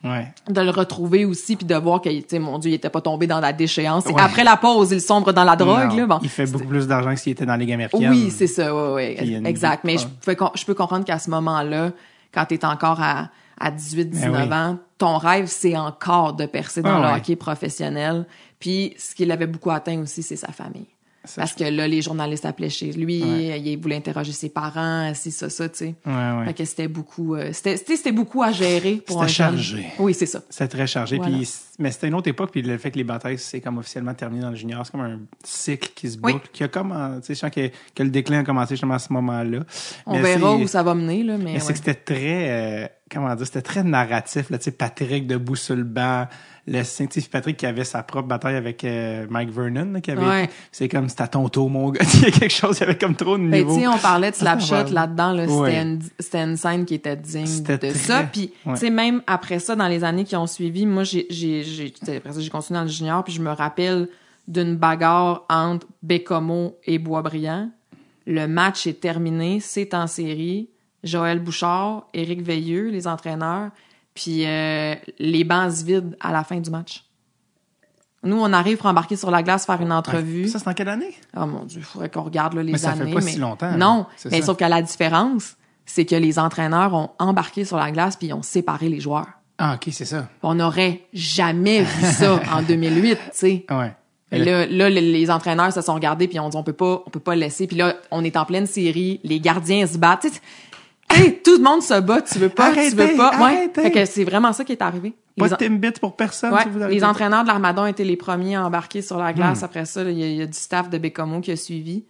Ouais. 0.03 0.31
de 0.49 0.61
le 0.61 0.69
retrouver 0.69 1.25
aussi 1.25 1.57
puis 1.57 1.65
de 1.65 1.75
voir 1.75 1.99
que 2.01 2.07
tu 2.09 2.23
sais 2.27 2.39
mon 2.39 2.57
dieu 2.57 2.71
il 2.71 2.75
était 2.75 2.89
pas 2.89 3.01
tombé 3.01 3.27
dans 3.27 3.41
la 3.41 3.51
déchéance 3.51 4.05
Ouais. 4.05 4.13
après 4.17 4.45
la 4.45 4.55
pause 4.55 4.91
il 4.91 5.01
sombre 5.01 5.33
dans 5.33 5.43
la 5.43 5.57
drogue 5.57 5.89
Non, 5.89 5.95
là 5.97 6.05
bon 6.05 6.19
Il 6.23 6.29
fait 6.29 6.45
beaucoup 6.49 6.67
plus 6.67 6.87
d'argent 6.87 7.13
que 7.13 7.19
s'il 7.19 7.33
était 7.33 7.45
dans 7.45 7.55
les 7.55 7.65
Ligue 7.65 7.73
américaine. 7.73 8.09
oui, 8.09 8.31
c'est 8.31 8.47
ça, 8.47 8.67
a 8.69 8.99
une- 9.01 9.45
exact. 9.45 9.83
Mais 9.83 9.97
je, 9.97 10.05
Ouais. 10.05 10.35
peux, 10.35 10.45
je 10.55 10.63
peux 10.65 10.73
comprendre 10.73 11.03
qu'à 11.03 11.19
ce 11.19 11.29
moment-là, 11.31 11.91
quand 12.33 12.45
tu 12.45 12.53
es 12.55 12.63
encore 12.65 13.01
à, 13.01 13.29
à 13.59 13.71
18, 13.71 14.05
19 14.09 14.31
Ben 14.31 14.47
oui. 14.47 14.53
ans, 14.53 14.77
ton 14.97 15.17
rêve, 15.17 15.47
c'est 15.47 15.75
encore 15.75 16.31
de 16.33 16.45
percer 16.45 16.81
dans 16.81 16.95
Ah 16.95 16.99
le 16.99 17.05
ouais. 17.13 17.17
hockey 17.19 17.35
professionnel. 17.35 18.25
Puis, 18.59 18.93
ce 18.97 19.13
qui 19.15 19.25
l'avait 19.25 19.47
beaucoup 19.47 19.71
atteint 19.71 19.99
aussi, 19.99 20.23
c'est 20.23 20.35
sa 20.37 20.53
famille. 20.53 20.87
Parce 21.35 21.53
que 21.53 21.65
là, 21.65 21.87
les 21.87 22.01
journalistes 22.01 22.45
appelaient 22.45 22.69
chez 22.69 22.91
lui, 22.93 23.21
Ouais. 23.21 23.59
il 23.61 23.77
voulait 23.77 23.97
interroger 23.97 24.31
ses 24.31 24.49
parents, 24.49 25.11
si 25.13 25.31
ça, 25.31 25.49
ça, 25.49 25.67
tu 25.67 25.77
sais. 25.77 25.95
Ouais, 26.05 26.13
ouais. 26.13 26.45
Fait 26.45 26.53
que 26.53 26.65
c'était 26.65 26.87
beaucoup, 26.87 27.35
euh, 27.35 27.51
c'était, 27.51 28.11
beaucoup 28.11 28.41
à 28.41 28.51
gérer 28.51 28.95
pour 29.05 29.17
C'était 29.19 29.25
un 29.25 29.27
chargé. 29.27 29.85
Oui, 29.99 30.13
c'est 30.13 30.25
ça. 30.25 30.41
C'était 30.49 30.69
très 30.69 30.87
chargé. 30.87 31.17
Voilà. 31.17 31.35
Puis, 31.37 31.49
mais 31.77 31.91
c'était 31.91 32.07
une 32.07 32.15
autre 32.15 32.29
époque. 32.29 32.51
Puis 32.51 32.61
le 32.61 32.77
fait 32.77 32.91
que 32.91 32.97
les 32.97 33.03
batailles, 33.03 33.37
c'est 33.37 33.59
comme 33.59 33.77
officiellement 33.79 34.13
terminé 34.13 34.41
dans 34.43 34.49
le 34.51 34.55
junior, 34.55 34.85
c'est 34.85 34.91
comme 34.93 35.01
un 35.01 35.19
cycle 35.43 35.89
qui 35.93 36.09
se 36.09 36.17
Oui. 36.23 36.33
boucle. 36.33 36.49
Qui 36.53 36.63
a 36.63 36.67
comme, 36.69 37.19
tu 37.25 37.35
sais, 37.35 37.51
que, 37.51 37.67
que 37.95 38.03
le 38.03 38.09
déclin 38.09 38.39
a 38.39 38.43
commencé 38.43 38.75
justement 38.75 38.93
à 38.95 38.99
ce 38.99 39.11
moment-là. 39.13 39.59
On 40.05 40.13
Mais 40.13 40.21
verra 40.21 40.55
où 40.55 40.67
ça 40.67 40.83
va 40.83 40.95
mener, 40.95 41.23
là, 41.23 41.37
mais, 41.37 41.53
Mais 41.53 41.59
c'est 41.59 41.73
que 41.73 41.79
c'était 41.79 41.93
très, 41.95 42.49
euh, 42.83 42.87
comment 43.11 43.35
dire, 43.35 43.45
c'était 43.45 43.61
très 43.61 43.83
narratif, 43.83 44.49
là, 44.49 44.57
tu 44.57 44.65
sais, 44.65 44.71
Patrick 44.71 45.27
debout 45.27 45.55
sur 45.57 45.75
le 45.75 45.83
banc, 45.83 46.27
le 46.71 46.83
scientifique 46.83 47.31
Patrick 47.31 47.57
qui 47.57 47.65
avait 47.65 47.83
sa 47.83 48.03
propre 48.03 48.27
bataille 48.27 48.55
avec 48.55 48.83
euh, 48.83 49.25
Mike 49.29 49.49
Vernon, 49.49 49.91
là, 49.93 50.01
qui 50.01 50.11
avait, 50.11 50.25
Ouais. 50.25 50.49
c'est 50.71 50.87
comme, 50.87 51.09
c'était 51.09 51.23
à 51.23 51.27
ton 51.27 51.49
tour, 51.49 51.69
mon 51.69 51.89
gars, 51.89 52.01
il 52.15 52.21
y 52.21 52.25
a 52.25 52.31
quelque 52.31 52.51
chose, 52.53 52.77
il 52.77 52.81
y 52.81 52.83
avait 52.83 52.97
comme 52.97 53.15
trop 53.15 53.37
de 53.37 53.43
Ben, 53.43 53.59
niveau. 53.65 53.75
tu 53.75 53.81
sais, 53.81 53.87
on 53.87 53.97
parlait 53.97 54.31
de 54.31 54.35
Slapshot 54.37 54.91
là-dedans, 54.93 55.31
là, 55.33 55.45
Ouais. 55.45 55.71
c'était 55.71 55.81
une, 55.81 55.99
c'était 56.19 56.43
une 56.43 56.57
scène 56.57 56.85
qui 56.85 56.93
était 56.95 57.15
digne 57.15 57.45
C'était 57.45 57.73
de 57.77 57.89
très- 57.89 57.93
ça. 57.99 58.23
Puis, 58.31 58.53
ouais. 58.65 58.73
tu 58.73 58.79
sais, 58.81 58.89
même 58.89 59.21
après 59.27 59.59
ça, 59.59 59.75
dans 59.75 59.87
les 59.87 60.03
années 60.03 60.23
qui 60.25 60.35
ont 60.35 60.47
suivi, 60.47 60.85
moi, 60.85 61.03
j'ai, 61.03 61.25
j'ai, 61.29 61.93
après 62.17 62.33
ça, 62.33 62.39
j'ai 62.39 62.49
continué 62.49 62.77
dans 62.79 62.83
le 62.85 62.89
junior, 62.91 63.23
puis 63.23 63.33
je 63.33 63.41
me 63.41 63.51
rappelle 63.51 64.07
d'une 64.47 64.75
bagarre 64.75 65.45
entre 65.49 65.87
Bécomo 66.03 66.77
et 66.85 66.97
Boisbriand. 66.99 67.69
Le 68.25 68.47
match 68.47 68.85
est 68.87 68.99
terminé, 68.99 69.59
c'est 69.59 69.93
en 69.93 70.07
série. 70.07 70.69
Joël 71.03 71.39
Bouchard, 71.39 72.07
Éric 72.13 72.41
Veilleux, 72.41 72.89
les 72.89 73.07
entraîneurs, 73.07 73.69
puis 74.21 74.45
euh, 74.45 74.95
les 75.17 75.45
bancs 75.45 75.71
se 75.71 75.85
vident 75.85 76.11
à 76.19 76.33
la 76.33 76.43
fin 76.43 76.59
du 76.59 76.69
match. 76.69 77.05
Nous, 78.23 78.37
on 78.37 78.51
arrive 78.51 78.75
pour 78.77 78.87
embarquer 78.87 79.15
sur 79.15 79.31
la 79.31 79.41
glace, 79.43 79.65
faire 79.65 79.81
une 79.81 79.93
entrevue. 79.93 80.49
Ça, 80.49 80.59
c'est 80.59 80.67
en 80.67 80.73
quelle 80.73 80.89
année? 80.89 81.13
Oh 81.37 81.45
mon 81.45 81.63
Dieu, 81.63 81.79
il 81.79 81.85
faudrait 81.85 82.09
qu'on 82.09 82.23
regarde 82.23 82.53
là, 82.53 82.63
les 82.63 82.73
Mais 82.73 82.77
ça 82.77 82.91
fait 82.93 83.03
années. 83.03 83.13
pas 83.13 83.21
mais... 83.21 83.31
si 83.31 83.39
longtemps, 83.39 83.71
Non, 83.77 84.07
mais 84.25 84.41
ça. 84.41 84.45
sauf 84.47 84.57
que 84.57 84.65
la 84.65 84.81
différence, 84.81 85.55
c'est 85.85 86.03
que 86.05 86.15
les 86.15 86.37
entraîneurs 86.37 86.93
ont 86.93 87.11
embarqué 87.17 87.63
sur 87.63 87.77
la 87.77 87.91
glace 87.91 88.17
puis 88.17 88.27
ils 88.27 88.33
ont 88.33 88.41
séparé 88.43 88.89
les 88.89 88.99
joueurs. 88.99 89.27
Ah, 89.57 89.75
ok, 89.75 89.87
c'est 89.93 90.03
ça. 90.05 90.27
On 90.43 90.55
n'aurait 90.55 91.01
jamais 91.13 91.83
vu 91.83 92.05
ça 92.07 92.41
en 92.53 92.61
2008, 92.61 93.15
tu 93.15 93.19
sais. 93.33 93.65
Ouais. 93.71 93.93
Là, 94.31 94.65
là, 94.67 94.89
les- 94.89 95.31
entraîneurs 95.31 95.71
se 95.73 95.81
sont 95.81 95.93
regardés 95.95 96.27
puis 96.27 96.39
on 96.41 96.49
dit 96.49 96.57
on 96.57 96.61
peut 96.63 96.73
pas, 96.73 97.01
on 97.07 97.09
peut 97.09 97.19
pas 97.21 97.35
le 97.35 97.39
laisser. 97.41 97.67
Puis 97.67 97.77
là, 97.77 97.95
on 98.11 98.23
est 98.25 98.35
en 98.37 98.43
pleine 98.45 98.67
série, 98.67 99.21
les 99.23 99.39
gardiens 99.39 99.87
se 99.87 99.97
battent. 99.97 100.27
Hey, 101.09 101.39
tout 101.43 101.57
le 101.57 101.63
monde 101.63 101.81
se 101.81 101.99
bat, 101.99 102.21
tu 102.21 102.37
veux 102.39 102.49
pas, 102.49 102.67
Arrêtez, 102.67 102.89
tu 102.91 102.95
veux 102.95 103.15
pas. 103.17 103.37
Ouais. 103.43 103.69
Fait 103.73 103.91
que 103.91 104.05
c'est 104.05 104.23
vraiment 104.23 104.53
ça 104.53 104.63
qui 104.63 104.71
est 104.73 104.81
arrivé. 104.81 105.13
Pas 105.37 105.45
Les 105.45 105.51
de 105.51 105.55
Timbit 105.55 105.91
pour 106.01 106.15
personne, 106.15 106.53
Ouais, 106.53 106.63
si 106.63 106.69
vous 106.69 106.79
les 106.87 107.03
entraîneurs 107.03 107.43
de 107.43 107.47
l'Armadon 107.47 107.85
étaient 107.85 108.03
les 108.03 108.17
premiers 108.17 108.55
à 108.57 108.65
embarquer 108.65 109.01
sur 109.01 109.17
la 109.17 109.31
Hmm. 109.31 109.35
glace. 109.35 109.63
Après 109.63 109.85
ça, 109.85 110.03
il 110.03 110.17
y, 110.19 110.23
a- 110.23 110.27
il 110.27 110.35
y 110.35 110.41
a 110.41 110.45
du 110.45 110.57
staff 110.57 110.89
de 110.89 110.97
Bécomo 110.97 111.39
qui 111.41 111.51
a 111.51 111.55
suivi. 111.55 112.03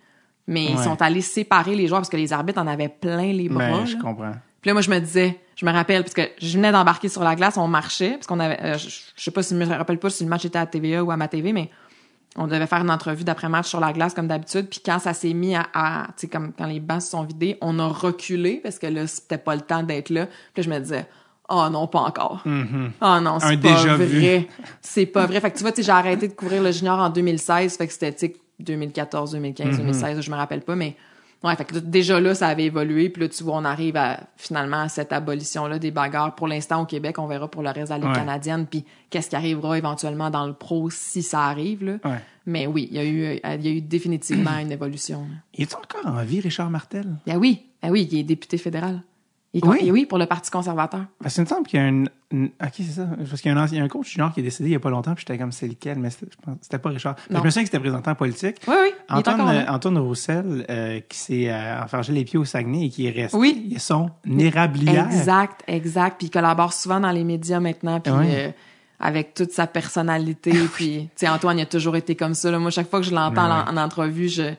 Mais 0.47 0.65
ils 0.65 0.79
sont 0.79 0.99
allés 1.01 1.21
séparer 1.21 1.75
les 1.75 1.85
joueurs 1.85 1.99
parce 2.01 2.09
que 2.09 2.17
les 2.17 2.33
arbitres 2.33 2.59
en 2.59 2.65
avaient 2.65 2.89
plein 2.89 3.31
les 3.31 3.47
bras. 3.49 3.67
Ben, 3.69 3.85
je 3.85 3.97
comprends. 3.97 4.31
Puis 4.61 4.69
là, 4.69 4.73
moi, 4.73 4.81
je 4.81 4.89
me 4.89 4.97
disais, 4.99 5.39
je 5.55 5.63
me 5.63 5.71
rappelle, 5.71 6.01
parce 6.01 6.15
que 6.15 6.23
je 6.41 6.53
venais 6.57 6.71
d'embarquer 6.71 7.07
sur 7.07 7.23
la 7.23 7.35
glace, 7.35 7.55
on 7.57 7.67
marchait, 7.67 8.13
parce 8.13 8.25
qu'on 8.25 8.39
avait, 8.39 8.59
euh, 8.63 8.77
je, 8.79 8.89
je 8.89 9.23
sais 9.23 9.29
pas 9.29 9.43
si 9.43 9.53
je 9.53 9.59
me 9.59 9.65
rappelle 9.67 9.99
pas 9.99 10.09
si 10.09 10.23
le 10.23 10.29
match 10.29 10.45
était 10.45 10.57
à 10.57 10.65
TVA 10.65 11.03
ou 11.03 11.11
à 11.11 11.17
ma 11.17 11.27
TV, 11.27 11.53
mais 11.53 11.69
on 12.35 12.47
devait 12.47 12.67
faire 12.67 12.81
une 12.81 12.91
entrevue 12.91 13.23
d'après-match 13.23 13.67
sur 13.67 13.79
la 13.79 13.91
glace 13.91 14.13
comme 14.13 14.27
d'habitude. 14.27 14.67
Puis 14.69 14.81
quand 14.85 14.99
ça 14.99 15.13
s'est 15.13 15.33
mis 15.33 15.55
à, 15.55 15.67
à 15.73 16.07
tu 16.07 16.13
sais, 16.17 16.27
comme 16.27 16.53
quand 16.57 16.67
les 16.67 16.79
bancs 16.79 17.01
se 17.01 17.09
sont 17.09 17.23
vidés, 17.23 17.57
on 17.61 17.79
a 17.79 17.87
reculé 17.87 18.59
parce 18.61 18.79
que 18.79 18.87
là, 18.87 19.07
c'était 19.07 19.37
pas 19.37 19.55
le 19.55 19.61
temps 19.61 19.83
d'être 19.83 20.09
là. 20.09 20.27
Puis 20.53 20.63
je 20.63 20.69
me 20.69 20.79
disais, 20.79 21.07
oh 21.49 21.67
non, 21.71 21.87
pas 21.87 21.99
encore. 21.99 22.43
Oh 22.45 23.19
non, 23.19 23.39
c'est 23.39 23.57
pas 23.57 23.73
déjà 23.73 23.95
vrai. 23.95 24.47
C'est 24.81 25.05
pas 25.05 25.25
vrai. 25.25 25.41
Fait 25.41 25.51
que 25.51 25.57
tu 25.57 25.63
vois, 25.63 25.73
j'ai 25.75 25.89
arrêté 25.89 26.27
de 26.27 26.33
couvrir 26.33 26.61
le 26.61 26.71
junior 26.71 26.99
en 26.99 27.09
2016. 27.09 27.77
Fait 27.77 27.87
que 27.87 27.93
c'était, 27.93 28.13
tu 28.13 28.19
sais, 28.27 28.35
2014, 28.59 29.31
2015, 29.31 29.77
2016, 29.77 30.21
je 30.21 30.31
me 30.31 30.35
rappelle 30.35 30.61
pas, 30.61 30.75
mais 30.75 30.95
ouais, 31.43 31.55
fait 31.55 31.65
que 31.65 31.77
déjà 31.79 32.19
là, 32.19 32.35
ça 32.35 32.47
avait 32.47 32.65
évolué. 32.65 33.09
Puis 33.09 33.21
là, 33.23 33.29
tu 33.29 33.43
vois, 33.43 33.55
on 33.57 33.65
arrive 33.65 33.95
à, 33.97 34.19
finalement, 34.37 34.81
à 34.81 34.89
cette 34.89 35.13
abolition-là 35.13 35.79
des 35.79 35.91
bagarres. 35.91 36.35
Pour 36.35 36.47
l'instant, 36.47 36.81
au 36.81 36.85
Québec, 36.85 37.17
on 37.19 37.27
verra 37.27 37.47
pour 37.49 37.61
le 37.63 37.69
reste 37.69 37.87
de 37.91 37.93
la 37.93 37.97
Ligue 37.97 38.09
Ouais. 38.09 38.15
canadienne. 38.15 38.65
Puis 38.65 38.85
qu'est-ce 39.09 39.29
qui 39.29 39.35
arrivera 39.35 39.77
éventuellement 39.77 40.29
dans 40.29 40.45
le 40.47 40.53
pro 40.53 40.89
si 40.89 41.21
ça 41.23 41.45
arrive, 41.45 41.83
là. 41.83 41.93
Ouais. 42.05 42.19
Mais 42.45 42.65
oui, 42.67 42.87
il 42.91 42.97
y 42.97 42.99
a 42.99 43.03
eu, 43.03 43.23
euh, 43.25 43.55
il 43.55 43.65
y 43.65 43.67
a 43.69 43.71
eu 43.71 43.81
définitivement 43.81 44.57
une 44.61 44.71
évolution. 44.71 45.27
Il 45.53 45.61
est 45.63 45.75
encore 45.75 46.05
en 46.05 46.23
vie, 46.23 46.39
Richard 46.39 46.69
Martel? 46.69 47.07
Ben 47.27 47.37
oui, 47.37 47.61
ben 47.83 47.89
oui, 47.91 48.07
il 48.11 48.19
est 48.19 48.23
député 48.23 48.57
fédéral. 48.57 49.01
Oui? 49.53 49.61
oui. 49.81 49.91
oui, 49.91 50.05
pour 50.05 50.19
le 50.19 50.27
Parti 50.27 50.51
conservateur. 50.51 51.01
Parce 51.21 51.33
qu'il 51.33 51.43
me 51.43 51.47
semble 51.47 51.65
qu'il 51.65 51.79
y 51.79 51.83
a 51.83 51.87
un. 51.87 52.03
Ok, 52.03 52.73
c'est 52.75 52.83
ça. 52.83 53.07
Parce 53.27 53.41
qu'il 53.41 53.51
y 53.51 53.55
a 53.55 53.57
un, 53.57 53.63
ancien- 53.63 53.83
un 53.83 53.87
coach 53.87 54.11
junior 54.11 54.31
qui 54.31 54.41
est 54.41 54.43
décédé 54.43 54.69
il 54.69 54.73
y 54.73 54.75
a 54.75 54.79
pas 54.79 54.91
longtemps, 54.91 55.15
puis 55.15 55.25
j'étais 55.27 55.39
comme, 55.39 55.51
c'est 55.51 55.67
lequel? 55.67 55.97
Mais 55.97 56.09
c'était 56.61 56.77
pas 56.77 56.89
Richard. 56.89 57.15
Je 57.29 57.33
me 57.35 57.39
souviens 57.49 57.63
que 57.63 57.67
c'était 57.69 57.79
présentant 57.79 58.13
politique. 58.13 58.57
Oui, 58.67 58.75
oui, 58.79 58.89
Antoine, 59.09 59.41
euh. 59.41 59.65
Antoine 59.67 59.97
Roussel, 59.97 60.65
euh, 60.69 60.99
qui 61.09 61.17
s'est 61.17 61.49
euh, 61.49 61.81
enfargé 61.83 62.13
les 62.13 62.25
pieds 62.25 62.37
au 62.37 62.45
Saguenay 62.45 62.85
et 62.85 62.89
qui 62.89 63.07
est 63.07 63.11
resté. 63.11 63.35
Oui. 63.37 63.67
Ils 63.71 63.79
sont 63.79 64.11
érablières. 64.37 65.07
Exact, 65.07 65.63
exact. 65.67 66.17
Puis 66.19 66.27
il 66.27 66.29
collabore 66.29 66.73
souvent 66.73 66.99
dans 66.99 67.11
les 67.11 67.23
médias 67.23 67.59
maintenant, 67.59 67.99
puis 67.99 68.13
euh, 68.15 68.51
avec 68.99 69.33
toute 69.33 69.51
sa 69.51 69.65
personnalité. 69.65 70.51
puis, 70.75 71.09
tu 71.15 71.25
sais, 71.25 71.29
Antoine, 71.29 71.57
il 71.57 71.63
a 71.63 71.65
toujours 71.65 71.95
été 71.95 72.15
comme 72.15 72.35
ça. 72.35 72.51
Là. 72.51 72.59
Moi, 72.59 72.69
chaque 72.69 72.89
fois 72.89 72.99
que 72.99 73.05
je 73.07 73.15
l'entends 73.15 73.49
en, 73.49 73.67
en 73.73 73.77
entrevue, 73.77 74.29
je 74.29 74.53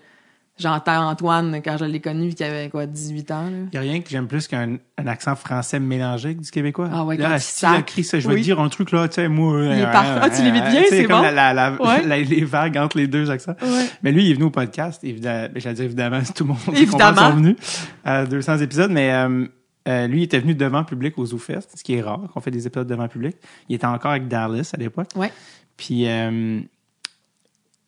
j'entends 0.61 1.09
Antoine 1.09 1.61
quand 1.65 1.77
je 1.79 1.85
l'ai 1.85 2.01
connu, 2.01 2.35
qui 2.35 2.45
avait 2.45 2.69
quoi, 2.69 2.87
18 2.87 3.31
ans. 3.31 3.45
Il 3.51 3.69
n'y 3.73 3.79
a 3.79 3.81
rien 3.81 4.01
que 4.01 4.09
j'aime 4.09 4.27
plus 4.29 4.47
qu'un 4.47 4.77
un 4.99 5.07
accent 5.07 5.35
français 5.35 5.81
mélangé 5.81 6.29
avec 6.29 6.41
du 6.43 6.51
québécois. 6.51 6.91
Ah 6.93 7.05
ouais, 7.05 7.17
quand 7.17 7.29
là, 7.29 7.37
il 7.37 7.41
si 7.41 7.65
il 7.65 7.67
a 7.67 7.71
sac. 7.73 7.81
écrit 7.81 8.05
ça, 8.05 8.21
je 8.21 8.29
vais 8.29 8.35
Oui. 8.35 8.43
dire 8.43 8.61
un 8.61 8.69
truc 8.69 8.93
là, 8.93 9.09
tu 9.09 9.15
sais, 9.15 9.29
moi. 9.29 9.59
Il 9.65 9.71
est 9.79 9.83
euh, 9.83 9.91
parfait. 9.91 10.21
Ah, 10.23 10.31
tu 10.31 10.43
l'imites 10.43 10.65
bien, 10.71 10.83
tu 10.83 10.89
c'est 10.91 11.07
bon. 11.07 11.23
La, 11.23 11.31
la, 11.33 11.53
la- 11.55 11.73
Ouais. 11.83 12.25
les 12.25 12.45
vagues 12.45 12.77
entre 12.77 12.99
les 12.99 13.07
deux 13.07 13.31
accents. 13.31 13.55
Ouais. 13.63 13.87
Mais 14.03 14.13
lui, 14.13 14.25
il 14.27 14.31
est 14.31 14.35
venu 14.35 14.45
au 14.45 14.51
podcast, 14.51 15.03
évidemment. 15.03 15.49
Ben, 15.53 15.61
J'allais 15.61 15.75
dire 15.77 15.85
évidemment, 15.87 16.21
tout 16.35 16.45
le 16.45 16.49
monde 16.51 16.59
Évidemment. 16.75 17.31
sont 17.31 17.37
venus 17.37 17.57
à 18.05 18.27
200 18.27 18.59
épisodes, 18.59 18.91
mais 18.91 19.11
euh, 19.13 19.47
euh, 19.89 20.07
lui, 20.07 20.21
il 20.21 20.25
était 20.25 20.41
venu 20.41 20.55
devant 20.55 20.85
public 20.85 21.17
au 21.17 21.25
ZooFest, 21.25 21.69
ce 21.77 21.83
qui 21.83 21.95
est 21.95 22.03
rare 22.03 22.21
qu'on 22.35 22.41
fait 22.41 22.51
des 22.51 22.67
épisodes 22.67 22.87
devant 22.87 23.09
public. 23.09 23.37
Il 23.71 23.77
était 23.77 23.87
encore 23.87 24.11
avec 24.11 24.29
Dallas 24.29 24.71
à 24.75 24.77
l'époque. 24.77 25.09
Ouais. 25.17 25.33
Puis 25.79 26.07
euh, 26.07 26.61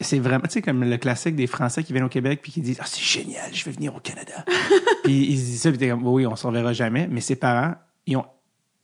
c'est 0.02 0.18
vraiment, 0.18 0.44
tu 0.44 0.54
sais, 0.54 0.62
comme 0.62 0.84
le 0.84 0.96
classique 0.96 1.34
des 1.36 1.46
Français 1.46 1.82
qui 1.82 1.92
viennent 1.92 2.04
au 2.04 2.10
Québec 2.10 2.40
puis 2.42 2.52
qui 2.52 2.60
disent 2.60 2.78
Ah, 2.80 2.86
c'est 2.86 3.02
génial, 3.02 3.52
je 3.52 3.64
vais 3.64 3.70
venir 3.70 3.94
au 3.94 4.00
Canada. 4.00 4.44
puis 5.04 5.26
ils 5.30 5.38
se 5.38 5.44
disent 5.44 5.62
ça, 5.62 5.70
puis 5.70 5.78
t'es 5.78 5.88
comme 5.88 6.06
Oui, 6.06 6.26
on 6.26 6.36
s'en 6.36 6.50
verra 6.50 6.72
jamais. 6.72 7.08
Mais 7.10 7.20
ses 7.20 7.36
parents, 7.36 7.74
ils 8.06 8.16
ont 8.16 8.26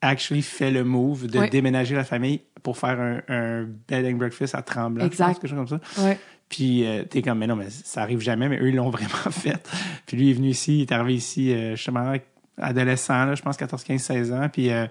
actually 0.01 0.43
fait 0.43 0.71
le 0.71 0.85
move 0.85 1.27
de 1.27 1.47
déménager 1.49 1.95
la 1.95 2.05
famille 2.05 2.41
pour 2.63 2.79
faire 2.79 3.01
un, 3.01 3.21
un 3.29 3.67
bed 3.89 4.07
and 4.07 4.17
breakfast 4.17 4.55
à 4.55 4.63
Tremblant. 4.63 5.05
Exact. 5.05 5.41
quelque 5.41 5.49
chose 5.49 5.69
comme 5.69 5.81
ça. 5.81 6.15
Puis 6.49 6.87
euh, 6.87 7.05
t'es 7.05 7.23
comme, 7.23 7.39
mais 7.39 7.47
non, 7.47 7.57
mais 7.57 7.71
ça 7.71 8.03
arrive 8.03 8.21
jamais, 8.21 8.49
mais 8.49 8.59
eux, 8.59 8.69
ils 8.69 8.77
l'ont 8.77 8.91
vraiment 8.91 9.31
fait. 9.31 9.69
Puis 10.07 10.17
lui, 10.17 10.27
il 10.27 10.31
est 10.31 10.35
venu 10.35 10.49
ici, 10.49 10.79
il 10.79 10.83
est 10.83 10.93
arrivé 10.93 11.15
ici, 11.15 11.53
euh, 11.53 11.77
justement, 11.77 12.15
adolescent, 12.57 13.27
là, 13.27 13.35
je 13.35 13.43
pense 13.43 13.57
14, 13.57 13.85
15, 13.85 14.01
16 14.01 14.33
ans. 14.33 14.49
Puis 14.51 14.71
euh, 14.71 14.87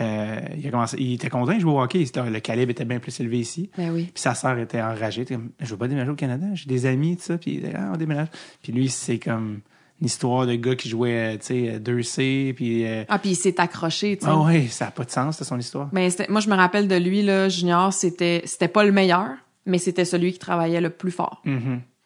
Euh, 0.00 0.40
il, 0.58 0.66
a 0.66 0.70
commencé, 0.70 0.96
il 0.98 1.14
était 1.14 1.28
content, 1.30 1.52
il 1.52 1.60
jouait 1.60 1.72
au 1.72 1.80
hockey. 1.80 2.04
Le 2.16 2.38
calibre 2.40 2.70
était 2.70 2.84
bien 2.84 2.98
plus 2.98 3.18
élevé 3.20 3.38
ici. 3.38 3.70
Ben 3.76 3.90
oui. 3.92 4.04
Puis 4.12 4.22
sa 4.22 4.34
sœur 4.34 4.58
était 4.58 4.80
enragée. 4.80 5.22
Était 5.22 5.34
comme, 5.34 5.50
je 5.60 5.66
veux 5.70 5.76
pas 5.76 5.88
déménager 5.88 6.10
au 6.10 6.14
Canada. 6.16 6.46
J'ai 6.54 6.66
des 6.66 6.86
amis, 6.86 7.16
tout 7.16 7.22
ça. 7.24 7.38
Puis 7.38 7.62
ah, 7.74 7.90
on 7.92 7.96
déménage. 7.96 8.28
Puis 8.62 8.72
lui, 8.72 8.88
c'est 8.88 9.18
comme 9.18 9.60
une 10.00 10.06
histoire 10.06 10.46
de 10.46 10.54
gars 10.54 10.74
qui 10.76 10.88
jouait, 10.88 11.36
tu 11.38 11.46
sais, 11.46 11.78
2C. 11.78 12.54
Puis, 12.54 12.86
euh, 12.86 13.04
Ah, 13.08 13.18
puis 13.18 13.30
il 13.30 13.36
s'est 13.36 13.60
accroché, 13.60 14.16
tu 14.16 14.24
sais. 14.24 14.30
ah 14.32 14.40
ouais, 14.40 14.66
ça 14.68 14.86
n'a 14.86 14.90
pas 14.92 15.04
de 15.04 15.10
sens, 15.10 15.36
c'est 15.36 15.44
son 15.44 15.58
histoire. 15.58 15.90
Ben, 15.92 16.08
c'était- 16.10 16.30
moi, 16.30 16.40
je 16.40 16.48
me 16.48 16.54
rappelle 16.56 16.88
de 16.88 16.96
lui, 16.96 17.22
là, 17.22 17.50
Junior, 17.50 17.92
c'était, 17.92 18.40
c'était 18.46 18.68
pas 18.68 18.82
le 18.84 18.92
meilleur, 18.92 19.28
mais 19.66 19.76
c'était 19.76 20.06
celui 20.06 20.32
qui 20.32 20.38
travaillait 20.38 20.80
le 20.80 20.88
plus 20.88 21.10
fort. 21.10 21.42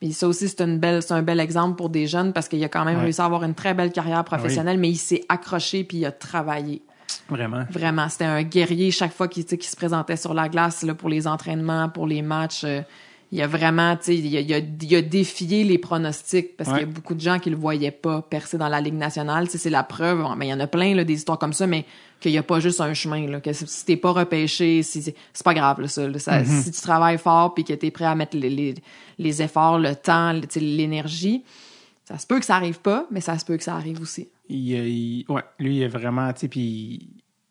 Puis 0.00 0.12
ça 0.12 0.26
aussi, 0.26 0.48
c'est 0.48 0.60
une 0.60 0.78
belle, 0.80 1.02
c'est 1.02 1.14
un 1.14 1.22
bel 1.22 1.38
exemple 1.38 1.76
pour 1.76 1.88
des 1.88 2.08
jeunes 2.08 2.32
parce 2.32 2.48
qu'il 2.48 2.62
a 2.64 2.68
quand 2.68 2.84
même 2.84 2.96
Ouais. 2.96 3.04
réussi 3.04 3.20
à 3.20 3.26
avoir 3.26 3.44
une 3.44 3.54
très 3.54 3.74
belle 3.74 3.92
carrière 3.92 4.24
professionnelle, 4.24 4.76
mais 4.78 4.90
il 4.90 4.96
s'est 4.96 5.22
accroché 5.28 5.84
puis 5.84 5.98
il 5.98 6.04
a 6.04 6.10
travaillé. 6.12 6.82
Vraiment. 7.28 7.64
Vraiment, 7.70 8.08
c'était 8.08 8.24
un 8.24 8.42
guerrier 8.42 8.90
chaque 8.90 9.12
fois 9.12 9.28
qu'il 9.28 9.44
qu'il 9.44 9.62
se 9.62 9.76
présentait 9.76 10.16
sur 10.16 10.34
la 10.34 10.48
glace 10.48 10.82
là, 10.82 10.94
pour 10.94 11.08
les 11.08 11.26
entraînements, 11.26 11.88
pour 11.88 12.06
les 12.06 12.22
matchs. 12.22 12.64
euh, 12.64 12.82
il 13.32 13.42
a 13.42 13.48
vraiment, 13.48 13.96
tu 13.96 14.04
sais, 14.04 14.16
il 14.16 14.36
a, 14.36 14.40
il 14.40 14.54
a- 14.54 14.58
il 14.58 14.94
a 14.94 15.02
défié 15.02 15.64
les 15.64 15.78
pronostics 15.78 16.56
parce 16.56 16.68
Ouais. 16.70 16.78
qu'il 16.80 16.86
y 16.86 16.90
a 16.90 16.92
beaucoup 16.92 17.14
de 17.14 17.20
gens 17.20 17.40
qui 17.40 17.50
le 17.50 17.56
voyaient 17.56 17.90
pas 17.90 18.22
percer 18.22 18.58
dans 18.58 18.68
la 18.68 18.80
Ligue 18.80 18.94
nationale. 18.94 19.48
C'est 19.50 19.70
la 19.70 19.82
preuve. 19.82 20.22
Bon, 20.22 20.36
Mais 20.36 20.46
il 20.46 20.50
y 20.50 20.54
en 20.54 20.60
a 20.60 20.68
plein 20.68 20.94
là, 20.94 21.02
des 21.02 21.14
histoires 21.14 21.38
comme 21.38 21.52
ça, 21.54 21.66
mais 21.66 21.84
qu'il 22.20 22.30
y 22.30 22.38
a 22.38 22.44
pas 22.44 22.60
juste 22.60 22.80
un 22.80 22.94
chemin. 22.94 23.26
Là, 23.26 23.40
que 23.40 23.52
si 23.52 23.84
t'es 23.86 23.96
pas 23.96 24.12
repêché, 24.12 24.84
si, 24.84 25.02
c'est 25.02 25.42
pas 25.44 25.54
grave 25.54 25.80
là, 25.80 25.88
ça, 25.88 26.06
là. 26.06 26.18
Ça- 26.20 26.42
Mm-hmm. 26.42 26.62
Si 26.62 26.70
tu 26.70 26.80
travailles 26.82 27.18
fort 27.18 27.54
puis 27.54 27.64
que 27.64 27.72
t'es 27.72 27.90
prêt 27.90 28.04
à 28.04 28.14
mettre 28.14 28.36
les, 28.36 28.50
les, 28.50 28.74
les 29.18 29.42
efforts, 29.42 29.78
le 29.80 29.96
temps, 29.96 30.32
l'énergie, 30.54 31.42
ça 32.04 32.18
se 32.18 32.26
peut 32.26 32.38
que 32.38 32.46
ça 32.46 32.54
arrive 32.56 32.80
pas, 32.80 33.06
mais 33.10 33.20
ça 33.20 33.36
se 33.38 33.44
peut 33.44 33.56
que 33.56 33.64
ça 33.64 33.74
arrive 33.74 34.00
aussi. 34.00 34.28
Il, 34.48 34.56
il- 34.72 35.24
ouais, 35.28 35.42
lui, 35.58 35.76
il 35.78 35.82
est 35.82 35.88
vraiment, 35.88 36.32
tu 36.32 36.40
sais, 36.40 36.48
puis 36.48 37.10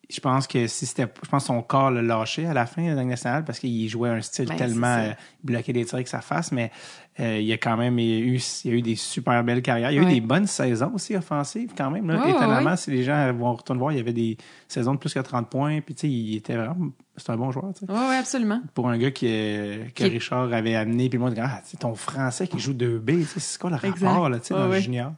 je 0.10 0.20
pense 0.20 0.46
que 0.46 0.68
si 0.68 0.86
c'était, 0.86 1.08
je 1.24 1.30
pense 1.30 1.44
que 1.44 1.48
son 1.48 1.62
corps 1.64 1.90
l'a 1.90 2.02
lâché 2.04 2.46
à 2.46 2.54
la 2.54 2.68
fin 2.68 2.84
de 2.84 2.90
la 2.90 3.02
Ligue 3.02 3.10
nationale 3.10 3.44
parce 3.46 3.58
qu'il 3.58 3.90
jouait 3.90 4.10
un 4.10 4.22
style 4.22 4.46
Ben, 4.48 4.58
tellement, 4.58 4.98
euh, 4.98 5.12
il 5.44 5.46
bloquait 5.48 5.74
des 5.74 5.86
tirs 5.86 5.96
avec 5.96 6.08
sa 6.08 6.22
face, 6.22 6.52
mais 6.52 6.72
euh, 7.20 7.40
il 7.40 7.52
a 7.52 7.58
quand 7.58 7.78
même 7.78 7.98
eu, 7.98 8.40
il 8.66 8.72
a 8.72 8.74
eu 8.76 8.82
des 8.84 8.96
super 8.96 9.44
belles 9.44 9.64
carrières. 9.64 9.90
Il 9.90 9.98
a 9.98 10.02
eu 10.04 10.06
des 10.14 10.22
bonnes 10.22 10.46
saisons 10.46 10.92
aussi 10.94 11.16
offensives 11.16 11.72
quand 11.76 11.90
même. 11.90 12.06
Là. 12.08 12.28
Étonnamment, 12.30 12.72
ouais. 12.72 12.78
si 12.78 12.92
les 12.92 13.04
gens 13.04 13.34
vont 13.34 13.54
retourner 13.56 13.80
voir, 13.80 13.92
il 13.92 13.98
y 13.98 14.02
avait 14.02 14.14
des 14.14 14.38
saisons 14.68 14.94
de 14.94 15.00
plus 15.00 15.14
que 15.14 15.20
30 15.20 15.50
points, 15.50 15.82
puis 15.82 15.96
tu 15.96 16.02
sais, 16.02 16.10
il 16.10 16.36
était 16.36 16.58
vraiment, 16.58 16.92
c'est 17.18 17.30
un 17.32 17.38
bon 17.38 17.50
joueur, 17.52 17.72
tu 17.74 17.86
sais. 17.88 17.92
Ouais, 17.92 18.08
ouais, 18.10 18.18
absolument. 18.18 18.62
Pour 18.76 18.90
un 18.90 18.98
gars 19.00 19.10
qui, 19.10 19.26
euh, 19.30 19.86
que 19.86 20.04
Qui- 20.04 20.10
Richard 20.10 20.54
avait 20.54 20.76
amené, 20.76 21.10
puis 21.10 21.18
le 21.18 21.24
monde 21.24 21.34
dit, 21.34 21.42
ah, 21.42 21.60
c'est 21.64 21.80
ton 21.80 21.96
français 21.96 22.48
qui 22.48 22.60
joue 22.60 22.74
2B, 22.74 23.22
tu 23.22 23.26
sais, 23.26 23.40
c'est 23.40 23.60
quoi 23.60 23.72
le 23.72 23.78
rapport, 23.78 24.30
là, 24.30 24.38
tu 24.40 24.48
sais, 24.48 24.54
dans 24.54 24.68
le 24.68 24.80
junior? 24.80 25.14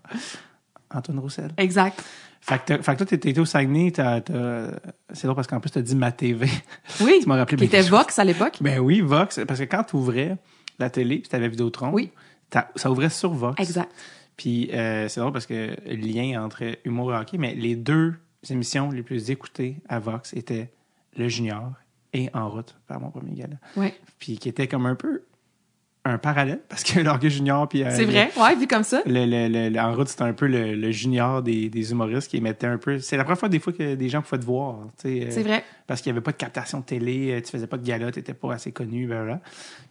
Antoine 0.95 1.19
Roussel. 1.19 1.51
Exact. 1.57 2.01
Fait 2.41 2.59
que, 2.63 2.81
fait 2.81 2.91
que 2.93 2.97
toi, 2.97 3.05
t'étais 3.07 3.39
au 3.39 3.45
Saguenay, 3.45 3.91
t'as, 3.91 4.21
t'as- 4.21 4.71
c'est 5.13 5.25
drôle 5.27 5.35
parce 5.35 5.47
qu'en 5.47 5.59
plus, 5.59 5.71
t'as 5.71 5.81
dit 5.81 5.95
ma 5.95 6.11
TV. 6.11 6.47
Oui. 7.01 7.17
Tu 7.21 7.27
m'as 7.27 7.37
rappelé 7.37 7.57
Qui 7.57 7.63
était. 7.65 7.81
Vox 7.81 8.19
à 8.19 8.23
l'époque. 8.23 8.57
Ben 8.61 8.79
oui, 8.79 9.01
Vox, 9.01 9.39
parce 9.47 9.59
que 9.59 9.65
quand 9.65 9.83
tu 9.83 9.95
ouvrais 9.95 10.37
la 10.79 10.89
télé, 10.89 11.17
puis 11.19 11.29
t'avais 11.29 11.49
Vidéotron, 11.49 11.91
Oui. 11.91 12.11
ça 12.75 12.91
ouvrait 12.91 13.09
sur 13.09 13.31
Vox. 13.33 13.59
Exact. 13.61 13.91
Puis 14.37 14.69
euh, 14.73 15.07
c'est 15.07 15.19
drôle 15.21 15.31
parce 15.33 15.45
que 15.47 15.75
le 15.87 15.95
lien 15.95 16.43
entre 16.43 16.63
humour 16.85 17.13
et 17.13 17.17
hockey, 17.17 17.37
mais 17.37 17.55
les 17.55 17.75
deux 17.75 18.13
émissions 18.49 18.91
les 18.91 19.01
plus 19.01 19.31
écoutées 19.31 19.77
à 19.89 19.99
Vox 19.99 20.33
étaient 20.33 20.71
Le 21.17 21.27
Junior 21.29 21.71
et 22.13 22.29
En 22.33 22.49
route 22.49 22.75
par 22.87 22.99
mon 22.99 23.09
premier 23.09 23.33
gala. 23.33 23.55
Ouais. 23.75 23.93
Puis 24.19 24.37
qui 24.37 24.49
était 24.49 24.67
comme 24.67 24.85
un 24.85 24.95
peu 24.95 25.23
un 26.07 26.17
parallèle 26.17 26.59
parce 26.69 26.83
que 26.83 26.99
hockey 27.07 27.29
junior 27.29 27.67
puis 27.67 27.83
euh, 27.83 27.89
C'est 27.91 28.05
vrai. 28.05 28.31
Ouais, 28.37 28.55
vu 28.55 28.67
comme 28.67 28.83
ça. 28.83 29.01
le, 29.05 29.25
le, 29.25 29.47
le- 29.47 29.69
le- 29.69 29.79
en 29.79 29.93
route, 29.93 30.07
c'était 30.07 30.23
un 30.23 30.33
peu 30.33 30.47
le, 30.47 30.75
le 30.75 30.91
junior 30.91 31.41
des, 31.41 31.69
des 31.69 31.91
humoristes 31.91 32.29
qui 32.29 32.39
mettait 32.41 32.67
un 32.67 32.77
peu. 32.77 32.99
C'est 32.99 33.17
la 33.17 33.23
première 33.23 33.39
fois 33.39 33.49
des 33.49 33.59
fois 33.59 33.73
que 33.73 33.95
des 33.95 34.09
gens 34.09 34.21
pouvaient 34.21 34.39
te 34.39 34.45
voir. 34.45 34.77
tu 35.01 35.09
sais, 35.09 35.25
euh, 35.25 35.31
C'est 35.31 35.43
vrai. 35.43 35.63
Parce 35.87 36.01
qu'il 36.01 36.11
n'y 36.11 36.17
avait 36.17 36.23
pas 36.23 36.31
de 36.31 36.37
captation 36.37 36.79
de 36.79 36.85
télé, 36.85 37.31
euh, 37.31 37.41
tu 37.41 37.51
faisais 37.51 37.67
pas 37.67 37.77
de 37.77 37.85
gala, 37.85 38.11
tu 38.11 38.19
n'étais 38.19 38.33
pas 38.33 38.53
assez 38.53 38.71
connu, 38.71 39.07
blablabla. 39.07 39.39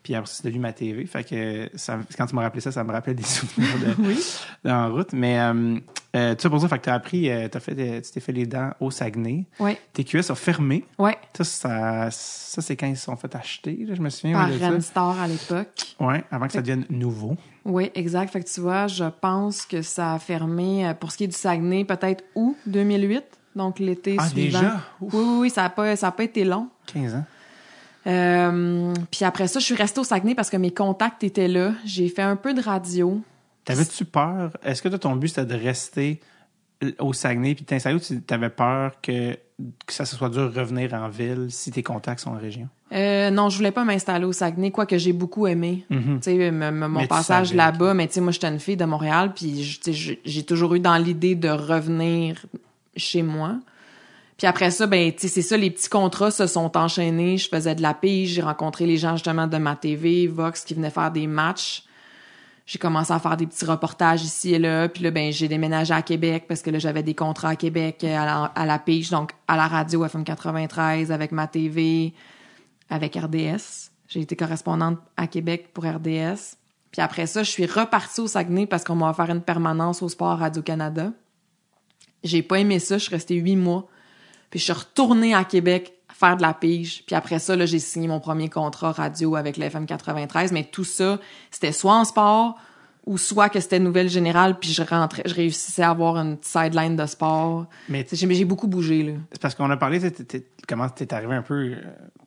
Puis 0.05 0.15
après, 0.15 0.31
c'est 0.33 0.45
devenu 0.45 0.61
ma 0.61 0.73
TV. 0.75 1.07
Fait 1.07 1.25
que 1.25 1.71
ça, 1.77 1.99
quand 2.17 2.27
tu 2.27 2.35
m'as 2.37 2.43
rappelé 2.43 2.61
ça, 2.61 2.71
ça 2.71 2.85
me 2.85 2.93
rappelait 2.93 3.15
des 3.15 3.23
souvenirs 3.25 3.71
de, 3.81 4.03
Oui. 4.07 4.23
en 4.71 4.93
route. 4.93 5.15
Mais 5.15 5.41
euh, 5.41 5.79
euh, 6.15 6.35
tout 6.35 6.43
ça 6.43 6.51
pour 6.51 6.61
ça, 6.61 6.69
fait 6.69 6.79
que 6.79 6.85
tu 6.85 6.91
as 6.91 6.95
appris, 6.95 7.31
euh, 7.31 7.49
fait, 7.59 8.03
tu 8.03 8.11
t'es 8.13 8.21
fait 8.21 8.33
les 8.33 8.45
dents 8.47 8.71
au 8.81 8.91
Saguenay. 8.91 9.47
Ouais. 9.59 9.79
Tes 9.95 10.05
QS 10.05 10.31
ont 10.31 10.35
fermé. 10.35 10.85
Ouais. 10.99 11.17
Ça, 11.37 11.45
ça, 11.45 12.09
ça, 12.11 12.61
c'est 12.63 12.77
quand 12.77 12.87
ils 12.87 12.99
se 12.99 13.05
sont 13.07 13.17
fait 13.17 13.35
acheter, 13.35 13.77
là, 13.89 13.95
je 13.95 14.03
me 14.03 14.11
souviens 14.11 14.39
Par 14.39 14.53
ça. 14.53 14.69
Ranstar 14.71 15.21
à 15.23 15.27
l'époque. 15.27 15.97
Ouais, 15.99 16.23
avant 16.31 16.47
que 16.49 16.53
ça 16.53 16.61
devienne 16.61 16.85
nouveau. 16.91 17.37
Oui, 17.65 17.91
exact. 17.95 18.31
Fait 18.31 18.43
que 18.45 18.49
tu 18.49 18.61
vois, 18.61 18.87
je 18.89 19.05
pense 19.23 19.65
que 19.65 19.81
ça 19.81 20.13
a 20.13 20.19
fermé, 20.19 20.93
pour 21.01 21.13
ce 21.13 21.17
qui 21.17 21.25
est 21.25 21.29
du 21.29 21.33
Saguenay, 21.37 21.87
peut-être 21.87 22.23
août 22.35 22.57
2008. 22.67 23.25
Donc 23.57 23.79
l'été 23.79 24.17
Ah, 24.19 24.29
suivant. 24.29 24.59
déjà? 24.61 24.81
Ouf. 25.01 25.15
Oui, 25.15 25.21
oui, 25.25 25.37
oui, 25.43 25.51
ça 25.51 25.63
n'a 25.63 25.71
pas, 25.71 25.97
ça 25.97 26.09
a 26.09 26.13
pas 26.13 26.25
été 26.25 26.45
long. 26.45 26.69
15 26.87 27.15
ans. 27.15 27.25
Euh, 28.07 28.93
puis 29.11 29.25
après 29.25 29.49
ça, 29.49 29.61
je 29.61 29.65
suis 29.65 29.75
restée 29.75 30.01
au 30.01 30.05
Saguenay 30.05 30.35
parce 30.35 30.51
que 30.51 30.57
mes 30.57 30.73
contacts 30.73 31.25
étaient 31.25 31.49
là. 31.49 31.73
J'ai 31.85 32.09
fait 32.09 32.23
un 32.23 32.37
peu 32.37 32.55
de 32.55 32.61
radio. 32.61 33.21
T'avais-tu 33.65 34.05
peur? 34.05 34.51
Est-ce 34.63 34.83
que 34.83 34.89
ton 34.89 35.17
but, 35.17 35.29
c'était 35.29 35.47
de 35.47 35.63
rester 35.63 36.21
au 36.99 37.13
Saguenay 37.13 37.55
puis 37.55 37.65
t'installer 37.65 37.97
ou 37.97 38.01
tu 38.01 38.23
avais 38.35 38.51
peur 38.51 39.01
que, 39.01 39.33
que 39.33 39.93
ça 39.93 40.05
se 40.05 40.17
soit 40.17 40.29
dur 40.29 40.51
de 40.51 40.59
revenir 40.59 40.93
en 40.93 41.09
ville 41.09 41.47
si 41.49 41.71
tes 41.71 41.83
contacts 41.83 42.21
sont 42.21 42.33
en 42.33 42.39
région? 42.39 42.69
Euh, 42.93 43.31
non, 43.31 43.49
je 43.49 43.57
voulais 43.57 43.73
pas 43.73 43.85
m'installer 43.85 44.25
au 44.25 44.33
Saguenay, 44.33 44.71
quoique 44.71 44.99
j'ai 44.99 45.13
beaucoup 45.13 45.47
aimé. 45.47 45.85
Mhm. 45.91 46.21
Mon 46.53 46.89
Mais 46.89 47.07
passage 47.07 47.55
là-bas, 47.55 47.95
mais 47.95 48.07
tu 48.07 48.15
sais, 48.15 48.21
moi, 48.21 48.33
j'étais 48.33 48.49
une 48.49 48.61
fille 48.61 48.77
de 48.77 48.85
Montréal, 48.85 49.33
puis 49.35 49.81
j'ai 50.25 50.43
toujours 50.45 50.75
eu 50.75 50.81
dans 50.81 50.97
l'idée 50.97 51.35
de 51.35 51.49
revenir 51.49 52.45
chez 52.97 53.23
moi. 53.23 53.57
Puis 54.37 54.47
après 54.47 54.71
ça, 54.71 54.87
ben, 54.87 55.13
tu 55.13 55.29
c'est 55.29 55.43
ça, 55.43 55.57
les 55.57 55.71
petits 55.71 55.89
contrats 55.89 56.31
se 56.31 56.47
sont 56.47 56.77
enchaînés. 56.77 57.39
Je 57.39 57.49
faisais 57.49 57.75
de 57.75 57.83
la 57.83 57.95
pige, 57.95 58.31
j'ai 58.31 58.43
rencontré 58.43 58.87
les 58.87 58.97
gens 58.97 59.17
justement 59.17 59.47
de 59.47 59.57
ma 59.59 59.77
TV, 59.77 60.27
Vox, 60.27 60.65
qui 60.65 60.75
venaient 60.75 60.91
faire 60.91 61.13
des 61.13 61.27
matchs. 61.27 61.85
J'ai 62.67 62.79
commencé 62.79 63.13
à 63.13 63.19
faire 63.19 63.37
des 63.37 63.47
petits 63.47 63.65
reportages 63.67 64.25
ici 64.25 64.55
et 64.55 64.59
là. 64.59 64.89
Puis 64.89 65.05
là, 65.05 65.11
ben, 65.11 65.31
j'ai 65.31 65.49
déménagé 65.49 65.93
à 65.93 66.03
Québec 66.03 66.47
parce 66.49 66.63
que 66.63 66.71
là, 66.71 66.79
j'avais 66.79 67.03
des 67.03 67.15
contrats 67.15 67.51
à 67.51 67.57
Québec 67.57 68.03
euh, 68.05 68.17
à 68.17 68.65
la, 68.67 68.73
à 68.73 68.79
pige, 68.79 69.11
donc 69.11 69.33
à 69.47 69.57
la 69.57 69.69
radio 69.69 70.05
FM 70.05 70.25
93, 70.25 71.13
avec 71.13 71.31
ma 71.31 71.47
TV, 71.47 72.15
avec 72.89 73.17
RDS. 73.17 73.91
J'ai 74.09 74.21
été 74.21 74.35
correspondante 74.35 74.99
à 75.17 75.27
Québec 75.27 75.71
pour 75.75 75.85
RDS. 75.85 76.57
Puis 76.91 77.03
après 77.03 77.27
ça, 77.27 77.43
je 77.43 77.51
suis 77.51 77.67
repartie 77.67 78.21
au 78.21 78.27
Saguenay 78.27 78.67
parce 78.67 78.85
qu'on 78.85 78.95
m'a 78.95 79.11
offert 79.11 79.29
une 79.29 79.43
permanence 79.43 80.03
au 80.03 80.09
Sport 80.09 80.39
Radio-Canada. 80.39 81.13
J'ai 82.23 82.43
pas 82.43 82.61
aimé 82.61 82.79
ça, 82.79 82.97
je 82.97 83.05
suis 83.05 83.15
restée 83.15 83.35
huit 83.35 83.57
mois. 83.57 83.89
Puis 84.55 84.61
je 84.61 84.65
suis 84.67 84.73
retournée 84.73 85.35
à 85.35 85.43
Québec 85.43 85.95
faire 86.13 86.37
de 86.37 86.43
la 86.43 86.55
pige. 86.55 87.03
Puis 87.09 87.17
après 87.17 87.41
ça, 87.41 87.57
là, 87.57 87.67
j'ai 87.67 87.81
signé 87.81 88.07
mon 88.07 88.21
premier 88.21 88.49
contrat 88.49 88.93
radio 88.93 89.35
avec 89.35 89.57
l'FM 89.57 89.85
93. 89.85 90.53
Mais 90.53 90.63
tout 90.63 90.85
ça, 90.85 91.19
c'était 91.51 91.73
soit 91.73 91.97
en 91.97 92.05
sport 92.05 92.55
ou 93.05 93.19
soit 93.19 93.49
que 93.49 93.59
c'était 93.59 93.81
nouvelle 93.81 94.09
générale. 94.09 94.57
Puis 94.61 94.71
je 94.73 94.85
rentrais, 94.85 95.25
je 95.27 95.35
réussissais 95.35 95.83
à 95.83 95.91
avoir 95.91 96.17
une 96.19 96.37
sideline 96.41 96.95
de 96.95 97.05
sport. 97.07 97.67
Mais 97.89 98.07
J'ai 98.13 98.45
beaucoup 98.45 98.69
bougé, 98.69 99.03
là. 99.03 99.13
c'est 99.33 99.43
parce 99.43 99.57
qu'on 99.57 99.69
a 99.71 99.77
parlé, 99.77 99.99
t'es- 99.99 100.13
t'es- 100.23 100.47
comment 100.69 100.89
t'es 100.89 101.13
arrivé 101.13 101.35
un 101.35 101.43
peu 101.43 101.55
euh, 101.73 101.77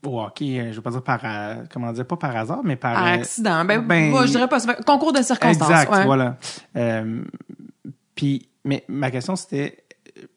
au 0.05 0.19
hockey, 0.21 0.59
euh, 0.59 0.71
je 0.71 0.75
veux 0.75 0.82
pas 0.82 0.91
dire 0.91 1.01
par, 1.01 1.21
euh, 1.23 1.63
comment 1.71 1.93
dire, 1.93 2.05
pas 2.05 2.17
par 2.17 2.36
hasard, 2.36 2.59
mais 2.65 2.75
par... 2.75 2.93
Par 2.93 3.05
accident. 3.05 3.63
Ben, 3.63 3.80
ben, 3.80 4.09
moi, 4.11 4.25
je 4.25 4.32
dirais 4.32 4.49
pas. 4.49 4.59
Concours 4.86 5.13
de 5.13 5.21
circonstances. 5.21 5.69
Exact, 5.69 5.91
ouais. 5.93 6.03
voilà. 6.05 6.36
Euh, 6.75 7.23
puis, 8.15 8.49
mais 8.65 8.84
ma 8.89 9.11
question, 9.11 9.38
c'était 9.38 9.86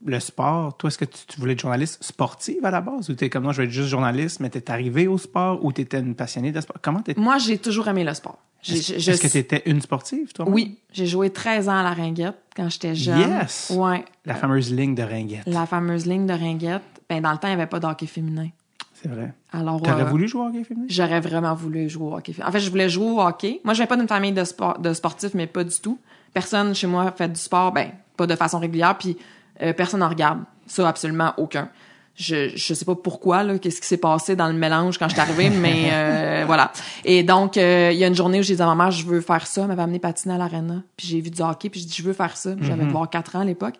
le 0.04 0.20
sport. 0.20 0.76
Toi, 0.76 0.88
est-ce 0.88 0.98
que 0.98 1.04
tu, 1.04 1.18
tu 1.26 1.40
voulais 1.40 1.52
être 1.54 1.60
journaliste 1.60 2.02
sportive 2.02 2.64
à 2.64 2.70
la 2.70 2.80
base? 2.80 3.08
Ou 3.10 3.14
t'es 3.14 3.30
comme 3.30 3.44
non, 3.44 3.52
je 3.52 3.58
vais 3.62 3.64
être 3.64 3.70
juste 3.72 3.88
journaliste, 3.88 4.40
mais 4.40 4.50
t'es 4.50 4.70
arrivé 4.70 5.06
au 5.06 5.18
sport 5.18 5.64
ou 5.64 5.72
t'étais 5.72 6.00
une 6.00 6.14
passionnée 6.14 6.52
de 6.52 6.60
sport? 6.60 6.76
Comment 6.82 7.00
t'es 7.02 7.14
Moi, 7.16 7.38
j'ai 7.38 7.58
toujours 7.58 7.88
aimé 7.88 8.04
le 8.04 8.14
sport. 8.14 8.38
Est-ce 8.68 8.98
je- 8.98 9.12
que 9.18 9.26
t'étais 9.26 9.62
une 9.66 9.80
sportive, 9.80 10.32
toi? 10.34 10.44
Oui, 10.48 10.78
j'ai 10.92 11.06
joué 11.06 11.30
13 11.30 11.68
ans 11.70 11.78
à 11.78 11.82
la 11.82 11.92
ringuette 11.94 12.36
quand 12.54 12.68
j'étais 12.68 12.94
jeune. 12.94 13.18
Yes! 13.18 13.72
Ouais. 13.74 14.04
La 14.26 14.34
fameuse 14.34 14.70
ligne 14.72 14.94
de 14.94 15.02
ringuette. 15.02 15.44
La 15.46 15.64
fameuse 15.64 16.04
ligne 16.06 16.26
de 16.26 16.34
ringuette. 16.34 16.82
Ben, 17.08 17.22
dans 17.22 17.32
le 17.32 17.38
temps, 17.38 17.48
il 17.48 17.52
n'y 17.56 17.60
avait 17.62 17.66
pas 17.70 17.80
de 17.80 17.86
hockey 17.86 18.06
féminin. 18.06 18.48
C'est 18.92 19.08
vrai. 19.08 19.32
Alors, 19.50 19.80
T'aurais 19.80 20.02
euh, 20.02 20.04
voulu 20.04 20.28
jouer 20.28 20.42
au 20.42 20.48
hockey 20.48 20.62
féminin? 20.62 20.86
j'aurais 20.90 21.20
vraiment 21.20 21.54
voulu 21.54 21.88
jouer 21.88 22.04
au 22.12 22.16
hockey. 22.16 22.34
En 22.46 22.52
fait, 22.52 22.60
je 22.60 22.68
voulais 22.68 22.90
jouer 22.90 23.06
au 23.06 23.20
hockey. 23.22 23.62
Moi, 23.64 23.72
je 23.72 23.78
viens 23.78 23.86
pas 23.86 23.96
d'une 23.96 24.06
famille 24.08 24.32
de, 24.32 24.44
sport, 24.44 24.78
de 24.78 24.92
sportifs, 24.92 25.32
mais 25.32 25.46
pas 25.46 25.64
du 25.64 25.80
tout. 25.80 25.98
Personne 26.34 26.74
chez 26.74 26.86
moi 26.86 27.10
fait 27.12 27.28
du 27.32 27.40
sport, 27.40 27.72
ben, 27.72 27.90
pas 28.18 28.26
de 28.26 28.36
façon 28.36 28.58
régulière, 28.58 28.98
puis 28.98 29.16
euh, 29.62 29.72
personne 29.72 30.02
en 30.02 30.08
regarde. 30.08 30.40
Ça, 30.66 30.88
absolument 30.88 31.32
aucun. 31.36 31.68
Je, 32.16 32.50
je 32.54 32.74
sais 32.74 32.84
pas 32.84 32.94
pourquoi, 32.94 33.42
là, 33.44 33.58
qu'est-ce 33.58 33.80
qui 33.80 33.86
s'est 33.86 33.96
passé 33.96 34.36
dans 34.36 34.48
le 34.48 34.52
mélange 34.52 34.98
quand 34.98 35.08
je 35.08 35.14
suis 35.14 35.20
arrivée, 35.20 35.48
mais 35.48 35.88
euh, 35.92 36.44
voilà. 36.46 36.70
Et 37.04 37.22
donc, 37.22 37.56
euh, 37.56 37.90
il 37.92 37.98
y 37.98 38.04
a 38.04 38.08
une 38.08 38.14
journée 38.14 38.40
où 38.40 38.42
j'ai 38.42 38.56
dit 38.56 38.62
à 38.62 38.66
ma 38.66 38.74
mère, 38.74 38.90
je 38.90 39.06
veux 39.06 39.20
faire 39.20 39.46
ça. 39.46 39.62
Elle 39.62 39.68
m'avait 39.68 39.82
amené 39.82 39.98
patiner 39.98 40.34
à 40.34 40.38
l'arena, 40.38 40.82
puis 40.96 41.06
j'ai 41.06 41.20
vu 41.20 41.30
du 41.30 41.40
hockey, 41.40 41.70
puis 41.70 41.80
j'ai 41.80 41.86
dit, 41.86 41.94
je 41.96 42.02
veux 42.02 42.12
faire 42.12 42.36
ça. 42.36 42.50
J'avais 42.60 42.84
voir 42.84 43.08
4 43.08 43.36
ans 43.36 43.40
à 43.40 43.44
l'époque. 43.44 43.74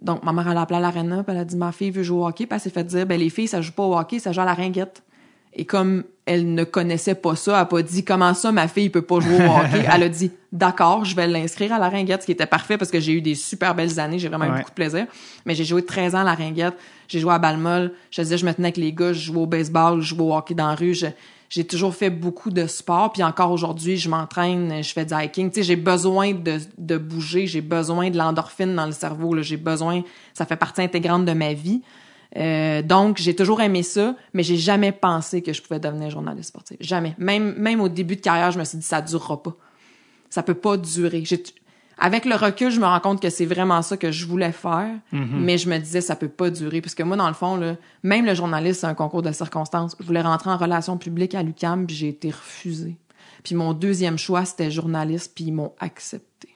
Donc, 0.00 0.22
ma 0.22 0.32
mère, 0.32 0.48
elle 0.48 0.56
a 0.56 0.62
appelé 0.62 0.78
à 0.78 0.80
l'arena, 0.80 1.22
puis 1.22 1.34
elle 1.34 1.40
a 1.40 1.44
dit, 1.44 1.56
ma 1.56 1.72
fille 1.72 1.90
veut 1.90 2.02
jouer 2.02 2.20
au 2.20 2.26
hockey, 2.26 2.46
puis 2.46 2.54
elle 2.54 2.60
s'est 2.60 2.70
fait 2.70 2.84
dire, 2.84 3.06
ben, 3.06 3.18
les 3.18 3.30
filles, 3.30 3.48
ça 3.48 3.60
joue 3.60 3.72
pas 3.72 3.82
au 3.82 3.98
hockey, 3.98 4.18
ça 4.18 4.32
joue 4.32 4.40
à 4.40 4.44
la 4.44 4.54
ringuette. 4.54 5.02
Et 5.54 5.64
comme 5.64 6.04
elle 6.24 6.54
ne 6.54 6.64
connaissait 6.64 7.14
pas 7.16 7.34
ça, 7.36 7.52
elle 7.52 7.58
a 7.58 7.64
pas 7.66 7.82
dit 7.82 8.04
comment 8.04 8.32
ça 8.32 8.52
ma 8.52 8.68
fille 8.68 8.88
peut 8.90 9.02
pas 9.02 9.20
jouer 9.20 9.44
au 9.46 9.50
hockey? 9.50 9.84
elle 9.92 10.02
a 10.04 10.08
dit 10.08 10.30
d'accord, 10.52 11.04
je 11.04 11.14
vais 11.16 11.26
l'inscrire 11.26 11.72
à 11.72 11.78
la 11.78 11.88
ringuette, 11.88 12.22
ce 12.22 12.26
qui 12.26 12.32
était 12.32 12.46
parfait 12.46 12.78
parce 12.78 12.90
que 12.90 13.00
j'ai 13.00 13.12
eu 13.12 13.20
des 13.20 13.34
super 13.34 13.74
belles 13.74 13.98
années, 14.00 14.18
j'ai 14.18 14.28
vraiment 14.28 14.44
eu 14.46 14.50
Ouais. 14.50 14.56
beaucoup 14.58 14.70
de 14.70 14.74
plaisir. 14.74 15.06
Mais 15.46 15.54
j'ai 15.54 15.64
joué 15.64 15.84
13 15.84 16.14
ans 16.14 16.20
à 16.20 16.24
la 16.24 16.34
ringuette, 16.34 16.74
j'ai 17.08 17.18
joué 17.18 17.32
à 17.34 17.38
Balmol, 17.38 17.92
je 18.10 18.22
disais 18.22 18.38
je 18.38 18.46
me 18.46 18.52
tenais 18.54 18.68
avec 18.68 18.76
les 18.76 18.92
gars, 18.92 19.12
je 19.12 19.20
jouais 19.20 19.40
au 19.40 19.46
baseball, 19.46 20.00
je 20.00 20.14
jouais 20.14 20.22
au 20.22 20.34
hockey 20.34 20.54
dans 20.54 20.68
la 20.68 20.74
rue, 20.74 20.94
j'ai 21.50 21.64
toujours 21.64 21.94
fait 21.94 22.08
beaucoup 22.08 22.50
de 22.50 22.66
sport, 22.66 23.12
puis 23.12 23.22
encore 23.22 23.50
aujourd'hui, 23.50 23.98
je 23.98 24.08
m'entraîne, 24.08 24.82
je 24.82 24.90
fais 24.92 25.04
du 25.04 25.12
hiking. 25.14 25.50
Tu 25.50 25.56
sais, 25.56 25.62
j'ai 25.64 25.76
besoin 25.76 26.32
de, 26.32 26.58
de 26.78 26.96
bouger, 26.96 27.46
j'ai 27.46 27.60
besoin 27.60 28.08
de 28.08 28.16
l'endorphine 28.16 28.74
dans 28.74 28.86
le 28.86 28.92
cerveau, 28.92 29.34
là. 29.34 29.42
j'ai 29.42 29.58
besoin, 29.58 30.02
ça 30.32 30.46
fait 30.46 30.56
partie 30.56 30.80
intégrante 30.80 31.26
de 31.26 31.32
ma 31.32 31.52
vie. 31.52 31.82
Euh, 32.36 32.80
donc, 32.82 33.18
j'ai 33.18 33.36
toujours 33.36 33.60
aimé 33.60 33.82
ça, 33.82 34.16
mais 34.32 34.42
j'ai 34.42 34.56
jamais 34.56 34.92
pensé 34.92 35.42
que 35.42 35.52
je 35.52 35.60
pouvais 35.62 35.80
devenir 35.80 36.10
journaliste 36.10 36.48
sportif. 36.48 36.76
Jamais. 36.80 37.14
Même, 37.18 37.54
même 37.58 37.80
au 37.80 37.88
début 37.88 38.16
de 38.16 38.20
carrière, 38.22 38.50
je 38.50 38.58
me 38.58 38.64
suis 38.64 38.78
dit, 38.78 38.84
ça 38.86 39.02
durera 39.02 39.42
pas. 39.42 39.54
Ça 40.30 40.42
peut 40.42 40.54
pas 40.54 40.76
durer. 40.78 41.24
J'ai- 41.26 41.42
Avec 41.98 42.24
le 42.24 42.34
recul, 42.34 42.70
je 42.70 42.80
me 42.80 42.86
rends 42.86 43.00
compte 43.00 43.20
que 43.20 43.28
c'est 43.28 43.44
vraiment 43.44 43.82
ça 43.82 43.96
que 43.98 44.10
je 44.10 44.26
voulais 44.26 44.50
faire, 44.52 44.88
mais 45.12 45.58
je 45.58 45.68
me 45.68 45.76
disais, 45.78 46.00
ça 46.00 46.16
peut 46.16 46.28
pas 46.28 46.48
durer. 46.50 46.80
Parce 46.80 46.94
que 46.94 47.02
moi, 47.02 47.16
dans 47.18 47.28
le 47.28 47.34
fond, 47.34 47.56
là, 47.56 47.76
même 48.02 48.24
le 48.24 48.34
journaliste, 48.34 48.80
c'est 48.80 48.86
un 48.86 48.94
concours 48.94 49.20
de 49.22 49.30
circonstances. 49.30 49.94
Je 50.00 50.04
voulais 50.06 50.22
rentrer 50.22 50.48
en 50.50 50.56
relations 50.56 50.96
publiques 50.96 51.34
à 51.34 51.42
l'UQAM, 51.42 51.86
puis 51.86 51.94
j'ai 51.94 52.08
été 52.08 52.30
refusée. 52.30 52.96
Puis 53.44 53.54
mon 53.54 53.74
deuxième 53.74 54.16
choix, 54.18 54.44
c'était 54.46 54.70
journaliste, 54.70 55.32
puis 55.34 55.44
ils 55.44 55.52
m'ont 55.52 55.72
accepté. 55.80 56.48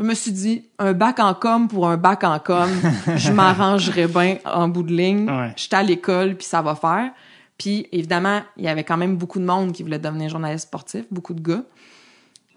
Je 0.00 0.04
me 0.06 0.14
suis 0.14 0.32
dit, 0.32 0.64
un 0.78 0.94
bac 0.94 1.18
en 1.18 1.34
com 1.34 1.68
pour 1.68 1.86
un 1.86 1.98
bac 1.98 2.24
en 2.24 2.38
com, 2.38 2.70
je 3.16 3.30
m'arrangerais 3.32 4.06
bien 4.06 4.38
en 4.46 4.66
bout 4.66 4.82
de 4.82 4.94
ligne. 4.94 5.30
Ouais. 5.30 5.52
J'étais 5.56 5.76
à 5.76 5.82
l'école, 5.82 6.36
puis 6.36 6.46
ça 6.46 6.62
va 6.62 6.74
faire. 6.74 7.12
Puis 7.58 7.86
évidemment, 7.92 8.40
il 8.56 8.64
y 8.64 8.68
avait 8.68 8.82
quand 8.82 8.96
même 8.96 9.18
beaucoup 9.18 9.38
de 9.38 9.44
monde 9.44 9.72
qui 9.72 9.82
voulait 9.82 9.98
devenir 9.98 10.30
journaliste 10.30 10.68
sportif, 10.68 11.04
beaucoup 11.10 11.34
de 11.34 11.42
gars. 11.42 11.62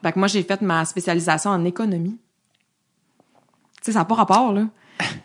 Fait 0.02 0.14
que 0.14 0.20
moi, 0.20 0.30
j'ai 0.30 0.41
fait 0.41 0.62
ma 0.62 0.86
spécialisation 0.86 1.52
en 1.52 1.66
économie. 1.66 2.18
Tu 3.76 3.88
sais, 3.88 3.91
ça 3.91 4.00
n'a 4.00 4.06
pas 4.06 4.16
rapport, 4.16 4.54
là. 4.54 4.66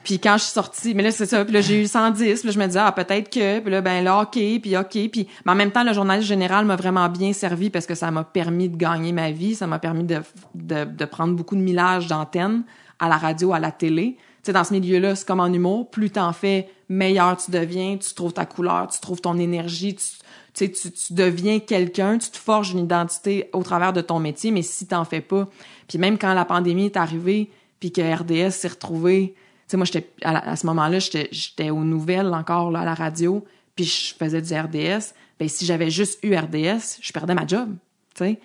Puis 0.04 0.18
quand 0.18 0.38
je 0.38 0.44
suis 0.44 0.52
sortie, 0.52 0.94
mais 0.94 1.02
là, 1.02 1.10
c'est 1.10 1.26
ça, 1.26 1.44
puis 1.44 1.52
là, 1.52 1.60
j'ai 1.60 1.82
eu 1.82 1.86
110, 1.86 2.40
puis 2.40 2.48
là, 2.48 2.52
je 2.52 2.58
me 2.58 2.66
disais, 2.66 2.80
ah, 2.82 2.92
peut-être 2.92 3.30
que, 3.30 3.60
puis 3.60 3.70
là, 3.70 3.80
ben 3.80 4.02
là, 4.02 4.22
OK, 4.22 4.32
puis 4.32 4.76
OK, 4.76 5.10
puis... 5.10 5.28
Mais 5.44 5.52
en 5.52 5.54
même 5.54 5.70
temps, 5.70 5.84
le 5.84 5.92
journaliste 5.92 6.28
général 6.28 6.64
m'a 6.64 6.76
vraiment 6.76 7.08
bien 7.08 7.32
servi 7.32 7.70
parce 7.70 7.86
que 7.86 7.94
ça 7.94 8.10
m'a 8.10 8.24
permis 8.24 8.68
de 8.68 8.76
gagner 8.76 9.12
ma 9.12 9.30
vie, 9.30 9.54
ça 9.54 9.66
m'a 9.66 9.78
permis 9.78 10.04
de, 10.04 10.22
de, 10.54 11.04
prendre 11.04 11.34
beaucoup 11.34 11.56
de 11.56 11.60
millage 11.60 12.06
d'antennes 12.06 12.62
à 12.98 13.08
la 13.08 13.16
radio, 13.16 13.52
à 13.52 13.58
la 13.58 13.70
télé. 13.70 14.16
Tu 14.16 14.46
sais, 14.46 14.52
dans 14.52 14.64
ce 14.64 14.72
milieu-là, 14.72 15.14
c'est 15.14 15.26
comme 15.26 15.40
en 15.40 15.52
humour, 15.52 15.90
plus 15.90 16.10
t'en 16.10 16.32
fais, 16.32 16.68
meilleur 16.88 17.36
tu 17.36 17.50
deviens, 17.50 17.98
tu 17.98 18.14
trouves 18.14 18.32
ta 18.32 18.46
couleur, 18.46 18.88
tu 18.88 18.98
trouves 19.00 19.20
ton 19.20 19.38
énergie, 19.38 19.94
tu, 19.94 20.70
tu 20.70 20.72
tu, 20.72 21.12
deviens 21.12 21.60
quelqu'un, 21.60 22.18
tu 22.18 22.30
te 22.30 22.38
forges 22.38 22.72
une 22.72 22.80
identité 22.80 23.50
au 23.52 23.62
travers 23.62 23.92
de 23.92 24.00
ton 24.00 24.18
métier, 24.18 24.50
mais 24.50 24.62
si 24.62 24.86
t'en 24.86 25.04
fais 25.04 25.20
pas, 25.20 25.48
puis 25.86 25.98
même 25.98 26.18
quand 26.18 26.32
la 26.34 26.44
pandémie 26.44 26.86
est 26.86 26.96
arrivée, 26.96 27.50
puis 27.78 27.92
que 27.92 28.00
RDS 28.00 28.50
s'est 28.50 28.68
retrouvé, 28.68 29.34
sais, 29.68 29.76
moi, 29.76 29.86
j'étais 29.86 30.10
à, 30.22 30.32
la- 30.32 30.48
à 30.50 30.56
ce 30.56 30.66
moment-là, 30.66 30.98
j'étais 30.98 31.28
j'étais 31.32 31.70
aux 31.70 31.84
nouvelles 31.84 32.32
encore 32.34 32.70
là, 32.70 32.80
à 32.80 32.84
la 32.84 32.94
radio, 32.94 33.44
puis 33.74 33.84
je 33.84 34.14
faisais 34.14 34.40
du 34.42 34.52
RDS. 34.54 35.14
Ben 35.38 35.48
si 35.48 35.64
j'avais 35.66 35.90
juste 35.90 36.18
eu 36.24 36.34
RDS, 36.34 36.98
je 37.00 37.12
perdais 37.12 37.34
ma 37.34 37.46
job, 37.46 37.74
tu 38.14 38.24
sais, 38.24 38.40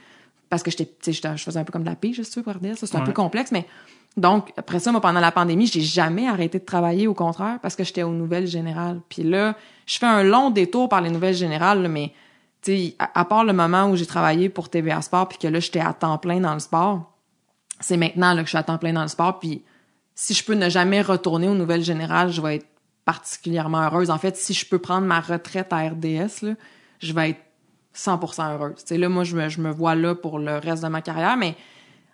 parce 0.50 0.62
que 0.62 0.70
j'étais, 0.70 0.92
tu 1.02 1.12
je 1.14 1.44
faisais 1.44 1.60
un 1.60 1.64
peu 1.64 1.72
comme 1.72 1.84
de 1.84 1.90
la 1.90 1.96
pige, 1.96 2.22
tu 2.22 2.40
veux, 2.40 2.44
pour 2.44 2.54
RDS. 2.54 2.76
C'est 2.76 2.96
un 2.96 3.02
peu 3.02 3.12
complexe, 3.14 3.52
mais 3.52 3.66
donc 4.16 4.52
après 4.58 4.80
ça, 4.80 4.92
moi, 4.92 5.02
pendant 5.02 5.20
la 5.20 5.32
pandémie, 5.32 5.66
j'ai 5.66 5.82
jamais 5.82 6.28
arrêté 6.28 6.60
de 6.60 6.66
travailler, 6.66 7.08
au 7.08 7.16
contraire, 7.16 7.58
parce 7.64 7.76
que 7.76 7.84
j'étais 7.84 8.04
aux 8.04 8.12
nouvelles 8.12 8.46
générales. 8.46 9.02
Puis 9.10 9.24
là, 9.24 9.56
je 9.88 9.98
fais 9.98 10.06
un 10.06 10.22
long 10.24 10.52
détour 10.52 10.88
par 10.88 11.02
les 11.02 11.10
nouvelles 11.10 11.34
générales, 11.34 11.82
là, 11.82 11.90
mais 11.90 12.14
tu 12.62 12.72
sais, 12.78 12.96
à, 13.00 13.22
à 13.22 13.26
part 13.26 13.44
le 13.44 13.54
moment 13.54 13.86
où 13.88 13.96
j'ai 13.96 14.06
travaillé 14.06 14.50
pour 14.50 14.70
TVA 14.70 15.02
Sport, 15.02 15.30
puis 15.30 15.40
que 15.40 15.48
là, 15.48 15.60
j'étais 15.60 15.80
à 15.80 15.94
temps 15.94 16.20
plein 16.20 16.40
dans 16.40 16.54
le 16.54 16.60
sport, 16.60 17.12
c'est 17.80 17.98
maintenant 17.98 18.34
là, 18.34 18.42
que 18.42 18.46
je 18.46 18.50
suis 18.50 18.58
à 18.58 18.64
temps 18.64 18.78
plein 18.78 18.94
dans 18.94 19.02
le 19.02 19.08
sport. 19.08 19.40
Puis 19.40 19.64
si 20.16 20.34
je 20.34 20.44
peux 20.44 20.54
ne 20.54 20.70
jamais 20.70 21.02
retourner 21.02 21.48
aux 21.48 21.56
nouvelles 21.56 21.84
générales, 21.84 22.32
je 22.32 22.42
vais 22.42 22.58
être 22.58 22.68
particulièrement 23.06 23.82
heureuse. 23.82 24.10
En 24.10 24.18
fait, 24.18 24.38
si 24.38 24.54
je 24.54 24.66
peux 24.66 24.80
prendre 24.80 25.06
ma 25.08 25.20
retraite 25.20 25.72
à 25.72 25.80
RDS, 25.90 26.56
je 27.00 27.14
vais 27.14 27.32
être 27.32 27.42
100% 27.96 28.54
heureuse. 28.54 28.76
Là, 28.92 29.10
moi, 29.10 29.24
je 29.24 29.36
me, 29.62 29.72
vois 29.72 29.96
là 29.96 30.16
pour 30.16 30.40
le 30.40 30.58
reste 30.58 30.84
de 30.84 30.88
ma 30.88 31.02
carrière, 31.02 31.38
mais 31.38 31.56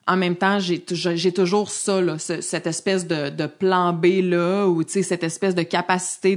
en 0.08 0.18
même 0.18 0.36
temps, 0.36 0.60
j'ai 0.60 0.80
tou- 0.80 0.96
j'ai 0.96 1.32
toujours 1.32 1.70
ça, 1.70 2.02
là, 2.02 2.18
ce- 2.18 2.42
cette 2.42 2.68
espèce 2.68 3.06
de, 3.08 3.46
plan 3.46 3.94
B 3.94 4.06
là, 4.24 4.66
ou 4.66 4.84
cette 4.88 5.24
espèce 5.24 5.54
de 5.56 5.62
capacité 5.64 6.36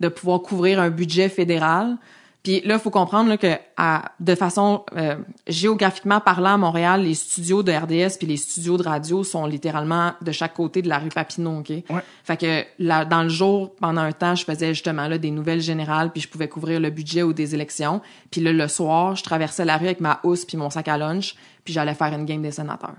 de 0.00 0.08
pouvoir 0.08 0.42
couvrir 0.42 0.80
un 0.80 0.90
budget 0.90 1.28
fédéral. 1.28 1.96
Puis 2.42 2.60
là, 2.60 2.74
il 2.74 2.80
faut 2.80 2.90
comprendre 2.90 3.28
là, 3.28 3.36
que 3.36 3.58
à, 3.76 4.12
de 4.20 4.34
façon 4.34 4.84
euh, 4.96 5.16
géographiquement 5.48 6.20
parlant 6.20 6.54
à 6.54 6.56
Montréal, 6.56 7.02
les 7.02 7.14
studios 7.14 7.62
de 7.62 7.72
RDS 7.72 8.16
puis 8.18 8.26
les 8.26 8.36
studios 8.36 8.76
de 8.76 8.84
radio 8.84 9.24
sont 9.24 9.44
littéralement 9.44 10.12
de 10.22 10.30
chaque 10.32 10.54
côté 10.54 10.80
de 10.80 10.88
la 10.88 10.98
rue 10.98 11.08
Papineau, 11.08 11.58
OK? 11.58 11.70
Ouais. 11.70 11.84
Fait 12.24 12.36
que 12.36 12.64
là, 12.78 13.04
dans 13.04 13.24
le 13.24 13.28
jour, 13.28 13.74
pendant 13.80 14.02
un 14.02 14.12
temps, 14.12 14.34
je 14.34 14.44
faisais 14.44 14.68
justement 14.68 15.08
là 15.08 15.18
des 15.18 15.32
nouvelles 15.32 15.60
générales, 15.60 16.12
puis 16.12 16.22
je 16.22 16.28
pouvais 16.28 16.48
couvrir 16.48 16.80
le 16.80 16.90
budget 16.90 17.22
ou 17.22 17.32
des 17.32 17.54
élections. 17.54 18.00
Puis 18.30 18.40
là, 18.40 18.52
le 18.52 18.68
soir, 18.68 19.16
je 19.16 19.24
traversais 19.24 19.64
la 19.64 19.76
rue 19.76 19.86
avec 19.86 20.00
ma 20.00 20.20
housse 20.22 20.44
puis 20.44 20.56
mon 20.56 20.70
sac 20.70 20.88
à 20.88 20.96
lunch, 20.96 21.34
puis 21.64 21.74
j'allais 21.74 21.94
faire 21.94 22.14
une 22.14 22.24
game 22.24 22.40
des 22.40 22.52
sénateurs. 22.52 22.96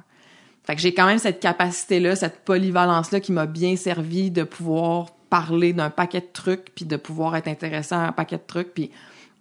Fait 0.64 0.76
que 0.76 0.82
j'ai 0.82 0.94
quand 0.94 1.08
même 1.08 1.18
cette 1.18 1.40
capacité-là, 1.40 2.16
cette 2.16 2.44
polyvalence-là 2.46 3.22
qui 3.22 3.32
m'a 3.32 3.46
bien 3.46 3.76
servi 3.76 4.30
de 4.30 4.44
pouvoir 4.44 5.08
parler 5.30 5.74
d'un 5.74 5.90
paquet 5.90 6.22
de 6.22 6.30
trucs, 6.32 6.74
puis 6.76 6.86
de 6.86 6.98
pouvoir 6.98 7.36
être 7.36 7.48
intéressant 7.48 7.98
à 7.98 8.08
un 8.08 8.12
paquet 8.12 8.38
de 8.38 8.44
trucs, 8.46 8.74
puis 8.74 8.92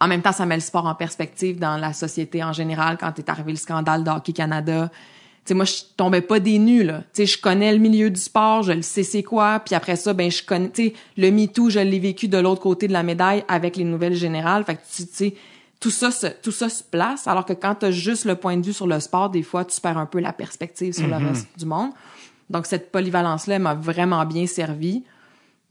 en 0.00 0.08
même 0.08 0.22
temps, 0.22 0.32
ça 0.32 0.46
met 0.46 0.54
le 0.54 0.60
sport 0.60 0.86
en 0.86 0.94
perspective 0.94 1.58
dans 1.58 1.76
la 1.76 1.92
société 1.92 2.42
en 2.44 2.52
général. 2.52 2.98
Quand 2.98 3.18
est 3.18 3.28
arrivé 3.28 3.52
le 3.52 3.58
scandale 3.58 4.04
de 4.04 4.10
Hockey 4.10 4.32
Canada, 4.32 4.90
tu 4.92 5.48
sais, 5.48 5.54
moi, 5.54 5.64
je 5.64 5.76
tombais 5.96 6.20
pas 6.20 6.40
des 6.40 6.58
nues, 6.58 6.84
là. 6.84 6.98
Tu 7.12 7.24
sais, 7.24 7.26
je 7.26 7.40
connais 7.40 7.72
le 7.72 7.78
milieu 7.78 8.10
du 8.10 8.20
sport, 8.20 8.62
je 8.62 8.72
le 8.72 8.82
sais 8.82 9.02
c'est 9.02 9.22
quoi, 9.22 9.60
puis 9.60 9.74
après 9.74 9.96
ça, 9.96 10.12
ben, 10.12 10.30
je 10.30 10.42
connais, 10.44 10.70
tu 10.70 10.88
sais, 10.88 10.94
le 11.16 11.30
MeToo, 11.30 11.70
je 11.70 11.80
l'ai 11.80 11.98
vécu 11.98 12.28
de 12.28 12.38
l'autre 12.38 12.60
côté 12.60 12.86
de 12.86 12.92
la 12.92 13.02
médaille 13.02 13.44
avec 13.48 13.76
les 13.76 13.84
nouvelles 13.84 14.14
générales. 14.14 14.64
Fait 14.64 14.76
que, 14.76 14.80
tu 14.94 15.06
sais, 15.10 15.34
tout 15.80 15.90
ça, 15.90 16.10
se, 16.10 16.26
tout 16.26 16.52
ça 16.52 16.68
se 16.68 16.82
place, 16.82 17.26
alors 17.26 17.44
que 17.44 17.52
quand 17.52 17.76
t'as 17.76 17.90
juste 17.90 18.24
le 18.24 18.34
point 18.34 18.56
de 18.56 18.66
vue 18.66 18.72
sur 18.72 18.86
le 18.86 19.00
sport, 19.00 19.30
des 19.30 19.42
fois, 19.42 19.64
tu 19.64 19.80
perds 19.80 19.98
un 19.98 20.06
peu 20.06 20.20
la 20.20 20.32
perspective 20.32 20.92
sur 20.92 21.06
le 21.06 21.16
reste 21.16 21.48
du 21.56 21.66
monde. 21.66 21.90
Donc, 22.50 22.66
cette 22.66 22.90
polyvalence-là 22.92 23.58
m'a 23.58 23.74
vraiment 23.74 24.24
bien 24.26 24.46
servi. 24.46 25.02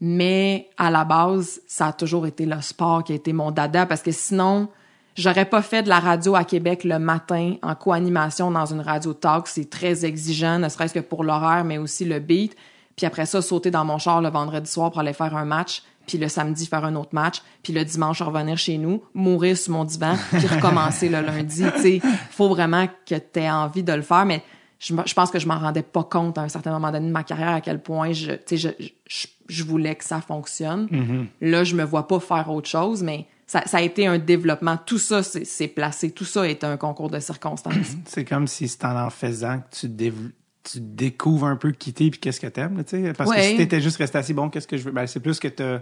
Mais 0.00 0.70
à 0.76 0.90
la 0.90 1.04
base, 1.04 1.60
ça 1.66 1.88
a 1.88 1.92
toujours 1.92 2.26
été 2.26 2.46
le 2.46 2.60
sport 2.60 3.02
qui 3.02 3.12
a 3.12 3.16
été 3.16 3.32
mon 3.32 3.50
dada 3.50 3.84
parce 3.84 4.02
que 4.02 4.12
sinon, 4.12 4.68
j'aurais 5.16 5.44
pas 5.44 5.62
fait 5.62 5.82
de 5.82 5.88
la 5.88 5.98
radio 5.98 6.36
à 6.36 6.44
Québec 6.44 6.84
le 6.84 6.98
matin 6.98 7.54
en 7.62 7.74
co-animation 7.74 8.50
dans 8.50 8.66
une 8.66 8.80
radio 8.80 9.12
talk. 9.12 9.48
C'est 9.48 9.68
très 9.68 10.04
exigeant, 10.04 10.58
ne 10.58 10.68
serait-ce 10.68 10.94
que 10.94 11.00
pour 11.00 11.24
l'horaire, 11.24 11.64
mais 11.64 11.78
aussi 11.78 12.04
le 12.04 12.20
beat. 12.20 12.56
Puis 12.96 13.06
après 13.06 13.26
ça, 13.26 13.42
sauter 13.42 13.70
dans 13.70 13.84
mon 13.84 13.98
char 13.98 14.20
le 14.20 14.28
vendredi 14.28 14.70
soir 14.70 14.90
pour 14.90 15.00
aller 15.00 15.12
faire 15.12 15.36
un 15.36 15.44
match, 15.44 15.82
puis 16.06 16.18
le 16.18 16.28
samedi 16.28 16.66
faire 16.66 16.84
un 16.84 16.96
autre 16.96 17.10
match, 17.12 17.42
puis 17.62 17.72
le 17.72 17.84
dimanche 17.84 18.22
revenir 18.22 18.56
chez 18.56 18.78
nous, 18.78 19.02
mourir 19.14 19.56
sur 19.56 19.72
mon 19.72 19.84
divan, 19.84 20.14
puis 20.32 20.46
recommencer 20.46 21.08
le 21.08 21.20
lundi. 21.20 21.64
Tu 21.76 21.80
sais, 21.80 22.00
faut 22.30 22.48
vraiment 22.48 22.88
que 23.06 23.14
tu 23.14 23.40
aies 23.40 23.50
envie 23.50 23.82
de 23.82 23.92
le 23.92 24.02
faire, 24.02 24.24
mais 24.24 24.42
je, 24.78 25.14
pense 25.14 25.30
que 25.30 25.38
je 25.38 25.46
m'en 25.46 25.58
rendais 25.58 25.82
pas 25.82 26.04
compte 26.04 26.38
à 26.38 26.42
un 26.42 26.48
certain 26.48 26.70
moment 26.70 26.92
donné 26.92 27.06
de 27.06 27.12
ma 27.12 27.24
carrière 27.24 27.50
à 27.50 27.60
quel 27.60 27.82
point 27.82 28.12
je, 28.12 28.32
je, 28.50 28.68
je, 29.06 29.26
je 29.48 29.64
voulais 29.64 29.96
que 29.96 30.04
ça 30.04 30.20
fonctionne. 30.20 31.28
Là, 31.40 31.64
je 31.64 31.74
me 31.74 31.84
vois 31.84 32.06
pas 32.06 32.20
faire 32.20 32.50
autre 32.50 32.68
chose, 32.68 33.02
mais 33.02 33.26
ça, 33.48 33.62
ça 33.66 33.78
a 33.78 33.80
été 33.80 34.06
un 34.06 34.18
développement. 34.18 34.76
Tout 34.76 34.98
ça, 34.98 35.22
c'est 35.22 35.68
placé. 35.68 36.10
Tout 36.10 36.26
ça 36.26 36.48
est 36.48 36.64
un 36.64 36.76
concours 36.76 37.10
de 37.10 37.18
circonstances. 37.18 37.96
C'est 38.06 38.24
comme 38.24 38.46
si 38.46 38.68
c'est 38.68 38.84
en 38.84 39.06
en 39.06 39.10
faisant 39.10 39.60
que 39.60 39.86
tu, 39.86 40.12
tu 40.62 40.80
découvres 40.80 41.46
un 41.46 41.56
peu 41.56 41.72
qui 41.72 41.94
t'es 41.94 42.10
puis 42.10 42.20
qu'est-ce 42.20 42.40
que 42.40 42.46
t'aimes, 42.46 42.84
tu 42.84 43.02
sais. 43.02 43.12
Parce 43.14 43.30
que 43.30 43.40
si 43.40 43.56
t'étais 43.56 43.80
juste 43.80 43.96
resté 43.96 44.18
assis, 44.18 44.34
bon, 44.34 44.50
qu'est-ce 44.50 44.68
que 44.68 44.76
je 44.76 44.84
veux? 44.84 44.92
Ben, 44.92 45.06
c'est 45.06 45.20
plus 45.20 45.40
que 45.40 45.48
t'as, 45.48 45.80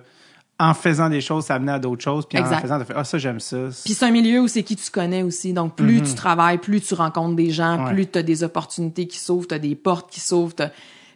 en 0.58 0.72
faisant 0.72 1.10
des 1.10 1.20
choses, 1.20 1.44
ça 1.44 1.56
amenait 1.56 1.72
à 1.72 1.78
d'autres 1.78 2.02
choses, 2.02 2.24
puis 2.26 2.38
en 2.38 2.44
faisant, 2.46 2.78
ah, 2.94 3.04
ça, 3.04 3.18
j'aime 3.18 3.40
ça. 3.40 3.58
Puis 3.84 3.92
c'est 3.94 4.04
un 4.06 4.10
milieu 4.10 4.40
où 4.40 4.48
c'est 4.48 4.62
qui 4.62 4.74
tu 4.76 4.90
connais 4.90 5.22
aussi. 5.22 5.52
Donc, 5.52 5.76
plus 5.76 6.00
tu 6.02 6.14
travailles, 6.14 6.58
plus 6.58 6.80
tu 6.80 6.94
rencontres 6.94 7.36
des 7.36 7.50
gens, 7.50 7.84
Ouais. 7.84 7.92
plus 7.92 8.06
tu 8.06 8.18
as 8.18 8.22
des 8.22 8.42
opportunités 8.42 9.06
qui 9.06 9.18
s'ouvrent, 9.18 9.46
tu 9.48 9.54
as 9.54 9.58
des 9.58 9.74
portes 9.74 10.10
qui 10.10 10.20
s'ouvrent. 10.20 10.54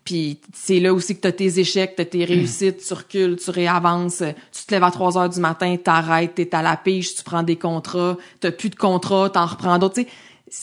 Puis 0.04 0.40
c'est 0.52 0.80
là 0.80 0.92
aussi 0.92 1.14
que 1.16 1.20
tu 1.22 1.28
as 1.28 1.32
tes 1.32 1.58
échecs, 1.58 1.94
tu 1.96 2.02
as 2.02 2.04
tes 2.06 2.24
réussites, 2.24 2.86
tu 2.86 2.92
recules, 2.94 3.36
tu 3.36 3.50
réavances, 3.50 4.18
tu 4.52 4.66
te 4.66 4.74
lèves 4.74 4.84
à 4.84 4.90
3 4.90 5.16
heures 5.18 5.28
du 5.28 5.40
matin, 5.40 5.74
t'arrêtes, 5.82 6.34
t'es 6.34 6.54
à 6.54 6.62
la 6.62 6.76
pêche, 6.76 7.14
tu 7.14 7.22
prends 7.22 7.42
des 7.42 7.56
contrats, 7.56 8.16
t'as 8.40 8.50
plus 8.50 8.70
de 8.70 8.76
contrats, 8.76 9.30
t'en 9.30 9.46
reprends 9.46 9.78
d'autres. 9.78 10.00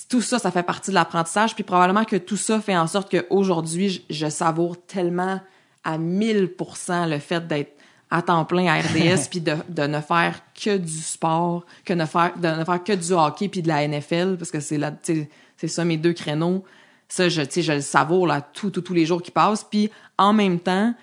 Tout 0.09 0.21
ça, 0.21 0.37
ça 0.37 0.51
fait 0.51 0.63
partie 0.63 0.89
de 0.91 0.95
l'apprentissage. 0.95 1.55
Puis 1.55 1.63
probablement 1.63 2.03
que 2.03 2.17
tout 2.17 2.35
ça 2.35 2.59
fait 2.59 2.75
en 2.75 2.87
sorte 2.87 3.09
qu'aujourd'hui, 3.09 3.89
je, 3.89 4.01
je 4.09 4.29
savoure 4.29 4.75
tellement 4.85 5.39
à 5.83 5.97
1000% 5.97 7.09
le 7.09 7.19
fait 7.19 7.47
d'être 7.47 7.76
à 8.09 8.21
temps 8.21 8.45
plein 8.45 8.67
à 8.67 8.79
RDS 8.81 9.27
puis 9.29 9.41
de, 9.41 9.55
de 9.69 9.83
ne 9.83 9.99
faire 10.01 10.41
que 10.53 10.77
du 10.77 10.99
sport, 10.99 11.65
que 11.85 11.93
ne 11.93 12.05
faire 12.05 12.33
de 12.37 12.47
ne 12.47 12.63
faire 12.63 12.83
que 12.83 12.93
du 12.93 13.11
hockey 13.13 13.49
puis 13.49 13.61
de 13.61 13.67
la 13.67 13.87
NFL 13.87 14.37
parce 14.37 14.51
que 14.51 14.59
c'est 14.59 14.77
là 14.77 14.91
tu 14.91 15.15
sais, 15.15 15.29
c'est 15.57 15.67
ça 15.67 15.85
mes 15.85 15.97
deux 15.97 16.13
créneaux. 16.13 16.63
Ça 17.09 17.29
je 17.29 17.41
tu 17.41 17.51
sais 17.51 17.61
je 17.61 17.73
le 17.73 17.81
savoure 17.81 18.27
là 18.27 18.41
tout 18.41 18.69
tout 18.69 18.81
tous 18.81 18.93
les 18.93 19.05
jours 19.05 19.21
qui 19.21 19.31
passent 19.31 19.63
puis 19.63 19.89
en 20.17 20.33
même 20.33 20.59
temps 20.59 20.93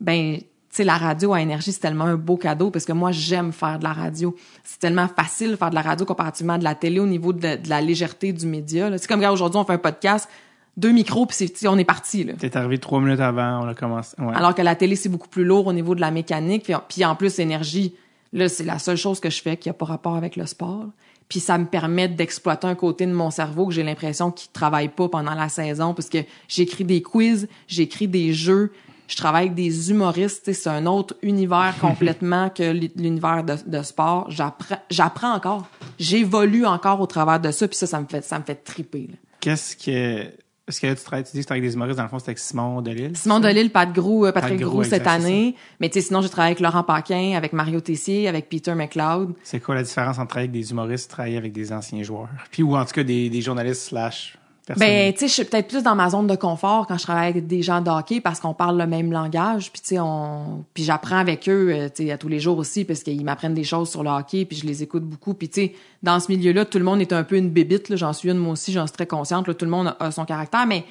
ben 0.00 0.38
tu 0.74 0.78
sais, 0.78 0.84
la 0.84 0.98
radio 0.98 1.32
à 1.32 1.40
énergie, 1.40 1.70
c'est 1.70 1.78
tellement 1.78 2.06
un 2.06 2.16
beau 2.16 2.36
cadeau 2.36 2.68
parce 2.68 2.84
que 2.84 2.90
moi, 2.90 3.12
j'aime 3.12 3.52
faire 3.52 3.78
de 3.78 3.84
la 3.84 3.92
radio. 3.92 4.34
C'est 4.64 4.80
tellement 4.80 5.06
facile 5.06 5.52
de 5.52 5.56
faire 5.56 5.70
de 5.70 5.76
la 5.76 5.82
radio 5.82 6.04
comparativement 6.04 6.54
à 6.54 6.58
de 6.58 6.64
la 6.64 6.74
télé 6.74 6.98
au 6.98 7.06
niveau 7.06 7.32
de, 7.32 7.38
de 7.38 7.68
la 7.68 7.80
légèreté 7.80 8.32
du 8.32 8.44
média. 8.44 8.90
C'est 8.98 9.06
comme, 9.06 9.20
regarde, 9.20 9.34
aujourd'hui, 9.34 9.60
on 9.60 9.64
fait 9.64 9.74
un 9.74 9.78
podcast, 9.78 10.28
deux 10.76 10.90
micros, 10.92 11.26
puis 11.26 11.36
c'est- 11.36 11.66
on 11.68 11.78
est 11.78 11.84
parti. 11.84 12.24
Là. 12.24 12.32
T'es 12.38 12.56
arrivé 12.56 12.78
trois 12.78 13.00
minutes 13.00 13.20
avant, 13.20 13.64
on 13.64 13.68
a 13.68 13.74
commencé. 13.74 14.14
Ouais. 14.20 14.34
Alors 14.34 14.54
que 14.54 14.62
la 14.62 14.74
télé, 14.74 14.96
c'est 14.96 15.08
beaucoup 15.08 15.28
plus 15.28 15.44
lourd 15.44 15.66
au 15.66 15.72
niveau 15.72 15.94
de 15.94 16.00
la 16.00 16.10
mécanique. 16.10 16.70
Puis, 16.88 17.04
en 17.04 17.14
plus, 17.14 17.38
énergie, 17.38 17.94
là, 18.32 18.48
c'est 18.48 18.64
la 18.64 18.78
seule 18.78 18.96
chose 18.96 19.20
que 19.20 19.30
je 19.30 19.40
fais 19.42 19.56
qui 19.56 19.68
a 19.68 19.72
pas 19.72 19.86
rapport 19.86 20.16
avec 20.16 20.36
le 20.36 20.46
sport. 20.46 20.86
Puis 21.28 21.40
ça 21.40 21.56
me 21.56 21.64
permet 21.64 22.06
d'exploiter 22.08 22.66
un 22.66 22.74
côté 22.74 23.06
de 23.06 23.12
mon 23.12 23.30
cerveau 23.30 23.66
que 23.66 23.72
j'ai 23.72 23.82
l'impression 23.82 24.30
qu'il 24.30 24.50
travaille 24.52 24.88
pas 24.90 25.08
pendant 25.08 25.34
la 25.34 25.48
saison 25.48 25.94
parce 25.94 26.10
que 26.10 26.18
j'écris 26.48 26.84
des 26.84 27.00
quiz, 27.00 27.48
j'écris 27.66 28.08
des 28.08 28.34
jeux, 28.34 28.72
je 29.08 29.16
travaille 29.16 29.44
avec 29.46 29.54
des 29.54 29.90
humoristes. 29.90 30.52
C'est 30.52 30.68
un 30.68 30.84
autre 30.84 31.14
univers 31.22 31.74
complètement 31.80 32.50
que 32.50 32.72
l'univers 32.96 33.42
de, 33.42 33.54
de 33.66 33.82
sport. 33.82 34.26
J'apprends, 34.30 34.76
j'apprends 34.90 35.32
encore. 35.34 35.66
J'évolue 35.98 36.66
encore 36.66 37.00
au 37.00 37.06
travers 37.06 37.40
de 37.40 37.50
ça. 37.50 37.66
Puis 37.68 37.76
ça, 37.76 37.86
ça 37.86 38.00
me 38.00 38.06
fait, 38.06 38.22
ça 38.22 38.38
me 38.38 38.44
fait 38.44 38.56
triper. 38.56 39.08
Qu'est-ce 39.40 39.76
que. 39.76 40.26
Est-ce 40.66 40.80
que 40.80 40.86
là, 40.86 40.94
tu 40.94 41.04
travailles, 41.04 41.24
tu 41.24 41.32
dis 41.32 41.42
que 41.42 41.46
tu 41.46 41.52
avec 41.52 41.62
des 41.62 41.74
humoristes, 41.74 41.98
dans 41.98 42.04
le 42.04 42.08
fond, 42.08 42.18
c'était 42.18 42.30
avec 42.30 42.38
Simon 42.38 42.80
Delille? 42.80 43.14
Simon 43.14 43.38
Delille, 43.38 43.68
Pat 43.68 43.92
Grou, 43.92 44.24
euh, 44.24 44.32
Patrick 44.32 44.54
Pat 44.54 44.62
Grou, 44.62 44.76
Grou 44.76 44.84
cette 44.84 45.02
exact, 45.02 45.10
année. 45.10 45.56
Mais 45.78 45.90
tu 45.90 46.00
sais, 46.00 46.06
sinon, 46.06 46.22
j'ai 46.22 46.30
travaillé 46.30 46.52
avec 46.52 46.60
Laurent 46.60 46.82
Paquin, 46.82 47.34
avec 47.36 47.52
Mario 47.52 47.80
Tessier, 47.80 48.28
avec 48.28 48.48
Peter 48.48 48.74
McLeod. 48.74 49.34
C'est 49.42 49.60
quoi 49.60 49.74
la 49.74 49.82
différence 49.82 50.18
entre 50.18 50.28
travailler 50.28 50.48
avec 50.48 50.62
des 50.62 50.70
humoristes 50.70 51.10
et 51.10 51.12
travailler 51.12 51.36
avec 51.36 51.52
des 51.52 51.70
anciens 51.70 52.02
joueurs? 52.02 52.28
Puis, 52.50 52.62
ou 52.62 52.76
en 52.76 52.84
tout 52.86 52.92
cas, 52.92 53.02
des, 53.02 53.28
des 53.28 53.42
journalistes 53.42 53.82
slash. 53.82 54.38
Ben, 54.76 55.12
tu 55.12 55.20
sais, 55.20 55.28
je 55.28 55.32
suis 55.32 55.44
peut-être 55.44 55.68
plus 55.68 55.82
dans 55.82 55.94
ma 55.94 56.08
zone 56.08 56.26
de 56.26 56.36
confort 56.36 56.86
quand 56.86 56.96
je 56.96 57.02
travaille 57.02 57.28
avec 57.28 57.46
des 57.46 57.62
gens 57.62 57.82
de 57.82 57.90
hockey 57.90 58.20
parce 58.20 58.40
qu'on 58.40 58.54
parle 58.54 58.78
le 58.78 58.86
même 58.86 59.12
langage. 59.12 59.70
Puis, 59.70 59.82
tu 59.82 59.88
sais, 59.88 60.00
on... 60.00 60.64
puis 60.72 60.84
j'apprends 60.84 61.18
avec 61.18 61.48
eux, 61.48 61.70
euh, 61.70 61.88
tu 61.94 62.04
sais, 62.04 62.10
à 62.10 62.16
tous 62.18 62.28
les 62.28 62.40
jours 62.40 62.56
aussi 62.56 62.84
parce 62.84 63.02
qu'ils 63.02 63.24
m'apprennent 63.24 63.54
des 63.54 63.64
choses 63.64 63.90
sur 63.90 64.02
le 64.02 64.10
hockey 64.10 64.46
puis 64.46 64.56
je 64.56 64.66
les 64.66 64.82
écoute 64.82 65.04
beaucoup. 65.04 65.34
Puis, 65.34 65.48
tu 65.50 65.60
sais, 65.60 65.74
dans 66.02 66.18
ce 66.18 66.32
milieu-là, 66.32 66.64
tout 66.64 66.78
le 66.78 66.84
monde 66.84 67.00
est 67.02 67.12
un 67.12 67.24
peu 67.24 67.36
une 67.36 67.50
bébite. 67.50 67.90
là. 67.90 67.96
J'en 67.96 68.14
suis 68.14 68.30
une, 68.30 68.38
moi 68.38 68.52
aussi, 68.52 68.72
j'en 68.72 68.86
suis 68.86 68.94
très 68.94 69.06
consciente. 69.06 69.46
là. 69.46 69.54
Tout 69.54 69.66
le 69.66 69.70
monde 69.70 69.94
a, 70.00 70.10
son 70.10 70.24
caractère, 70.24 70.66
mais 70.66 70.84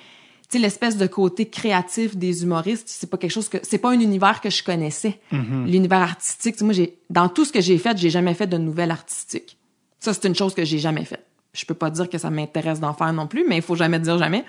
tu 0.49 0.57
sais, 0.57 0.59
l'espèce 0.59 0.97
de 0.97 1.07
côté 1.07 1.47
créatif 1.47 2.15
des 2.15 2.43
humoristes, 2.43 2.87
c'est 2.87 3.09
pas 3.09 3.17
quelque 3.17 3.31
chose 3.31 3.49
que... 3.49 3.57
C'est 3.63 3.79
pas 3.79 3.89
un 3.89 3.99
univers 3.99 4.39
que 4.39 4.51
je 4.51 4.63
connaissais. 4.63 5.19
L'univers 5.31 6.01
artistique, 6.01 6.53
tu 6.53 6.59
sais, 6.59 6.65
moi, 6.65 6.73
j'ai... 6.75 6.99
Dans 7.09 7.27
tout 7.27 7.43
ce 7.43 7.51
que 7.51 7.61
j'ai 7.61 7.79
fait, 7.79 7.97
j'ai 7.97 8.11
jamais 8.11 8.35
fait 8.35 8.45
de 8.45 8.57
nouvelle 8.57 8.91
artistique. 8.91 9.57
Ça, 9.99 10.13
c'est 10.13 10.27
une 10.27 10.35
chose 10.35 10.53
que 10.53 10.63
j'ai 10.63 10.77
jamais 10.77 11.05
faite. 11.05 11.25
Je 11.53 11.65
peux 11.65 11.73
pas 11.73 11.89
dire 11.89 12.09
que 12.09 12.17
ça 12.17 12.29
m'intéresse 12.29 12.79
d'en 12.79 12.93
faire 12.93 13.13
non 13.13 13.27
plus, 13.27 13.45
mais 13.47 13.57
il 13.57 13.61
faut 13.61 13.75
jamais 13.75 13.99
dire 13.99 14.17
jamais. 14.17 14.43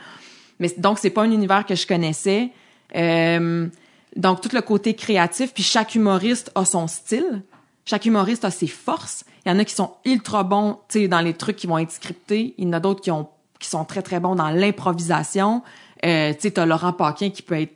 Mais 0.59 0.73
donc, 0.79 0.99
c'est 0.99 1.11
pas 1.11 1.23
un 1.23 1.31
univers 1.31 1.67
que 1.67 1.75
je 1.75 1.87
connaissais. 1.87 2.51
Euh, 2.97 3.69
donc, 4.17 4.41
tout 4.41 4.51
le 4.53 4.63
côté 4.63 4.95
créatif, 4.95 5.53
puis 5.53 5.63
chaque 5.63 5.95
humoriste 5.95 6.51
a 6.55 6.65
son 6.65 6.87
style. 6.87 7.43
Chaque 7.85 8.07
humoriste 8.07 8.45
a 8.45 8.51
ses 8.51 8.67
forces. 8.67 9.25
Il 9.45 9.53
y 9.53 9.53
en 9.53 9.59
a 9.59 9.65
qui 9.65 9.75
sont 9.75 9.95
ultra 10.07 10.45
bons, 10.45 10.79
tu 10.89 11.01
sais, 11.01 11.09
dans 11.09 11.21
les 11.21 11.35
trucs 11.35 11.57
qui 11.57 11.67
vont 11.67 11.79
être 11.79 11.91
scriptés. 11.91 12.55
Il 12.57 12.65
y 12.65 12.69
en 12.69 12.73
a 12.75 12.81
d'autres 12.81 13.03
qui 13.03 13.11
ont 13.11 13.29
qui 13.59 13.69
sont 13.71 13.85
très 13.85 14.03
très 14.03 14.21
bons 14.21 14.35
dans 14.35 14.51
l'improvisation. 14.51 15.63
Euh, 16.05 16.33
tu 16.35 16.41
sais, 16.41 16.51
t'as 16.53 16.67
Laurent 16.67 16.93
Paquin 16.93 17.31
qui 17.31 17.43
peut 17.43 17.61
être 17.61 17.75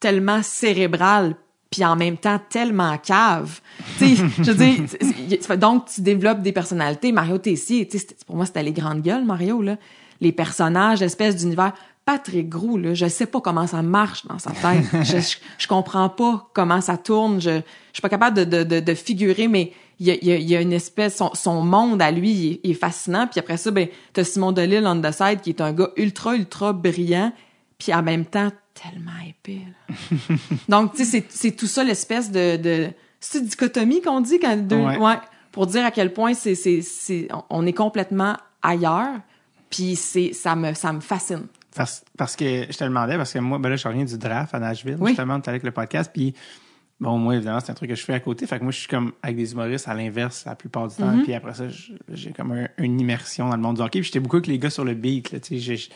tellement 0.00 0.42
cérébral 0.42 1.36
puis 1.70 1.84
en 1.84 1.96
même 1.96 2.16
temps 2.16 2.40
tellement 2.48 2.98
cave. 2.98 3.60
Tu 3.98 4.16
sais, 4.16 4.24
je 4.38 4.50
veux 4.50 4.54
dire, 4.54 5.58
donc 5.58 5.86
tu 5.86 6.00
développes 6.00 6.42
des 6.42 6.52
personnalités. 6.52 7.12
Mario 7.12 7.38
Tessier, 7.38 7.86
tu 7.86 7.98
sais, 7.98 8.08
pour 8.26 8.36
moi 8.36 8.46
c'était 8.46 8.62
les 8.62 8.72
grandes 8.72 9.02
gueules, 9.02 9.24
Mario 9.24 9.62
là, 9.62 9.76
les 10.20 10.32
personnages, 10.32 11.00
l'espèce 11.00 11.36
d'univers. 11.36 11.72
Patrick 12.04 12.48
Grou, 12.48 12.76
là, 12.76 12.94
je 12.94 13.06
sais 13.06 13.26
pas 13.26 13.40
comment 13.40 13.68
ça 13.68 13.82
marche 13.82 14.26
dans 14.26 14.38
sa 14.38 14.50
tête. 14.50 14.84
je, 15.04 15.18
je, 15.18 15.36
je 15.58 15.68
comprends 15.68 16.08
pas 16.08 16.50
comment 16.54 16.80
ça 16.80 16.96
tourne. 16.96 17.40
Je, 17.40 17.50
je 17.50 17.62
suis 17.92 18.02
pas 18.02 18.08
capable 18.08 18.36
de, 18.36 18.44
de, 18.44 18.64
de, 18.64 18.80
de 18.80 18.94
figurer, 18.94 19.46
mais 19.46 19.72
il 20.00 20.06
y 20.06 20.10
a, 20.10 20.14
il 20.14 20.26
y 20.26 20.32
a, 20.32 20.38
y 20.38 20.56
a 20.56 20.60
une 20.60 20.72
espèce, 20.72 21.16
son, 21.16 21.30
son 21.34 21.62
monde 21.62 22.02
à 22.02 22.10
lui, 22.10 22.30
il 22.32 22.52
est, 22.52 22.60
il 22.64 22.70
est 22.72 22.74
fascinant. 22.74 23.28
Puis 23.28 23.38
après 23.38 23.58
ça, 23.58 23.70
ben, 23.70 23.86
t'as 24.12 24.24
Simon 24.24 24.50
Delille 24.50 24.86
on 24.86 25.00
the 25.00 25.12
side, 25.12 25.40
qui 25.42 25.50
est 25.50 25.60
un 25.60 25.72
gars 25.72 25.90
ultra, 25.96 26.34
ultra 26.34 26.72
brillant, 26.72 27.32
puis 27.78 27.94
en 27.94 28.02
même 28.02 28.24
temps 28.24 28.50
tellement 28.82 29.10
épais. 29.28 29.60
là. 29.88 30.36
Donc, 30.68 30.94
tu 30.94 31.04
sais, 31.04 31.24
c'est- 31.28 31.52
tout 31.56 31.66
ça 31.66 31.84
l'espèce 31.84 32.30
de, 32.30 32.56
de 32.56 32.88
c'est 33.20 33.44
dichotomie 33.44 34.00
qu'on 34.02 34.20
dit 34.20 34.38
quand 34.38 34.56
deux, 34.56 34.76
Ouais. 34.76 34.96
ouais, 34.98 35.18
pour 35.52 35.66
dire 35.66 35.84
à 35.84 35.90
quel 35.90 36.12
point 36.12 36.32
c'est, 36.34 36.54
c'est, 36.54 37.28
on 37.50 37.66
est 37.66 37.72
complètement 37.72 38.36
ailleurs. 38.62 39.20
Puis 39.68 39.94
c'est, 39.96 40.32
ça 40.32 40.56
me, 40.56 40.74
ça 40.74 40.92
me 40.92 41.00
fascine. 41.00 41.46
Parce, 41.76 42.02
parce 42.16 42.34
que 42.34 42.66
je 42.70 42.76
te 42.76 42.82
demandais, 42.84 43.16
parce 43.16 43.32
que 43.32 43.38
moi, 43.38 43.58
ben 43.58 43.68
là, 43.68 43.76
je 43.76 43.86
reviens 43.86 44.04
du 44.04 44.18
draft 44.18 44.54
à 44.54 44.58
Nashville, 44.58 44.96
Oui. 44.98 45.10
justement, 45.10 45.40
tu 45.40 45.48
avec 45.48 45.62
le 45.62 45.70
podcast, 45.70 46.10
puis 46.12 46.34
bon, 46.98 47.16
moi, 47.18 47.36
évidemment, 47.36 47.60
c'est 47.60 47.70
un 47.70 47.74
truc 47.74 47.90
que 47.90 47.94
je 47.94 48.04
fais 48.04 48.14
à 48.14 48.18
côté. 48.20 48.46
Fait 48.46 48.58
que 48.58 48.64
moi, 48.64 48.72
je 48.72 48.78
suis 48.78 48.88
comme 48.88 49.12
avec 49.22 49.36
des 49.36 49.52
humoristes 49.52 49.86
à 49.86 49.94
l'inverse 49.94 50.44
la 50.46 50.56
plupart 50.56 50.88
du 50.88 50.96
temps. 50.96 51.22
Puis 51.22 51.32
après 51.34 51.54
ça, 51.54 51.64
j'ai 52.08 52.32
comme 52.32 52.50
un- 52.52 52.68
une 52.78 52.98
immersion 53.00 53.48
dans 53.48 53.56
le 53.56 53.62
monde 53.62 53.76
du 53.76 53.82
hockey. 53.82 54.00
Puis 54.00 54.06
j'étais 54.06 54.18
beaucoup 54.20 54.36
avec 54.36 54.48
les 54.48 54.58
gars 54.58 54.70
sur 54.70 54.84
le 54.84 54.94
beat, 54.94 55.30
là, 55.30 55.38
tu 55.38 55.60
sais, 55.60 55.76
j'ai- 55.76 55.88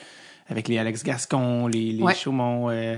avec 0.49 0.69
les 0.69 0.79
Alex 0.79 1.03
Gascon, 1.05 1.67
les, 1.69 1.93
les 1.93 2.03
Ouais. 2.03 2.15
Chaumont, 2.15 2.69
euh, 2.71 2.97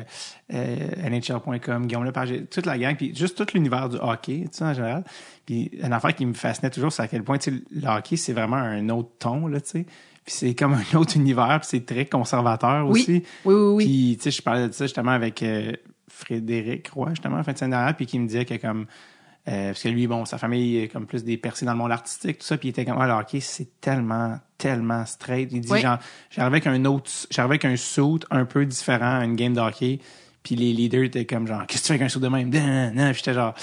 euh, 0.53 0.77
NHL.com, 1.11 1.87
Guillaume 1.87 2.05
Lepage, 2.05 2.33
toute 2.51 2.67
la 2.67 2.77
gang, 2.79 2.97
puis 2.97 3.15
juste 3.15 3.37
tout 3.37 3.47
l'univers 3.55 3.89
du 3.89 3.97
hockey, 4.01 4.43
tu 4.51 4.59
sais, 4.59 4.65
en 4.65 4.75
général. 4.75 5.05
Puis 5.45 5.71
une 5.81 5.93
affaire 5.93 6.15
qui 6.15 6.27
me 6.27 6.35
fascinait 6.35 6.71
toujours, 6.71 6.93
c'est 6.93 7.03
à 7.03 7.09
quel 7.09 7.23
point, 7.23 7.39
tu 7.39 7.51
sais, 7.53 7.63
le 7.71 7.87
hockey, 7.89 8.17
c'est 8.17 8.33
vraiment 8.33 8.57
un 8.57 8.89
autre 8.89 9.11
ton, 9.19 9.47
là, 9.47 9.61
tu 9.61 9.69
sais. 9.71 9.83
Puis 10.25 10.35
c'est 10.35 10.55
comme 10.57 10.75
un 10.75 10.97
autre 10.99 11.17
univers, 11.17 11.61
puis 11.61 11.69
c'est 11.71 11.87
très 11.87 12.07
conservateur 12.07 12.85
Oui. 12.89 13.01
aussi. 13.03 13.23
Oui, 13.45 13.55
oui, 13.55 13.75
oui. 13.75 13.85
Puis, 13.85 14.17
tu 14.17 14.23
sais, 14.25 14.31
je 14.33 14.43
parlais 14.43 14.67
de 14.67 14.73
ça 14.73 14.85
justement 14.87 15.13
avec 15.13 15.41
euh, 15.45 15.73
Frédéric 16.09 16.89
Roy, 16.89 17.11
justement, 17.11 17.37
en 17.39 17.45
fin 17.45 17.53
de 17.53 17.59
semaine 17.59 17.71
dernière, 17.73 17.95
puis 17.97 18.07
qui 18.07 18.19
me 18.19 18.27
disait 18.27 18.45
que 18.45 18.55
comme... 18.55 18.87
euh, 19.49 19.69
parce 19.69 19.83
que 19.83 19.89
lui, 19.89 20.07
bon, 20.07 20.25
sa 20.25 20.39
famille 20.39 20.79
est 20.79 20.89
comme 20.89 21.07
plus 21.07 21.23
des 21.23 21.37
percés 21.37 21.65
dans 21.65 21.73
le 21.73 21.79
monde 21.79 21.93
artistique, 21.93 22.39
tout 22.39 22.47
ça, 22.47 22.57
puis 22.59 22.69
il 22.69 22.71
était 22.71 22.85
comme, 22.85 22.99
ah, 23.01 23.07
le 23.07 23.13
hockey, 23.13 23.41
c'est 23.41 23.81
tellement, 23.81 24.39
tellement 24.59 25.07
straight. 25.07 25.51
Il 25.53 25.61
dit, 25.61 25.71
Oui. 25.71 25.81
genre, 25.81 25.99
j'arrivais 26.31 26.57
avec 26.57 26.67
un 26.67 26.85
autre, 26.87 27.11
j'arrivais 27.31 27.53
avec 27.55 27.65
un 27.65 27.77
suit 27.77 28.21
un 28.31 28.45
peu 28.45 28.67
différent 28.67 29.21
à 29.21 29.25
une 29.25 29.37
game 29.37 29.55
de 29.55 29.61
hockey, 29.61 30.01
puis 30.43 30.57
les 30.57 30.73
leaders 30.73 31.05
étaient 31.05 31.27
comme, 31.27 31.47
genre, 31.47 31.65
qu'est-ce 31.67 31.83
que 31.83 31.87
tu 31.87 31.89
fais 31.89 31.95
avec 31.95 32.03
un 32.07 32.09
suit 32.09 32.21
de 32.21 32.29
même? 32.29 32.51
Puis 32.51 33.15
j'étais 33.15 33.35
genre, 33.35 33.55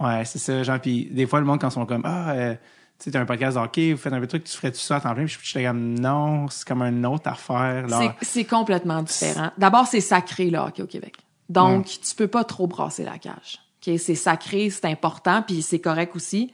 ouais, 0.00 0.24
c'est 0.24 0.38
ça, 0.38 0.62
genre, 0.62 0.80
puis 0.80 1.08
des 1.10 1.26
fois, 1.26 1.40
le 1.40 1.46
monde, 1.46 1.60
quand 1.60 1.68
ils 1.68 1.72
sont 1.72 1.86
comme, 1.86 2.02
ah, 2.04 2.32
euh, 2.32 2.54
tu 2.54 3.04
sais, 3.04 3.10
t'as 3.12 3.20
un 3.20 3.26
podcast 3.26 3.56
de 3.56 3.62
hockey, 3.62 3.92
vous 3.92 3.98
faites 3.98 4.12
un 4.12 4.18
peu 4.20 4.26
de 4.26 4.30
trucs, 4.30 4.44
tu 4.44 4.56
ferais 4.56 4.70
tout 4.70 4.78
ça 4.78 4.96
à 4.96 5.00
temps 5.00 5.14
plein, 5.14 5.24
puis 5.24 5.38
j'étais 5.42 5.64
comme, 5.64 5.98
non, 5.98 6.46
c'est 6.48 6.66
comme 6.68 6.82
une 6.82 7.06
autre 7.06 7.28
affaire, 7.30 7.86
C'est 8.20 8.44
complètement 8.44 9.02
différent. 9.02 9.50
D'abord, 9.56 9.86
c'est 9.86 10.00
sacré, 10.02 10.50
le 10.50 10.58
hockey 10.58 10.82
au 10.82 10.86
Québec. 10.86 11.16
Donc, 11.48 11.86
tu 11.86 12.14
peux 12.14 12.28
pas 12.28 12.44
trop 12.44 12.66
brasser 12.66 13.04
la 13.04 13.18
cage. 13.18 13.58
OK? 13.86 13.98
C'est 13.98 14.14
sacré, 14.14 14.70
c'est 14.70 14.84
important, 14.86 15.42
puis 15.42 15.62
c'est 15.62 15.78
correct 15.80 16.14
aussi. 16.16 16.52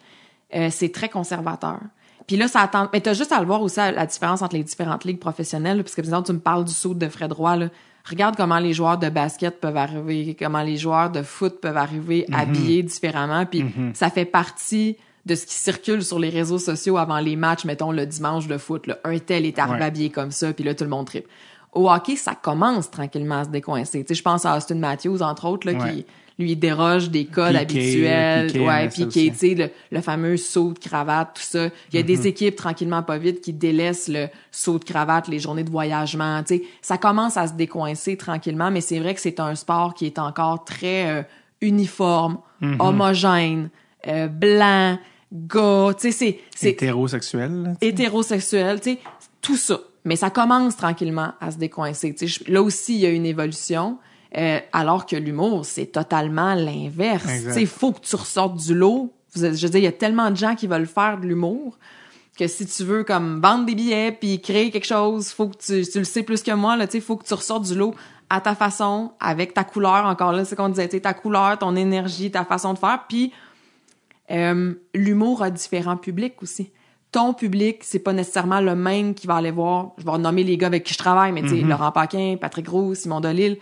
Euh, 0.55 0.69
c'est 0.71 0.91
très 0.91 1.09
conservateur. 1.09 1.79
Puis 2.27 2.37
là, 2.37 2.49
ça 2.49 2.61
attend... 2.61 2.89
Mais 2.93 3.01
t'as 3.01 3.15
juste 3.15 3.33
à 3.33 3.41
le 3.41 3.47
voir 3.47 3.63
aussi, 3.63 3.77
la 3.77 4.07
différence 4.07 4.43
entre 4.43 4.57
les 4.57 4.65
différentes 4.65 5.05
ligues 5.05 5.19
professionnelles, 5.19 5.79
là, 5.79 5.83
parce 5.83 5.95
que, 5.95 6.01
exemple, 6.01 6.27
tu 6.27 6.33
me 6.33 6.39
parles 6.41 6.65
du 6.65 6.73
saut 6.73 6.95
de 6.95 7.09
Fred 7.09 7.33
Roy, 7.33 7.57
là. 7.57 7.69
Regarde 8.09 8.37
comment 8.37 8.59
les 8.59 8.73
joueurs 8.73 8.97
de 8.97 9.11
basket 9.11 9.61
peuvent 9.61 9.77
arriver, 9.77 10.35
comment 10.39 10.63
les 10.63 10.79
joueurs 10.79 11.11
de 11.11 11.23
foot 11.23 11.61
peuvent 11.61 11.77
arriver 11.77 12.25
habillés 12.33 12.83
différemment, 12.83 13.45
puis 13.45 13.67
ça 13.93 14.09
fait 14.09 14.25
partie 14.25 14.97
de 15.27 15.35
ce 15.35 15.45
qui 15.45 15.55
circule 15.55 16.03
sur 16.03 16.19
les 16.19 16.31
réseaux 16.31 16.59
sociaux 16.59 16.97
avant 16.97 17.19
les 17.19 17.37
matchs, 17.37 17.67
mettons 17.67 17.93
le 17.93 18.07
dimanche 18.07 18.47
de 18.47 18.57
foot. 18.57 18.87
Là. 18.87 18.97
Un 19.05 19.19
tel 19.19 19.45
est 19.45 19.59
arrivé 19.59 19.81
Ouais. 19.81 19.85
habillé 19.85 20.09
comme 20.11 20.31
ça, 20.31 20.55
puis 20.55 20.65
là, 20.65 20.75
tout 20.75 20.85
le 20.85 20.91
monde 20.91 21.05
tripe. 21.07 21.27
Au 21.73 21.91
hockey, 21.91 22.17
ça 22.17 22.35
commence 22.35 22.91
tranquillement 22.91 23.41
à 23.41 23.45
se 23.45 23.51
décoincer. 23.51 24.03
Tu 24.05 24.09
sais, 24.09 24.15
je 24.15 24.23
pense 24.23 24.47
à 24.47 24.57
Austin 24.57 24.77
Matthews, 24.77 25.21
entre 25.21 25.47
autres, 25.47 25.71
là, 25.71 25.79
Ouais. 25.79 25.93
qui 25.97 26.07
lui 26.39 26.55
déroge 26.57 27.11
des 27.11 27.25
codes 27.25 27.49
Piqué, 27.49 27.61
habituels. 27.61 28.47
Piqué, 28.47 28.61
ouais, 28.61 28.89
piqué, 28.89 29.31
tu 29.33 29.37
sais, 29.37 29.55
le, 29.55 29.71
le 29.91 30.01
fameux 30.01 30.37
saut 30.37 30.73
de 30.73 30.79
cravate, 30.79 31.35
tout 31.35 31.43
ça. 31.43 31.67
Il 31.93 31.97
y 31.97 31.99
a 31.99 32.03
Mm-hmm. 32.03 32.07
des 32.07 32.27
équipes, 32.29 32.57
tranquillement 32.57 33.03
pas 33.03 33.19
vite, 33.19 33.41
qui 33.41 33.53
délaissent 33.53 34.09
le 34.09 34.29
saut 34.53 34.79
de 34.79 34.85
cravate, 34.85 35.27
les 35.29 35.41
journées 35.41 35.65
de 35.65 35.71
voyagement, 35.71 36.43
tu 36.45 36.59
sais. 36.59 36.63
Ça 36.81 36.97
commence 36.97 37.37
à 37.37 37.49
se 37.49 37.55
décoincer 37.55 38.17
tranquillement, 38.17 38.71
mais 38.71 38.81
c'est 38.81 39.01
vrai 39.01 39.15
que 39.15 39.21
c'est 39.21 39.41
un 39.41 39.55
sport 39.57 39.95
qui 39.95 40.07
est 40.07 40.19
encore 40.21 40.65
très 40.65 41.11
euh, 41.11 41.23
uniforme, 41.61 42.39
Mm-hmm. 42.63 42.77
homogène, 42.81 43.71
euh, 44.09 44.27
blanc, 44.27 44.99
gars, 45.33 45.91
tu 45.95 46.03
sais, 46.03 46.11
c'est... 46.11 46.41
c'est 46.57 46.71
hétérosexuel, 46.71 47.63
là, 47.63 47.71
hétérosexuel, 47.81 48.81
tu 48.81 48.93
sais, 48.95 48.99
tout 49.41 49.57
ça. 49.57 49.79
Mais 50.05 50.17
ça 50.17 50.31
commence 50.31 50.77
tranquillement 50.77 51.33
à 51.41 51.51
se 51.51 51.59
décoincer. 51.59 52.15
Tu 52.15 52.27
sais, 52.29 52.45
je- 52.47 52.53
là 52.53 52.63
aussi, 52.63 52.95
il 52.95 53.01
y 53.01 53.07
a 53.07 53.11
une 53.11 53.27
évolution. 53.27 53.99
Euh, 54.37 54.61
alors 54.73 55.07
que 55.07 55.17
l'humour, 55.17 55.65
c'est 55.65 55.87
totalement 55.87 56.55
l'inverse. 56.55 57.27
Il 57.57 57.67
faut 57.67 57.93
que 57.93 58.01
tu 58.01 58.17
ressortes 58.17 58.57
du 58.57 58.75
lot. 58.75 59.13
Je 59.35 59.47
veux 59.47 59.53
dire, 59.53 59.77
il 59.77 59.85
y 59.85 59.87
a 59.87 59.93
tellement 59.93 60.31
de 60.31 60.37
gens 60.37 60.55
qui 60.55 60.67
veulent 60.67 60.87
faire 60.87 61.19
de 61.19 61.27
l'humour 61.27 61.79
que 62.39 62.47
si 62.47 62.67
tu 62.67 62.85
veux 62.85 63.03
comme 63.03 63.41
vendre 63.41 63.67
des 63.67 63.75
billets 63.75 64.13
puis 64.13 64.41
créer 64.41 64.71
quelque 64.71 64.87
chose, 64.87 65.31
faut 65.31 65.49
que 65.49 65.57
tu, 65.57 65.91
tu 65.91 65.99
le 65.99 66.05
sais 66.05 66.23
plus 66.23 66.43
que 66.43 66.53
moi 66.53 66.77
là, 66.77 66.87
tu 66.87 67.01
faut 67.01 67.17
que 67.17 67.27
tu 67.27 67.35
ressortes 67.35 67.65
du 67.65 67.75
lot 67.75 67.95
à 68.31 68.41
ta 68.41 68.55
façon, 68.55 69.13
avec 69.21 69.55
ta 69.55 69.65
couleur 69.65 70.05
encore 70.05 70.33
là, 70.33 70.45
c'est 70.45 70.55
qu'on 70.55 70.69
disait, 70.69 70.89
ta 70.89 71.15
couleur, 71.15 71.59
ton 71.59 71.75
énergie, 71.77 72.31
ta 72.31 72.45
façon 72.45 72.75
de 72.75 72.79
faire, 72.79 73.05
puis 73.09 73.33
euh, 74.31 74.75
l'humour 74.95 75.43
a 75.43 75.51
différents 75.51 75.97
publics 75.97 76.43
aussi. 76.43 76.71
Ton 77.11 77.33
public, 77.33 77.79
c'est 77.83 78.01
pas 78.01 78.13
nécessairement 78.13 78.61
le 78.61 78.77
même 78.77 79.15
qui 79.15 79.27
va 79.27 79.37
aller 79.37 79.51
voir. 79.51 79.93
Je 79.97 80.05
vais 80.05 80.19
nommer 80.19 80.45
les 80.45 80.59
gars 80.59 80.67
avec 80.67 80.85
qui 80.85 80.93
je 80.93 80.99
travaille, 80.99 81.33
mais 81.33 81.41
tu 81.41 81.49
sais, 81.49 81.57
Laurent 81.63 81.91
Paquin, 81.91 82.37
Patrick 82.39 82.69
Roux, 82.69 82.95
Simon 82.95 83.21
Delille. 83.21 83.59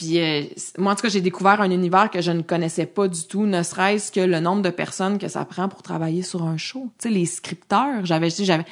Puis 0.00 0.18
euh, 0.18 0.42
moi, 0.78 0.92
en 0.92 0.96
tout 0.96 1.02
cas, 1.02 1.10
j'ai 1.10 1.20
découvert 1.20 1.60
un 1.60 1.70
univers 1.70 2.10
que 2.10 2.22
je 2.22 2.30
ne 2.32 2.40
connaissais 2.40 2.86
pas 2.86 3.06
du 3.06 3.24
tout, 3.26 3.44
ne 3.44 3.62
serait-ce 3.62 4.10
que 4.10 4.20
le 4.20 4.40
nombre 4.40 4.62
de 4.62 4.70
personnes 4.70 5.18
que 5.18 5.28
ça 5.28 5.44
prend 5.44 5.68
pour 5.68 5.82
travailler 5.82 6.22
sur 6.22 6.42
un 6.44 6.56
show. 6.56 6.88
Tu 6.98 7.08
sais, 7.08 7.14
les 7.14 7.26
scripteurs. 7.26 8.06
J'avais, 8.06 8.30
tu 8.30 8.36
sais, 8.36 8.44
j'avais, 8.46 8.64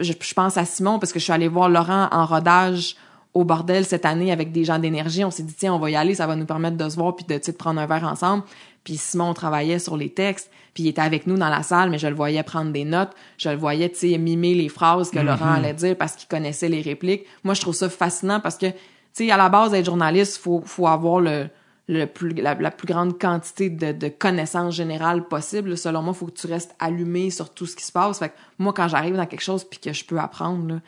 je, 0.00 0.12
je- 0.12 0.34
pense 0.34 0.56
à 0.56 0.64
Simon 0.64 0.98
parce 0.98 1.12
que 1.12 1.20
je 1.20 1.24
suis 1.24 1.32
allée 1.32 1.46
voir 1.46 1.68
Laurent 1.68 2.08
en 2.10 2.26
rodage 2.26 2.96
au 3.32 3.44
bordel 3.44 3.84
cette 3.84 4.04
année 4.04 4.32
avec 4.32 4.50
des 4.50 4.64
gens 4.64 4.80
d'énergie. 4.80 5.24
On 5.24 5.30
s'est 5.30 5.44
dit, 5.44 5.54
tiens, 5.56 5.72
on 5.72 5.78
va 5.78 5.88
y 5.88 5.94
aller, 5.94 6.16
ça 6.16 6.26
va 6.26 6.34
nous 6.34 6.46
permettre 6.46 6.76
de 6.76 6.88
se 6.88 6.96
voir 6.96 7.14
puis 7.14 7.24
de, 7.28 7.34
de 7.38 7.52
prendre 7.56 7.80
un 7.80 7.86
verre 7.86 8.02
ensemble. 8.02 8.42
Puis 8.82 8.96
Simon 8.96 9.34
travaillait 9.34 9.78
sur 9.78 9.96
les 9.96 10.08
textes, 10.10 10.50
puis 10.74 10.82
il 10.82 10.88
était 10.88 11.00
avec 11.00 11.28
nous 11.28 11.36
dans 11.36 11.48
la 11.48 11.62
salle, 11.62 11.90
mais 11.90 11.98
je 11.98 12.08
le 12.08 12.14
voyais 12.16 12.42
prendre 12.42 12.72
des 12.72 12.84
notes, 12.84 13.12
je 13.38 13.50
le 13.50 13.56
voyais, 13.56 13.88
tu 13.88 13.98
sais, 14.10 14.18
mimer 14.18 14.56
les 14.56 14.68
phrases 14.68 15.10
que 15.12 15.20
Laurent 15.20 15.52
allait 15.52 15.74
dire 15.74 15.96
parce 15.96 16.16
qu'il 16.16 16.26
connaissait 16.26 16.68
les 16.68 16.82
répliques. 16.82 17.22
Moi, 17.44 17.54
je 17.54 17.60
trouve 17.60 17.74
ça 17.76 17.88
fascinant 17.88 18.40
parce 18.40 18.58
que, 18.58 18.66
sais, 19.12 19.30
à 19.30 19.36
la 19.36 19.48
base, 19.48 19.74
être 19.74 19.86
journaliste, 19.86 20.38
faut, 20.38 20.62
faut 20.64 20.86
avoir 20.86 21.20
le, 21.20 21.48
le 21.88 22.06
plus, 22.06 22.30
la, 22.30 22.54
plus 22.54 22.86
grande 22.86 23.18
quantité 23.18 23.70
de, 23.70 23.92
de 23.92 24.08
connaissances 24.08 24.74
générales 24.74 25.24
possible. 25.24 25.76
Selon 25.76 26.02
moi, 26.02 26.14
faut 26.14 26.26
que 26.26 26.38
tu 26.38 26.46
restes 26.46 26.74
allumé 26.78 27.30
sur 27.30 27.50
tout 27.50 27.66
ce 27.66 27.76
qui 27.76 27.84
se 27.84 27.92
passe. 27.92 28.18
Fait 28.18 28.30
que 28.30 28.34
moi, 28.58 28.72
quand 28.72 28.88
j'arrive 28.88 29.16
dans 29.16 29.26
quelque 29.26 29.42
chose 29.42 29.64
puis 29.64 29.78
que 29.78 29.92
je 29.92 30.04
peux 30.04 30.18
apprendre, 30.18 30.80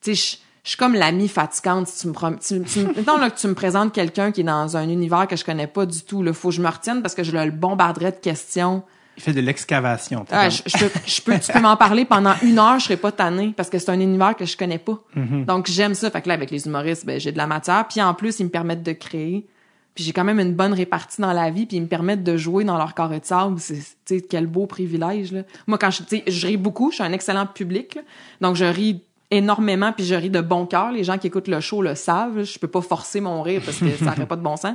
tu 0.00 0.14
sais, 0.14 0.38
je, 0.62 0.68
suis 0.70 0.76
comme 0.76 0.94
l'amie 0.94 1.28
fatigante. 1.28 1.88
Si 1.88 2.02
tu 2.02 2.08
me, 2.08 2.12
prom- 2.12 2.38
tu, 2.38 2.62
tu, 2.62 2.86
que 2.86 3.40
tu 3.40 3.46
me 3.48 3.54
présentes 3.54 3.92
quelqu'un 3.92 4.30
qui 4.30 4.42
est 4.42 4.44
dans 4.44 4.76
un 4.76 4.88
univers 4.88 5.26
que 5.26 5.36
je 5.36 5.44
connais 5.44 5.66
pas 5.66 5.86
du 5.86 6.02
tout, 6.02 6.22
là, 6.22 6.32
faut 6.32 6.50
que 6.50 6.54
je 6.54 6.62
me 6.62 6.68
retienne 6.68 7.02
parce 7.02 7.14
que 7.14 7.24
je 7.24 7.32
le 7.32 7.50
bombarderais 7.50 8.12
de 8.12 8.18
questions. 8.18 8.82
Il 9.20 9.22
fait 9.22 9.32
de 9.34 9.40
l'excavation. 9.42 10.24
Ah, 10.30 10.48
je, 10.48 10.62
je 10.64 10.78
peux, 10.78 10.90
je 11.06 11.20
peux, 11.20 11.38
tu 11.38 11.52
peux 11.52 11.60
m'en 11.60 11.76
parler 11.76 12.06
pendant 12.06 12.32
une 12.42 12.58
heure, 12.58 12.78
je 12.78 12.84
serais 12.84 12.96
pas 12.96 13.12
tannée 13.12 13.52
parce 13.54 13.68
que 13.68 13.78
c'est 13.78 13.90
un 13.90 14.00
univers 14.00 14.34
que 14.34 14.46
je 14.46 14.56
connais 14.56 14.78
pas. 14.78 14.98
Donc 15.46 15.66
j'aime 15.68 15.92
ça. 15.94 16.10
Fait 16.10 16.22
que 16.22 16.28
là, 16.28 16.34
avec 16.34 16.50
les 16.50 16.66
humoristes, 16.66 17.04
ben, 17.04 17.20
j'ai 17.20 17.30
de 17.30 17.36
la 17.36 17.46
matière. 17.46 17.86
Puis 17.86 18.00
en 18.00 18.14
plus, 18.14 18.40
ils 18.40 18.44
me 18.44 18.48
permettent 18.48 18.82
de 18.82 18.92
créer. 18.92 19.46
Puis 19.94 20.04
j'ai 20.04 20.12
quand 20.12 20.24
même 20.24 20.40
une 20.40 20.54
bonne 20.54 20.72
répartie 20.72 21.20
dans 21.20 21.34
la 21.34 21.50
vie. 21.50 21.66
Puis 21.66 21.76
ils 21.76 21.82
me 21.82 21.86
permettent 21.86 22.24
de 22.24 22.38
jouer 22.38 22.64
dans 22.64 22.78
leur 22.78 22.94
carré 22.94 23.20
de 23.20 23.26
sable. 23.26 23.56
C'est, 23.58 24.20
quel 24.22 24.46
beau 24.46 24.66
privilège. 24.66 25.32
Là. 25.32 25.42
Moi, 25.66 25.76
quand 25.76 25.90
je, 25.90 26.02
je 26.26 26.46
ris 26.46 26.56
beaucoup, 26.56 26.90
je 26.90 26.94
suis 26.96 27.04
un 27.04 27.12
excellent 27.12 27.46
public. 27.46 27.96
là. 27.96 28.02
Donc 28.40 28.56
je 28.56 28.64
ris 28.64 29.02
énormément 29.30 29.92
puis 29.92 30.04
je 30.06 30.14
ris 30.14 30.30
de 30.30 30.40
bon 30.40 30.64
cœur. 30.64 30.92
Les 30.92 31.04
gens 31.04 31.18
qui 31.18 31.26
écoutent 31.26 31.48
le 31.48 31.60
show 31.60 31.82
le 31.82 31.94
savent. 31.94 32.38
là. 32.38 32.44
Je 32.44 32.58
peux 32.58 32.68
pas 32.68 32.80
forcer 32.80 33.20
mon 33.20 33.42
rire 33.42 33.60
parce 33.64 33.78
que 33.78 33.90
ça 33.96 34.06
n'aurait 34.06 34.26
pas 34.26 34.36
de 34.36 34.42
bon 34.42 34.56
sens. 34.56 34.74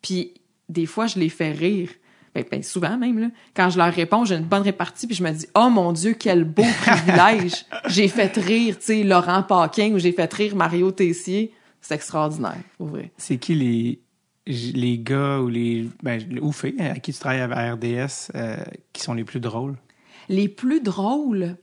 Puis 0.00 0.32
des 0.68 0.86
fois, 0.86 1.06
je 1.06 1.18
les 1.18 1.28
fais 1.28 1.52
rire. 1.52 1.90
Ben, 2.36 2.44
ben, 2.50 2.62
souvent 2.62 2.98
même, 2.98 3.18
là. 3.18 3.28
Quand 3.54 3.70
je 3.70 3.78
leur 3.78 3.92
réponds, 3.92 4.26
j'ai 4.26 4.34
une 4.34 4.44
bonne 4.44 4.62
répartie, 4.62 5.06
puis 5.06 5.16
je 5.16 5.22
me 5.22 5.30
dis, 5.30 5.46
oh 5.54 5.70
mon 5.70 5.92
Dieu, 5.92 6.14
quel 6.18 6.44
beau 6.44 6.64
privilège. 6.82 7.64
j'ai 7.88 8.08
fait 8.08 8.36
rire, 8.36 8.78
tu 8.78 8.84
sais, 8.84 9.02
Laurent 9.04 9.42
Paquin, 9.42 9.92
ou 9.94 9.98
j'ai 9.98 10.12
fait 10.12 10.30
rire 10.32 10.54
Mario 10.54 10.90
Tessier. 10.90 11.52
C'est 11.80 11.94
extraordinaire, 11.94 12.58
pour 12.76 12.88
vrai. 12.88 13.10
C'est 13.16 13.38
qui 13.38 13.54
les, 13.54 14.00
les 14.46 14.98
gars 14.98 15.40
ou 15.40 15.48
les, 15.48 15.88
ben, 16.02 16.20
ou 16.42 16.52
filles 16.52 16.78
à 16.78 16.98
qui 16.98 17.12
tu 17.12 17.18
travailles 17.18 17.40
à 17.40 17.72
RDS 17.72 18.32
euh, 18.34 18.56
qui 18.92 19.02
sont 19.02 19.14
les 19.14 19.24
plus 19.24 19.40
drôles? 19.40 19.76
Les 20.28 20.48
plus 20.48 20.82
drôles, 20.82 21.56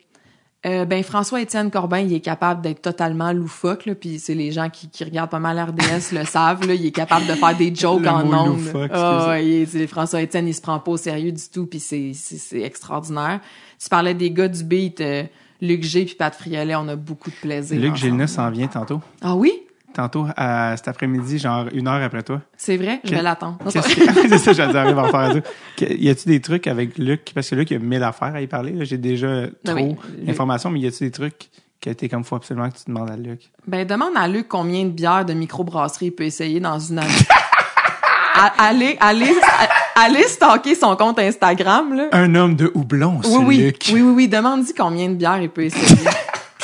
euh, 0.65 0.85
ben 0.85 1.03
François-Étienne 1.03 1.69
Corbin, 1.71 1.99
il 1.99 2.13
est 2.13 2.19
capable 2.21 2.61
d'être 2.61 2.81
totalement 2.81 3.33
loufoque, 3.33 3.85
là, 3.85 3.95
puis 3.95 4.17
c'est 4.19 4.33
les 4.33 4.51
gens 4.51 4.69
qui, 4.69 4.87
qui 4.89 5.03
regardent 5.03 5.29
pas 5.29 5.39
mal 5.39 5.59
RDS 5.59 6.13
le 6.13 6.23
savent, 6.25 6.65
là, 6.67 6.73
il 6.73 6.85
est 6.85 6.91
capable 6.91 7.25
de 7.27 7.33
faire 7.33 7.55
des 7.57 7.73
jokes 7.75 8.01
Le 8.03 8.09
en 8.09 8.25
ondes. 8.33 8.59
Ah, 8.93 9.35
c'est- 9.69 9.87
François-Étienne, 9.87 10.47
il 10.47 10.53
se 10.53 10.61
prend 10.61 10.79
pas 10.79 10.91
au 10.91 10.97
sérieux 10.97 11.31
du 11.31 11.43
tout, 11.53 11.65
puis 11.65 11.79
c'est, 11.79 12.11
c'est, 12.13 12.37
c'est 12.37 12.61
extraordinaire. 12.61 13.41
Tu 13.81 13.89
parlais 13.89 14.13
des 14.13 14.31
gars 14.31 14.47
du 14.47 14.63
beat, 14.63 15.01
euh, 15.01 15.23
Luc 15.61 15.83
G 15.83 16.05
puis 16.05 16.15
Pat 16.15 16.33
Friolet, 16.33 16.75
on 16.75 16.87
a 16.89 16.95
beaucoup 16.95 17.29
de 17.29 17.35
plaisir. 17.35 17.75
Luc 17.77 17.91
ensemble. 17.91 17.97
Gélina 17.99 18.27
s'en 18.27 18.49
vient 18.49 18.67
tantôt. 18.67 19.01
Ah 19.21 19.35
oui? 19.35 19.51
Tantôt, 19.93 20.25
à, 20.35 20.75
cet 20.75 20.87
après-midi, 20.87 21.37
genre 21.37 21.65
une 21.71 21.87
heure 21.87 22.01
après 22.01 22.23
toi. 22.23 22.41
C'est 22.57 22.77
vrai? 22.77 22.99
Je 23.03 23.11
vais 23.13 23.21
l'attendre. 23.21 23.57
C'est 23.69 24.37
ça, 24.39 24.53
j'allais 24.53 24.77
arriver 24.77 24.99
en 24.99 25.09
faire 25.09 25.19
à 25.19 25.33
Y 25.79 26.09
a-tu 26.09 26.27
des 26.27 26.41
trucs 26.41 26.67
avec 26.67 26.97
Luc? 26.97 27.31
Parce 27.33 27.49
que 27.49 27.55
Luc, 27.55 27.69
il 27.69 27.73
y 27.75 27.77
a 27.77 27.79
mille 27.79 28.03
affaires 28.03 28.33
à 28.33 28.41
y 28.41 28.47
parler. 28.47 28.73
J'ai 28.85 28.97
déjà 28.97 29.47
trop 29.63 29.75
oui, 29.75 29.95
d'informations, 30.23 30.69
mais 30.71 30.79
y 30.79 30.87
a-tu 30.87 31.03
des 31.03 31.11
trucs 31.11 31.49
que 31.79 31.91
t'es 31.91 32.09
comme 32.09 32.23
faut 32.23 32.37
absolument 32.37 32.69
que 32.69 32.77
tu 32.77 32.83
demandes 32.87 33.11
à 33.11 33.17
Luc? 33.17 33.51
Ben, 33.67 33.85
demande 33.85 34.13
à 34.15 34.27
Luc 34.27 34.47
combien 34.47 34.83
de 34.85 34.89
bières 34.89 35.25
de 35.25 35.33
microbrasserie 35.33 36.07
il 36.07 36.11
peut 36.11 36.23
essayer 36.23 36.59
dans 36.59 36.79
une 36.79 36.99
année. 36.99 37.09
Allez, 38.57 38.97
allez, 38.99 39.31
allez 39.95 40.23
stalker 40.23 40.75
son 40.75 40.95
compte 40.95 41.19
Instagram, 41.19 41.93
là. 41.93 42.09
Un 42.11 42.33
homme 42.35 42.55
de 42.55 42.71
houblon, 42.73 43.21
c'est 43.23 43.29
Oui, 43.29 43.43
oui, 43.45 43.57
Luc. 43.57 43.89
oui, 43.93 44.01
oui, 44.01 44.13
oui. 44.15 44.27
Demande-y 44.27 44.73
combien 44.73 45.07
de 45.09 45.15
bières 45.15 45.41
il 45.41 45.49
peut 45.49 45.65
essayer. 45.65 46.09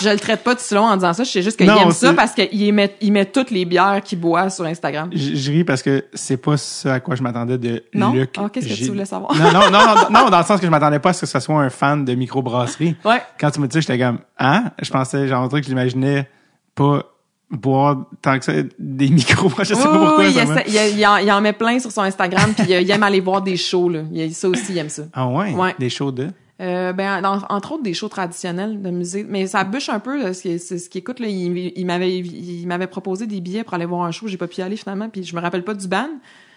Je 0.01 0.09
le 0.09 0.17
traite 0.19 0.43
pas 0.43 0.55
tout 0.55 0.61
long 0.73 0.83
en 0.83 0.95
disant 0.95 1.13
ça. 1.13 1.23
Je 1.23 1.29
sais 1.29 1.41
juste 1.41 1.57
qu'il 1.57 1.69
aime 1.69 1.91
ça 1.91 2.13
parce 2.13 2.33
qu'il 2.33 2.73
met, 2.73 2.95
il 3.01 3.11
met 3.11 3.25
toutes 3.25 3.51
les 3.51 3.65
bières 3.65 4.01
qu'il 4.03 4.19
boit 4.19 4.49
sur 4.49 4.65
Instagram. 4.65 5.09
Je, 5.13 5.35
je 5.35 5.51
ris 5.51 5.63
parce 5.63 5.81
que 5.81 6.05
c'est 6.13 6.37
pas 6.37 6.57
ce 6.57 6.87
à 6.87 6.99
quoi 6.99 7.15
je 7.15 7.23
m'attendais 7.23 7.57
de 7.57 7.83
Non? 7.93 8.13
Luc. 8.13 8.35
Ah, 8.37 8.47
qu'est-ce 8.51 8.67
que 8.67 8.73
tu 8.73 8.85
voulais 8.87 9.05
savoir? 9.05 9.33
Non, 9.35 9.51
non, 9.51 9.69
non, 9.71 9.85
non, 9.95 9.95
non, 10.23 10.29
dans 10.29 10.39
le 10.39 10.45
sens 10.45 10.59
que 10.59 10.65
je 10.65 10.71
m'attendais 10.71 10.99
pas 10.99 11.09
à 11.09 11.13
ce 11.13 11.21
que 11.21 11.27
ce 11.27 11.39
soit 11.39 11.59
un 11.61 11.69
fan 11.69 12.05
de 12.05 12.13
microbrasserie. 12.15 12.95
Ouais. 13.05 13.21
Quand 13.39 13.51
tu 13.51 13.59
me 13.59 13.67
dis 13.67 13.73
ça, 13.73 13.79
j'étais 13.81 13.99
comme, 13.99 14.19
hein? 14.37 14.65
Je 14.81 14.89
pensais, 14.91 15.27
genre, 15.27 15.43
un 15.43 15.47
truc 15.47 15.63
que 15.63 15.69
j'imaginais 15.69 16.29
pas 16.75 17.03
boire 17.51 17.97
tant 18.21 18.37
que 18.37 18.45
ça 18.45 18.53
des 18.77 19.09
micros. 19.09 19.49
Je 19.59 19.63
sais 19.63 19.75
Oui, 19.75 19.81
pas 19.83 19.89
pourquoi. 19.97 20.17
oui, 20.25 20.33
ça 20.33 20.43
il, 20.67 21.05
en, 21.05 21.17
il 21.17 21.31
en 21.31 21.41
met 21.41 21.53
plein 21.53 21.79
sur 21.79 21.91
son 21.91 22.01
Instagram 22.03 22.51
puis 22.55 22.65
il, 22.69 22.81
il 22.81 22.91
aime 22.91 23.01
aller 23.03 23.19
voir 23.21 23.41
des 23.41 23.57
shows, 23.57 23.89
là. 23.89 24.01
Il, 24.11 24.33
ça 24.35 24.47
aussi, 24.49 24.65
il 24.69 24.77
aime 24.77 24.89
ça. 24.89 25.03
Ah 25.13 25.27
ouais? 25.27 25.53
Ouais. 25.53 25.75
Des 25.79 25.89
shows 25.89 26.11
de? 26.11 26.27
Euh, 26.61 26.91
ben, 26.91 27.21
dans- 27.21 27.41
entre 27.49 27.71
autres 27.73 27.83
des 27.83 27.93
shows 27.93 28.09
traditionnels 28.09 28.81
de 28.81 28.89
musique, 28.89 29.27
mais 29.29 29.47
ça 29.47 29.63
bûche 29.63 29.87
un 29.87 29.99
peu 29.99 30.21
là, 30.21 30.33
ce 30.33 30.41
qui 30.41 30.59
c'est 30.59 30.77
ce 30.77 30.89
qui 30.89 30.97
écoute 30.97 31.21
là, 31.21 31.27
il, 31.27 31.71
il 31.77 31.85
m'avait 31.85 32.17
il 32.17 32.67
m'avait 32.67 32.87
proposé 32.87 33.27
des 33.27 33.39
billets 33.39 33.63
pour 33.63 33.75
aller 33.75 33.85
voir 33.85 34.03
un 34.03 34.11
show, 34.11 34.27
j'ai 34.27 34.35
pas 34.37 34.47
pu 34.47 34.59
y 34.59 34.61
aller 34.61 34.75
finalement, 34.75 35.07
puis 35.07 35.23
je 35.23 35.33
me 35.35 35.39
rappelle 35.41 35.63
pas 35.63 35.73
du 35.73 35.87
band. 35.87 36.09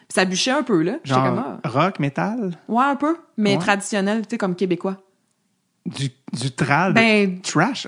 Puis 0.08 0.14
ça 0.16 0.24
bûchait 0.24 0.50
un 0.50 0.64
peu 0.64 0.82
là, 0.82 0.96
Genre, 1.04 1.22
comme 1.24 1.44
ah, 1.62 1.68
rock, 1.68 2.00
métal? 2.00 2.58
ouais 2.68 2.84
un 2.84 2.96
peu, 2.96 3.16
mais 3.36 3.52
Ouais. 3.52 3.58
traditionnel, 3.58 4.22
tu 4.22 4.30
sais 4.30 4.38
comme 4.38 4.56
québécois. 4.56 4.96
Du, 5.86 6.10
du 6.32 6.50
trad? 6.50 6.94
Ben 6.94 7.40
trash? 7.40 7.86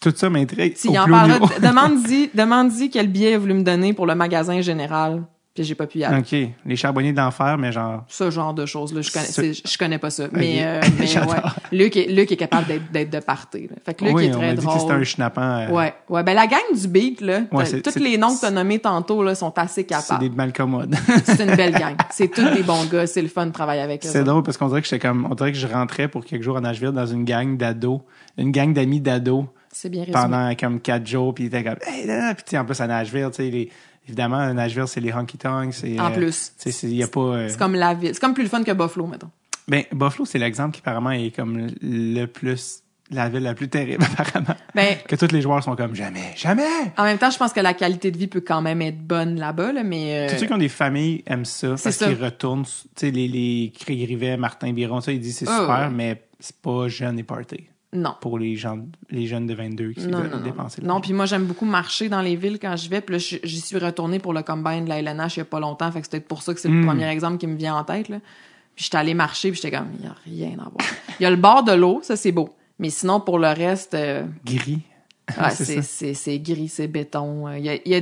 Tout 0.00 0.12
ça 0.14 0.28
m'intrigue. 0.30 0.74
si 0.76 0.88
en 0.98 1.06
parlera, 1.08 1.48
demande-y 1.60 2.30
demande-y 2.34 2.90
quel 2.90 3.08
billet 3.08 3.30
il 3.32 3.34
a 3.34 3.38
voulu 3.38 3.54
me 3.54 3.62
donner 3.62 3.92
pour 3.94 4.06
le 4.06 4.14
magasin 4.14 4.60
général, 4.60 5.22
puis 5.54 5.62
j'ai 5.64 5.74
pas 5.76 5.86
pu 5.86 5.98
y 5.98 6.04
aller. 6.04 6.18
OK. 6.18 6.50
Les 6.66 6.74
charbonniers 6.76 7.12
d'enfer, 7.12 7.56
mais 7.58 7.70
genre... 7.70 8.04
Ce 8.08 8.28
genre 8.30 8.52
de 8.54 8.66
choses 8.66 8.92
là, 8.92 9.02
je 9.02 9.12
connais 9.12 9.24
Ce- 9.26 9.32
c'est- 9.54 9.68
je 9.72 9.78
connais 9.78 9.98
pas 9.98 10.10
ça, 10.10 10.24
mais, 10.32 10.56
euh, 10.64 10.80
mais 10.98 11.16
ouais. 11.16 11.36
Luc 11.70 11.96
est 11.96 12.06
Luc 12.06 12.32
est 12.32 12.36
capable 12.36 12.66
d'être 12.92 13.10
de 13.10 13.20
party. 13.20 13.68
Là. 13.68 13.76
Fait 13.86 13.94
que 13.94 14.04
Luc 14.04 14.14
oui, 14.16 14.24
est 14.26 14.34
on 14.34 14.38
très 14.38 14.54
dit 14.54 14.64
drôle. 14.64 14.74
que 14.74 14.80
c'était 14.80 14.92
un 14.94 15.04
schnappant. 15.04 15.42
euh, 15.42 15.68
Ouais, 15.70 15.94
ouais, 16.08 16.22
ben 16.24 16.34
la 16.34 16.46
gang 16.48 16.58
du 16.74 16.88
beat 16.88 17.20
là, 17.20 17.42
Ouais, 17.52 17.64
c'est- 17.66 17.82
tous 17.82 17.90
c'est- 17.92 18.00
les 18.00 18.18
noms 18.18 18.34
que 18.34 18.40
t'as 18.40 18.50
nommés 18.50 18.80
tantôt 18.80 19.22
là 19.22 19.34
sont 19.36 19.56
assez 19.56 19.82
C'est 19.82 19.84
capables. 19.84 20.20
des 20.28 20.30
malcommodes. 20.34 20.94
C'est 21.24 21.40
une 21.48 21.54
belle 21.54 21.72
gang. 21.74 21.94
C'est 22.10 22.28
tous 22.28 22.50
des 22.50 22.62
bons 22.64 22.84
gars, 22.86 23.06
c'est 23.06 23.22
le 23.22 23.28
fun 23.28 23.46
de 23.46 23.52
travailler 23.52 23.80
avec 23.82 24.04
eux. 24.04 24.08
C'est 24.10 24.24
drôle 24.24 24.42
parce 24.42 24.56
qu'on 24.56 24.68
dirait 24.68 24.82
que 24.82 24.88
j'étais 24.88 25.06
comme, 25.06 25.26
on 25.30 25.34
dirait 25.34 25.52
que 25.52 25.58
je 25.58 25.66
rentrais 25.68 26.08
pour 26.08 26.24
quelques 26.24 26.42
jours 26.42 26.56
à 26.56 26.60
Nashville 26.60 26.90
dans 26.90 27.06
une 27.06 27.24
gang 27.24 27.56
d'ados, 27.56 28.00
une 28.38 28.50
gang 28.50 28.72
d'amis 28.72 29.00
d'ados 29.00 29.44
C'est 29.72 29.88
bien 29.88 30.00
résumé. 30.02 30.20
pendant 30.20 30.54
comme 30.56 30.80
quatre 30.80 31.06
jours, 31.06 31.32
puis 31.34 31.44
ils 31.44 31.46
étaient 31.46 31.62
comme, 31.64 31.76
hey, 31.86 32.06
là, 32.06 32.18
là. 32.18 32.34
puis 32.34 32.58
en 32.58 32.64
plus 32.64 32.80
à 32.80 32.86
Nashville, 32.88 33.28
tu 33.30 33.36
sais, 33.44 33.50
les- 33.50 33.70
évidemment, 34.06 34.52
Nashville, 34.54 34.84
c'est 34.86 35.00
les 35.00 35.12
honky 35.12 35.38
tonks, 35.38 35.74
c'est. 35.74 35.98
En 36.00 36.10
euh, 36.10 36.14
plus. 36.14 36.52
Il 36.82 37.02
a 37.02 37.08
pas. 37.08 37.20
euh, 37.20 37.48
C'est 37.48 37.58
comme 37.58 37.74
la 37.74 37.94
ville. 37.94 38.10
C'est 38.14 38.20
comme 38.20 38.34
plus 38.34 38.44
le 38.44 38.48
fun 38.48 38.62
que 38.62 38.72
Buffalo, 38.72 39.06
mettons. 39.06 39.30
Ben, 39.68 39.84
Buffalo, 39.92 40.24
c'est 40.26 40.38
l'exemple 40.38 40.74
qui 40.74 40.80
apparemment 40.80 41.10
est 41.12 41.34
comme 41.34 41.68
le 41.80 42.26
plus, 42.26 42.82
la 43.10 43.28
ville 43.30 43.42
la 43.42 43.54
plus 43.54 43.68
terrible, 43.68 44.04
apparemment. 44.18 44.54
Ben, 44.74 44.96
Que 45.08 45.16
tous 45.16 45.32
les 45.32 45.40
joueurs 45.40 45.62
sont 45.62 45.74
comme, 45.74 45.94
jamais, 45.94 46.32
jamais! 46.36 46.62
en 46.98 47.04
même 47.04 47.16
temps, 47.16 47.30
je 47.30 47.38
pense 47.38 47.52
que 47.54 47.60
la 47.60 47.72
qualité 47.72 48.10
de 48.10 48.18
vie 48.18 48.26
peut 48.26 48.42
quand 48.42 48.60
même 48.60 48.82
être 48.82 48.98
bonne 49.00 49.38
là-bas, 49.38 49.72
là, 49.72 49.82
mais. 49.82 50.28
euh, 50.28 50.32
Tous 50.34 50.40
ceux 50.40 50.46
qui 50.46 50.52
ont 50.52 50.58
des 50.58 50.68
familles 50.68 51.22
aiment 51.26 51.46
ça 51.46 51.76
parce 51.82 51.96
qu'ils 51.96 52.22
retournent. 52.22 52.64
Tu 52.66 52.72
sais, 52.96 53.10
les, 53.10 53.26
les 53.28 53.72
Craig 53.78 54.06
Rivet, 54.06 54.36
Martin 54.36 54.72
Biron, 54.74 55.00
ça, 55.00 55.12
ils 55.12 55.20
disent 55.20 55.38
c'est 55.38 55.48
Ah, 55.48 55.60
super, 55.60 55.78
ouais. 55.88 55.94
mais 55.94 56.22
c'est 56.40 56.56
pas 56.60 56.88
jeune 56.88 57.18
et 57.18 57.22
party 57.22 57.64
Non. 57.94 58.14
pour 58.20 58.38
les 58.38 58.56
gens, 58.56 58.78
les 59.10 59.26
jeunes 59.26 59.46
de 59.46 59.54
22 59.54 59.92
qui 59.92 60.06
Non, 60.08 60.18
veulent 60.18 60.30
non, 60.30 60.36
non. 60.38 60.42
dépenser. 60.44 60.82
Non, 60.82 61.00
puis 61.00 61.12
moi, 61.12 61.26
j'aime 61.26 61.44
beaucoup 61.44 61.64
marcher 61.64 62.08
dans 62.08 62.20
les 62.22 62.34
villes 62.36 62.58
quand 62.60 62.76
je 62.76 62.90
vais. 62.90 63.00
Puis 63.00 63.14
là, 63.14 63.38
j'y 63.44 63.60
suis 63.60 63.78
retournée 63.78 64.18
pour 64.18 64.32
le 64.34 64.42
combine 64.42 64.84
de 64.84 64.88
la 64.88 64.98
LNH 64.98 65.36
il 65.36 65.38
y 65.38 65.42
a 65.42 65.44
pas 65.44 65.60
longtemps. 65.60 65.90
Fait 65.92 66.00
que 66.00 66.06
c'est 66.06 66.10
peut-être 66.10 66.28
pour 66.28 66.42
ça 66.42 66.52
que 66.54 66.60
c'est 66.60 66.68
le 66.68 66.74
Mm. 66.82 66.86
premier 66.86 67.08
exemple 67.08 67.38
qui 67.38 67.46
me 67.46 67.56
vient 67.56 67.76
en 67.76 67.84
tête, 67.84 68.08
là. 68.08 68.18
Puis 68.74 68.84
j'étais 68.86 68.96
allée 68.96 69.14
marcher, 69.14 69.52
puis 69.52 69.60
j'étais 69.62 69.76
comme, 69.76 69.88
il 69.98 70.04
y 70.04 70.08
a 70.08 70.14
rien 70.48 70.58
à 70.58 70.68
voir. 70.68 70.76
Il 71.20 71.22
y 71.22 71.26
a 71.26 71.30
le 71.30 71.36
bord 71.36 71.62
de 71.62 71.70
l'eau, 71.72 72.00
ça, 72.02 72.16
c'est 72.16 72.32
beau. 72.32 72.50
Mais 72.80 72.90
sinon, 72.90 73.20
pour 73.20 73.38
le 73.38 73.46
reste, 73.46 73.94
euh, 73.94 74.24
Gris. 74.44 74.80
Ouais, 75.38 75.50
C'est 75.82 76.38
gris, 76.40 76.68
c'est 76.68 76.88
béton. 76.88 77.46
Euh, 77.46 77.56
Il 77.58 77.64
y 77.64 77.68
a, 77.70 77.74
y, 77.86 77.94
a, 77.94 77.98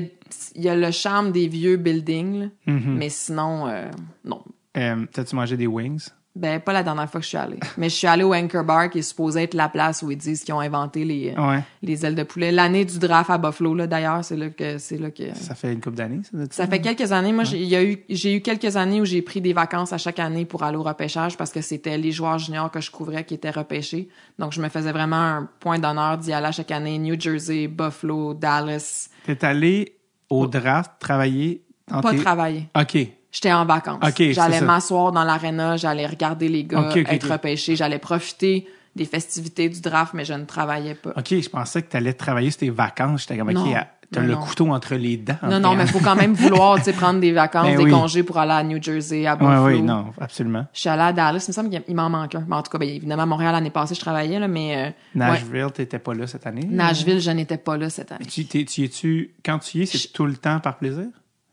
il 0.56 0.62
y 0.62 0.68
a 0.70 0.74
le 0.74 0.90
charme 0.90 1.30
des 1.30 1.46
vieux 1.46 1.76
buildings, 1.76 2.40
là. 2.40 2.46
Mhm. 2.66 2.94
mais 2.96 3.10
sinon, 3.10 3.68
euh, 3.68 3.90
non. 4.24 4.42
Euh, 4.78 5.04
T'as-tu 5.12 5.36
mangé 5.36 5.56
des 5.58 5.66
wings? 5.66 6.08
Ben, 6.34 6.58
pas 6.60 6.72
la 6.72 6.82
dernière 6.82 7.10
fois 7.10 7.20
que 7.20 7.24
je 7.24 7.28
suis 7.28 7.36
allée. 7.36 7.58
mais 7.76 7.90
je 7.90 7.94
suis 7.94 8.06
allée 8.06 8.24
au 8.24 8.32
Anchor 8.32 8.64
Bar, 8.64 8.88
qui 8.88 9.00
est 9.00 9.02
supposé 9.02 9.42
être 9.42 9.52
la 9.52 9.68
place 9.68 10.00
où 10.02 10.10
ils 10.10 10.16
disent 10.16 10.42
qu'ils 10.44 10.54
ont 10.54 10.60
inventé 10.60 11.04
les, 11.04 11.34
Ouais. 11.36 11.62
les 11.82 12.06
ailes 12.06 12.14
de 12.14 12.22
poulet. 12.22 12.50
L'année 12.50 12.86
du 12.86 12.98
draft 12.98 13.28
à 13.28 13.36
Buffalo, 13.36 13.74
là, 13.74 13.86
d'ailleurs, 13.86 14.24
c'est 14.24 14.36
là 14.38 14.48
que... 14.48 14.78
C'est 14.78 14.96
là 14.96 15.10
que... 15.10 15.34
Ça 15.34 15.54
fait 15.54 15.74
une 15.74 15.82
couple 15.82 15.96
d'années, 15.96 16.20
ça? 16.24 16.38
Ça 16.50 16.66
fait 16.66 16.80
quelques 16.80 17.12
années. 17.12 17.34
Moi, 17.34 17.44
j'ai, 17.44 17.58
il 17.60 17.68
y 17.68 17.76
a 17.76 17.84
eu, 17.84 18.02
j'ai 18.08 18.34
eu 18.34 18.40
quelques 18.40 18.76
années 18.78 19.02
où 19.02 19.04
j'ai 19.04 19.20
pris 19.20 19.42
des 19.42 19.52
vacances 19.52 19.92
à 19.92 19.98
chaque 19.98 20.18
année 20.20 20.46
pour 20.46 20.62
aller 20.62 20.78
au 20.78 20.82
repêchage 20.82 21.36
parce 21.36 21.50
que 21.52 21.60
c'était 21.60 21.98
les 21.98 22.12
joueurs 22.12 22.38
juniors 22.38 22.70
que 22.70 22.80
je 22.80 22.90
couvrais 22.90 23.24
qui 23.24 23.34
étaient 23.34 23.50
repêchés. 23.50 24.08
Donc, 24.38 24.52
je 24.52 24.62
me 24.62 24.70
faisais 24.70 24.92
vraiment 24.92 25.16
un 25.16 25.48
point 25.60 25.78
d'honneur 25.78 26.16
d'y 26.16 26.32
aller 26.32 26.46
à 26.46 26.52
chaque 26.52 26.70
année. 26.70 26.98
New 26.98 27.20
Jersey, 27.20 27.68
Buffalo, 27.68 28.32
Dallas. 28.32 29.10
T'es 29.26 29.44
allé 29.44 29.98
au 30.30 30.46
draft 30.46 30.92
travailler 30.98 31.62
pas 31.86 32.00
tes- 32.10 32.16
travailler. 32.16 32.68
OK. 32.74 33.06
J'étais 33.32 33.52
en 33.52 33.64
vacances. 33.64 33.98
Ok, 34.02 34.12
c'est 34.18 34.32
j'allais 34.34 34.60
m'asseoir 34.60 35.10
dans 35.10 35.24
l'aréna, 35.24 35.76
j'allais 35.76 36.06
regarder 36.06 36.48
les 36.48 36.64
gars 36.64 36.90
être 36.94 37.30
repêchés, 37.32 37.74
j'allais 37.76 37.98
profiter 37.98 38.66
des 38.94 39.06
festivités 39.06 39.68
du 39.70 39.80
draft, 39.80 40.12
mais 40.12 40.24
je 40.26 40.34
ne 40.34 40.44
travaillais 40.44 40.94
pas. 40.94 41.10
OK, 41.16 41.28
je 41.40 41.48
pensais 41.48 41.80
que 41.82 41.90
tu 41.90 41.96
allais 41.96 42.12
travailler 42.12 42.50
sur 42.50 42.60
tes 42.60 42.68
vacances. 42.70 43.22
J'étais 43.22 43.38
comme, 43.38 43.48
OK, 43.48 43.74
t'as 44.10 44.20
le 44.20 44.34
non. 44.34 44.40
couteau 44.40 44.68
entre 44.68 44.96
les 44.96 45.16
dents. 45.16 45.38
Non, 45.42 45.58
non, 45.60 45.74
mais 45.74 45.86
faut 45.86 46.00
quand 46.00 46.14
même 46.14 46.34
vouloir, 46.34 46.78
prendre 46.98 47.18
des 47.18 47.32
vacances, 47.32 47.68
Ben 47.68 47.78
des 47.78 47.84
oui. 47.84 47.90
congés 47.90 48.22
pour 48.22 48.36
aller 48.36 48.52
à 48.52 48.62
New 48.62 48.82
Jersey, 48.82 49.26
à 49.26 49.32
Oui, 49.32 49.38
Buffalo. 49.40 49.64
oui, 49.64 49.80
non, 49.80 50.06
absolument. 50.20 50.66
Je 50.74 50.80
suis 50.80 50.90
allée 50.90 51.00
à 51.04 51.12
Dallas, 51.14 51.42
il 51.48 51.50
me 51.50 51.54
semble 51.54 51.70
qu'il 51.70 51.82
il 51.88 51.94
m'en 51.96 52.10
manque 52.10 52.34
un. 52.34 52.44
Mais 52.46 52.54
en 52.56 52.62
tout 52.62 52.70
cas, 52.70 52.76
ben, 52.76 52.86
évidemment, 52.90 53.22
à 53.22 53.26
Montréal, 53.26 53.52
l'année 53.52 53.70
passée, 53.70 53.94
je 53.94 54.00
travaillais, 54.00 54.38
là, 54.38 54.46
mais 54.46 54.76
euh, 54.76 54.84
ouais. 54.88 54.92
Nashville, 55.14 55.68
t'étais 55.72 55.98
pas 55.98 56.12
là 56.12 56.26
cette 56.26 56.46
année? 56.46 56.66
Nashville, 56.68 57.18
je 57.20 57.30
n'étais 57.30 57.56
pas 57.56 57.78
là 57.78 57.88
cette 57.88 58.12
année. 58.12 58.26
Tu, 58.26 58.44
t'es- 58.44 58.66
tu 58.66 58.82
y 58.82 58.84
es-tu, 58.84 59.30
quand 59.42 59.58
tu 59.60 59.78
y 59.78 59.82
es, 59.84 59.86
c'est 59.86 59.96
Je- 59.96 60.08
tout 60.08 60.26
le 60.26 60.36
temps 60.36 60.60
par 60.60 60.76
plaisir? 60.76 61.06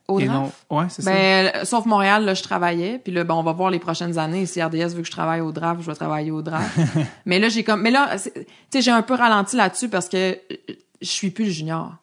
Au 0.10 0.20
Et 0.20 0.26
draft? 0.26 0.54
non, 0.70 0.78
ouais, 0.78 0.86
c'est 0.90 1.02
ça. 1.04 1.12
Ben, 1.12 1.52
euh, 1.56 1.64
sauf 1.66 1.86
Montréal, 1.86 2.26
là, 2.26 2.34
je 2.34 2.44
travaillais. 2.44 3.00
Puis 3.02 3.14
là, 3.14 3.24
ben, 3.24 3.36
on 3.36 3.44
va 3.44 3.54
voir 3.54 3.70
les 3.70 3.80
prochaines 3.80 4.18
années. 4.18 4.46
Si 4.46 4.62
RDS 4.62 4.96
veut 4.96 5.02
que 5.02 5.08
je 5.08 5.12
travaille 5.12 5.40
au 5.42 5.52
draft, 5.52 5.82
je 5.82 5.86
vais 5.86 5.96
travailler 5.96 6.32
au 6.32 6.42
draft. 6.42 6.78
mais 7.26 7.38
là, 7.40 7.48
j'ai 7.50 7.64
comme, 7.64 7.82
mais 7.82 7.92
là, 7.92 8.16
tu 8.18 8.30
sais, 8.72 8.82
j'ai 8.82 8.92
un 8.92 9.04
peu 9.04 9.14
ralenti 9.14 9.56
là-dessus 9.56 9.88
parce 9.88 10.10
que 10.10 10.18
euh, 10.34 10.56
je 11.02 11.08
suis 11.08 11.30
plus 11.30 11.46
le 11.46 11.52
junior. 11.52 11.94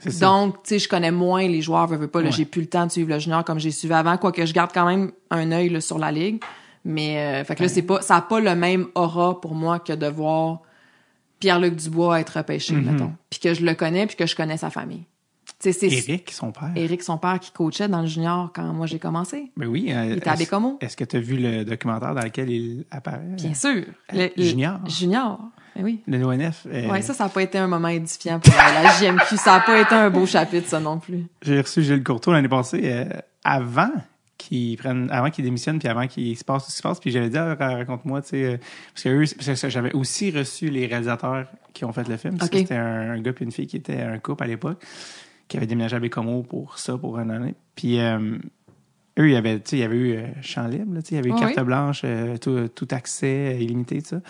C'est 0.00 0.10
ça. 0.10 0.26
Donc, 0.26 0.56
tu 0.64 0.70
sais, 0.70 0.78
je 0.80 0.88
connais 0.88 1.10
moins 1.12 1.46
les 1.48 1.62
joueurs, 1.62 1.86
veux, 1.86 1.96
veux 1.96 2.08
pas, 2.08 2.20
là, 2.20 2.26
Ouais. 2.26 2.32
j'ai 2.32 2.44
plus 2.44 2.60
le 2.60 2.66
temps 2.66 2.84
de 2.86 2.90
suivre 2.92 3.08
le 3.08 3.18
junior 3.18 3.42
comme 3.44 3.58
j'ai 3.58 3.70
suivi 3.70 3.94
avant, 3.94 4.18
quoique 4.18 4.44
je 4.44 4.52
garde 4.52 4.70
quand 4.74 4.84
même 4.84 5.12
un 5.30 5.50
œil, 5.52 5.70
là, 5.70 5.80
sur 5.80 5.98
la 5.98 6.12
ligue. 6.12 6.42
Mais, 6.84 7.18
euh, 7.40 7.44
fait 7.44 7.54
que 7.54 7.62
là, 7.62 7.68
c'est 7.70 7.80
pas, 7.82 8.02
ça 8.02 8.16
a 8.16 8.20
pas 8.20 8.40
le 8.40 8.54
même 8.54 8.88
aura 8.94 9.40
pour 9.40 9.54
moi 9.54 9.78
que 9.78 9.94
de 9.94 10.06
voir 10.06 10.58
Pierre-Luc 11.40 11.76
Dubois 11.76 12.20
être 12.20 12.36
repêché, 12.36 12.74
Mm-hmm. 12.74 12.90
mettons. 12.90 13.12
Puis 13.30 13.40
que 13.40 13.54
je 13.54 13.64
le 13.64 13.74
connais, 13.74 14.06
puis 14.06 14.16
que 14.16 14.26
je 14.26 14.36
connais 14.36 14.56
sa 14.58 14.68
famille. 14.70 15.04
C'est 15.72 15.86
Eric, 15.90 16.30
son 16.30 16.52
père. 16.52 16.70
Éric, 16.76 17.02
son 17.02 17.18
père, 17.18 17.38
qui 17.40 17.50
coachait 17.52 17.88
dans 17.88 18.00
le 18.02 18.06
junior 18.06 18.50
quand 18.54 18.64
moi 18.72 18.86
j'ai 18.86 18.98
commencé. 18.98 19.50
Ben 19.56 19.66
oui. 19.66 19.86
euh, 19.90 20.04
Il 20.06 20.12
était 20.18 20.28
à 20.28 20.34
est-ce- 20.34 20.42
Bécomo. 20.44 20.78
Est-ce 20.80 20.96
que 20.96 21.04
tu 21.04 21.16
as 21.16 21.20
vu 21.20 21.36
le 21.36 21.64
documentaire 21.64 22.14
dans 22.14 22.22
lequel 22.22 22.50
il 22.50 22.84
apparaît? 22.90 23.20
Bien 23.36 23.54
sûr. 23.54 23.84
Le- 24.12 24.28
le- 24.36 24.42
Junior. 24.42 24.78
Junior. 24.88 25.38
Ben 25.76 25.82
oui. 25.84 26.00
Le 26.06 26.22
ONF. 26.24 26.66
euh, 26.72 26.88
Ouais, 26.88 27.02
ça, 27.02 27.14
ça 27.14 27.24
n'a 27.24 27.30
pas 27.30 27.42
été 27.42 27.58
un 27.58 27.66
moment 27.66 27.88
édifiant 27.88 28.38
pour 28.38 28.54
la, 28.54 28.82
la 28.82 28.90
JMQ. 28.92 29.36
Ça 29.36 29.54
n'a 29.56 29.60
pas 29.60 29.80
été 29.80 29.94
un 29.94 30.08
beau 30.10 30.24
chapitre, 30.26 30.68
ça 30.68 30.78
non 30.78 30.98
plus. 31.00 31.24
J'ai 31.42 31.60
reçu 31.60 31.82
Gilles 31.82 32.04
Courteau 32.04 32.32
l'année 32.32 32.48
passée, 32.48 32.80
euh, 32.84 33.04
avant 33.42 33.90
qu'il 34.38 34.76
prenne, 34.76 35.08
avant 35.10 35.30
qu'il 35.30 35.44
démissionne, 35.44 35.78
puis 35.78 35.88
avant 35.88 36.06
qu'il 36.06 36.36
se 36.36 36.44
passe 36.44 36.64
tout 36.66 36.70
ce 36.70 36.76
qui 36.76 36.78
se 36.78 36.82
passe, 36.82 37.00
puis 37.00 37.10
j'avais 37.10 37.28
dit, 37.30 37.38
ah, 37.38 37.54
raconte-moi, 37.58 38.20
tu 38.22 38.28
sais, 38.30 38.44
euh, 38.44 38.56
parce 38.92 39.02
que 39.04 39.08
eux, 39.08 39.24
parce 39.46 39.60
que 39.62 39.68
j'avais 39.70 39.92
aussi 39.94 40.30
reçu 40.30 40.68
les 40.68 40.86
réalisateurs 40.86 41.46
qui 41.72 41.84
ont 41.84 41.92
fait 41.92 42.06
le 42.08 42.16
film, 42.18 42.36
parce 42.36 42.50
que 42.50 42.58
c'était 42.58 42.74
un, 42.76 43.12
un 43.12 43.20
gars 43.20 43.32
puis 43.32 43.44
une 43.44 43.52
fille 43.52 43.66
qui 43.66 43.76
était 43.78 44.00
un 44.00 44.18
couple 44.18 44.44
à 44.44 44.46
l'époque, 44.46 44.80
qui 45.48 45.56
avait 45.56 45.66
déménagé 45.66 45.96
à 45.96 46.00
Bécomo 46.00 46.42
pour 46.42 46.78
ça, 46.78 46.96
pour 46.96 47.18
une 47.18 47.30
année. 47.30 47.54
Puis 47.74 47.98
euh, 47.98 48.38
eux, 49.18 49.28
il 49.28 49.32
y 49.32 49.36
avait, 49.36 49.60
tu 49.60 49.70
sais, 49.70 49.76
il 49.76 49.80
y 49.80 49.84
avait 49.84 49.96
eu 49.96 50.12
euh, 50.16 50.26
champ 50.42 50.66
libre, 50.66 50.94
là, 50.94 51.02
tu 51.02 51.10
sais, 51.10 51.14
il 51.14 51.16
y 51.16 51.18
avait 51.18 51.30
eu 51.30 51.32
Oui, 51.32 51.54
carte 51.54 51.66
blanche, 51.66 52.02
euh, 52.04 52.36
tout, 52.36 52.68
tout 52.68 52.88
accès 52.90 53.54
euh, 53.54 53.60
illimité, 53.60 54.02
tout 54.02 54.08
ça. 54.08 54.20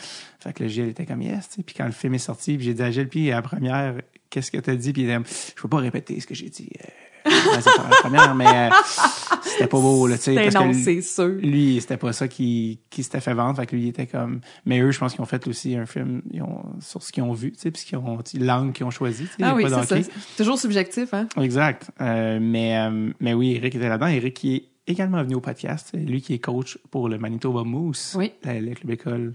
Fait 0.40 0.52
que 0.52 0.62
le 0.62 0.68
Gilles 0.68 0.88
était 0.88 1.06
comme 1.06 1.22
yes, 1.22 1.48
tu 1.48 1.54
sais. 1.56 1.62
Puis 1.62 1.74
quand 1.74 1.86
le 1.86 1.92
film 1.92 2.14
est 2.14 2.18
sorti, 2.18 2.58
j'ai 2.60 2.74
dit 2.74 2.82
à 2.82 2.90
Gilles, 2.90 3.08
puis 3.08 3.30
à 3.30 3.36
la 3.36 3.42
première, 3.42 3.94
qu'est-ce 4.28 4.50
que 4.50 4.58
t'as 4.58 4.74
dit? 4.74 4.92
Puis 4.92 5.02
il 5.02 5.08
je 5.08 5.62
peux 5.62 5.68
pas 5.68 5.78
répéter 5.78 6.20
ce 6.20 6.26
que 6.26 6.34
j'ai 6.34 6.50
dit. 6.50 6.70
La 7.24 7.96
première, 8.02 8.34
mais 8.34 8.46
euh, 8.46 8.70
c'était 9.42 9.66
pas 9.66 9.78
beau, 9.80 10.06
là, 10.06 10.16
tu 10.16 10.24
sais. 10.24 10.34
Ben 10.34 10.52
non, 10.52 10.72
c'est 10.72 11.00
sûr. 11.00 11.26
lui, 11.28 11.78
c'était 11.80 11.96
pas 11.96 12.12
ça 12.12 12.28
qui, 12.28 12.80
qui 12.90 13.02
s'était 13.02 13.20
fait 13.20 13.34
vendre. 13.34 13.56
Fait 13.56 13.66
que 13.66 13.74
lui, 13.76 13.84
il 13.84 13.88
était 13.88 14.06
comme. 14.06 14.40
Mais 14.66 14.80
eux, 14.80 14.90
je 14.90 14.98
pense 14.98 15.12
qu'ils 15.12 15.22
ont 15.22 15.26
fait 15.26 15.46
aussi 15.48 15.76
un 15.76 15.86
film 15.86 16.22
ils 16.30 16.42
ont, 16.42 16.62
sur 16.80 17.02
ce 17.02 17.12
qu'ils 17.12 17.22
ont 17.22 17.32
vu, 17.32 17.52
tu 17.52 17.60
sais, 17.60 17.70
puis 17.70 17.82
ce 17.82 17.86
qu'ils 17.86 17.98
ont, 17.98 18.18
langue 18.40 18.72
qu'ils 18.72 18.86
ont 18.86 18.90
choisi. 18.90 19.24
tu 19.24 19.28
sais, 19.30 19.42
Ah 19.42 19.54
oui, 19.54 19.64
c'est 19.68 20.02
ça. 20.02 20.10
Toujours 20.36 20.58
subjectif, 20.58 21.14
hein? 21.14 21.26
Exact. 21.40 21.90
Euh, 22.00 22.38
mais, 22.40 22.76
euh, 22.78 23.10
mais 23.20 23.34
oui, 23.34 23.54
Eric 23.56 23.74
était 23.76 23.88
là-dedans. 23.88 24.06
Eric 24.08 24.34
qui 24.34 24.56
est 24.56 24.64
également 24.86 25.22
venu 25.22 25.36
au 25.36 25.40
podcast. 25.40 25.92
Lui 25.94 26.20
qui 26.20 26.34
est 26.34 26.38
coach 26.38 26.78
pour 26.90 27.08
le 27.08 27.18
Manitoba 27.18 27.62
Moose, 27.64 28.14
Oui. 28.16 28.32
le 28.44 28.74
club 28.74 28.90
école 28.90 29.32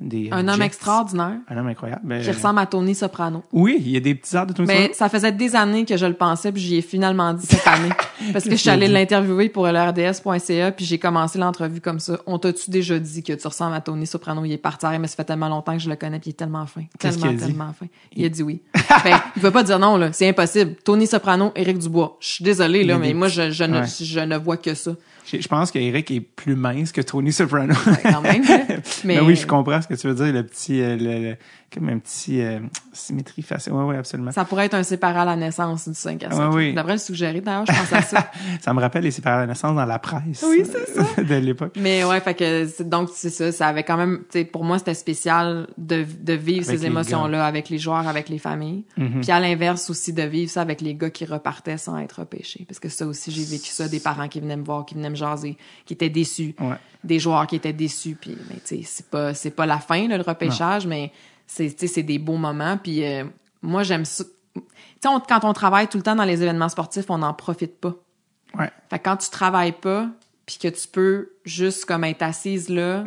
des. 0.00 0.28
Un 0.30 0.46
euh, 0.46 0.52
homme 0.52 0.56
Jets. 0.60 0.66
extraordinaire 0.66 1.36
Un 1.48 1.56
homme 1.56 1.68
incroyable. 1.68 2.02
Ben, 2.04 2.22
qui 2.22 2.30
ressemble 2.30 2.58
à 2.58 2.66
Tony 2.66 2.94
Soprano. 2.94 3.42
Oui, 3.52 3.76
il 3.80 3.90
y 3.90 3.96
a 3.96 4.00
des 4.00 4.14
petits 4.14 4.36
arts 4.36 4.46
de 4.46 4.52
tout 4.52 4.62
Mais 4.66 4.88
ça. 4.88 4.94
ça 4.94 5.08
faisait 5.08 5.32
des 5.32 5.56
années 5.56 5.84
que 5.84 5.96
je 5.96 6.06
le 6.06 6.14
pensais, 6.14 6.52
puis 6.52 6.60
j'y 6.62 6.76
ai 6.76 6.82
finalement 6.82 7.32
dit 7.32 7.46
cette 7.46 7.66
année. 7.66 7.88
Parce 8.32 8.44
que 8.44 8.50
je 8.52 8.56
suis 8.56 8.70
allée 8.70 8.88
l'interviewer 8.88 9.48
pour 9.48 9.66
le 9.66 9.78
RDS.ca, 9.78 10.72
puis 10.72 10.84
j'ai 10.84 10.98
commencé 10.98 11.38
l'entrevue 11.38 11.80
comme 11.80 12.00
ça. 12.00 12.18
On 12.26 12.38
t'a-tu 12.38 12.70
déjà 12.70 12.98
dit 12.98 13.22
que 13.22 13.32
tu 13.32 13.46
ressembles 13.46 13.74
à 13.74 13.80
Tony 13.80 14.06
Soprano? 14.06 14.44
Il 14.44 14.52
est 14.52 14.58
parti, 14.58 14.86
mais 15.00 15.06
ça 15.06 15.16
fait 15.16 15.24
tellement 15.24 15.48
longtemps 15.48 15.72
que 15.72 15.82
je 15.82 15.88
le 15.88 15.96
connais, 15.96 16.18
puis 16.18 16.30
il 16.30 16.32
est 16.32 16.36
tellement 16.36 16.66
fin. 16.66 16.82
Tellement, 16.98 17.34
tellement 17.36 17.72
fin. 17.78 17.86
Il 18.14 18.24
a 18.24 18.28
dit 18.28 18.42
oui. 18.42 18.62
ben, 19.04 19.20
il 19.36 19.42
veut 19.42 19.50
pas 19.50 19.62
dire 19.62 19.78
non, 19.78 19.96
là. 19.96 20.12
C'est 20.12 20.28
impossible. 20.28 20.74
Tony 20.84 21.06
Soprano, 21.06 21.52
Éric 21.56 21.78
Dubois. 21.78 22.16
Je 22.20 22.28
suis 22.28 22.44
désolée, 22.44 22.84
là, 22.84 22.98
mais 22.98 23.08
des 23.08 23.14
moi, 23.14 23.28
je, 23.28 23.50
je, 23.50 23.64
ne, 23.64 23.80
Ouais. 23.80 23.86
je 24.00 24.20
ne 24.20 24.36
vois 24.36 24.56
que 24.56 24.74
ça. 24.74 24.92
Je 25.26 25.40
je 25.40 25.48
pense 25.48 25.70
qu'Eric 25.72 26.10
est 26.12 26.20
plus 26.20 26.54
mince 26.54 26.92
que 26.92 27.00
Tony 27.00 27.32
Soprano. 27.32 27.74
Ouais, 27.86 27.98
quand 28.12 28.20
même. 28.22 28.42
là. 28.44 28.58
Mais 29.04 29.14
mais 29.16 29.20
oui, 29.20 29.34
je 29.36 29.46
comprends 29.46 29.80
ce 29.88 29.94
que 29.94 30.00
tu 30.00 30.08
veux 30.08 30.14
dire, 30.14 30.32
le 30.32 30.42
petit, 30.44 30.80
euh, 30.80 30.96
le, 30.96 31.30
le- 31.30 31.36
comme 31.72 31.88
un 31.88 31.98
petit 31.98 32.40
euh, 32.42 32.60
symétrie 32.92 33.42
faciale. 33.42 33.74
Oui, 33.74 33.84
oui, 33.84 33.96
absolument. 33.96 34.30
Ça, 34.30 34.42
ça 34.42 34.44
pourrait 34.44 34.66
être 34.66 34.74
un 34.74 34.82
séparé 34.82 35.18
à 35.18 35.24
la 35.24 35.36
naissance 35.36 35.88
du 35.88 35.94
5 35.94 36.22
à 36.24 36.30
7. 36.30 36.38
Ouais, 36.38 36.46
oui. 36.54 36.70
Je 36.70 36.76
devrais 36.76 36.92
le 36.94 36.98
suggérer, 36.98 37.40
d'ailleurs, 37.40 37.66
je 37.66 37.72
pense 37.72 37.92
à 37.92 38.02
ça. 38.02 38.30
me 38.72 38.80
rappelle 38.80 39.02
les 39.04 39.10
séparés 39.10 39.36
à 39.36 39.40
la 39.40 39.46
naissance 39.48 39.74
dans 39.74 39.84
la 39.84 39.98
presse. 39.98 40.44
Oui, 40.48 40.62
c'est 40.64 40.86
ça. 40.94 41.22
de 41.22 41.34
l'époque. 41.34 41.74
Mais 41.78 42.04
ouais, 42.04 42.20
fait 42.20 42.34
que 42.34 42.82
donc 42.82 43.10
c'est 43.14 43.30
ça, 43.30 43.52
ça 43.52 43.66
avait 43.68 43.82
quand 43.82 43.96
même, 43.96 44.18
tu 44.30 44.38
sais, 44.38 44.44
pour 44.44 44.64
moi 44.64 44.78
c'était 44.78 44.94
spécial 44.94 45.66
de, 45.78 46.04
de 46.20 46.32
vivre 46.34 46.66
Avec 46.68 46.80
ces 46.80 46.86
émotions-là 46.86 47.44
avec 47.46 47.68
les 47.68 47.78
joueurs, 47.78 48.06
avec 48.06 48.28
les 48.28 48.38
familles. 48.38 48.84
Mhm. 48.96 49.20
Puis 49.22 49.30
à 49.30 49.40
l'inverse 49.40 49.90
aussi 49.90 50.12
de 50.12 50.22
vivre 50.22 50.50
ça 50.50 50.62
avec 50.62 50.80
les 50.80 50.94
gars 50.94 51.10
qui 51.10 51.24
repartaient 51.24 51.78
sans 51.78 51.98
être 51.98 52.20
repêchés, 52.20 52.64
parce 52.66 52.78
que 52.78 52.88
ça 52.88 53.06
aussi 53.06 53.30
j'ai 53.30 53.44
vécu 53.44 53.70
ça, 53.70 53.88
des 53.88 54.00
parents 54.00 54.28
qui 54.28 54.40
venaient 54.40 54.56
me 54.56 54.64
voir, 54.64 54.84
qui 54.86 54.94
venaient 54.94 55.10
me 55.10 55.16
jaser, 55.16 55.56
qui 55.84 55.94
étaient 55.94 56.08
déçus, 56.10 56.54
Ouais. 56.60 56.76
Des 57.06 57.18
joueurs 57.18 57.46
qui 57.46 57.56
étaient 57.56 57.72
déçus. 57.72 58.16
Puis 58.20 58.36
mais 58.50 58.56
tu 58.56 58.76
sais, 58.76 58.82
c'est 58.84 59.06
pas 59.10 59.32
c'est 59.34 59.50
pas 59.50 59.66
la 59.66 59.78
fin 59.78 60.06
là, 60.08 60.16
le 60.18 60.22
repêchage, 60.24 60.86
mais 60.86 61.12
c'est 61.46 61.68
c'est 61.86 62.02
des 62.02 62.18
beaux 62.18 62.36
moments. 62.36 62.76
Puis 62.76 63.04
euh, 63.04 63.24
moi 63.62 63.82
j'aime 63.82 64.04
ça. 64.04 64.24
Tu 64.54 64.62
sais, 65.02 65.08
on- 65.08 65.20
quand 65.20 65.44
on 65.44 65.52
travaille 65.52 65.88
tout 65.88 65.96
le 65.98 66.02
temps 66.02 66.16
dans 66.16 66.24
les 66.24 66.42
événements 66.42 66.68
sportifs, 66.68 67.06
on 67.10 67.18
n'en 67.18 67.34
profite 67.34 67.80
pas. 67.80 67.94
Ouais. 68.58 68.70
Fait 68.90 68.98
que 68.98 69.04
quand 69.04 69.16
tu 69.16 69.30
travailles 69.30 69.72
pas, 69.72 70.08
puis 70.46 70.58
que 70.58 70.68
tu 70.68 70.88
peux 70.88 71.30
juste 71.44 71.84
comme 71.84 72.04
être 72.04 72.22
assise 72.22 72.68
là, 72.68 73.04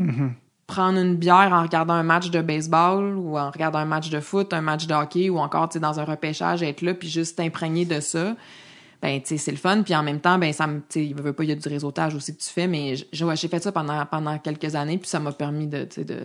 prendre 0.68 1.00
une 1.00 1.16
bière 1.16 1.50
en 1.52 1.64
regardant 1.64 1.96
un 1.96 2.04
match 2.04 2.30
de 2.30 2.42
baseball 2.42 3.16
ou 3.18 3.38
en 3.40 3.50
regardant 3.50 3.80
un 3.80 3.86
match 3.86 4.10
de 4.12 4.20
foot, 4.20 4.54
un 4.54 4.62
match 4.62 4.86
de 4.86 4.94
hockey 4.94 5.30
ou 5.32 5.40
encore 5.40 5.70
tu 5.70 5.74
sais 5.74 5.80
dans 5.80 6.00
un 6.00 6.04
repêchage 6.04 6.62
être 6.62 6.82
là 6.84 6.94
puis 6.94 7.10
juste 7.10 7.38
t'imprégner 7.38 7.86
de 7.86 8.00
ça. 8.00 8.36
Ben 9.02 9.22
tu 9.22 9.28
sais 9.30 9.38
c'est 9.38 9.52
le 9.52 9.58
fun 9.58 9.82
puis 9.84 9.96
en 9.96 10.04
même 10.04 10.20
temps 10.20 10.38
ben 10.38 10.52
ça 10.52 10.68
me 10.68 10.82
tu 10.90 11.00
il 11.00 11.16
veut 11.16 11.32
pas 11.32 11.44
il 11.46 11.50
y 11.50 11.54
a 11.54 11.56
du 11.56 11.68
réseautage 11.70 12.16
aussi 12.16 12.36
que 12.36 12.42
tu 12.42 12.50
fais 12.50 12.68
mais 12.68 12.96
j- 12.98 13.24
ouais, 13.24 13.36
j'ai 13.38 13.48
fait 13.48 13.64
ça 13.64 13.72
pendant 13.72 14.06
pendant 14.06 14.38
quelques 14.40 14.76
années 14.76 14.98
puis 14.98 15.08
ça 15.08 15.20
m'a 15.22 15.32
permis 15.32 15.68
de 15.68 15.88
de 15.98 16.18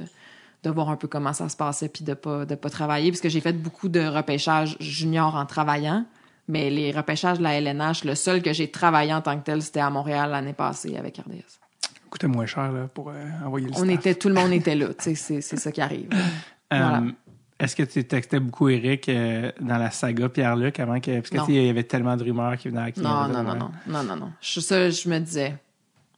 de 0.65 0.71
voir 0.71 0.89
un 0.91 0.97
peu 0.97 1.07
comment 1.07 1.33
ça 1.33 1.49
se 1.49 1.57
passait 1.57 1.89
puis 1.89 2.05
de 2.05 2.15
pas 2.15 2.45
de 2.47 2.55
pas 2.57 2.71
travailler 2.71 3.11
parce 3.13 3.21
que 3.21 3.29
j'ai 3.29 3.41
fait 3.41 3.53
beaucoup 3.53 3.89
de 3.89 4.01
repêchages 4.05 4.77
juniors 4.81 5.37
en 5.37 5.47
travaillant 5.47 6.05
mais 6.49 6.69
les 6.69 6.91
repêchages 6.91 7.39
de 7.39 7.45
la 7.45 7.55
LNH 7.61 8.05
le 8.05 8.15
seul 8.17 8.43
que 8.43 8.53
j'ai 8.53 8.69
travaillé 8.71 9.15
en 9.15 9.21
tant 9.23 9.39
que 9.39 9.45
tel 9.45 9.63
c'était 9.63 9.81
à 9.81 9.91
Montréal 9.91 10.31
l'année 10.31 10.53
passée 10.53 10.97
avec 10.97 11.19
RDS. 11.19 11.61
Coûtait 12.11 12.27
moins 12.29 12.47
cher 12.47 12.71
là, 12.73 12.89
pour 12.93 13.11
euh, 13.11 13.15
envoyer 13.45 13.67
le 13.67 13.73
On 13.73 13.85
staff. 13.85 13.91
était 13.91 14.15
tout 14.15 14.29
le 14.29 14.35
monde 14.35 14.53
était 14.53 14.75
là, 14.75 14.89
tu 14.89 14.95
sais 15.05 15.15
c'est 15.15 15.41
c'est 15.41 15.57
ça 15.59 15.71
qui 15.73 15.81
arrive. 15.81 16.09
Euh, 16.13 16.79
voilà. 16.79 17.03
Est-ce 17.65 17.77
que 17.77 17.83
tu 17.83 18.05
textais 18.05 18.41
beaucoup 18.41 18.69
Eric 18.69 19.09
euh, 19.09 19.51
dans 19.59 19.79
la 19.79 19.91
saga 19.91 20.29
Pierre-Luc 20.29 20.79
avant 20.81 21.01
que. 21.01 21.21
Parce 21.21 21.47
que 21.47 21.53
il 21.53 21.65
y 21.65 21.71
avait 21.71 21.85
tellement 21.85 22.17
de 22.17 22.23
rumeurs 22.23 22.59
qui 22.59 22.69
venaient 22.69 22.83
à 22.83 22.91
qui 22.93 23.01
Non, 23.01 23.27
non, 23.27 23.43
non, 23.43 23.55
non, 23.55 23.71
non, 23.87 24.03
non, 24.03 24.17
non. 24.17 24.33
Je, 24.41 24.61
ça, 24.61 24.91
je 24.91 25.09
me 25.09 25.19
disais, 25.19 25.57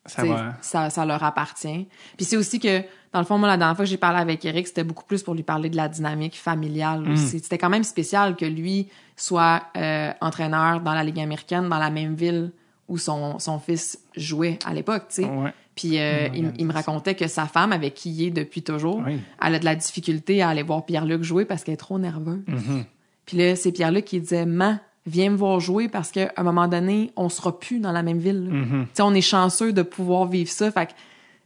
Ça 0.05 0.23
tu 0.23 0.29
sais, 0.29 0.35
va. 0.35 0.55
ça, 0.61 0.91
ça 0.91 1.07
leur 1.07 1.23
appartient. 1.23 1.87
Puis 2.17 2.27
c'est 2.27 2.37
aussi 2.37 2.59
que, 2.59 2.81
dans 3.13 3.21
le 3.21 3.25
fond, 3.25 3.39
moi, 3.39 3.49
la 3.49 3.57
dernière 3.57 3.77
fois 3.77 3.85
que 3.85 3.91
j'ai 3.91 3.97
parlé 3.97 4.19
avec 4.19 4.45
Eric, 4.45 4.67
c'était 4.67 4.83
beaucoup 4.83 5.05
plus 5.05 5.23
pour 5.23 5.35
lui 5.35 5.45
parler 5.45 5.71
de 5.71 5.77
la 5.77 5.89
dynamique 5.89 6.37
familiale 6.37 7.09
aussi. 7.09 7.39
C'était 7.39 7.59
quand 7.59 7.71
même 7.71 7.85
spécial 7.85 8.35
que 8.35 8.45
lui 8.45 8.89
soit 9.15 9.63
euh, 9.77 10.13
entraîneur 10.21 10.81
dans 10.81 10.95
la 10.95 11.05
Ligue 11.05 11.21
américaine, 11.21 11.69
dans 11.69 11.79
la 11.79 11.91
même 11.91 12.15
ville 12.17 12.51
où 12.89 12.99
son, 12.99 13.39
son 13.39 13.59
fils 13.59 13.99
jouait 14.17 14.59
à 14.65 14.75
l'époque, 14.75 15.05
tu 15.09 15.23
sais. 15.23 15.25
Ouais. 15.25 15.53
Puis 15.77 15.99
euh, 16.01 16.29
il, 16.35 16.53
il 16.59 16.67
me 16.67 16.73
racontait 16.73 17.15
que 17.15 17.29
sa 17.29 17.45
femme, 17.47 17.71
avec 17.73 17.95
qui 17.95 18.11
il 18.11 18.27
est 18.29 18.31
depuis 18.31 18.63
toujours, 18.63 19.03
Oui. 19.07 19.21
elle 19.45 19.55
a 19.55 19.59
de 19.59 19.65
la 19.65 19.75
difficulté 19.77 20.41
à 20.43 20.49
aller 20.49 20.63
voir 20.63 20.85
Pierre-Luc 20.87 21.23
jouer 21.23 21.45
parce 21.45 21.63
qu'elle 21.65 21.75
est 21.75 21.77
trop 21.79 21.99
nerveuse. 21.99 22.43
Mm-hmm. 22.49 22.85
Puis 23.27 23.37
là, 23.37 23.55
c'est 23.57 23.73
Pierre-Luc 23.73 24.07
qui 24.07 24.21
disait, 24.21 24.47
Man, 24.47 24.81
viens 25.07 25.31
me 25.31 25.37
voir 25.37 25.61
jouer 25.61 25.89
parce 25.89 26.11
qu'à 26.11 26.33
un 26.37 26.43
moment 26.43 26.67
donné, 26.67 27.13
on 27.15 27.29
sera 27.29 27.59
plus 27.61 27.79
dans 27.79 27.93
la 27.93 28.03
même 28.03 28.19
ville. 28.19 28.49
Mm-hmm. 28.51 28.83
Tu 28.85 28.89
sais, 28.95 29.03
on 29.03 29.13
est 29.15 29.21
chanceux 29.21 29.73
de 29.75 29.83
pouvoir 29.83 30.25
vivre 30.27 30.51
ça. 30.51 30.71
Fait 30.71 30.87
que 30.87 30.93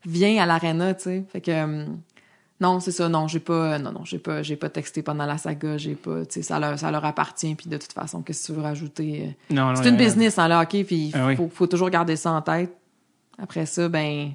viens 0.06 0.40
à 0.42 0.46
l'aréna, 0.46 0.94
tu 0.94 1.02
sais. 1.02 1.24
Fait 1.32 1.40
que 1.40 1.50
euh, 1.50 1.84
non, 2.60 2.78
c'est 2.78 2.92
ça. 2.92 3.08
Non, 3.08 3.26
j'ai 3.26 3.40
pas, 3.40 3.78
non, 3.80 3.90
non, 3.90 4.04
j'ai 4.04 4.18
pas, 4.18 4.42
j'ai 4.42 4.54
pas 4.56 4.68
texté 4.68 5.02
pendant 5.02 5.26
la 5.26 5.38
saga. 5.38 5.76
J'ai 5.76 5.94
pas, 5.96 6.20
tu 6.26 6.34
sais, 6.34 6.42
ça 6.42 6.60
leur, 6.60 6.78
ça 6.78 6.90
leur 6.92 7.04
appartient. 7.04 7.54
Puis 7.56 7.68
de 7.68 7.78
toute 7.78 7.92
façon, 7.92 8.22
qu'est-ce 8.22 8.42
que 8.42 8.52
tu 8.52 8.58
veux 8.58 8.62
rajouter? 8.64 9.22
Euh, 9.50 9.54
Non, 9.54 9.70
non, 9.72 9.76
C'est 9.82 9.88
une 9.88 9.96
business 9.96 10.38
en 10.38 10.46
là, 10.46 10.62
ok. 10.62 10.84
Puis 10.84 11.10
Ah 11.14 11.26
oui. 11.26 11.36
faut 11.52 11.66
toujours 11.66 11.90
garder 11.90 12.14
ça 12.16 12.30
en 12.32 12.42
tête. 12.42 12.72
Après 13.40 13.66
ça, 13.66 13.88
ben, 13.88 14.32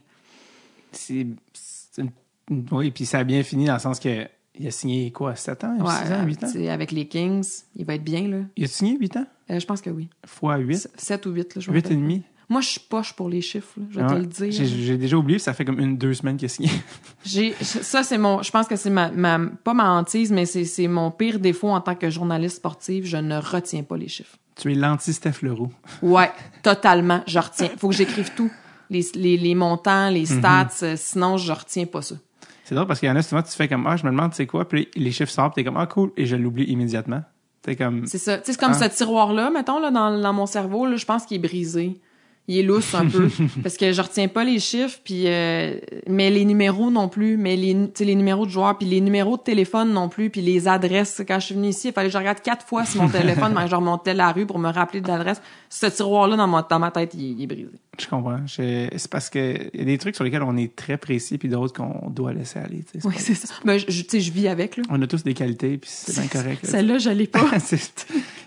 c'est 0.91 1.27
c'est 1.53 2.01
une- 2.01 2.65
oui, 2.71 2.91
puis 2.91 3.05
ça 3.05 3.19
a 3.19 3.23
bien 3.23 3.41
fini 3.43 3.65
dans 3.65 3.73
le 3.73 3.79
sens 3.79 3.99
que 3.99 4.27
Il 4.57 4.65
a 4.67 4.71
signé 4.71 5.11
quoi, 5.11 5.35
7 5.35 5.65
ans, 5.65 5.75
6 5.75 5.81
Ouais, 5.83 6.15
ans, 6.15 6.23
8 6.25 6.43
ans? 6.45 6.71
avec 6.71 6.91
les 6.93 7.07
Kings, 7.09 7.45
il 7.75 7.83
va 7.85 7.95
être 7.95 8.03
bien, 8.05 8.25
là. 8.29 8.37
Il 8.55 8.63
a 8.63 8.67
signé 8.67 8.97
8 8.97 9.17
ans? 9.17 9.25
Euh, 9.51 9.59
je 9.59 9.65
pense 9.65 9.81
que 9.81 9.89
oui. 9.89 10.07
Fois 10.25 10.55
8? 10.57 10.87
7 10.95 11.25
ou 11.25 11.31
8, 11.31 11.55
là, 11.55 11.61
je 11.61 11.69
me 11.71 11.75
8 11.75 11.91
et 11.91 11.95
demi? 11.95 12.23
Moi, 12.47 12.61
je 12.61 12.69
suis 12.69 12.79
poche 12.79 13.11
pour 13.11 13.27
les 13.27 13.41
chiffres, 13.41 13.73
là, 13.77 13.85
je 13.89 13.99
vais 13.99 14.07
te 14.07 14.13
le 14.13 14.25
dire. 14.27 14.51
J'ai 14.65 14.97
déjà 14.97 15.17
oublié, 15.17 15.39
ça 15.39 15.53
fait 15.53 15.65
comme 15.65 15.79
une, 15.81 15.97
deux 15.97 16.13
semaines 16.13 16.37
qu'il 16.37 16.45
a 16.45 16.49
signé. 16.49 16.69
J'ai, 17.25 17.51
ça, 17.61 18.01
c'est 18.03 18.17
mon, 18.17 18.43
je 18.43 18.51
pense 18.51 18.67
que 18.67 18.77
c'est 18.77 18.89
ma, 18.91 19.11
ma, 19.11 19.39
pas 19.61 19.73
ma 19.73 19.91
hantise, 19.91 20.31
mais 20.31 20.45
c'est, 20.45 20.63
c'est 20.63 20.87
mon 20.87 21.11
pire 21.11 21.39
défaut 21.39 21.71
en 21.71 21.81
tant 21.81 21.95
que 21.95 22.09
journaliste 22.09 22.55
sportive. 22.57 23.05
Je 23.05 23.17
ne 23.17 23.37
retiens 23.37 23.83
pas 23.83 23.97
les 23.97 24.07
chiffres. 24.07 24.37
tu 24.55 24.71
es 24.71 24.75
l'anti-Steph 24.75 25.41
Leroux. 25.41 25.73
Ouais, 26.01 26.31
totalement. 26.63 27.23
Je 27.27 27.39
retiens. 27.39 27.71
Faut 27.77 27.89
que 27.89 27.95
j'écrive 27.95 28.31
tout. 28.35 28.51
Les, 28.89 29.05
les, 29.15 29.37
les 29.37 29.55
montants, 29.55 30.09
les 30.09 30.21
Mhm. 30.21 30.39
stats, 30.39 30.69
euh, 30.83 30.93
sinon 30.97 31.37
je 31.37 31.51
retiens 31.51 31.85
pas 31.85 32.01
ça. 32.01 32.15
C'est 32.63 32.73
drôle 32.75 32.87
parce 32.87 32.99
qu'il 32.99 33.07
y 33.09 33.11
en 33.11 33.15
a 33.15 33.21
souvent, 33.21 33.43
tu 33.43 33.51
fais 33.51 33.67
comme, 33.67 33.85
ah, 33.87 33.95
je 33.95 34.03
me 34.05 34.09
demande, 34.11 34.33
c'est 34.33 34.47
quoi, 34.47 34.67
puis 34.67 34.87
les 34.95 35.11
chiffres 35.11 35.31
sortent, 35.31 35.55
t'es 35.55 35.63
comme, 35.63 35.77
ah, 35.77 35.85
cool, 35.85 36.11
et 36.17 36.25
je 36.25 36.35
l'oublie 36.35 36.63
immédiatement. 36.65 37.21
T'es 37.61 37.75
comme, 37.75 38.05
C'est 38.07 38.17
ça. 38.17 38.37
Sais, 38.37 38.53
c'est 38.53 38.59
comme 38.59 38.71
Ah. 38.73 38.89
ce 38.89 38.95
tiroir-là, 38.97 39.49
mettons, 39.51 39.79
là, 39.79 39.91
dans, 39.91 40.19
dans 40.19 40.33
mon 40.33 40.45
cerveau, 40.45 40.85
là, 40.85 40.95
je 40.97 41.05
pense 41.05 41.25
qu'il 41.25 41.37
est 41.37 41.47
brisé. 41.47 41.99
Il 42.47 42.59
est 42.59 42.63
lousse 42.63 42.93
un 42.93 43.07
peu. 43.07 43.27
parce 43.63 43.75
que 43.75 43.91
je 43.91 44.01
retiens 44.01 44.27
pas 44.27 44.43
les 44.43 44.59
chiffres, 44.59 44.99
puis 45.03 45.23
euh, 45.25 45.79
mais 46.07 46.29
les 46.29 46.45
numéros 46.45 46.91
non 46.91 47.09
plus, 47.09 47.37
mais 47.37 47.55
les, 47.55 47.75
les 47.99 48.15
numéros 48.15 48.45
de 48.45 48.51
joueurs, 48.51 48.77
puis 48.77 48.87
les 48.87 49.01
numéros 49.01 49.37
de 49.37 49.41
téléphone 49.41 49.91
non 49.91 50.09
plus, 50.09 50.29
puis 50.29 50.41
les 50.41 50.67
adresses. 50.67 51.23
Quand 51.27 51.39
je 51.39 51.47
suis 51.47 51.55
venue 51.55 51.69
ici, 51.69 51.87
il 51.87 51.93
fallait 51.93 52.09
que 52.09 52.13
je 52.13 52.17
regarde 52.19 52.41
quatre 52.41 52.65
fois 52.65 52.85
sur 52.85 53.01
mon 53.01 53.09
téléphone, 53.09 53.53
mais 53.57 53.67
je 53.67 53.75
remontais 53.75 54.13
la 54.13 54.31
rue 54.31 54.45
pour 54.45 54.59
me 54.59 54.69
rappeler 54.69 55.01
de 55.01 55.07
l'adresse. 55.07 55.41
Ce 55.69 55.87
tiroir-là, 55.87 56.35
dans, 56.35 56.47
mon, 56.47 56.63
dans 56.69 56.79
ma 56.79 56.91
tête, 56.91 57.15
il, 57.15 57.39
il 57.39 57.43
est 57.43 57.47
brisé. 57.47 57.69
je 57.99 58.07
comprends. 58.07 58.39
C'est 58.47 59.07
parce 59.09 59.29
que 59.31 59.69
il 59.73 59.79
y 59.79 59.81
a 59.81 59.85
des 59.85 59.97
trucs 59.97 60.15
sur 60.15 60.23
lesquels 60.23 60.43
on 60.43 60.55
est 60.55 60.75
très 60.75 60.97
précis, 60.97 61.39
puis 61.39 61.49
d'autres 61.49 61.73
qu'on 61.73 62.09
doit 62.11 62.33
laisser 62.33 62.59
aller. 62.59 62.83
tu 62.83 62.99
sais. 62.99 62.99
C'est 63.01 63.07
Oui, 63.07 63.15
c'est 63.17 63.33
ça. 63.35 63.55
Ben, 63.63 63.79
je, 63.79 63.85
tu 63.85 64.05
sais, 64.07 64.19
je 64.19 64.31
vis 64.31 64.47
avec, 64.47 64.77
là. 64.77 64.83
On 64.89 65.01
a 65.01 65.07
tous 65.07 65.23
des 65.23 65.33
qualités, 65.33 65.77
puis 65.79 65.89
c'est 65.91 66.13
bien 66.13 66.27
correct. 66.27 66.63
là. 66.63 66.69
Celle-là, 66.69 66.97
je 66.99 67.09
l'ai 67.09 67.27
pas. 67.27 67.39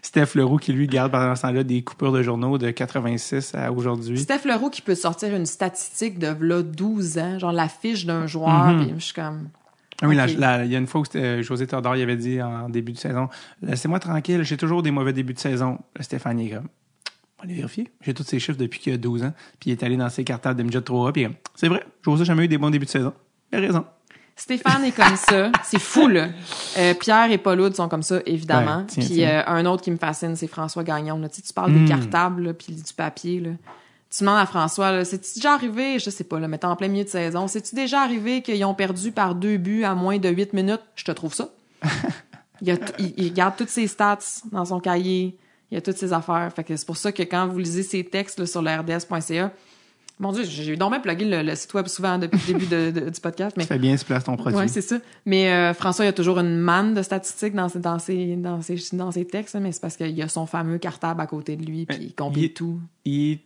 Steph 0.02 0.28
Leroux 0.34 0.56
qui, 0.58 0.72
lui, 0.72 0.86
garde 0.86 1.12
pendant 1.12 1.34
ce 1.34 1.42
temps-là 1.42 1.64
des 1.64 1.82
coupures 1.82 2.12
de 2.12 2.22
journaux 2.22 2.58
de 2.58 2.70
86 2.70 3.54
à 3.54 3.72
aujourd'hui. 3.72 4.18
Steph 4.18 4.44
Leroux 4.46 4.70
qui 4.70 4.82
peut 4.82 4.94
sortir 4.94 5.34
une 5.34 5.46
statistique 5.46 6.18
de 6.18 6.28
là 6.40 6.62
12 6.62 7.18
ans, 7.18 7.38
genre 7.38 7.52
la 7.52 7.68
fiche 7.68 8.06
d'un 8.06 8.26
joueur, 8.26 8.66
Mhm. 8.68 8.86
puis 8.86 8.94
je 8.98 9.04
suis 9.04 9.14
comme 9.14 9.48
Ah 10.00 10.06
oui, 10.06 10.14
la- 10.14 10.26
Ok. 10.26 10.34
la- 10.38 10.64
il 10.64 10.70
y 10.70 10.76
a 10.76 10.78
une 10.78 10.86
fois 10.86 11.00
où 11.00 11.04
euh, 11.16 11.42
José 11.42 11.66
Tordard 11.66 11.96
il 11.96 12.02
avait 12.02 12.16
dit 12.16 12.40
en 12.40 12.68
début 12.68 12.92
de 12.92 12.98
saison 12.98 13.28
Laissez-moi 13.62 13.98
tranquille, 13.98 14.44
j'ai 14.44 14.56
toujours 14.56 14.82
des 14.84 14.92
mauvais 14.92 15.12
débuts 15.12 15.34
de 15.34 15.40
saison. 15.40 15.78
Stéphane 15.98 16.38
il 16.38 16.46
est 16.52 16.54
comme 16.54 16.68
On 17.38 17.42
va 17.42 17.44
aller 17.44 17.54
vérifier. 17.54 17.90
J'ai 18.02 18.14
tous 18.14 18.22
ces 18.22 18.38
chiffres 18.38 18.58
depuis 18.58 18.78
qu'il 18.78 18.92
a 18.92 18.96
12 18.96 19.24
ans. 19.24 19.32
Puis 19.58 19.70
il 19.70 19.72
est 19.72 19.82
allé 19.82 19.96
dans 19.96 20.08
ses 20.08 20.22
cartables 20.22 20.56
de 20.56 20.62
midget 20.62 20.80
3A. 20.80 21.12
Puis 21.12 21.26
c'est 21.56 21.66
vrai, 21.68 21.84
José 22.02 22.20
n'a 22.20 22.24
jamais 22.26 22.44
eu 22.44 22.48
des 22.48 22.58
bons 22.58 22.70
débuts 22.70 22.84
de 22.86 22.90
saison. 22.90 23.12
Il 23.52 23.58
a 23.58 23.60
raison. 23.60 23.84
Stéphane 24.38 24.84
est 24.84 24.92
comme 24.92 25.16
ça, 25.16 25.50
c'est 25.64 25.80
fou 25.80 26.06
là. 26.08 26.28
Euh, 26.78 26.94
Pierre 26.94 27.30
et 27.30 27.38
Pauloud 27.38 27.74
sont 27.74 27.88
comme 27.88 28.02
ça 28.02 28.20
évidemment. 28.24 28.78
Ouais, 28.78 28.84
tiens, 28.86 29.04
puis 29.04 29.14
tiens. 29.16 29.28
euh, 29.30 29.42
un 29.46 29.66
autre 29.66 29.82
qui 29.82 29.90
me 29.90 29.96
fascine, 29.98 30.36
c'est 30.36 30.46
François 30.46 30.84
Gagnon. 30.84 31.18
Là. 31.18 31.28
Tu, 31.28 31.36
sais, 31.36 31.42
tu 31.42 31.52
parles 31.52 31.72
Mm. 31.72 31.84
des 31.84 31.88
cartables 31.90 32.42
là, 32.44 32.54
puis 32.54 32.72
du 32.72 32.94
papier 32.94 33.40
là. 33.40 33.50
Tu 34.10 34.20
demandes 34.24 34.38
à 34.38 34.46
François, 34.46 35.04
c'est-tu 35.04 35.34
déjà 35.34 35.52
arrivé, 35.52 35.98
je 35.98 36.08
sais 36.08 36.24
pas, 36.24 36.38
là, 36.40 36.48
mettons 36.48 36.68
en 36.68 36.76
plein 36.76 36.88
milieu 36.88 37.04
de 37.04 37.10
saison, 37.10 37.46
c'est-tu 37.46 37.74
déjà 37.74 38.00
arrivé 38.00 38.40
qu'ils 38.40 38.64
ont 38.64 38.72
perdu 38.72 39.12
par 39.12 39.34
deux 39.34 39.58
buts 39.58 39.84
à 39.84 39.94
moins 39.94 40.16
de 40.18 40.30
huit 40.30 40.54
minutes? 40.54 40.80
Je 40.94 41.04
te 41.04 41.12
trouve 41.12 41.34
ça. 41.34 41.50
il, 42.62 42.70
a 42.70 42.74
il, 42.98 43.12
il 43.18 43.32
garde 43.34 43.56
toutes 43.56 43.68
ses 43.68 43.86
stats 43.86 44.18
dans 44.50 44.64
son 44.64 44.80
cahier, 44.80 45.36
il 45.70 45.74
y 45.74 45.76
a 45.76 45.82
toutes 45.82 45.98
ses 45.98 46.14
affaires. 46.14 46.50
Fait 46.56 46.64
que 46.64 46.74
c'est 46.74 46.86
pour 46.86 46.96
ça 46.96 47.12
que 47.12 47.22
quand 47.22 47.46
vous 47.48 47.58
lisez 47.58 47.82
ses 47.82 48.02
textes 48.02 48.38
là, 48.38 48.46
sur 48.46 48.62
le 48.62 48.70
rds.ca, 48.70 49.52
mon 50.18 50.32
Dieu, 50.32 50.44
j'ai 50.44 50.76
donc 50.76 50.90
même 50.90 51.02
plugué 51.02 51.24
le, 51.24 51.42
le 51.42 51.54
site 51.54 51.72
web 51.74 51.86
souvent 51.86 52.18
depuis 52.18 52.38
le 52.52 52.58
début 52.58 52.66
de- 52.66 53.00
de- 53.00 53.10
du 53.10 53.20
podcast, 53.20 53.56
mais 53.56 53.64
Tu 53.64 53.68
fais 53.68 53.78
bien, 53.78 53.94
tu 53.96 54.04
places 54.04 54.24
ton 54.24 54.36
produit. 54.36 54.58
Ouais, 54.58 54.68
c'est 54.68 54.80
ça. 54.80 54.96
Mais 55.26 55.52
euh, 55.52 55.74
François, 55.74 56.04
il 56.04 56.08
y 56.08 56.10
a 56.10 56.12
toujours 56.12 56.38
une 56.38 56.56
manne 56.58 56.94
de 56.94 57.02
statistiques 57.02 57.54
dans 57.54 57.68
ses, 57.68 57.78
dans 57.78 57.98
ses, 57.98 58.36
dans 58.36 58.60
ses, 58.62 58.76
dans 58.92 59.10
ses 59.12 59.24
textes, 59.26 59.54
mais 59.56 59.72
c'est 59.72 59.80
parce 59.80 59.96
qu'il 59.96 60.10
y 60.10 60.22
a 60.22 60.28
son 60.28 60.46
fameux 60.46 60.78
cartable 60.78 61.20
à 61.20 61.26
côté 61.26 61.56
de 61.56 61.64
lui, 61.64 61.86
puis 61.86 61.98
il 62.00 62.14
compile 62.14 62.44
il- 62.44 62.52
tout. 62.54 62.80
il, 63.04 63.38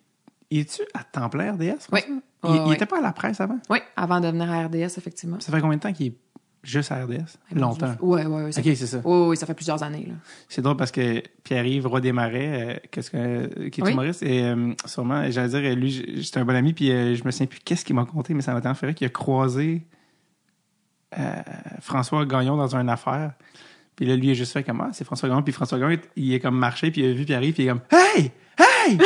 il 0.51 0.61
est-tu 0.61 0.82
à 0.94 1.05
temps 1.05 1.28
plein 1.28 1.53
RDS? 1.53 1.81
François? 1.89 1.99
Oui. 2.09 2.20
Il, 2.44 2.51
Ouais, 2.51 2.57
il 2.57 2.69
ouais. 2.70 2.74
était 2.74 2.86
pas 2.86 2.99
à 2.99 3.03
la 3.03 3.12
presse 3.12 3.40
avant? 3.40 3.59
Oui, 3.70 3.78
avant 3.94 4.19
de 4.20 4.27
venir 4.27 4.51
à 4.51 4.65
RDS, 4.66 4.99
effectivement. 4.99 5.39
Ça 5.39 5.53
fait 5.53 5.61
combien 5.61 5.77
de 5.77 5.82
temps 5.82 5.93
qu'il 5.93 6.07
est 6.09 6.16
juste 6.62 6.93
à 6.93 7.05
RDS? 7.05 7.39
Longtemps. 7.55 7.94
Oui, 8.01 8.20
oui, 8.26 8.43
oui. 8.44 8.51
Ok, 8.56 8.76
c'est 8.76 8.86
ça. 8.86 9.01
Oui, 9.05 9.28
oui, 9.30 9.36
ça 9.36 9.47
fait 9.47 9.55
plusieurs 9.55 9.82
années. 9.82 10.06
Là. 10.09 10.14
C'est 10.48 10.62
drôle 10.62 10.76
parce 10.76 10.90
que 10.93 11.22
Pierre-Yves 11.44 11.86
Roy 11.86 12.01
Desmarais, 12.01 12.76
euh, 12.76 12.78
qu'est-ce 12.90 13.10
que, 13.10 13.68
qui 13.68 13.80
est 13.80 13.84
Oui. 13.84 13.93
humoriste, 13.93 14.22
et 14.22 14.44
euh, 14.44 14.72
sûrement, 14.86 15.28
j'allais 15.30 15.48
dire, 15.48 15.70
euh, 15.70 15.74
lui, 15.74 15.90
j'étais 16.22 16.39
un 16.39 16.44
bon 16.44 16.55
ami, 16.55 16.72
puis 16.72 16.90
euh, 16.90 17.14
je 17.16 17.24
me 17.24 17.30
souviens 17.30 17.47
plus 17.47 17.60
qu'est-ce 17.64 17.84
qu'il 17.84 17.97
m'a 17.97 18.05
conté, 18.05 18.32
mais 18.34 18.43
ça 18.43 18.52
m'a 18.55 18.60
tellement 18.60 18.74
fait 18.74 18.94
qu'il 18.94 19.06
a 19.06 19.10
croisé 19.10 19.82
euh, 21.18 21.32
François 21.80 22.24
Gagnon 22.26 22.56
dans 22.56 22.74
une 22.76 22.89
affaire. 22.89 23.32
Puis 23.97 24.06
là, 24.06 24.16
lui, 24.16 24.28
il 24.28 24.30
a 24.30 24.34
juste 24.34 24.52
fait 24.52 24.62
comme, 24.62 24.80
ah, 24.80 24.90
c'est 24.93 25.05
François 25.05 25.28
Gagnon, 25.28 25.43
puis 25.43 25.52
François 25.52 25.78
Gagnon, 25.78 25.98
il 26.16 26.32
est 26.32 26.40
comme 26.40 26.56
marché, 26.56 26.90
puis 26.90 27.02
il 27.02 27.10
a 27.10 27.12
vu 27.12 27.24
Pierre-Yves, 27.24 27.55
puis 27.55 27.64
il 27.64 27.66
est 27.66 27.70
comme, 27.70 27.82
hey! 27.90 28.30
Hey! 28.59 28.98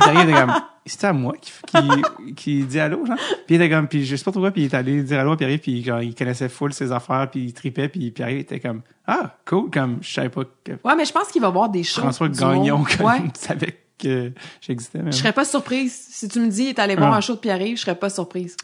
Puis 0.00 0.10
Pierre-Yves 0.10 0.30
était 0.30 0.40
comme, 0.40 0.54
c'est 0.84 1.04
à 1.04 1.12
moi 1.12 1.34
qui, 1.40 1.52
qui, 1.66 2.34
qui 2.34 2.64
dit 2.64 2.78
allô, 2.80 3.04
genre? 3.06 3.16
Puis 3.46 3.54
il 3.54 3.62
était 3.62 3.70
comme, 3.70 3.88
puis 3.88 4.04
je 4.04 4.16
sais 4.16 4.24
pas 4.24 4.32
pourquoi, 4.32 4.50
puis 4.50 4.62
il 4.62 4.64
est 4.66 4.74
allé 4.74 5.02
dire 5.02 5.18
allô 5.20 5.32
à 5.32 5.36
Pierre-Yves, 5.36 5.60
puis 5.60 5.82
genre, 5.84 6.00
il 6.02 6.14
connaissait 6.14 6.48
full 6.48 6.72
ses 6.72 6.92
affaires, 6.92 7.28
puis 7.30 7.44
il 7.46 7.52
tripait, 7.52 7.88
puis 7.88 8.10
Pierre-Yves 8.10 8.40
était 8.40 8.60
comme, 8.60 8.82
ah, 9.06 9.36
cool, 9.46 9.70
comme, 9.70 9.98
je 10.02 10.12
savais 10.12 10.28
pas 10.28 10.42
que 10.64 10.72
Ouais, 10.84 10.94
mais 10.96 11.04
je 11.04 11.12
pense 11.12 11.28
qu'il 11.28 11.42
va 11.42 11.48
voir 11.50 11.68
des 11.68 11.82
choses. 11.82 12.02
François 12.02 12.28
Gagnon 12.28 12.84
comme, 12.84 13.06
Ouais. 13.06 13.22
savait 13.34 13.78
que 13.98 14.32
j'existais. 14.60 15.00
Je 15.06 15.10
serais 15.12 15.32
pas 15.32 15.44
surprise. 15.44 16.06
Si 16.10 16.28
tu 16.28 16.38
me 16.40 16.48
dis, 16.48 16.64
il 16.64 16.68
est 16.68 16.78
allé 16.78 16.96
voir 16.96 17.10
Ouais. 17.12 17.16
un 17.16 17.20
show 17.20 17.34
de 17.34 17.40
Pierre-Yves, 17.40 17.76
je 17.76 17.82
serais 17.82 17.94
pas 17.98 18.10
surprise. 18.10 18.56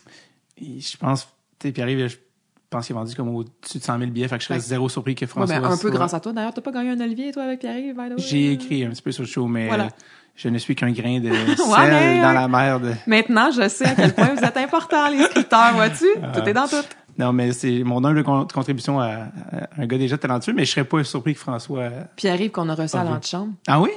Et 0.59 0.79
Je 0.81 0.97
pense, 0.99 1.25
tu 1.59 1.69
sais, 1.69 1.73
Pierre-Yves, 1.73 2.09
je 2.09 2.17
pense 2.71 2.87
qu'il 2.87 2.95
a 2.97 2.99
vendu 2.99 3.15
comme 3.15 3.35
au-dessus 3.35 3.79
de 3.79 3.83
100 3.83 3.99
000 3.99 4.11
billets, 4.11 4.29
fait 4.29 4.37
que 4.37 4.43
je 4.43 4.49
serais 4.49 4.61
zéro 4.61 4.89
surpris 4.89 5.15
que 5.15 5.25
Ouais, 5.25 5.29
François. 5.31 5.59
ben, 5.61 5.65
un 5.67 5.71
peu 5.71 5.77
soit- 5.77 5.91
grâce 5.91 6.15
à 6.15 6.21
toi. 6.21 6.33
D'ailleurs, 6.33 6.55
t'as 6.55 6.61
pas 6.63 6.71
gagné 6.73 6.91
un 6.91 7.01
Olivier, 7.01 7.33
toi, 7.33 7.43
avec 7.45 7.61
Pierre-Yves, 7.61 7.97
way? 7.97 8.09
J'ai 8.19 8.53
écrit 8.53 8.85
un 8.85 8.91
petit 8.91 9.03
peu 9.03 9.13
sur 9.13 9.23
le 9.23 9.29
show, 9.29 9.47
mais 9.47 9.69
Voilà. 9.69 9.89
Je 10.35 10.49
ne 10.49 10.59
suis 10.59 10.75
qu'un 10.75 10.91
grain 10.93 11.21
de 11.21 11.31
sel 11.57 12.21
dans 12.23 12.33
la 12.33 12.49
mer 12.49 12.81
de... 12.81 12.93
Maintenant, 13.07 13.51
je 13.51 13.69
sais 13.69 13.87
à 13.87 13.95
quel 13.95 14.15
point 14.15 14.35
vous 14.35 14.43
êtes 14.45 14.57
important, 14.57 15.09
les 15.09 15.23
scripteurs, 15.25 15.75
vois-tu? 15.75 16.07
Ah. 16.23 16.29
Tout 16.39 16.49
est 16.49 16.53
dans 16.55 16.67
tout. 16.67 16.77
Non, 17.19 17.33
mais 17.33 17.53
c'est 17.53 17.83
mon 17.85 18.03
humble 18.05 18.25
con- 18.25 18.47
contribution 18.53 18.99
à, 18.99 19.07
à 19.07 19.29
un 19.79 19.87
gars 19.87 19.99
déjà 19.99 20.17
talentueux, 20.17 20.55
mais 20.55 20.65
je 20.65 20.71
serais 20.73 20.85
pas 20.85 21.05
surpris 21.05 21.35
que 21.35 21.41
François... 21.41 21.91
Pierre-Yves 22.17 22.51
qu'on 22.51 22.69
a 22.71 22.75
reçu 22.75 22.97
à 22.97 23.01
Ah, 23.01 23.05
l'antichambre. 23.05 23.53
Ah 23.69 23.81
oui? 23.81 23.91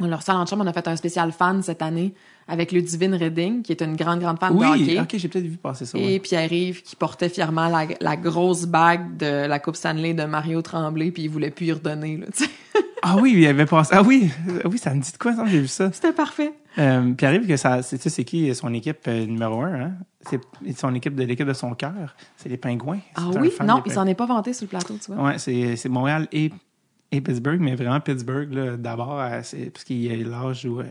On 0.00 0.06
l'a 0.06 0.16
reçu 0.16 0.30
à 0.30 0.34
l'antichambre, 0.34 0.64
on 0.64 0.68
a 0.68 0.72
fait 0.72 0.88
un 0.88 0.96
spécial 0.96 1.32
fan 1.32 1.62
cette 1.62 1.82
année 1.82 2.14
avec 2.48 2.72
Ludivine 2.72 3.14
Redding, 3.14 3.62
qui 3.62 3.72
est 3.72 3.82
une 3.82 3.96
grande, 3.96 4.20
grande 4.20 4.38
fan 4.38 4.52
de 4.54 4.58
Oui, 4.58 4.66
hockey. 4.66 5.00
ok, 5.00 5.14
j'ai 5.16 5.28
peut-être 5.28 5.46
vu 5.46 5.56
passer 5.56 5.86
ça. 5.86 5.98
Et 5.98 6.14
ouais. 6.14 6.18
Pierre-Yves 6.18 6.82
qui 6.82 6.96
portait 6.96 7.28
fièrement 7.28 7.68
la, 7.68 7.86
la 8.00 8.16
grosse 8.16 8.66
bague 8.66 9.16
de 9.16 9.46
la 9.46 9.58
Coupe 9.58 9.76
Stanley 9.76 10.14
de 10.14 10.24
Mario 10.24 10.62
Tremblay, 10.62 11.10
puis 11.10 11.24
il 11.24 11.28
voulait 11.28 11.50
plus 11.50 11.66
y 11.66 11.72
redonner. 11.72 12.18
Là. 12.18 12.26
Ah 13.04 13.16
oui, 13.20 13.34
il 13.36 13.46
avait 13.48 13.66
passé... 13.66 13.90
Ah 13.96 14.02
oui, 14.02 14.30
ah 14.64 14.68
oui, 14.70 14.78
ça 14.78 14.94
me 14.94 15.00
dit 15.00 15.10
de 15.10 15.18
quoi, 15.18 15.34
ça, 15.34 15.44
j'ai 15.46 15.58
vu 15.58 15.66
ça. 15.66 15.90
C'était 15.92 16.12
parfait. 16.12 16.52
Euh, 16.78 17.12
puis 17.14 17.26
arrive 17.26 17.48
que 17.48 17.56
ça, 17.56 17.82
c'est, 17.82 18.24
qui 18.24 18.54
son 18.54 18.72
équipe 18.72 19.00
euh, 19.08 19.26
numéro 19.26 19.60
un, 19.60 19.80
hein? 19.80 19.92
C'est 20.30 20.40
son 20.78 20.94
équipe 20.94 21.16
de 21.16 21.24
l'équipe 21.24 21.46
de 21.46 21.52
son 21.52 21.74
cœur. 21.74 22.14
C'est 22.36 22.48
les 22.48 22.56
Pingouins. 22.56 23.00
Ah 23.16 23.28
oui? 23.40 23.50
Non, 23.64 23.82
il 23.84 23.92
s'en 23.92 24.06
est 24.06 24.14
pas 24.14 24.26
vanté 24.26 24.52
sur 24.52 24.66
le 24.66 24.68
plateau, 24.68 24.94
tu 25.04 25.12
vois. 25.12 25.24
Ouais, 25.24 25.38
c'est, 25.38 25.74
c'est 25.74 25.88
Montréal 25.88 26.28
et, 26.32 26.52
et 27.12 27.20
Pittsburgh, 27.20 27.60
mais 27.60 27.74
vraiment 27.76 28.00
Pittsburgh, 28.00 28.52
là, 28.52 28.76
d'abord, 28.76 29.20
euh, 29.20 29.40
parce 29.42 29.84
qu'il 29.84 30.10
a 30.10 30.16
l'âge 30.16 30.64
où 30.64 30.80
euh, 30.80 30.84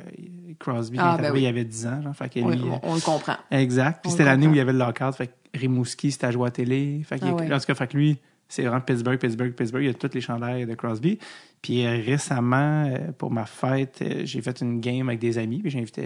Crosby, 0.60 0.98
Ah, 0.99 1.18
ben 1.18 1.26
arrivé, 1.26 1.31
oui. 1.39 1.41
il 1.41 1.48
avait 1.48 1.65
10 1.65 1.88
ans, 1.88 2.02
genre, 2.03 2.15
fait 2.15 2.30
que 2.30 2.39
Oui, 2.39 2.56
lui, 2.56 2.64
euh, 2.69 2.73
on, 2.84 2.91
on 2.91 2.95
le 2.95 3.02
comprend. 3.02 3.35
Exact. 3.49 3.99
Puis 4.03 4.11
c'était 4.11 4.26
l'année 4.26 4.48
où 4.48 4.52
il 4.52 4.57
y 4.57 4.60
avait 4.60 4.72
le 4.73 4.77
lockout. 4.80 5.14
Fait 5.15 5.27
que 5.27 5.34
Rimouski, 5.60 6.11
c'était 6.11 6.27
à 6.27 6.31
jouer 6.31 6.48
à 6.48 6.52
télé. 6.52 7.02
Fait 7.03 7.19
que, 7.19 7.26
Ah. 7.26 7.34
En 7.56 7.60
tout 7.60 7.65
cas, 7.65 7.76
fait 7.76 7.88
que 7.88 7.98
lui, 7.98 8.18
c'est 8.48 8.61
vraiment 8.64 8.81
Pittsburgh, 8.81 9.18
Pittsburgh, 9.19 9.53
Pittsburgh. 9.53 9.84
Il 9.84 9.88
y 9.88 9.89
a 9.89 9.93
toutes 9.93 10.14
les 10.14 10.22
chandails 10.22 10.65
de 10.65 10.76
Crosby. 10.76 11.18
Puis 11.61 11.85
euh, 11.85 11.99
récemment, 12.06 12.85
euh, 12.85 13.11
pour 13.18 13.31
ma 13.31 13.45
fête, 13.45 13.99
euh, 14.02 14.22
j'ai 14.23 14.41
fait 14.41 14.61
une 14.61 14.80
game 14.80 15.10
avec 15.10 15.19
des 15.19 15.38
amis. 15.38 15.61
Puis 15.61 15.72
j'ai 15.72 15.80
invité 15.80 16.03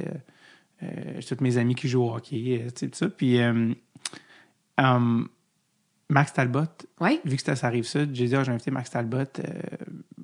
euh, 0.84 0.84
euh, 0.84 1.22
tous 1.28 1.44
mes 1.44 1.58
amis 1.58 1.76
qui 1.76 1.88
jouent 1.90 2.04
au 2.04 2.16
hockey, 2.16 2.62
euh, 2.64 2.70
tu 2.70 2.86
sais, 2.86 2.88
tout 2.88 2.98
ça. 2.98 3.10
Puis 3.10 3.42
euh, 3.42 3.72
euh, 4.80 5.24
Max 6.10 6.34
Talbot, 6.34 6.62
Oui? 7.02 7.20
vu 7.26 7.36
que 7.36 7.42
c'était 7.42 7.56
sa 7.56 7.70
rive 7.70 7.84
sud, 7.86 8.12
j'ai 8.14 8.28
dit, 8.28 8.36
ah, 8.36 8.44
j'ai 8.44 8.52
invité 8.52 8.70
Max 8.72 8.90
Talbot 8.92 9.18
euh, 9.18 9.44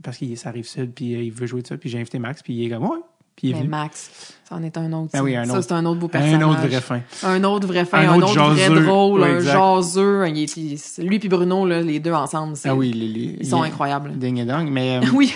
parce 0.04 0.18
qu'il 0.18 0.32
est 0.32 0.36
sa 0.36 0.52
rive 0.52 0.68
sud, 0.68 0.92
puis 0.94 1.16
euh, 1.16 1.24
il 1.24 1.32
veut 1.32 1.48
jouer 1.48 1.62
de 1.64 1.68
ça. 1.68 1.78
Puis 1.78 1.90
j'ai 1.90 2.00
invité 2.00 2.20
Max, 2.20 2.44
puis 2.44 2.54
il 2.54 2.66
est 2.66 2.70
comme, 2.70 2.84
ouais. 2.84 2.98
Puis 3.36 3.48
il 3.48 3.52
est 3.52 3.54
Mais 3.54 3.60
venu. 3.62 3.70
Max, 3.70 4.12
ça 4.48 4.56
en 4.56 4.62
est 4.64 4.78
un 4.78 4.92
autre. 4.92 5.10
Ben 5.14 5.20
ça. 5.20 5.24
oui, 5.24 5.36
un 5.38 5.46
Ça, 5.46 5.54
autre. 5.54 5.64
c'est 5.64 5.74
un 5.74 5.86
autre 5.86 6.00
beau 6.02 6.08
personnage. 6.10 6.44
Un 6.44 6.48
autre 6.50 6.68
vrai 6.68 6.82
fin. 6.82 7.02
Un 7.24 7.44
autre 7.46 7.66
vrai 7.66 7.86
fin, 7.86 8.00
Un 8.00 8.10
un, 8.12 8.18
autre 8.18 8.28
autre, 8.32 8.54
vrai 8.54 8.70
drôle, 8.84 9.22
Ouais, 9.22 9.30
un 9.30 9.40
jaseux. 9.40 10.28
Il 10.28 10.38
est- 10.44 10.58
il- 10.58 11.08
lui 11.08 11.18
puis 11.18 11.30
Bruno, 11.30 11.66
là, 11.66 11.82
les 11.82 12.00
deux 12.02 12.12
ensemble, 12.12 12.58
c'est- 12.58 12.68
Ah 12.70 12.76
oui, 12.76 12.92
les, 12.92 13.08
les- 13.08 13.38
ils 13.40 13.48
sont 13.48 13.64
les- 13.64 13.70
incroyables. 13.70 14.12
Ding 14.20 14.38
et 14.38 14.46
dong, 14.46 14.70
mais 14.70 14.98
euh, 14.98 15.10
Oui, 15.14 15.34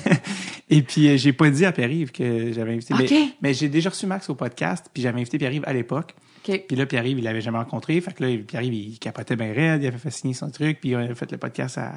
et 0.70 0.82
puis 0.82 1.08
euh, 1.08 1.16
j'ai 1.16 1.32
pas 1.32 1.50
dit 1.50 1.64
à 1.64 1.72
Pierre-Yves 1.72 2.12
que 2.12 2.52
j'avais 2.52 2.72
invité 2.74 2.94
mais, 2.96 3.04
Ok. 3.04 3.18
mais 3.40 3.54
j'ai 3.54 3.68
déjà 3.68 3.90
reçu 3.90 4.06
Max 4.06 4.28
au 4.30 4.34
podcast 4.34 4.86
puis 4.92 5.02
j'avais 5.02 5.20
invité 5.20 5.38
Pierre-Yves 5.38 5.64
à 5.66 5.72
l'époque 5.72 6.14
OK. 6.48 6.64
puis 6.66 6.76
là 6.76 6.86
Pierre-Yves 6.86 7.18
il 7.18 7.24
l'avait 7.24 7.40
jamais 7.40 7.58
rencontré 7.58 8.00
fait 8.00 8.12
que 8.12 8.24
là 8.24 8.36
Pierre-Yves 8.46 8.74
il 8.74 8.98
capotait 8.98 9.36
bien 9.36 9.52
raide 9.52 9.82
il 9.82 9.86
avait 9.86 9.98
fait 9.98 10.10
signer 10.10 10.34
son 10.34 10.50
truc 10.50 10.80
puis 10.80 10.96
on 10.96 10.98
avait 10.98 11.14
fait 11.14 11.30
le 11.30 11.38
podcast 11.38 11.78
à 11.78 11.92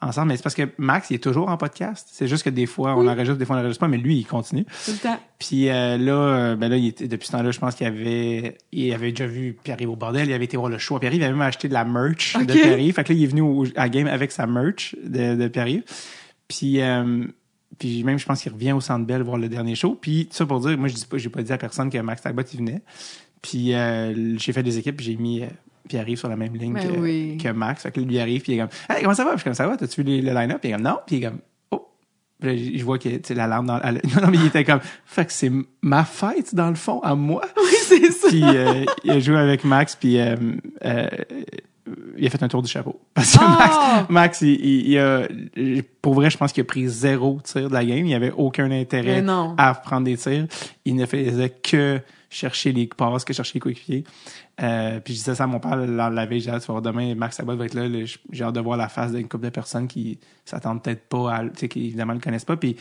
ensemble. 0.00 0.28
Mais 0.28 0.36
c'est 0.36 0.42
parce 0.42 0.54
que 0.54 0.68
Max, 0.78 1.10
il 1.10 1.14
est 1.14 1.22
toujours 1.22 1.48
en 1.48 1.56
podcast. 1.56 2.08
C'est 2.10 2.28
juste 2.28 2.44
que 2.44 2.50
des 2.50 2.66
fois, 2.66 2.96
on 2.96 3.06
enregistre, 3.06 3.38
des 3.38 3.44
fois, 3.44 3.56
on 3.56 3.60
enregistre 3.60 3.80
pas, 3.80 3.88
mais 3.88 3.98
lui, 3.98 4.16
il 4.16 4.24
continue. 4.24 4.64
Tout 4.64 4.92
le 4.92 4.98
temps. 4.98 5.18
Puis 5.38 5.68
euh, 5.68 5.96
là, 5.96 6.12
euh, 6.12 6.56
ben 6.56 6.68
là, 6.68 6.76
il 6.76 6.86
était, 6.86 7.08
depuis 7.08 7.26
ce 7.26 7.32
temps-là, 7.32 7.50
je 7.50 7.58
pense 7.58 7.74
qu'il 7.74 7.86
avait, 7.86 8.58
il 8.72 8.92
avait 8.92 9.10
déjà 9.10 9.26
vu 9.26 9.56
Pierre-Yves 9.62 9.90
au 9.90 9.96
bordel, 9.96 10.28
il 10.28 10.32
avait 10.32 10.44
été 10.44 10.56
voir 10.56 10.70
le 10.70 10.78
show 10.78 10.96
à 10.96 11.00
Pierre-Yves, 11.00 11.20
il 11.20 11.24
avait 11.24 11.32
même 11.32 11.42
acheté 11.42 11.68
de 11.68 11.74
la 11.74 11.84
merch 11.84 12.36
de. 12.36 12.52
Pierre-Yves. 12.52 12.94
Fait 12.94 13.04
que 13.04 13.12
là, 13.12 13.18
il 13.18 13.24
est 13.24 13.28
venu 13.28 13.40
au, 13.42 13.64
à 13.76 13.88
Game 13.88 14.06
avec 14.06 14.32
sa 14.32 14.46
merch 14.46 14.96
de, 15.02 15.34
de 15.34 15.48
Pierre-Yves. 15.48 15.84
Puis, 16.48 16.80
euh, 16.80 17.24
puis 17.78 18.04
même, 18.04 18.18
je 18.18 18.26
pense 18.26 18.42
qu'il 18.42 18.52
revient 18.52 18.72
au 18.72 18.80
Centre 18.80 19.04
Bell 19.06 19.22
voir 19.22 19.38
le 19.38 19.48
dernier 19.48 19.74
show. 19.74 19.98
Puis 20.00 20.28
ça 20.30 20.46
pour 20.46 20.60
dire, 20.60 20.78
moi, 20.78 20.88
je 20.88 20.94
dis 20.94 21.06
pas, 21.06 21.18
j'ai 21.18 21.28
pas 21.28 21.42
dit 21.42 21.52
à 21.52 21.58
personne 21.58 21.90
que 21.90 21.98
Max 21.98 22.22
Talbot, 22.22 22.42
il 22.52 22.58
venait. 22.58 22.82
Puis 23.42 23.74
euh, 23.74 24.36
j'ai 24.38 24.52
fait 24.52 24.62
des 24.62 24.78
équipes, 24.78 25.00
j'ai 25.00 25.16
mis 25.16 25.42
euh, 25.42 25.46
Pierre-Yves 25.88 26.18
sur 26.18 26.28
la 26.28 26.36
même 26.36 26.54
ligne 26.56 26.72
Ben 26.74 26.92
que, 26.92 26.98
oui. 26.98 27.38
que 27.42 27.48
Max. 27.50 27.82
Fait 27.82 27.90
que 27.92 28.00
lui, 28.00 28.14
il 28.14 28.20
arrive, 28.20 28.42
puis 28.42 28.52
il 28.52 28.56
est 28.56 28.58
comme, 28.60 28.70
hey, 28.90 29.02
comment 29.02 29.14
ça 29.14 29.24
va? 29.24 29.30
Puis 29.30 29.38
je 29.38 29.40
suis 29.42 29.44
comme, 29.44 29.54
ça 29.54 29.66
va? 29.68 29.76
T'as-tu 29.76 30.02
vu 30.02 30.20
le 30.22 30.32
line-up? 30.32 30.58
Puis 30.60 30.70
il 30.70 30.72
est 30.72 30.74
comme, 30.76 30.82
non. 30.84 30.98
Puis 31.06 31.16
il 31.16 31.24
est 31.24 31.26
comme, 31.28 31.38
oh. 31.70 31.88
Puis 32.40 32.48
là, 32.72 32.78
je 32.78 32.84
vois 32.84 32.98
que, 32.98 33.08
tu 33.08 33.20
sais, 33.22 33.34
la 33.34 33.46
lampe 33.46 33.66
dans, 33.66 33.80
elle- 33.82 34.00
non, 34.16 34.22
non, 34.22 34.28
mais 34.30 34.38
il 34.38 34.46
était 34.46 34.64
comme, 34.64 34.80
fait 35.04 35.24
que 35.26 35.32
c'est 35.32 35.52
ma 35.82 36.04
fête, 36.04 36.54
dans 36.54 36.68
le 36.68 36.74
fond, 36.74 37.00
à 37.00 37.14
moi. 37.14 37.42
Oui, 37.56 37.72
c'est 37.82 38.10
ça. 38.10 38.28
Puis 38.28 38.42
euh, 38.44 38.84
il 39.04 39.10
a 39.12 39.20
joué 39.20 39.36
avec 39.38 39.62
Max, 39.64 39.94
puis 39.96 40.18
euh, 40.18 40.34
il 42.18 42.26
a 42.26 42.30
fait 42.30 42.42
un 42.42 42.48
tour 42.48 42.62
du 42.62 42.68
chapeau. 42.68 43.00
Parce 43.14 43.36
que 43.36 43.44
Oh! 43.44 43.48
Max, 43.48 44.08
Max 44.10 44.40
il, 44.42 44.48
il- 44.64 44.88
il 44.88 44.98
a, 44.98 45.22
pour 46.02 46.14
vrai, 46.14 46.30
je 46.30 46.36
pense 46.36 46.52
qu'il 46.52 46.62
a 46.62 46.64
pris 46.64 46.88
zéro 46.88 47.38
tir 47.44 47.68
de 47.68 47.74
la 47.74 47.84
game. 47.84 48.04
Il 48.06 48.14
avait 48.14 48.32
aucun 48.32 48.70
intérêt 48.72 49.24
à 49.56 49.74
prendre 49.74 50.04
des 50.04 50.16
tirs. 50.16 50.46
Il 50.84 50.96
ne 50.96 51.06
faisait 51.06 51.50
que 51.50 52.00
chercher 52.28 52.72
les 52.72 52.86
passes, 52.86 53.24
que 53.24 53.32
chercher 53.32 53.54
les 53.54 53.60
coéquipiers. 53.60 54.04
Euh, 54.62 55.00
puis 55.00 55.12
je 55.14 55.18
disais 55.18 55.34
ça 55.34 55.44
à 55.44 55.46
mon 55.46 55.60
père 55.60 55.76
la, 55.76 56.08
la 56.08 56.26
veille, 56.26 56.40
j'ai 56.40 56.50
hâte, 56.50 56.62
tu 56.62 56.68
vas 56.68 56.80
voir 56.80 56.82
demain, 56.82 57.14
Max 57.14 57.36
Sabot 57.36 57.54
va 57.56 57.66
être 57.66 57.74
là, 57.74 57.86
là, 57.88 58.04
j'ai 58.32 58.42
hâte 58.44 58.54
de 58.54 58.60
voir 58.60 58.78
la 58.78 58.88
face 58.88 59.12
d'une 59.12 59.28
couple 59.28 59.44
de 59.44 59.50
personnes 59.50 59.86
qui 59.86 60.18
s'attendent 60.46 60.82
peut-être 60.82 61.08
pas 61.08 61.34
à, 61.34 61.42
tu 61.44 61.50
sais, 61.56 61.68
qui 61.68 61.86
évidemment 61.86 62.14
le 62.14 62.20
connaissent 62.20 62.44
pas. 62.46 62.56
Puis 62.56 62.76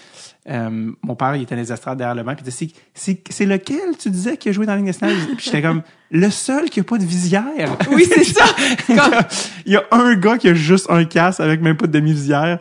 euh, 0.50 0.92
mon 1.02 1.16
père, 1.16 1.36
il 1.36 1.44
était 1.44 1.56
dans 1.56 1.62
les 1.62 1.74
estrades 1.74 1.98
derrière 1.98 2.16
le 2.16 2.24
banc, 2.24 2.34
puis 2.34 2.46
il 2.46 2.50
disait, 2.50 2.74
c'est, 2.94 3.22
c'est, 3.24 3.34
c'est 3.34 3.46
lequel 3.46 3.98
tu 4.00 4.10
disais 4.10 4.38
qui 4.38 4.50
a 4.50 4.52
joué 4.54 4.66
dans 4.66 4.72
la 4.74 4.78
Ligue 4.78 4.88
nationale? 4.88 5.16
Puis 5.36 5.46
j'étais 5.46 5.62
comme, 5.62 5.82
le 6.12 6.30
seul 6.30 6.70
qui 6.70 6.80
a 6.80 6.84
pas 6.84 6.98
de 6.98 7.04
visière. 7.06 7.78
Oui, 7.92 8.06
c'est 8.08 8.24
ça. 8.24 8.46
Comme- 8.88 9.22
il 9.66 9.74
y 9.74 9.76
a 9.76 9.84
un 9.92 10.16
gars 10.16 10.38
qui 10.38 10.48
a 10.48 10.54
juste 10.54 10.90
un 10.90 11.04
casque 11.06 11.40
avec 11.42 11.62
même 11.62 11.76
pas 11.78 11.88
de 11.88 11.92
demi-visière. 11.92 12.60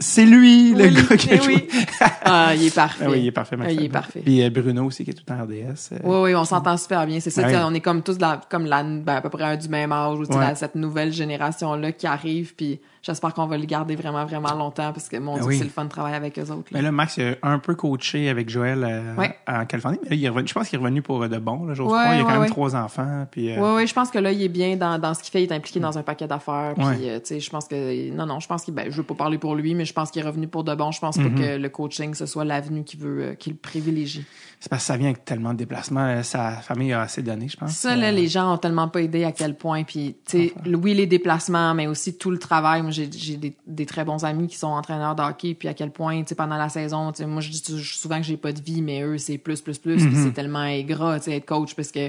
C'est 0.00 0.26
lui, 0.26 0.72
le 0.74 0.84
Oui, 0.86 0.94
gars 1.08 1.16
qui 1.16 1.30
a 1.30 1.36
mais 1.36 1.42
joué. 1.42 1.54
oui. 1.70 1.84
Ah, 2.24 2.52
il 2.54 2.64
est 2.66 2.74
parfait. 2.74 3.04
Ah 3.06 3.10
oui, 3.10 3.20
il 3.20 3.26
est 3.28 3.32
parfait, 3.32 3.56
Max 3.56 3.70
Ah, 3.70 3.72
il 3.80 3.84
est 3.84 3.88
parfait. 3.88 4.20
Puis 4.24 4.42
euh, 4.42 4.50
Bruno 4.50 4.84
aussi, 4.86 5.04
qui 5.04 5.10
est 5.10 5.14
tout 5.14 5.30
en 5.32 5.42
RDS. 5.44 5.92
euh, 5.92 5.98
Oui, 6.02 6.16
oui, 6.30 6.34
on 6.34 6.44
s'entend 6.44 6.76
super 6.76 7.06
bien. 7.06 7.20
C'est 7.20 7.30
ça, 7.30 7.42
Ouais. 7.46 7.56
on 7.64 7.72
est 7.74 7.80
comme 7.80 8.02
tous 8.02 8.18
la, 8.18 8.40
comme 8.50 8.66
la, 8.66 8.82
ben, 8.82 9.14
à 9.14 9.20
peu 9.20 9.28
près 9.30 9.44
un 9.44 9.56
du 9.56 9.68
même 9.68 9.92
âge, 9.92 10.18
ou 10.18 10.24
Ouais. 10.24 10.54
cette 10.56 10.74
nouvelle 10.74 11.12
génération-là 11.12 11.92
qui 11.92 12.06
arrive, 12.08 12.54
puis 12.56 12.80
j'espère 13.04 13.34
qu'on 13.34 13.46
va 13.46 13.58
le 13.58 13.66
garder 13.66 13.94
vraiment, 13.96 14.24
vraiment 14.24 14.54
longtemps, 14.54 14.92
parce 14.92 15.08
que, 15.08 15.16
mon 15.18 15.34
Ah 15.36 15.38
Dieu, 15.40 15.46
oui. 15.48 15.58
c'est 15.58 15.64
le 15.64 15.70
fun 15.70 15.84
de 15.84 15.90
travailler 15.90 16.16
avec 16.16 16.38
eux 16.38 16.42
autres. 16.42 16.54
là. 16.72 16.72
Mais 16.72 16.82
là, 16.82 16.90
Max 16.90 17.16
il 17.18 17.36
a 17.40 17.48
un 17.48 17.58
peu 17.58 17.74
coaché 17.74 18.28
avec 18.28 18.48
Joël 18.48 18.82
euh, 18.82 19.14
Ouais. 19.16 19.36
en 19.46 19.64
Californie. 19.66 19.98
Mais 20.04 20.10
là, 20.10 20.16
il 20.16 20.24
est 20.24 20.28
revenu, 20.28 20.48
je 20.48 20.54
pense 20.54 20.68
qu'il 20.68 20.78
est 20.78 20.82
revenu 20.82 21.02
pour 21.02 21.22
euh, 21.22 21.28
de 21.28 21.38
bon, 21.38 21.64
là, 21.66 21.74
j'ose 21.74 21.86
Ouais, 21.92 21.98
croire. 21.98 22.14
Il 22.14 22.20
a 22.20 22.24
quand 22.24 22.40
même 22.40 22.50
trois 22.50 22.74
enfants. 22.74 23.26
Puis, 23.30 23.50
euh, 23.52 23.60
Oui, 23.60 23.82
oui, 23.82 23.86
je 23.86 23.94
pense 23.94 24.10
que 24.10 24.18
là, 24.18 24.32
il 24.32 24.42
est 24.42 24.48
bien 24.48 24.76
dans, 24.76 24.98
dans 24.98 25.14
ce 25.14 25.22
qu'il 25.22 25.30
fait. 25.30 25.42
Il 25.44 25.52
est 25.52 25.54
impliqué 25.54 25.78
dans 25.80 25.96
un 25.98 26.02
paquet 26.02 26.26
d'affaires. 26.26 26.74
Puis, 26.74 27.08
euh, 27.08 27.18
tu 27.20 27.26
sais, 27.26 27.40
je 27.40 27.50
pense 27.50 27.66
que. 27.68 28.10
Non, 28.12 28.26
non, 28.26 28.40
je 28.40 28.48
pense 28.48 28.64
qu'il. 28.64 28.74
Ben, 28.74 28.86
je 28.90 28.96
veux 28.96 29.02
pas 29.02 29.14
parler 29.14 29.38
pour 29.38 29.54
lui, 29.54 29.74
mais 29.74 29.84
je 29.84 29.92
pense 29.92 30.10
qu'il 30.10 30.22
est 30.22 30.26
revenu 30.26 30.48
pour 30.48 30.64
de 30.64 30.74
bon. 30.74 30.90
Je 30.90 31.00
pense 31.00 31.18
Mm-hmm. 31.18 31.34
pas 31.34 31.40
que 31.42 31.56
le 31.58 31.68
coaching, 31.68 32.14
ce 32.14 32.26
soit 32.26 32.44
l'avenue 32.44 32.82
qui 32.82 32.96
veut, 32.96 33.36
qui 33.38 33.50
le 33.50 33.56
privilégie. 33.56 34.24
C'est 34.64 34.70
parce 34.70 34.84
que 34.84 34.86
ça 34.86 34.96
vient 34.96 35.10
avec 35.10 35.26
tellement 35.26 35.52
de 35.52 35.58
déplacements. 35.58 36.22
Sa 36.22 36.52
famille 36.52 36.94
a 36.94 37.02
assez 37.02 37.20
donné, 37.20 37.48
je 37.50 37.56
pense. 37.58 37.72
Ça, 37.72 37.94
là, 37.94 38.06
Euh, 38.08 38.12
les 38.12 38.28
gens 38.28 38.54
ont 38.54 38.56
tellement 38.56 38.88
pas 38.88 39.02
aidé 39.02 39.22
à 39.24 39.30
quel 39.30 39.56
point. 39.58 39.84
Puis, 39.84 40.16
tu 40.26 40.38
sais, 40.38 40.54
oui, 40.64 40.94
les 40.94 41.06
déplacements, 41.06 41.74
mais 41.74 41.86
aussi 41.86 42.16
tout 42.16 42.30
le 42.30 42.38
travail. 42.38 42.80
Moi, 42.80 42.90
j'ai 42.90 43.36
des, 43.36 43.54
des 43.66 43.84
très 43.84 44.06
bons 44.06 44.24
amis 44.24 44.46
qui 44.46 44.56
sont 44.56 44.68
entraîneurs 44.68 45.16
de 45.16 45.20
hockey. 45.22 45.52
Puis, 45.52 45.68
à 45.68 45.74
quel 45.74 45.90
point, 45.90 46.22
tu 46.22 46.28
sais, 46.28 46.34
pendant 46.34 46.56
la 46.56 46.70
saison, 46.70 47.12
tu 47.12 47.18
sais, 47.18 47.26
moi, 47.26 47.42
je 47.42 47.50
dis 47.50 47.62
souvent 47.82 48.16
que 48.16 48.22
j'ai 48.22 48.38
pas 48.38 48.52
de 48.52 48.62
vie, 48.62 48.80
mais 48.80 49.02
eux, 49.02 49.18
c'est 49.18 49.36
plus, 49.36 49.60
plus, 49.60 49.76
plus. 49.76 49.96
Puis, 50.06 50.16
c'est 50.16 50.32
tellement 50.32 50.60
ingrat, 50.60 51.18
tu 51.18 51.26
sais, 51.26 51.36
être 51.36 51.44
coach, 51.44 51.74
parce 51.74 51.90
que 51.92 52.08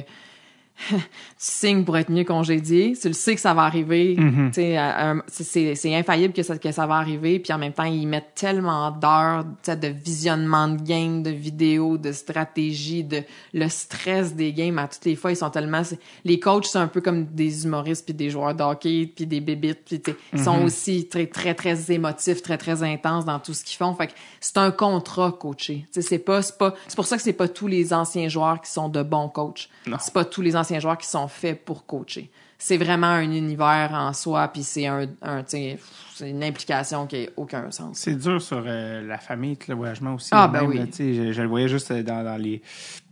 tu 0.90 0.96
signes 1.38 1.84
pour 1.84 1.98
être 1.98 2.10
mieux 2.12 2.24
congédié. 2.24 2.98
Tu 3.00 3.08
le 3.08 3.14
sais 3.14 3.36
que 3.36 3.42
ça 3.42 3.54
va 3.54 3.64
arriver. 3.64 4.16
Tu 4.18 4.54
sais, 4.54 4.78
à 4.78 5.12
un- 5.12 5.22
c'est- 5.28 5.76
infaillible 5.96 6.34
que 6.34 6.44
ça, 6.44 6.58
que 6.58 6.72
ça 6.72 6.86
va 6.86 6.96
arriver. 6.96 7.40
Puis 7.40 7.54
en 7.54 7.58
même 7.58 7.74
temps, 7.74 7.84
ils 7.84 8.08
mettent 8.08 8.34
tellement 8.36 8.92
d'heures 8.92 9.44
tu 9.64 9.72
sais, 9.72 9.76
de 9.78 9.88
visionnement 9.88 10.68
de 10.68 10.82
games, 10.82 11.24
de 11.24 11.30
vidéos, 11.30 11.98
de 11.98 12.12
stratégie, 12.12 13.04
de 13.04 13.24
le 13.54 13.70
stress 13.70 14.36
des 14.36 14.52
games. 14.54 14.78
À 14.80 14.88
toutes 14.88 15.06
les 15.06 15.16
fois, 15.16 15.32
ils 15.32 15.38
sont 15.38 15.50
tellement... 15.50 15.82
Les 16.24 16.40
coachs 16.40 16.66
sont 16.66 16.80
un 16.80 16.88
peu 16.88 17.02
comme 17.02 17.26
des 17.26 17.66
humoristes 17.66 18.06
puis 18.06 18.14
des 18.14 18.30
joueurs 18.30 18.54
de 18.54 18.64
hockey 18.64 19.12
puis 19.16 19.26
des 19.26 19.40
bébites. 19.40 19.82
Puis 19.86 20.02
tu 20.02 20.12
sais, 20.12 20.18
ils 20.34 20.40
sont 20.44 20.62
aussi 20.64 21.08
très, 21.08 21.28
très, 21.28 21.54
très 21.54 21.92
émotifs, 21.92 22.42
très, 22.42 22.58
très 22.58 22.84
intenses 22.84 23.26
dans 23.26 23.40
tout 23.40 23.54
ce 23.54 23.64
qu'ils 23.64 23.78
font. 23.78 23.94
Fait 23.96 24.08
que 24.08 24.14
c'est 24.42 24.58
un 24.58 24.72
contrat 24.72 25.32
coaché. 25.40 25.86
Tu 25.94 26.02
sais, 26.02 26.02
c'est 26.02 26.20
pas... 26.20 26.42
C'est 26.42 26.58
pas- 26.58 26.74
c'est 26.88 26.96
pour 26.96 27.06
ça 27.06 27.16
que 27.18 27.24
c'est 27.24 27.34
pas 27.34 27.48
tous 27.48 27.68
les 27.68 27.94
anciens 27.94 28.28
joueurs 28.28 28.62
qui 28.62 28.70
sont 28.72 28.90
de 28.90 29.02
bons 29.04 29.30
coachs. 29.30 29.70
Non. 29.88 29.98
C'est 30.00 30.14
pas 30.14 30.26
tous 30.26 30.42
les 30.42 30.56
anciens 30.56 30.65
joueurs 30.80 30.98
qui 30.98 31.08
sont 31.08 31.28
faits 31.28 31.64
pour 31.66 31.86
coacher. 31.86 32.30
C'est 32.58 32.78
vraiment 32.78 33.08
un 33.08 33.32
univers 33.32 33.90
en 33.94 34.14
soi, 34.14 34.48
puis 34.48 34.64
c'est 34.64 34.88
un, 34.88 35.08
un 35.22 35.44
c'est 35.46 35.78
une 36.30 36.44
implication 36.44 37.06
qui 37.06 37.24
n'a 37.26 37.30
aucun 37.36 37.70
sens. 37.72 37.98
C'est 37.98 38.16
dur 38.16 38.42
sur 38.42 38.64
euh, 38.66 39.06
la 39.06 39.18
famille, 39.18 39.58
le 39.68 39.76
voyagement 39.76 40.14
aussi. 40.14 40.30
Ah, 40.32 40.48
Même, 40.48 40.62
ben 40.62 40.68
oui. 40.70 40.78
là, 40.78 40.86
je, 40.98 41.34
je 41.34 41.42
le 41.42 41.48
voyais 41.50 41.68
juste 41.68 41.92
euh, 41.92 42.02
dans, 42.02 42.24
dans 42.24 42.38
les. 42.38 42.62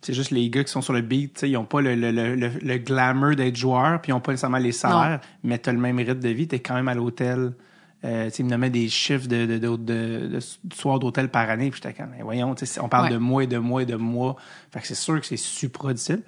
C'est 0.01 0.13
juste 0.13 0.31
les 0.31 0.49
gars 0.49 0.63
qui 0.63 0.71
sont 0.71 0.81
sur 0.81 0.93
le 0.93 1.01
beat, 1.01 1.41
ils 1.43 1.51
n'ont 1.53 1.65
pas 1.65 1.81
le, 1.81 1.95
le, 1.95 2.11
le, 2.11 2.77
glamour 2.77 3.35
d'être 3.35 3.57
joueur, 3.57 4.01
puis 4.01 4.11
ils 4.11 4.13
n'ont 4.15 4.21
pas 4.21 4.31
nécessairement 4.31 4.57
les 4.57 4.71
salaires, 4.71 5.19
mais 5.43 5.59
tu 5.59 5.69
as 5.69 5.73
le 5.73 5.80
même 5.80 5.97
rythme 5.97 6.19
de 6.19 6.30
vie, 6.30 6.47
tu 6.47 6.55
es 6.55 6.59
quand 6.59 6.75
même 6.75 6.88
à 6.88 6.95
l'hôtel. 6.95 7.53
Euh, 8.05 8.30
me 8.39 8.49
nommaient 8.49 8.69
des 8.69 8.89
chiffres 8.89 9.30
de, 9.30 9.45
de, 9.45 9.57
de, 9.57 9.77
de, 9.77 10.39
soirs 10.73 10.99
d'hôtel 10.99 11.30
par 11.30 11.49
année, 11.49 11.69
puis 11.71 11.80
j'étais 11.81 11.93
comme, 11.95 12.11
voyons, 12.21 12.53
on 12.81 12.89
parle 12.89 13.05
Ouais. 13.05 13.11
de 13.11 13.17
mois 13.17 13.43
et 13.45 13.47
de 13.47 13.57
mois 13.57 13.84
et 13.84 13.85
de 13.85 13.95
mois. 13.95 14.35
Fait 14.73 14.81
que 14.81 14.88
c'est 14.88 14.93
sûr 14.95 15.21
que 15.21 15.25
c'est 15.25 15.38
super 15.38 15.93
difficile. 15.93 16.21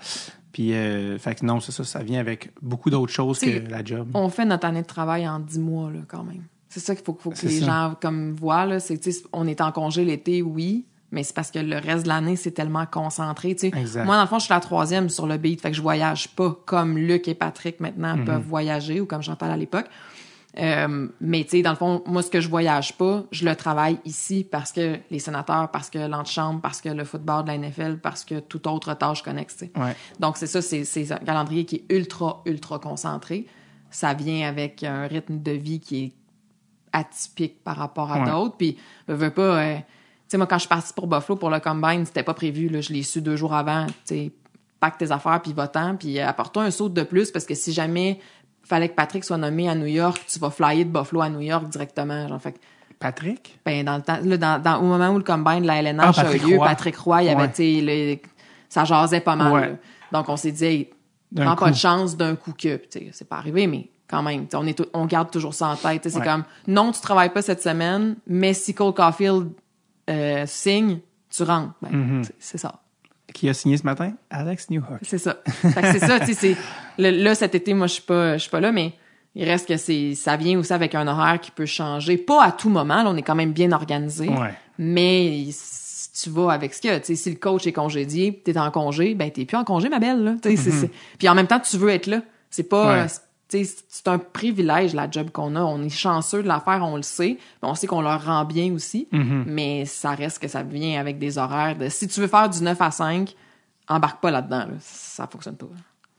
Puis, 0.56 0.74
euh, 0.74 1.20
fait 1.20 1.36
que 1.38 1.46
non, 1.46 1.60
c'est 1.60 1.74
ça, 1.74 1.84
ça 1.84 2.02
vient 2.02 2.22
avec 2.22 2.50
beaucoup 2.62 2.90
d'autres 2.90 3.12
choses 3.12 3.40
que 3.40 3.70
la 3.70 3.84
job. 3.84 4.08
On 4.14 4.30
fait 4.30 4.46
notre 4.46 4.66
année 4.66 4.84
de 4.84 4.88
travail 4.88 5.28
en 5.28 5.40
10 5.42 5.60
mois, 5.60 5.92
là, 5.92 6.00
quand 6.08 6.24
même. 6.24 6.44
C'est 6.70 6.80
ça 6.80 6.96
qu'il 6.96 7.04
faut, 7.04 7.18
faut 7.20 7.32
que 7.32 7.46
les 7.46 7.60
ça. 7.60 7.66
gens 7.66 7.96
comme 8.00 8.32
voient, 8.32 8.66
là. 8.66 8.80
C'est, 8.80 8.98
on 9.34 9.48
est 9.48 9.60
en 9.60 9.74
congé 9.74 10.06
l'été, 10.06 10.42
oui, 10.42 10.86
mais 11.12 11.24
c'est 11.24 11.36
parce 11.36 11.52
que 11.52 11.60
le 11.60 11.76
reste 11.76 12.04
de 12.04 12.08
l'année, 12.08 12.38
c'est 12.38 12.52
tellement 12.52 12.86
concentré, 12.86 13.54
tu 13.54 13.70
sais. 13.70 13.78
Exact. 13.78 14.06
Moi, 14.06 14.16
dans 14.16 14.22
le 14.22 14.28
fond, 14.30 14.40
je 14.40 14.46
suis 14.46 14.54
la 14.54 14.62
troisième 14.62 15.10
sur 15.10 15.28
le 15.28 15.36
beat, 15.36 15.60
fait 15.60 15.72
que 15.72 15.76
je 15.76 15.82
voyage 15.82 16.30
pas 16.30 16.58
comme 16.66 16.98
Luc 16.98 17.28
et 17.28 17.36
Patrick 17.36 17.82
maintenant 17.82 18.16
Mhm. 18.16 18.24
peuvent 18.24 18.44
voyager 18.48 19.02
ou 19.02 19.06
comme 19.06 19.22
Chantal 19.24 19.52
à 19.52 19.58
l'époque. 19.58 19.88
Euh, 20.58 21.08
mais 21.20 21.44
tu 21.44 21.50
sais, 21.50 21.62
dans 21.62 21.72
le 21.72 21.76
fond, 21.76 22.02
moi, 22.06 22.22
ce 22.22 22.30
que 22.30 22.40
je 22.40 22.48
voyage 22.48 22.98
pas, 22.98 23.24
je 23.32 23.44
le 23.46 23.56
travaille 23.56 23.98
ici 24.06 24.48
parce 24.50 24.72
que 24.72 24.98
les 25.12 25.20
sénateurs, 25.20 25.70
parce 25.72 25.90
que 25.90 26.00
l'antichambre, 26.00 26.62
parce 26.62 26.80
que 26.80 26.90
le 26.90 27.04
football 27.04 27.44
de 27.44 27.48
la 27.50 27.58
NFL, 27.58 27.98
parce 28.02 28.24
que 28.24 28.40
toute 28.40 28.66
autre 28.68 28.94
tâche 28.94 29.22
connexe. 29.22 29.62
Ouais. 29.76 29.96
Donc, 30.20 30.38
c'est 30.38 30.48
ça, 30.48 30.62
c'est 30.62 31.12
un 31.12 31.18
calendrier 31.18 31.66
qui 31.66 31.76
est 31.78 31.94
ultra, 31.94 32.42
ultra 32.46 32.80
concentré. 32.80 33.48
Ça 33.90 34.14
vient 34.14 34.48
avec 34.48 34.84
un 34.84 35.08
rythme 35.08 35.42
de 35.42 35.52
vie 35.52 35.80
qui 35.80 36.04
est 36.06 36.14
atypique 36.94 37.64
par 37.64 37.76
rapport 37.76 38.12
à 38.12 38.20
Ouais. 38.22 38.32
d'autres. 38.32 38.56
Puis, 38.58 38.78
je 39.08 39.14
veux 39.14 39.32
pas... 39.32 39.42
euh, 39.42 39.76
tu 39.78 39.84
sais, 40.30 40.38
moi, 40.38 40.48
quand 40.48 40.56
je 40.56 40.62
suis 40.62 40.70
partie 40.70 40.94
pour 40.94 41.08
Buffalo, 41.08 41.38
pour 41.38 41.50
le 41.50 41.60
Combine, 41.60 42.06
c'était 42.06 42.24
pas 42.24 42.34
prévu. 42.34 42.70
Là, 42.70 42.82
je 42.82 42.94
l'ai 42.94 43.04
su 43.04 43.22
deux 43.22 43.36
jours 43.36 43.54
avant. 43.54 43.86
Tu 43.88 43.94
sais, 44.06 44.32
pack 44.80 44.98
tes 44.98 45.12
affaires, 45.12 45.42
puis 45.42 45.54
va-t'en, 45.54 45.96
puis 45.98 46.20
apporte-toi 46.20 46.64
un 46.64 46.72
saut 46.72 46.90
de 46.90 47.04
plus, 47.04 47.32
parce 47.32 47.46
que 47.46 47.54
si 47.56 47.74
jamais 47.74 48.20
fallait 48.66 48.90
que 48.90 48.96
Patrick 48.96 49.24
soit 49.24 49.38
nommé 49.38 49.70
à 49.70 49.76
New 49.76 49.86
York, 49.86 50.22
tu 50.28 50.40
vas 50.40 50.50
flyer 50.50 50.86
de 50.86 50.90
Buffalo 50.92 51.22
à 51.22 51.30
New 51.30 51.42
York 51.42 51.68
directement. 51.70 52.28
Genre, 52.28 52.42
fait 52.42 52.54
que, 52.54 52.60
Patrick? 53.00 53.60
ben, 53.66 53.84
dans 53.86 53.98
le 53.98 54.02
temps, 54.02 54.20
là, 54.24 54.38
dans, 54.38 54.62
dans- 54.62 54.78
au 54.80 54.84
moment 54.86 55.10
où 55.10 55.18
le 55.18 55.24
combine 55.24 55.62
de 55.62 55.68
la 55.68 55.78
LNH 55.82 56.16
Ah, 56.18 56.22
a 56.22 56.34
eu 56.34 56.40
lieu, 56.40 56.58
Roy. 56.58 56.68
Patrick 56.68 56.98
Roy, 56.98 57.24
il 57.24 57.30
avait, 57.30 57.42
Ouais. 57.44 57.50
tu 57.50 57.56
sais, 57.56 57.82
le- 57.82 58.18
ça 58.70 58.86
jasait 58.86 59.20
pas 59.22 59.36
mal. 59.36 59.52
Ouais. 59.54 59.76
Donc, 60.12 60.30
on 60.30 60.38
s'est 60.38 60.52
dit, 60.52 60.66
hey, 60.66 60.90
prends 61.36 61.56
pas 61.56 61.72
de 61.72 61.76
chance 61.76 62.16
d'un 62.18 62.36
coup 62.36 62.54
que, 62.54 62.78
tu 62.78 62.86
sais, 62.90 63.10
c'est 63.12 63.28
pas 63.30 63.38
arrivé, 63.38 63.68
mais 63.68 63.90
quand 64.08 64.22
même, 64.24 64.48
on 64.54 64.66
est, 64.68 64.82
on 64.94 65.06
garde 65.06 65.30
toujours 65.32 65.54
ça 65.54 65.68
en 65.68 65.76
tête. 65.76 66.08
C'est 66.10 66.22
comme, 66.24 66.44
non, 66.68 66.92
tu 66.92 67.02
travailles 67.02 67.32
pas 67.34 67.42
cette 67.42 67.62
semaine, 67.62 68.16
mais 68.28 68.54
si 68.54 68.74
Cole 68.74 68.94
Caulfield 68.94 69.50
euh, 70.10 70.44
signe, 70.46 71.00
tu 71.30 71.44
rentres. 71.44 71.74
Ben, 71.82 71.90
Mm-hmm. 72.22 72.30
c'est 72.40 72.58
ça. 72.60 72.82
Qui 73.36 73.50
a 73.50 73.54
signé 73.54 73.76
ce 73.76 73.84
matin? 73.84 74.14
Alex 74.30 74.70
Newhook. 74.70 75.00
C'est 75.02 75.18
ça. 75.18 75.38
C'est 75.62 76.00
ça, 76.00 76.22
tu 76.22 76.34
sais, 76.34 76.56
là 76.98 77.36
cet 77.36 77.54
été 77.54 77.74
moi 77.74 77.88
je 77.88 77.94
suis 77.96 78.02
pas 78.02 78.38
je 78.38 78.44
suis 78.44 78.50
pas 78.50 78.62
là 78.62 78.72
mais 78.72 78.94
il 79.36 79.44
reste 79.44 79.68
que 79.68 79.76
c'est 79.76 80.16
ça 80.16 80.38
vient 80.38 80.58
aussi 80.58 80.72
avec 80.72 80.96
un 80.96 81.06
horaire 81.06 81.42
qui 81.42 81.52
peut 81.52 81.66
changer, 81.66 82.16
pas 82.18 82.42
à 82.46 82.52
tout 82.54 82.70
moment, 82.70 83.04
là 83.04 83.10
on 83.10 83.18
est 83.18 83.22
quand 83.24 83.36
même 83.36 83.52
bien 83.52 83.74
organisé. 83.74 84.30
Ouais. 84.30 84.54
Mais 84.78 85.48
si 85.52 86.24
tu 86.24 86.30
vas 86.30 86.52
avec 86.54 86.74
ce 86.74 86.80
qu'il 86.80 86.92
y 86.92 86.94
a, 86.94 87.00
tu 87.02 87.08
sais 87.08 87.16
si 87.16 87.30
le 87.30 87.36
coach 87.36 87.68
est 87.68 87.74
congédié, 87.74 88.42
tu 88.46 88.52
es 88.52 88.58
en 88.58 88.72
congé, 88.72 89.16
ben 89.16 89.30
t'es 89.30 89.44
plus 89.44 89.58
en 89.58 89.66
congé 89.66 89.90
ma 89.90 90.00
belle 90.00 90.24
là, 90.24 90.36
tu 90.42 90.56
sais 90.56 90.72
c'est- 90.72 90.92
Puis 91.20 91.28
en 91.28 91.36
même 91.36 91.48
temps 91.48 91.60
tu 91.60 91.76
veux 91.78 91.90
être 91.90 92.08
là. 92.08 92.22
C'est 92.50 92.70
pas 92.70 92.96
Mm-hmm. 92.96 93.04
Ouais. 93.04 93.10
C'est 93.64 94.08
un 94.08 94.18
privilège 94.18 94.94
la 94.94 95.10
job 95.10 95.30
qu'on 95.32 95.56
a. 95.56 95.62
On 95.62 95.82
est 95.84 95.90
chanceux 95.90 96.44
de 96.44 96.48
la 96.48 96.60
faire, 96.60 96.84
on 96.84 96.96
le 96.96 97.02
sait. 97.02 97.38
On 97.62 97.76
sait 97.76 97.88
qu'on 97.88 98.02
leur 98.02 98.26
rend 98.26 98.46
bien 98.46 98.74
aussi. 98.74 99.08
Mm-hmm. 99.12 99.44
Mais 99.46 99.86
ça 99.86 100.12
reste 100.12 100.40
que 100.40 100.48
ça 100.48 100.64
vient 100.64 101.00
avec 101.00 101.18
des 101.18 101.38
horaires 101.38 101.76
de 101.78 101.90
si 101.90 102.08
tu 102.08 102.20
veux 102.20 102.28
faire 102.28 102.50
du 102.50 102.62
9 102.62 102.82
à 102.82 102.92
5, 102.92 103.36
embarque 103.88 104.22
pas 104.22 104.32
là-dedans. 104.32 104.66
là. 104.66 104.74
Ça 104.80 105.28
fonctionne 105.28 105.56
pas. 105.56 105.68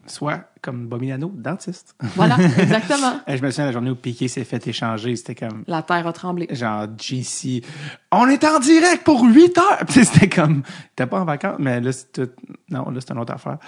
soit 0.06 0.44
comme 0.66 0.88
Bomilano, 0.88 1.32
dentiste. 1.34 1.94
Voilà, 2.16 2.36
exactement. 2.58 3.20
Et 3.26 3.36
je 3.36 3.42
me 3.42 3.50
souviens 3.50 3.64
de 3.64 3.68
la 3.68 3.72
journée 3.72 3.90
où 3.90 3.94
Piqué 3.94 4.26
s'est 4.26 4.44
fait 4.44 4.66
échanger, 4.66 5.14
c'était 5.14 5.36
comme 5.36 5.62
La 5.68 5.82
terre 5.82 6.06
a 6.06 6.12
tremblé. 6.12 6.48
genre 6.50 6.86
JC. 6.98 7.64
On 8.10 8.28
est 8.28 8.44
en 8.44 8.58
direct 8.58 9.04
pour 9.04 9.22
8 9.24 9.58
heures. 9.58 9.84
C'était 9.88 10.28
comme 10.28 10.62
t'es 10.96 11.06
pas 11.06 11.20
en 11.20 11.24
vacances, 11.24 11.56
mais 11.60 11.80
là 11.80 11.92
c'est 11.92 12.12
tout. 12.12 12.28
Non, 12.68 12.90
là 12.90 13.00
c'est 13.00 13.12
une 13.12 13.20
autre 13.20 13.32
affaire. 13.32 13.58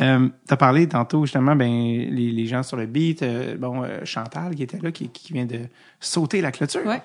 Euh, 0.00 0.28
t'as 0.46 0.56
parlé 0.56 0.86
tantôt 0.86 1.24
justement 1.24 1.56
ben 1.56 1.68
les, 1.68 2.30
les 2.30 2.46
gens 2.46 2.62
sur 2.62 2.76
le 2.76 2.86
beat, 2.86 3.22
euh, 3.22 3.56
bon 3.56 3.82
euh, 3.82 4.04
Chantal 4.04 4.54
qui 4.54 4.62
était 4.62 4.78
là 4.78 4.92
qui, 4.92 5.08
qui 5.08 5.32
vient 5.32 5.46
de 5.46 5.60
sauter 5.98 6.40
la 6.40 6.52
clôture. 6.52 6.82
Ouais. 6.86 7.02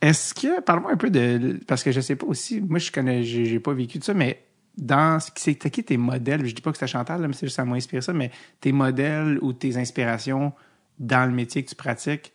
Est-ce 0.00 0.34
que 0.34 0.60
parle-moi 0.60 0.92
un 0.92 0.96
peu 0.96 1.10
de 1.10 1.60
parce 1.66 1.82
que 1.84 1.92
je 1.92 2.00
sais 2.00 2.16
pas 2.16 2.26
aussi, 2.26 2.60
moi 2.60 2.78
je 2.78 2.90
connais 2.90 3.22
j'ai 3.22 3.44
j'ai 3.44 3.60
pas 3.60 3.72
vécu 3.72 3.98
de 3.98 4.04
ça 4.04 4.12
mais 4.12 4.42
dans 4.78 5.20
ce 5.20 5.30
qui 5.30 5.42
c'était 5.42 5.70
qui 5.70 5.84
tes 5.84 5.96
modèles, 5.96 6.46
je 6.46 6.54
dis 6.54 6.62
pas 6.62 6.70
que 6.70 6.78
c'était 6.78 6.90
Chantal 6.90 7.20
là, 7.20 7.28
mais 7.28 7.34
c'est 7.34 7.46
juste 7.46 7.56
ça 7.56 7.64
m'a 7.64 7.76
inspiré 7.76 8.00
ça 8.00 8.12
mais 8.12 8.30
tes 8.60 8.72
modèles 8.72 9.38
ou 9.42 9.52
tes 9.52 9.76
inspirations 9.76 10.52
dans 10.98 11.26
le 11.28 11.34
métier 11.34 11.62
que 11.62 11.68
tu 11.68 11.74
pratiques 11.74 12.32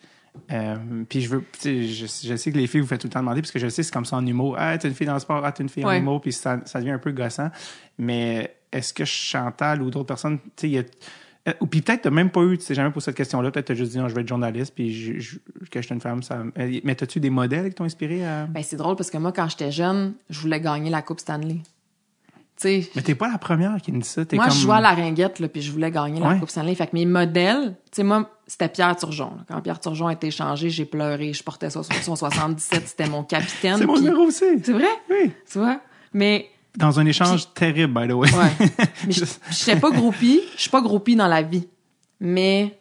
euh, 0.52 0.76
puis 1.10 1.22
je 1.22 1.30
veux 1.30 1.44
je, 1.64 2.06
je 2.28 2.36
sais 2.36 2.52
que 2.52 2.58
les 2.58 2.68
filles 2.68 2.82
vous 2.82 2.88
faites 2.88 3.02
tout 3.02 3.08
le 3.08 3.12
temps 3.14 3.22
demander 3.22 3.42
parce 3.42 3.52
que 3.52 3.58
je 3.60 3.70
sais 3.70 3.82
c'est 3.82 3.94
comme 3.94 4.06
ça 4.06 4.18
en 4.18 4.26
humour 4.26 4.56
ah 4.60 4.78
t'es 4.78 4.88
une 4.88 4.94
fille 4.94 5.08
dans 5.08 5.16
le 5.16 5.20
sport 5.20 5.44
ah 5.44 5.52
t'es 5.52 5.64
une 5.64 5.70
fille 5.70 5.84
en 5.84 5.92
humour 5.94 6.22
puis 6.22 6.32
ça, 6.32 6.60
ça 6.66 6.80
devient 6.80 6.92
un 6.92 7.00
peu 7.00 7.12
gossant 7.12 7.50
mais 7.98 8.56
est-ce 8.72 8.94
que 8.94 9.04
Chantal 9.06 9.82
ou 9.82 9.90
d'autres 9.90 10.06
personnes 10.06 10.38
tu 10.40 10.50
sais 10.58 10.70
il 10.70 10.74
y 10.74 10.78
a 10.80 10.84
euh, 11.48 11.54
ou 11.62 11.66
puis 11.68 11.82
peut-être 11.82 12.02
t'as 12.02 12.10
même 12.10 12.30
pas 12.30 12.42
eu, 12.42 12.58
tu 12.58 12.66
sais 12.66 12.76
jamais 12.76 12.92
posé 12.92 13.06
cette 13.06 13.16
question-là, 13.16 13.52
peut-être 13.52 13.68
t'as 13.68 13.74
juste 13.74 13.94
dit 13.94 13.98
non, 13.98 14.10
je 14.10 14.16
vais 14.16 14.20
être 14.22 14.28
journaliste, 14.28 14.74
puis 14.76 14.94
je, 14.94 15.18
je, 15.18 15.38
que 15.72 15.80
je 15.82 15.86
suis 15.86 15.96
une 15.96 16.02
femme, 16.02 16.22
ça. 16.22 16.44
euh, 16.60 16.80
Mais 16.84 16.94
t'as-tu 16.94 17.22
des 17.22 17.30
modèles 17.30 17.70
qui 17.70 17.76
t'ont 17.76 17.86
inspiré 17.86 18.26
à. 18.26 18.48
Ben, 18.48 18.62
c'est 18.64 18.76
drôle 18.76 18.98
parce 18.98 19.10
que 19.10 19.18
moi, 19.18 19.32
quand 19.32 19.48
j'étais 19.48 19.72
jeune, 19.72 20.16
je 20.30 20.42
voulais 20.42 20.60
gagner 20.60 20.90
la 20.90 21.02
Coupe 21.02 21.22
Stanley. 21.22 21.60
Mais 22.64 22.82
t'es 23.04 23.16
pas 23.16 23.30
la 23.32 23.38
première 23.38 23.78
qui 23.82 23.92
me 23.92 24.02
dit 24.02 24.08
ça. 24.08 24.22
Moi, 24.34 24.46
comme... 24.46 24.54
je 24.54 24.60
jouais 24.62 24.76
à 24.76 24.82
la 24.82 24.92
ringuette, 24.92 25.40
là, 25.40 25.48
puis 25.48 25.62
je 25.62 25.72
voulais 25.72 25.92
gagner 25.92 26.20
la 26.20 26.30
Ouais. 26.30 26.40
Coupe 26.40 26.50
Stanley. 26.50 26.74
Fait 26.76 26.88
que 26.88 26.96
mes 26.96 27.06
modèles, 27.06 27.76
tu 27.92 27.98
sais, 27.98 28.04
moi, 28.04 28.30
c'était 28.48 28.70
Pierre 28.70 28.96
Turgeon. 28.96 29.32
là. 29.38 29.44
Quand 29.48 29.62
Pierre 29.62 29.80
Turgeon 29.80 30.08
a 30.08 30.14
été 30.14 30.28
échangé, 30.28 30.70
j'ai 30.70 30.86
pleuré. 30.86 31.34
Je 31.34 31.44
portais 31.44 31.70
ça 31.70 31.84
sur 31.84 31.94
son 32.04 32.16
77, 32.16 32.88
c'était 32.88 33.08
mon 33.10 33.24
capitaine. 33.24 33.76
C'est 33.80 33.86
mon 33.86 33.98
numéro 34.00 34.24
aussi. 34.24 34.46
C'est 34.64 34.74
vrai? 34.74 34.88
Oui. 35.10 35.32
Tu 35.52 35.60
vois? 35.60 35.80
Mais, 36.14 36.50
Dans 36.76 37.00
un 37.00 37.06
échange 37.06 37.54
terrible, 37.54 37.94
by 37.94 38.08
the 38.08 38.14
way. 38.14 38.30
ouais. 38.34 38.68
Mais 39.06 39.12
je 39.14 39.26
je 39.50 39.54
suis 39.56 39.76
pas 39.76 39.92
groupie. 39.92 40.42
Je 40.56 40.62
suis 40.62 40.70
pas 40.70 40.82
groupie 40.82 41.16
dans 41.16 41.28
la 41.28 41.42
vie. 41.44 41.68
Mais, 42.20 42.80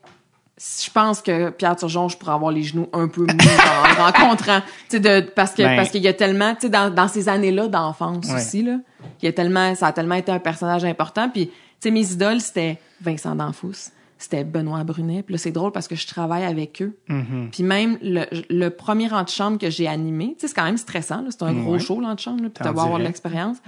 je 0.59 0.91
pense 0.91 1.21
que 1.21 1.51
Pierre 1.51 1.77
Turgeon, 1.77 2.09
je 2.09 2.17
pourrais 2.17 2.33
avoir 2.33 2.51
les 2.51 2.63
genoux 2.63 2.89
un 2.95 3.09
peu 3.09 3.23
mous 3.23 3.27
en 3.99 4.05
rencontrant. 4.05 4.61
Tu 4.89 4.97
sais, 4.97 5.01
de, 5.01 5.21
parce 5.21 5.53
que, 5.53 5.63
Ben. 5.63 5.77
parce 5.77 5.91
qu'il 5.91 6.03
y 6.03 6.09
a 6.09 6.15
tellement, 6.15 6.55
tu 6.55 6.63
sais, 6.63 6.69
dans, 6.71 6.89
dans 6.93 7.09
ces 7.09 7.29
années-là 7.29 7.69
d'enfance 7.69 8.27
Ouais. 8.27 8.37
aussi, 8.37 8.63
là, 8.63 8.79
il 9.21 9.27
y 9.27 9.29
a 9.29 9.33
tellement, 9.33 9.75
ça 9.75 9.89
a 9.89 9.93
tellement 9.93 10.15
été 10.15 10.33
un 10.33 10.39
personnage 10.39 10.85
important. 10.85 11.29
Puis, 11.29 11.49
tu 11.49 11.53
sais, 11.81 11.91
mes 11.91 12.11
idoles, 12.11 12.41
c'était 12.41 12.79
Vincent 13.03 13.37
D'Anfous, 13.37 13.91
c'était 14.17 14.45
Benoît 14.45 14.83
Brunet. 14.83 15.23
Puis 15.23 15.35
là, 15.35 15.39
c'est 15.39 15.51
drôle 15.53 15.73
parce 15.73 15.89
que 15.89 15.95
je 15.95 16.07
travaille 16.07 16.45
avec 16.45 16.81
eux. 16.81 16.97
Mm-hmm. 17.11 17.51
Puis 17.51 17.63
même 17.63 17.99
le, 18.01 18.25
le 18.49 18.69
premier 18.71 19.13
antichambre 19.13 19.59
que 19.59 19.69
j'ai 19.69 19.87
animé, 19.87 20.37
tu 20.39 20.41
sais, 20.41 20.49
c'est 20.49 20.55
quand 20.55 20.65
même 20.65 20.79
stressant. 20.79 21.21
là. 21.21 21.29
C'est 21.31 21.43
un 21.43 21.53
gros 21.53 21.79
show, 21.79 22.01
l'antichambre, 22.01 22.45
là, 22.45 22.49
puis 22.49 22.65
T'en 22.65 22.71
tu 22.71 22.77
vas 22.77 22.83
avoir 22.85 22.99
de 22.99 23.05
l'expérience. 23.05 23.59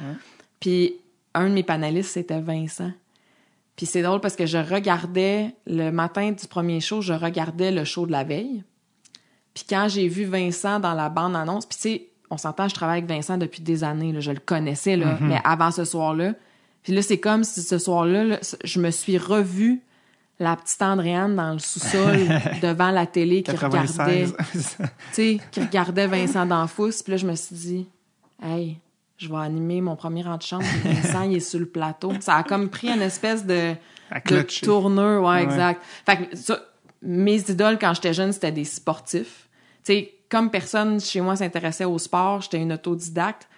Puis 0.59 0.95
un 1.35 1.51
de 1.51 1.55
mes 1.55 1.63
panélistes, 1.63 2.13
c'était 2.13 2.41
Vincent. 2.41 2.93
Puis 3.79 3.87
c'est 3.87 4.03
drôle 4.03 4.21
parce 4.21 4.35
que 4.37 4.45
je 4.45 4.59
regardais, 4.59 5.55
le 5.67 5.91
matin 5.91 6.33
du 6.33 6.47
premier 6.49 6.81
show, 6.81 7.01
je 7.01 7.13
regardais 7.15 7.71
le 7.71 7.85
show 7.85 8.07
de 8.07 8.13
la 8.13 8.25
veille. 8.25 8.65
Puis 9.55 9.65
quand 9.71 9.87
j'ai 9.89 10.09
vu 10.09 10.25
Vincent 10.25 10.81
dans 10.81 10.95
la 10.95 11.09
bande-annonce, 11.09 11.65
puis 11.65 11.77
tu 11.77 11.83
sais, 11.83 12.09
on 12.29 12.37
s'entend, 12.37 12.69
je 12.69 12.75
travaille 12.75 12.99
avec 12.99 13.09
Vincent 13.09 13.39
depuis 13.39 13.63
des 13.63 13.85
années, 13.85 14.13
là, 14.13 14.19
je 14.21 14.33
le 14.33 14.41
connaissais, 14.41 14.97
là, 14.97 15.17
Mhm. 15.21 15.29
mais 15.29 15.41
avant 15.45 15.71
ce 15.71 15.85
soir-là. 15.85 16.35
Puis 16.83 16.93
là, 16.93 17.03
c'est 17.03 17.19
comme 17.21 17.45
si 17.45 17.63
ce 17.63 17.79
soir-là, 17.79 18.25
là, 18.25 18.39
je 18.65 18.81
me 18.81 18.91
suis 18.91 19.17
revue 19.17 19.81
la 20.41 20.57
petite 20.57 20.83
Andréane 20.83 21.37
dans 21.37 21.53
le 21.53 21.59
sous-sol 21.61 22.17
devant 22.63 22.91
la 22.91 23.07
télé 23.07 23.43
qui 23.45 23.53
regardait 23.53 23.79
96. 23.79 24.35
tu 24.77 24.85
sais, 25.13 25.39
qui 25.53 25.61
regardait 25.61 26.07
Vincent 26.09 26.47
D'Anfous. 26.47 26.91
Puis 27.05 27.13
là, 27.13 27.17
je 27.17 27.27
me 27.27 27.35
suis 27.37 27.55
dit, 27.57 27.89
hey, 28.43 28.79
je 29.19 29.29
vais 29.29 29.37
animer 29.37 29.81
mon 29.81 29.97
premier 29.97 30.27
antichambre. 30.27 30.65
puis 30.83 30.93
Vincent, 30.93 31.23
il 31.23 31.37
est 31.37 31.41
sur 31.41 31.59
le 31.61 31.67
plateau. 31.67 32.13
Ça 32.21 32.37
a 32.37 32.43
comme 32.45 32.69
pris 32.71 32.89
une 32.89 33.03
espèce 33.03 33.45
de, 33.45 33.75
de 34.31 34.43
tourneur. 34.65 35.23
Ouais, 35.23 35.29
Ouais. 35.39 35.43
exact. 35.43 35.83
Fait 36.07 36.17
que 36.29 36.37
ça, 36.37 36.59
mes 37.03 37.39
idoles 37.51 37.79
quand 37.79 37.93
j'étais 37.95 38.15
jeune, 38.15 38.33
c'était 38.33 38.53
des 38.53 38.65
sportifs. 38.65 39.49
Tu 39.85 39.93
sais, 39.93 40.15
comme 40.31 40.51
personne 40.51 41.01
chez 41.01 41.21
moi 41.21 41.37
s'intéressait 41.37 41.85
au 41.85 41.99
sport, 41.99 42.41
j'étais 42.43 42.59
une 42.61 42.73
autodidacte. 42.73 43.49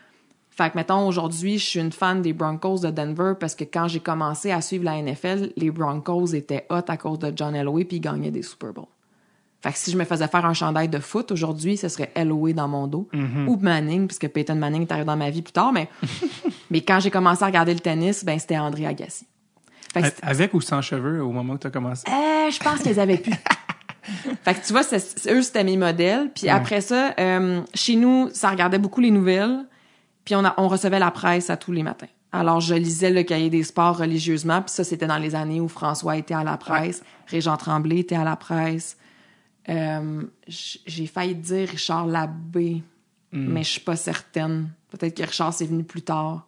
Fait 0.50 0.70
que, 0.70 0.76
mettons, 0.76 1.06
aujourd'hui, 1.06 1.58
je 1.58 1.64
suis 1.66 1.80
une 1.80 1.92
fan 1.92 2.20
des 2.22 2.32
Broncos 2.32 2.80
de 2.80 2.90
Denver 2.90 3.32
parce 3.38 3.54
que 3.54 3.64
quand 3.64 3.88
j'ai 3.88 4.00
commencé 4.00 4.50
à 4.50 4.60
suivre 4.60 4.84
la 4.84 5.00
NFL, 5.00 5.52
les 5.56 5.70
Broncos 5.70 6.26
étaient 6.34 6.66
hot 6.70 6.82
à 6.88 6.96
cause 6.96 7.18
de 7.18 7.32
John 7.34 7.54
Elway 7.54 7.84
puis 7.84 7.96
ils 7.98 8.00
gagnaient 8.00 8.30
des 8.30 8.42
Super 8.42 8.72
Bowls. 8.72 8.84
Fait 9.62 9.72
que 9.72 9.78
si 9.78 9.90
je 9.90 9.98
me 9.98 10.04
faisais 10.04 10.26
faire 10.26 10.46
un 10.46 10.54
chandail 10.54 10.88
de 10.88 10.98
foot 10.98 11.32
aujourd'hui, 11.32 11.76
ce 11.76 11.88
serait 11.88 12.10
Elway 12.14 12.54
dans 12.54 12.68
mon 12.68 12.86
dos. 12.86 13.08
Ou 13.46 13.56
Manning, 13.60 14.06
puisque 14.06 14.28
Peyton 14.28 14.54
Manning 14.54 14.82
est 14.82 14.92
arrivé 14.92 15.06
dans 15.06 15.16
ma 15.16 15.30
vie 15.30 15.42
plus 15.42 15.52
tard. 15.52 15.72
Mais, 15.72 15.88
mais 16.70 16.80
quand 16.80 17.00
j'ai 17.00 17.10
commencé 17.10 17.42
à 17.42 17.46
regarder 17.46 17.74
le 17.74 17.80
tennis, 17.80 18.24
ben 18.24 18.38
c'était 18.38 18.58
André 18.58 18.86
Agassi. 18.86 19.26
Avec 20.22 20.54
ou 20.54 20.60
sans 20.60 20.80
cheveux 20.82 21.22
au 21.22 21.32
moment 21.32 21.54
où 21.54 21.58
t'as 21.58 21.70
commencé? 21.70 22.04
euh, 22.08 22.50
je 22.50 22.58
pense 22.60 22.80
qu'ils 22.80 22.98
avaient 23.00 23.18
pu. 23.18 23.32
fait 24.44 24.54
que 24.54 24.66
tu 24.66 24.72
vois, 24.72 24.82
eux, 24.82 25.42
c'était 25.42 25.64
mes 25.64 25.76
modèles. 25.76 26.30
Puis 26.34 26.48
après 26.48 26.80
ça, 26.80 27.14
euh, 27.18 27.60
chez 27.74 27.96
nous, 27.96 28.28
ça 28.32 28.50
regardait 28.50 28.78
beaucoup 28.78 29.00
les 29.00 29.10
nouvelles. 29.10 29.66
Puis 30.24 30.34
on, 30.36 30.44
a, 30.44 30.54
on 30.58 30.68
recevait 30.68 30.98
la 30.98 31.10
presse 31.10 31.50
à 31.50 31.56
tous 31.56 31.72
les 31.72 31.82
matins. 31.82 32.06
Alors, 32.32 32.60
je 32.60 32.74
lisais 32.74 33.10
le 33.10 33.24
cahier 33.24 33.50
des 33.50 33.64
sports 33.64 33.98
religieusement. 33.98 34.62
Puis 34.62 34.70
ça, 34.70 34.84
c'était 34.84 35.06
dans 35.08 35.18
les 35.18 35.34
années 35.34 35.60
où 35.60 35.68
François 35.68 36.16
était 36.16 36.34
à 36.34 36.44
la 36.44 36.56
presse, 36.56 37.02
Régent 37.26 37.56
Tremblay 37.56 37.98
était 37.98 38.14
à 38.14 38.22
la 38.24 38.36
presse. 38.36 38.96
Euh, 39.70 40.22
J'ai 40.48 41.06
failli 41.06 41.34
dire 41.34 41.68
Richard 41.68 42.06
Labbé, 42.06 42.82
mais 43.32 43.62
je 43.62 43.68
suis 43.70 43.80
pas 43.80 43.96
certaine. 43.96 44.70
Peut-être 44.90 45.16
que 45.16 45.22
Richard, 45.22 45.52
c'est 45.54 45.66
venu 45.66 45.84
plus 45.84 46.02
tard. 46.02 46.46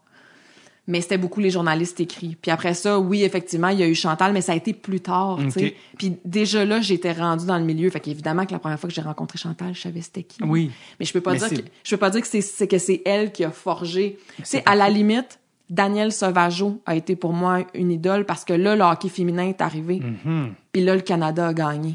Mais 0.88 1.00
c'était 1.00 1.16
beaucoup 1.18 1.38
les 1.38 1.50
journalistes 1.50 2.00
écrits. 2.00 2.36
Puis 2.42 2.50
après 2.50 2.74
ça, 2.74 2.98
oui, 2.98 3.22
effectivement, 3.22 3.68
il 3.68 3.78
y 3.78 3.84
a 3.84 3.86
eu 3.86 3.94
Chantal, 3.94 4.32
mais 4.32 4.40
ça 4.40 4.50
a 4.50 4.56
été 4.56 4.72
plus 4.72 4.98
tard, 5.00 5.38
tu 5.40 5.50
sais. 5.52 5.66
Ok. 5.66 5.74
Puis 5.96 6.16
déjà 6.24 6.64
là, 6.64 6.80
j'étais 6.80 7.12
rendue 7.12 7.46
dans 7.46 7.56
le 7.58 7.64
milieu. 7.64 7.88
Fait 7.88 8.00
qu'évidemment 8.00 8.44
que 8.46 8.50
la 8.52 8.58
première 8.58 8.80
fois 8.80 8.88
que 8.88 8.94
j'ai 8.94 9.00
rencontré 9.00 9.38
Chantal, 9.38 9.76
je 9.76 9.80
savais 9.80 10.00
c'était 10.00 10.24
qui. 10.24 10.42
Oui. 10.42 10.72
Mais 10.98 11.06
je 11.06 11.12
peux 11.12 11.20
pas 11.20 11.34
Mais 11.34 11.38
dire 11.38 11.48
c'est- 11.50 11.62
que 11.62 11.68
je 11.84 11.90
peux 11.90 11.98
pas 12.00 12.10
dire 12.10 12.20
que 12.20 12.26
c'est 12.26 12.40
c'est 12.40 12.66
que 12.66 12.78
c'est 12.78 13.00
elle 13.04 13.30
qui 13.30 13.44
a 13.44 13.52
forgé. 13.52 14.18
Tu 14.38 14.42
sais, 14.44 14.62
à 14.66 14.74
la 14.74 14.90
limite, 14.90 15.38
Daniel 15.70 16.10
Sauvageau 16.10 16.82
a 16.84 16.96
été 16.96 17.14
pour 17.14 17.32
moi 17.32 17.64
une 17.74 17.92
idole 17.92 18.26
parce 18.26 18.44
que 18.44 18.52
là, 18.52 18.74
le 18.74 18.82
hockey 18.82 19.08
féminin 19.08 19.46
est 19.46 19.60
arrivé. 19.60 20.00
Mm-hmm. 20.00 20.48
Puis 20.72 20.82
là, 20.82 20.96
le 20.96 21.02
Canada 21.02 21.46
a 21.46 21.54
gagné. 21.54 21.94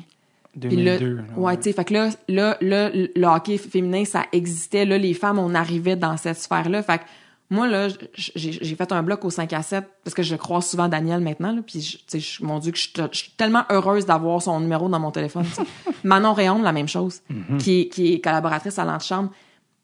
Puis 0.59 0.75
là, 0.84 0.97
2002. 0.97 1.15
là, 1.15 1.23
ouais, 1.38 1.57
tu 1.57 1.63
sais, 1.63 1.73
fait 1.73 1.85
que 1.85 1.93
là, 1.93 2.09
là, 2.27 2.57
là, 2.61 2.89
le 2.93 3.25
hockey 3.25 3.57
féminin, 3.57 4.05
ça 4.05 4.23
existait. 4.31 4.85
Là, 4.85 4.97
les 4.97 5.13
femmes, 5.13 5.39
on 5.39 5.53
arrivait 5.55 5.95
dans 5.95 6.17
cette 6.17 6.38
sphère-là. 6.39 6.81
Fait 6.84 6.99
que 6.99 7.03
moi, 7.49 7.67
là, 7.67 7.88
j'ai 8.13 8.75
fait 8.75 8.91
un 8.91 9.03
bloc 9.03 9.23
au 9.23 9.29
5 9.29 9.53
à 9.53 9.61
7 9.61 9.85
parce 10.03 10.13
que 10.13 10.21
je 10.23 10.35
croise 10.35 10.65
souvent 10.67 10.89
Daniel 10.89 11.21
maintenant, 11.21 11.53
là, 11.53 11.61
puis 11.65 11.79
tu 12.07 12.19
sais, 12.19 12.43
mon 12.43 12.59
Dieu, 12.59 12.71
que 12.73 12.77
je 12.77 12.84
suis 12.84 12.91
te- 12.93 13.07
je 13.11 13.17
suis 13.17 13.31
tellement 13.38 13.63
heureuse 13.69 14.05
d'avoir 14.05 14.41
son 14.41 14.59
numéro 14.59 14.89
dans 14.89 14.99
mon 14.99 15.11
téléphone. 15.11 15.45
Manon 16.03 16.34
Réon, 16.34 16.61
la 16.61 16.73
même 16.73 16.89
chose, 16.89 17.21
qui, 17.59 17.81
est, 17.81 17.88
qui 17.89 18.13
est 18.13 18.19
collaboratrice 18.19 18.77
à 18.79 18.84
l'antichambre. 18.85 19.29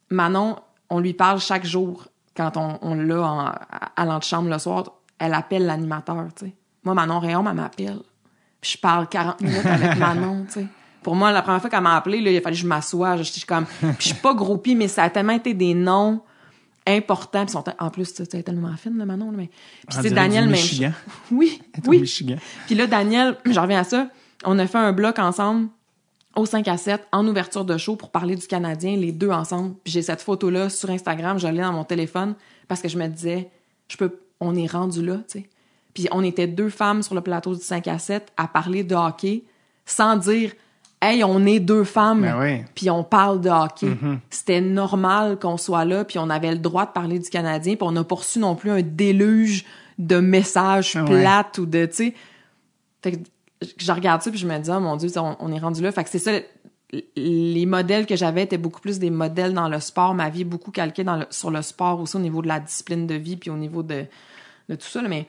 Manon, 0.10 0.58
on 0.90 1.00
lui 1.00 1.14
parle 1.14 1.40
chaque 1.40 1.66
jour 1.66 2.08
quand 2.36 2.58
on, 2.58 2.80
on 2.82 2.96
l'a 2.96 3.24
à, 3.24 4.02
à 4.02 4.06
l'antichambre 4.06 4.50
le 4.50 4.58
soir. 4.60 4.84
Elle 5.20 5.34
appelle 5.34 5.66
l'animateur, 5.66 6.26
tu 6.36 6.48
sais. 6.48 6.54
Moi, 6.84 6.94
Manon 6.96 7.20
Réon, 7.20 7.46
elle 7.48 7.56
m'appelle. 7.56 8.00
Puis 8.64 8.72
je 8.76 8.78
parle 8.78 9.10
40 9.10 9.42
minutes 9.42 9.66
avec 9.66 9.98
Manon, 9.98 10.46
tu 10.46 10.54
sais. 10.54 10.68
Pour 11.02 11.16
moi, 11.16 11.34
la 11.34 11.42
première 11.42 11.60
fois 11.60 11.70
qu'elle 11.70 11.82
m'a 11.82 11.98
appelé, 11.98 12.22
là, 12.22 12.32
il 12.32 12.38
a 12.38 12.42
fallu 12.42 12.56
que 12.56 12.62
je 12.62 12.66
m'assoie. 12.68 13.18
Je 13.18 13.24
suis 13.24 13.42
comme, 13.42 13.66
puis 13.80 13.90
je 14.00 14.06
suis 14.06 14.14
pas 14.14 14.34
groupie, 14.34 14.74
mais 14.74 14.88
ça 14.88 15.04
a 15.04 15.10
tellement 15.10 15.34
été 15.34 15.54
des 15.54 15.74
noms 15.74 16.22
importants. 16.88 17.44
Puis 17.44 17.52
sont, 17.52 17.64
en 17.78 17.90
plus, 17.90 18.14
tu 18.14 18.22
est 18.22 18.44
tellement 18.44 18.74
fine, 18.78 18.98
là, 18.98 19.06
Manon. 19.06 19.32
là, 19.32 19.38
mais... 19.38 19.50
Puis 19.90 20.00
En 20.00 20.02
c'est 20.02 20.12
Daniel, 20.12 20.46
même 20.46 20.54
Michigan. 20.54 20.94
Oui, 21.32 21.62
oui. 21.88 22.00
Michigan. 22.00 22.38
Puis 22.66 22.76
là, 22.76 22.88
Daniel, 22.88 23.36
je 23.46 23.60
reviens 23.60 23.82
à 23.82 23.84
ça. 23.84 24.08
On 24.46 24.58
a 24.58 24.66
fait 24.66 24.78
un 24.78 24.94
bloc 24.94 25.20
ensemble 25.20 25.68
au 26.38 26.46
5 26.46 26.66
à 26.70 26.78
7 26.78 27.06
en 27.12 27.28
ouverture 27.28 27.66
de 27.66 27.78
show 27.78 27.98
pour 27.98 28.12
parler 28.12 28.38
du 28.38 28.48
Canadien, 28.48 28.96
les 28.96 29.12
deux 29.12 29.30
ensemble. 29.30 29.76
Puis 29.84 29.92
j'ai 29.92 30.02
cette 30.04 30.22
photo-là 30.22 30.70
sur 30.70 30.90
Instagram, 30.90 31.38
je 31.38 31.48
l'ai 31.48 31.62
dans 31.62 31.74
mon 31.74 31.84
téléphone 31.84 32.36
parce 32.70 32.82
que 32.82 32.88
je 32.88 32.98
me 32.98 33.08
disais, 33.08 33.50
je 33.90 33.98
peux, 33.98 34.20
on 34.40 34.56
est 34.56 34.68
rendu 34.68 35.06
là, 35.06 35.18
tu 35.28 35.40
sais. 35.40 35.50
Puis 35.94 36.08
on 36.12 36.24
était 36.24 36.48
deux 36.48 36.70
femmes 36.70 37.04
sur 37.04 37.16
le 37.16 37.22
plateau 37.22 37.54
du 37.56 37.62
5 37.62 37.88
à 37.88 38.00
7 38.00 38.32
à 38.38 38.48
parler 38.48 38.84
de 38.84 38.96
hockey 38.96 39.44
sans 39.86 40.16
dire, 40.18 40.54
hey, 41.02 41.24
on 41.24 41.46
est 41.46 41.60
deux 41.60 41.84
femmes. 41.84 42.22
Ben 42.22 42.40
oui. 42.40 42.64
Puis 42.74 42.90
on 42.90 43.04
parle 43.04 43.42
de 43.42 43.50
hockey. 43.50 43.88
C'était 44.30 44.62
normal 44.62 45.38
qu'on 45.40 45.58
soit 45.58 45.86
là, 45.86 46.04
puis 46.06 46.18
on 46.20 46.30
avait 46.30 46.52
le 46.52 46.58
droit 46.60 46.86
de 46.86 46.92
parler 46.92 47.20
du 47.20 47.30
Canadien, 47.30 47.76
puis 47.76 47.84
on 47.88 47.92
n'a 47.92 48.04
pas 48.04 48.16
reçu 48.16 48.40
non 48.40 48.56
plus 48.56 48.72
un 48.72 48.82
déluge 48.82 49.66
de 50.00 50.18
messages 50.20 50.96
Ouais. 50.96 51.04
plates 51.06 51.58
ou 51.60 51.66
de, 51.68 51.86
tu 51.86 51.94
sais. 51.96 52.14
Fait 53.04 53.12
que 53.12 53.18
je 53.78 53.92
regarde 53.92 54.22
ça 54.22 54.32
puis 54.32 54.40
je 54.40 54.48
me 54.48 54.58
dis, 54.58 54.70
oh 54.72 54.80
mon 54.80 54.96
Dieu, 54.96 55.10
on, 55.18 55.36
on 55.40 55.52
est 55.52 55.60
rendu 55.60 55.82
là. 55.84 55.92
Fait 55.92 56.04
que 56.04 56.10
c'est 56.10 56.20
ça, 56.20 56.32
les 57.16 57.66
modèles 57.66 58.06
que 58.06 58.16
j'avais 58.16 58.44
étaient 58.44 58.58
beaucoup 58.58 58.80
plus 58.82 59.00
des 59.00 59.10
modèles 59.10 59.54
dans 59.54 59.68
le 59.70 59.80
sport. 59.80 60.14
Ma 60.16 60.30
vie 60.30 60.42
est 60.42 60.46
beaucoup 60.46 60.72
calquée 60.72 61.04
dans 61.04 61.18
le- 61.18 61.28
sur 61.30 61.52
le 61.52 61.62
sport 61.62 62.00
aussi 62.00 62.16
au 62.16 62.20
niveau 62.20 62.42
de 62.42 62.48
la 62.48 62.60
discipline 62.60 63.06
de 63.08 63.16
vie 63.16 63.36
puis 63.36 63.50
au 63.50 63.58
niveau 63.58 63.84
de, 63.84 64.06
de 64.70 64.76
tout 64.76 64.88
ça, 64.88 65.02
là, 65.02 65.10
mais... 65.10 65.28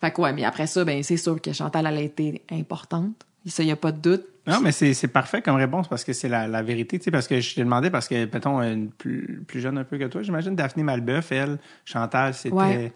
Fait 0.00 0.10
que 0.12 0.20
ouais, 0.20 0.32
mais 0.32 0.44
après 0.44 0.66
ça, 0.66 0.84
ben 0.84 1.02
c'est 1.02 1.16
sûr 1.16 1.40
que 1.40 1.52
Chantal, 1.52 1.86
elle 1.86 1.96
a 1.96 2.00
été 2.00 2.42
importante. 2.52 3.24
Ça, 3.46 3.62
y 3.62 3.70
a 3.70 3.76
pas 3.76 3.92
de 3.92 3.98
doute. 4.00 4.24
Non, 4.46 4.60
mais 4.60 4.72
c'est 4.72 5.08
parfait 5.08 5.40
comme 5.42 5.56
réponse 5.56 5.88
parce 5.88 6.04
que 6.04 6.12
c'est 6.12 6.28
la, 6.28 6.46
la 6.46 6.62
vérité, 6.62 6.98
tu 6.98 7.04
sais, 7.04 7.10
parce 7.10 7.26
que 7.28 7.40
je 7.40 7.54
t'ai 7.54 7.62
demandé 7.62 7.90
parce 7.90 8.06
que, 8.08 8.24
mettons, 8.32 8.60
une 8.62 8.90
plus, 8.90 9.42
plus 9.46 9.60
jeune 9.60 9.78
un 9.78 9.84
peu 9.84 9.96
que 9.98 10.04
toi, 10.04 10.22
j'imagine, 10.22 10.54
Daphné 10.54 10.82
Malbeuf, 10.82 11.32
elle, 11.32 11.58
Chantal, 11.84 12.34
c'était 12.34 12.54
Ouais. 12.54 12.92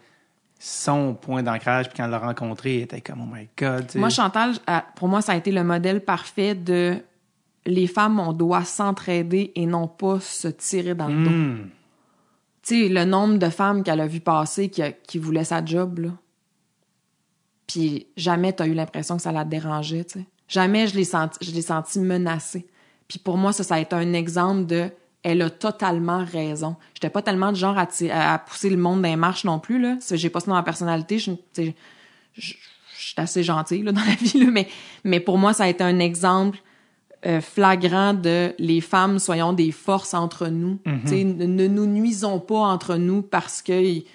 son 0.59 1.13
point 1.15 1.43
d'ancrage, 1.43 1.89
puis 1.89 1.97
quand 1.97 2.05
elle 2.05 2.11
l'a 2.11 2.19
rencontrée, 2.19 2.77
elle 2.77 2.83
était 2.83 3.01
comme, 3.01 3.21
oh 3.21 3.35
my 3.35 3.47
God. 3.57 3.85
Moi, 3.95 4.09
Chantal, 4.09 4.53
pour 4.95 5.07
moi, 5.07 5.21
ça 5.21 5.33
a 5.33 5.35
été 5.35 5.51
le 5.51 5.63
modèle 5.63 6.01
parfait 6.01 6.55
de 6.55 6.95
les 7.65 7.87
femmes, 7.87 8.19
on 8.19 8.33
doit 8.33 8.63
s'entraider 8.65 9.51
et 9.55 9.65
non 9.65 9.87
pas 9.87 10.19
se 10.19 10.47
tirer 10.49 10.93
dans 10.95 11.07
le 11.07 11.23
dos. 11.23 11.29
Hmm. 11.29 11.57
Tu 12.63 12.83
sais, 12.83 12.89
le 12.89 13.05
nombre 13.05 13.37
de 13.37 13.49
femmes 13.49 13.83
qu'elle 13.83 14.01
a 14.01 14.07
vu 14.07 14.19
passer 14.19 14.69
qui, 14.69 14.81
a- 14.81 14.91
qui 14.91 15.17
voulaient 15.17 15.43
sa 15.45 15.63
job, 15.63 15.99
là. 15.99 16.09
Puis 17.73 18.05
jamais 18.15 18.53
t'as 18.53 18.67
eu 18.67 18.75
l'impression 18.75 19.17
que 19.17 19.23
ça 19.23 19.31
la 19.31 19.45
dérangeait, 19.45 20.03
tu 20.03 20.19
sais. 20.19 20.25
Jamais 20.47 20.85
je 20.85 20.95
l'ai 20.95 21.05
senti, 21.05 21.39
je 21.41 21.51
l'ai 21.51 21.63
senti 21.63 21.97
menacée. 21.97 22.67
Puis 23.07 23.17
pour 23.17 23.35
moi, 23.35 23.51
ça, 23.51 23.63
ça 23.63 23.75
a 23.75 23.79
été 23.79 23.95
un 23.95 24.13
exemple 24.13 24.67
de 24.67 24.91
elle 25.23 25.41
a 25.41 25.49
totalement 25.49 26.23
raison. 26.23 26.75
J'étais 26.93 27.09
pas 27.09 27.23
tellement 27.23 27.51
du 27.51 27.59
genre 27.59 27.75
à, 27.77 28.39
pousser 28.39 28.69
le 28.69 28.77
monde 28.77 29.01
dans 29.01 29.09
les 29.09 29.15
marches 29.15 29.43
non 29.43 29.57
plus, 29.57 29.81
là. 29.81 29.97
J'ai 30.11 30.29
pas 30.29 30.39
ça 30.39 30.47
dans 30.47 30.53
ma 30.53 30.61
personnalité. 30.61 31.17
Je, 31.17 31.31
suis 32.35 33.15
assez 33.17 33.41
gentille, 33.41 33.81
là, 33.81 33.91
dans 33.91 34.01
la 34.01 34.15
vie, 34.21 34.43
là. 34.43 34.51
Mais, 34.51 34.67
mais 35.03 35.19
pour 35.19 35.39
moi, 35.39 35.53
ça 35.53 35.63
a 35.63 35.67
été 35.67 35.83
un 35.83 35.97
exemple 35.97 36.59
euh, 37.25 37.41
flagrant 37.41 38.13
de 38.13 38.53
les 38.59 38.81
femmes, 38.81 39.17
soyons 39.17 39.53
des 39.53 39.71
forces 39.71 40.13
entre 40.13 40.47
nous. 40.49 40.77
Sais, 41.05 41.23
ne, 41.23 41.45
ne 41.45 41.67
nous 41.67 41.87
nuisons 41.87 42.39
pas 42.39 42.59
entre 42.59 42.97
nous 42.97 43.23
parce 43.23 43.63
que 43.63 43.81
il 43.81 44.05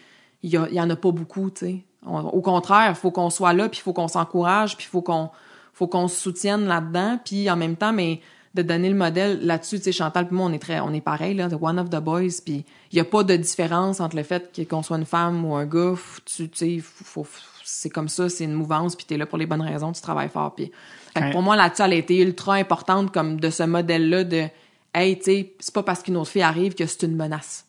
y, 0.44 0.80
en 0.80 0.90
a 0.90 0.94
pas 0.96 1.10
beaucoup. 1.10 1.50
tu 1.50 1.66
sais. 1.66 1.84
On- 2.08 2.20
au 2.28 2.40
contraire, 2.40 2.88
il 2.90 2.94
faut 2.94 3.10
qu'on 3.10 3.30
soit 3.30 3.52
là, 3.52 3.68
puis 3.68 3.78
il 3.80 3.82
faut 3.82 3.92
qu'on 3.92 4.08
s'encourage, 4.08 4.76
puis 4.76 4.86
il 4.88 4.90
faut 4.90 5.02
qu'on 5.02 5.30
faut 5.74 5.86
qu'on 5.86 6.08
se 6.08 6.16
soutienne 6.20 6.66
là-dedans, 6.66 7.20
puis 7.24 7.48
en 7.50 7.56
même 7.56 7.76
temps, 7.76 7.92
mais 7.92 8.20
de 8.54 8.62
donner 8.62 8.88
le 8.88 8.96
modèle 8.96 9.38
là-dessus, 9.46 9.76
tu 9.76 9.84
sais, 9.84 9.92
Chantal 9.92 10.26
puis 10.26 10.34
moi, 10.36 10.46
on 10.46 10.52
est 10.52 10.58
très, 10.58 10.80
on 10.80 10.92
est 10.92 11.00
pareil, 11.00 11.34
là, 11.34 11.48
the 11.48 11.56
one 11.60 11.78
of 11.78 11.90
the 11.90 12.00
boys, 12.00 12.40
puis 12.44 12.64
il 12.90 12.96
y 12.96 13.00
a 13.00 13.04
pas 13.04 13.22
de 13.22 13.36
différence 13.36 14.00
entre 14.00 14.16
le 14.16 14.24
fait 14.24 14.60
qu'on 14.68 14.82
soit 14.82 14.96
une 14.96 15.04
femme 15.04 15.44
ou 15.44 15.54
un 15.54 15.66
gars, 15.66 15.94
tu 16.24 16.48
tu 16.48 16.56
sais, 16.56 16.80
faut, 16.82 17.24
c'est 17.62 17.90
comme 17.90 18.08
ça, 18.08 18.28
c'est 18.28 18.44
une 18.44 18.54
mouvance, 18.54 18.96
puis 18.96 19.04
t'es 19.06 19.16
là 19.16 19.26
pour 19.26 19.38
les 19.38 19.46
bonnes 19.46 19.62
raisons, 19.62 19.92
tu 19.92 20.00
travailles 20.00 20.30
fort, 20.30 20.54
puis 20.56 20.72
Ouais. 21.16 21.30
pour 21.30 21.42
moi, 21.42 21.54
là-dessus, 21.56 21.82
elle 21.82 21.92
a 21.92 21.96
été 21.96 22.18
ultra 22.20 22.54
importante 22.54 23.12
comme 23.12 23.38
de 23.38 23.50
ce 23.50 23.62
modèle-là 23.64 24.24
de, 24.24 24.46
hey, 24.94 25.16
tu 25.18 25.24
sais, 25.24 25.52
c'est 25.60 25.74
pas 25.74 25.82
parce 25.84 26.02
qu'une 26.02 26.16
autre 26.16 26.30
fille 26.30 26.42
arrive 26.42 26.74
que 26.74 26.86
c'est 26.86 27.04
une 27.04 27.14
menace. 27.16 27.66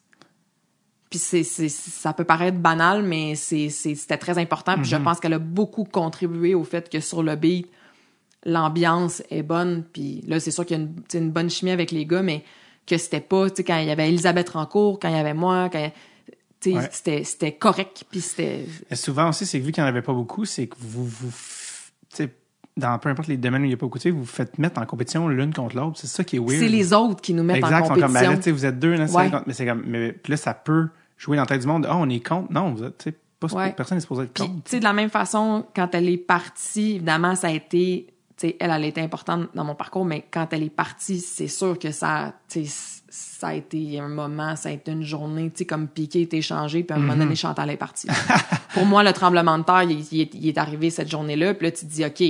Puis 1.09 1.17
c'est, 1.19 1.43
c'est, 1.43 1.69
ça 1.69 2.13
peut 2.13 2.23
paraître 2.23 2.57
banal, 2.59 3.01
mais 3.03 3.33
c'est, 3.35 3.69
c'est- 3.69 3.95
c'était 3.95 4.17
très 4.17 4.37
important. 4.37 4.75
Puis 4.75 4.85
je 4.85 4.95
pense 4.95 5.19
qu'elle 5.19 5.33
a 5.33 5.39
beaucoup 5.39 5.83
contribué 5.83 6.53
au 6.53 6.63
fait 6.63 6.87
que 6.89 6.99
sur 6.99 7.23
le 7.23 7.35
beat, 7.35 7.67
l'ambiance 8.45 9.21
est 9.29 9.43
bonne. 9.43 9.83
Puis 9.91 10.23
là, 10.27 10.39
c'est 10.39 10.51
sûr 10.51 10.65
qu'il 10.65 10.77
y 10.77 10.79
a 10.79 10.83
une, 10.83 10.95
une 11.13 11.31
bonne 11.31 11.49
chimie 11.49 11.71
avec 11.71 11.91
les 11.91 12.05
gars, 12.05 12.21
mais 12.21 12.43
que 12.85 12.97
c'était 12.97 13.21
pas, 13.21 13.49
tu 13.49 13.57
sais, 13.57 13.63
quand 13.63 13.77
il 13.77 13.87
y 13.87 13.91
avait 13.91 14.07
Elisabeth 14.09 14.49
Rancourt, 14.49 14.99
quand 14.99 15.09
il 15.09 15.15
y 15.15 15.19
avait 15.19 15.33
moi, 15.33 15.69
quand, 15.71 15.91
tu 16.59 16.71
sais, 16.71 16.77
Ouais. 16.77 16.89
c'était, 16.91 17.23
c'était 17.23 17.51
correct. 17.53 18.03
Puis 18.09 18.21
c'était, 18.21 18.65
Et 18.89 18.95
souvent 18.95 19.29
aussi, 19.29 19.45
c'est 19.45 19.59
que 19.59 19.65
vu 19.65 19.71
qu'il 19.71 19.83
n'y 19.83 19.87
en 19.87 19.91
avait 19.91 20.01
pas 20.01 20.13
beaucoup, 20.13 20.45
c'est 20.45 20.67
que 20.67 20.75
vous, 20.79 21.05
vous, 21.05 21.29
f- 21.29 21.89
tu 22.11 22.17
sais, 22.23 22.29
dans 22.77 22.97
peu 22.97 23.09
importe 23.09 23.27
les 23.27 23.37
domaines 23.37 23.61
où 23.63 23.65
il 23.65 23.69
n'y 23.69 23.73
a 23.73 23.77
pas 23.77 23.85
beaucoup, 23.87 23.99
vous 24.05 24.19
vous 24.19 24.25
faites 24.25 24.57
mettre 24.57 24.79
en 24.81 24.85
compétition 24.85 25.27
l'une 25.27 25.53
contre 25.53 25.75
l'autre. 25.75 25.99
C'est 25.99 26.07
ça 26.07 26.23
qui 26.23 26.37
est 26.37 26.39
weird. 26.39 26.59
c'est 26.61 26.69
les 26.69 26.93
autres 26.93 27.19
qui 27.21 27.33
nous 27.33 27.43
mettent 27.43 27.57
exact, 27.57 27.85
en 27.85 27.87
comme, 27.89 27.99
ben 27.99 28.07
compétition. 28.07 28.31
là, 28.31 28.41
sais, 28.41 28.51
vous 28.51 28.65
êtes 28.65 28.79
deux, 28.79 28.93
là, 28.95 29.05
Ouais. 29.11 29.29
mais 29.45 29.53
c'est 29.53 29.65
comme, 29.65 29.83
mais 29.85 30.13
puis 30.13 30.31
là, 30.31 30.37
ça 30.37 30.53
peut 30.53 30.87
jouer 31.19 31.37
dans 31.37 31.43
la 31.43 31.47
tête 31.47 31.61
du 31.61 31.67
monde. 31.67 31.85
Ah, 31.87 31.95
on 31.97 32.09
est 32.09 32.25
contre. 32.25 32.51
Non, 32.51 32.71
vous 32.73 32.83
êtes, 32.83 32.97
tu 32.97 33.09
sais, 33.11 33.15
pas, 33.39 33.47
Ouais. 33.53 33.73
personne 33.73 33.97
n'est 33.97 34.01
supposé 34.01 34.23
être 34.23 34.33
Puis, 34.33 34.43
contre. 34.45 34.63
tu 34.63 34.71
sais, 34.71 34.79
de 34.79 34.83
la 34.83 34.93
même 34.93 35.09
façon, 35.11 35.65
quand 35.75 35.93
elle 35.93 36.09
est 36.09 36.17
partie, 36.17 36.95
évidemment, 36.95 37.35
ça 37.35 37.47
a 37.47 37.51
été, 37.51 38.07
tu 38.37 38.47
sais, 38.47 38.57
elle, 38.59 38.71
elle 38.71 38.83
a 38.83 38.87
été 38.87 39.01
importante 39.01 39.49
dans 39.53 39.63
mon 39.63 39.75
parcours, 39.75 40.03
mais 40.05 40.25
quand 40.31 40.47
elle 40.51 40.63
est 40.63 40.69
partie, 40.71 41.19
c'est 41.19 41.47
sûr 41.47 41.77
que 41.77 41.91
ça, 41.91 42.33
tu 42.49 42.65
sais, 42.65 43.01
ça 43.11 43.47
a 43.49 43.53
été 43.53 43.99
un 43.99 44.07
moment, 44.09 44.55
ça 44.55 44.69
a 44.69 44.71
été 44.73 44.91
une 44.91 45.03
journée, 45.03 45.49
tu 45.51 45.59
sais, 45.59 45.65
comme 45.65 45.87
Piqué 45.87 46.21
était 46.21 46.37
échangé, 46.37 46.83
puis 46.83 46.93
à 46.93 46.97
un 46.97 47.01
moment 47.01 47.15
donné, 47.15 47.35
Chantal 47.35 47.69
est 47.69 47.77
partie. 47.77 48.07
Pour 48.73 48.85
moi, 48.85 49.03
le 49.03 49.13
tremblement 49.13 49.57
de 49.57 49.63
terre, 49.63 49.83
il, 49.83 50.05
il 50.11 50.21
est, 50.21 50.33
il 50.35 50.47
est 50.47 50.57
arrivé 50.57 50.89
cette 50.89 51.09
journée-là, 51.09 51.53
puis 51.53 51.67
là, 51.67 51.71
tu 51.71 51.85
te 51.85 51.91
dis, 51.91 52.05
OK, 52.05 52.23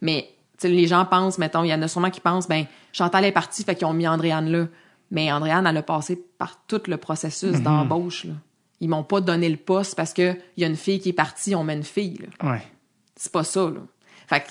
mais, 0.00 0.28
tu 0.58 0.66
sais, 0.66 0.68
les 0.68 0.86
gens 0.86 1.04
pensent, 1.04 1.38
mettons, 1.38 1.62
il 1.64 1.68
y 1.68 1.74
en 1.74 1.80
a 1.82 1.88
sûrement 1.88 2.10
qui 2.10 2.20
pensent, 2.20 2.48
ben, 2.48 2.66
Chantal 2.92 3.24
est 3.24 3.32
partie, 3.32 3.62
fait 3.64 3.74
qu'ils 3.74 3.86
ont 3.86 3.92
mis 3.94 4.06
Andréane 4.08 4.50
là. 4.50 4.66
Mais 5.12 5.30
Andréane, 5.30 5.66
elle 5.66 5.76
a 5.76 5.82
passé 5.82 6.16
par 6.38 6.64
tout 6.66 6.80
le 6.88 6.96
processus 6.96 7.60
d'embauche, 7.60 8.24
là. 8.24 8.32
Ils 8.80 8.88
m'ont 8.88 9.04
pas 9.04 9.20
donné 9.20 9.48
le 9.48 9.58
poste 9.58 9.94
parce 9.94 10.12
que 10.12 10.34
il 10.56 10.62
y 10.62 10.64
a 10.64 10.66
une 10.66 10.74
fille 10.74 10.98
qui 10.98 11.10
est 11.10 11.12
partie, 11.12 11.54
on 11.54 11.62
met 11.62 11.74
une 11.74 11.84
fille, 11.84 12.18
là. 12.18 12.50
Ouais. 12.50 12.62
C'est 13.14 13.30
pas 13.30 13.44
ça, 13.44 13.70
là. 13.70 13.80
Fait 14.26 14.40
que, 14.40 14.48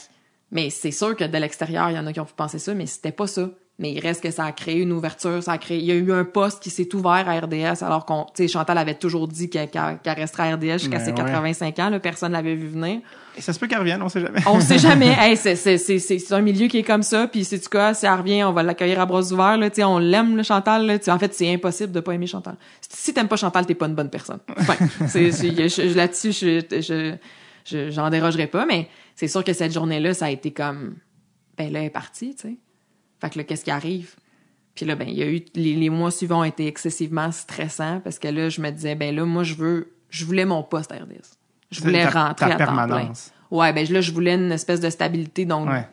mais 0.52 0.70
c'est 0.70 0.92
sûr 0.92 1.16
que 1.16 1.24
de 1.24 1.38
l'extérieur, 1.38 1.90
il 1.90 1.96
y 1.96 2.00
en 2.00 2.06
a 2.06 2.14
qui 2.14 2.20
ont 2.20 2.26
pu 2.26 2.36
penser 2.36 2.60
ça, 2.60 2.76
mais 2.76 2.86
c'était 2.86 3.12
pas 3.12 3.26
ça. 3.26 3.50
Mais 3.82 3.91
il 3.91 3.99
reste 3.99 4.22
que 4.22 4.30
ça 4.32 4.45
a 4.45 4.52
créé 4.52 4.80
une 4.80 4.91
ouverture, 4.91 5.41
ça 5.41 5.53
a 5.53 5.58
créé, 5.58 5.80
il 5.80 5.86
y 5.86 5.91
a 5.91 5.95
eu 5.95 6.14
un 6.14 6.24
poste 6.24 6.62
qui 6.62 6.70
s'est 6.70 6.94
ouvert 6.95 7.28
à 7.28 7.40
RDS, 7.40 7.82
alors 7.84 8.06
qu'on, 8.06 8.26
tu 8.26 8.44
sais, 8.44 8.48
Chantal 8.48 8.78
avait 8.78 8.94
toujours 8.94 9.28
dit 9.28 9.49
qu'elle 9.49 9.70
qu'elle- 9.72 9.98
qu'elle 10.03 10.14
resterait 10.20 10.52
à 10.52 10.56
RDS 10.56 10.78
jusqu'à 10.80 10.98
Ben 10.99 11.06
ses 11.06 11.12
ouais. 11.12 11.18
85 11.18 11.80
ans, 11.80 11.90
là, 11.90 11.99
personne 11.99 12.32
l'avait 12.34 12.53
vu 12.56 12.68
venir. 12.68 12.99
Et 13.36 13.41
ça 13.41 13.53
se 13.53 13.60
peut 13.60 13.66
qu'elle 13.68 13.80
revienne, 13.80 14.02
on 14.03 14.10
sait 14.10 14.22
jamais. 14.22 14.40
On 14.45 14.60
sait 14.60 14.78
jamais. 14.78 15.16
Hey, 15.20 15.36
c'est, 15.36 16.32
un 16.34 16.41
milieu 16.41 16.68
qui 16.68 16.78
est 16.78 16.84
comme 16.84 17.02
ça. 17.02 17.28
Puis, 17.28 17.44
c'est 17.45 17.58
du 17.58 17.68
cas, 17.70 17.94
si 17.94 18.06
elle 18.06 18.14
revient, 18.14 18.44
on 18.44 18.52
va 18.52 18.62
l'accueillir 18.62 18.99
à 18.99 19.06
bras 19.06 19.22
ouverts. 19.32 19.58
Là, 19.58 19.70
Tu 19.70 19.78
sais, 19.78 19.84
on 19.84 19.98
l'aime, 19.99 20.36
le 20.38 20.44
Chantal. 20.44 20.86
Là, 20.86 20.99
Tu 20.99 21.06
sais, 21.06 21.12
en 21.12 21.18
fait, 21.18 21.34
c'est 21.34 21.52
impossible 21.52 21.91
de 21.94 22.02
pas 22.02 22.12
aimer 22.14 22.28
Chantal. 22.28 22.56
Si 22.88 23.14
t'aimes 23.14 23.30
pas 23.30 23.38
Chantal, 23.38 23.66
t'es 23.66 23.74
pas 23.74 23.88
une 23.88 23.95
bonne 23.95 24.10
personne. 24.10 24.40
Enfin, 24.60 24.76
là-dessus, 25.95 26.32
je, 26.34 26.62
je, 26.82 27.16
je- 27.66 27.90
j'en 27.90 28.10
dérogerai 28.10 28.48
pas. 28.48 28.66
Mais 28.66 28.88
c'est 29.16 29.28
sûr 29.28 29.44
que 29.44 29.53
cette 29.53 29.74
journée-là, 29.74 30.14
ça 30.14 30.26
a 30.26 30.30
été 30.30 30.52
comme, 30.52 30.95
ben 31.58 31.72
là, 31.72 31.80
elle 31.80 31.86
est 31.86 31.90
partie, 31.90 32.36
tu 32.36 32.41
sais. 32.49 32.56
Fait 33.22 33.30
que 33.30 33.38
là, 33.38 33.43
qu'est-ce 33.43 33.64
qui 33.64 33.72
arrive? 33.72 34.15
Puis 34.76 34.85
là, 34.85 34.95
ben, 34.95 35.07
il 35.07 35.15
y 35.15 35.22
a 35.23 35.27
eu, 35.27 35.41
les, 35.56 35.76
les 35.76 35.89
mois 35.89 36.11
suivants 36.11 36.39
ont 36.41 36.43
été 36.45 36.65
excessivement 36.68 37.31
stressants 37.31 37.99
parce 38.03 38.18
que 38.19 38.27
là, 38.27 38.49
je 38.49 38.61
me 38.61 38.69
disais, 38.72 38.95
ben 38.95 39.15
là, 39.15 39.26
moi, 39.26 39.43
je 39.43 39.53
veux, 39.53 39.93
je 40.10 40.26
voulais 40.26 40.45
mon 40.45 40.64
poste 40.64 40.91
à 40.91 40.95
RDS. 40.95 41.35
Je 41.72 41.81
voulais 41.81 42.03
Ta- 42.10 42.27
rentrer 42.27 42.48
ta 42.49 42.56
à 42.56 42.57
temps 42.57 42.65
plein. 42.73 42.88
permanence. 42.88 43.31
Ouais, 43.52 43.72
ben 43.73 43.85
là, 43.89 44.02
je 44.02 44.11
voulais 44.11 44.35
une 44.35 44.52
espèce 44.52 44.80
de 44.80 44.89
stabilité 44.89 45.45
dont, 45.45 45.68
Ouais. 45.69 45.88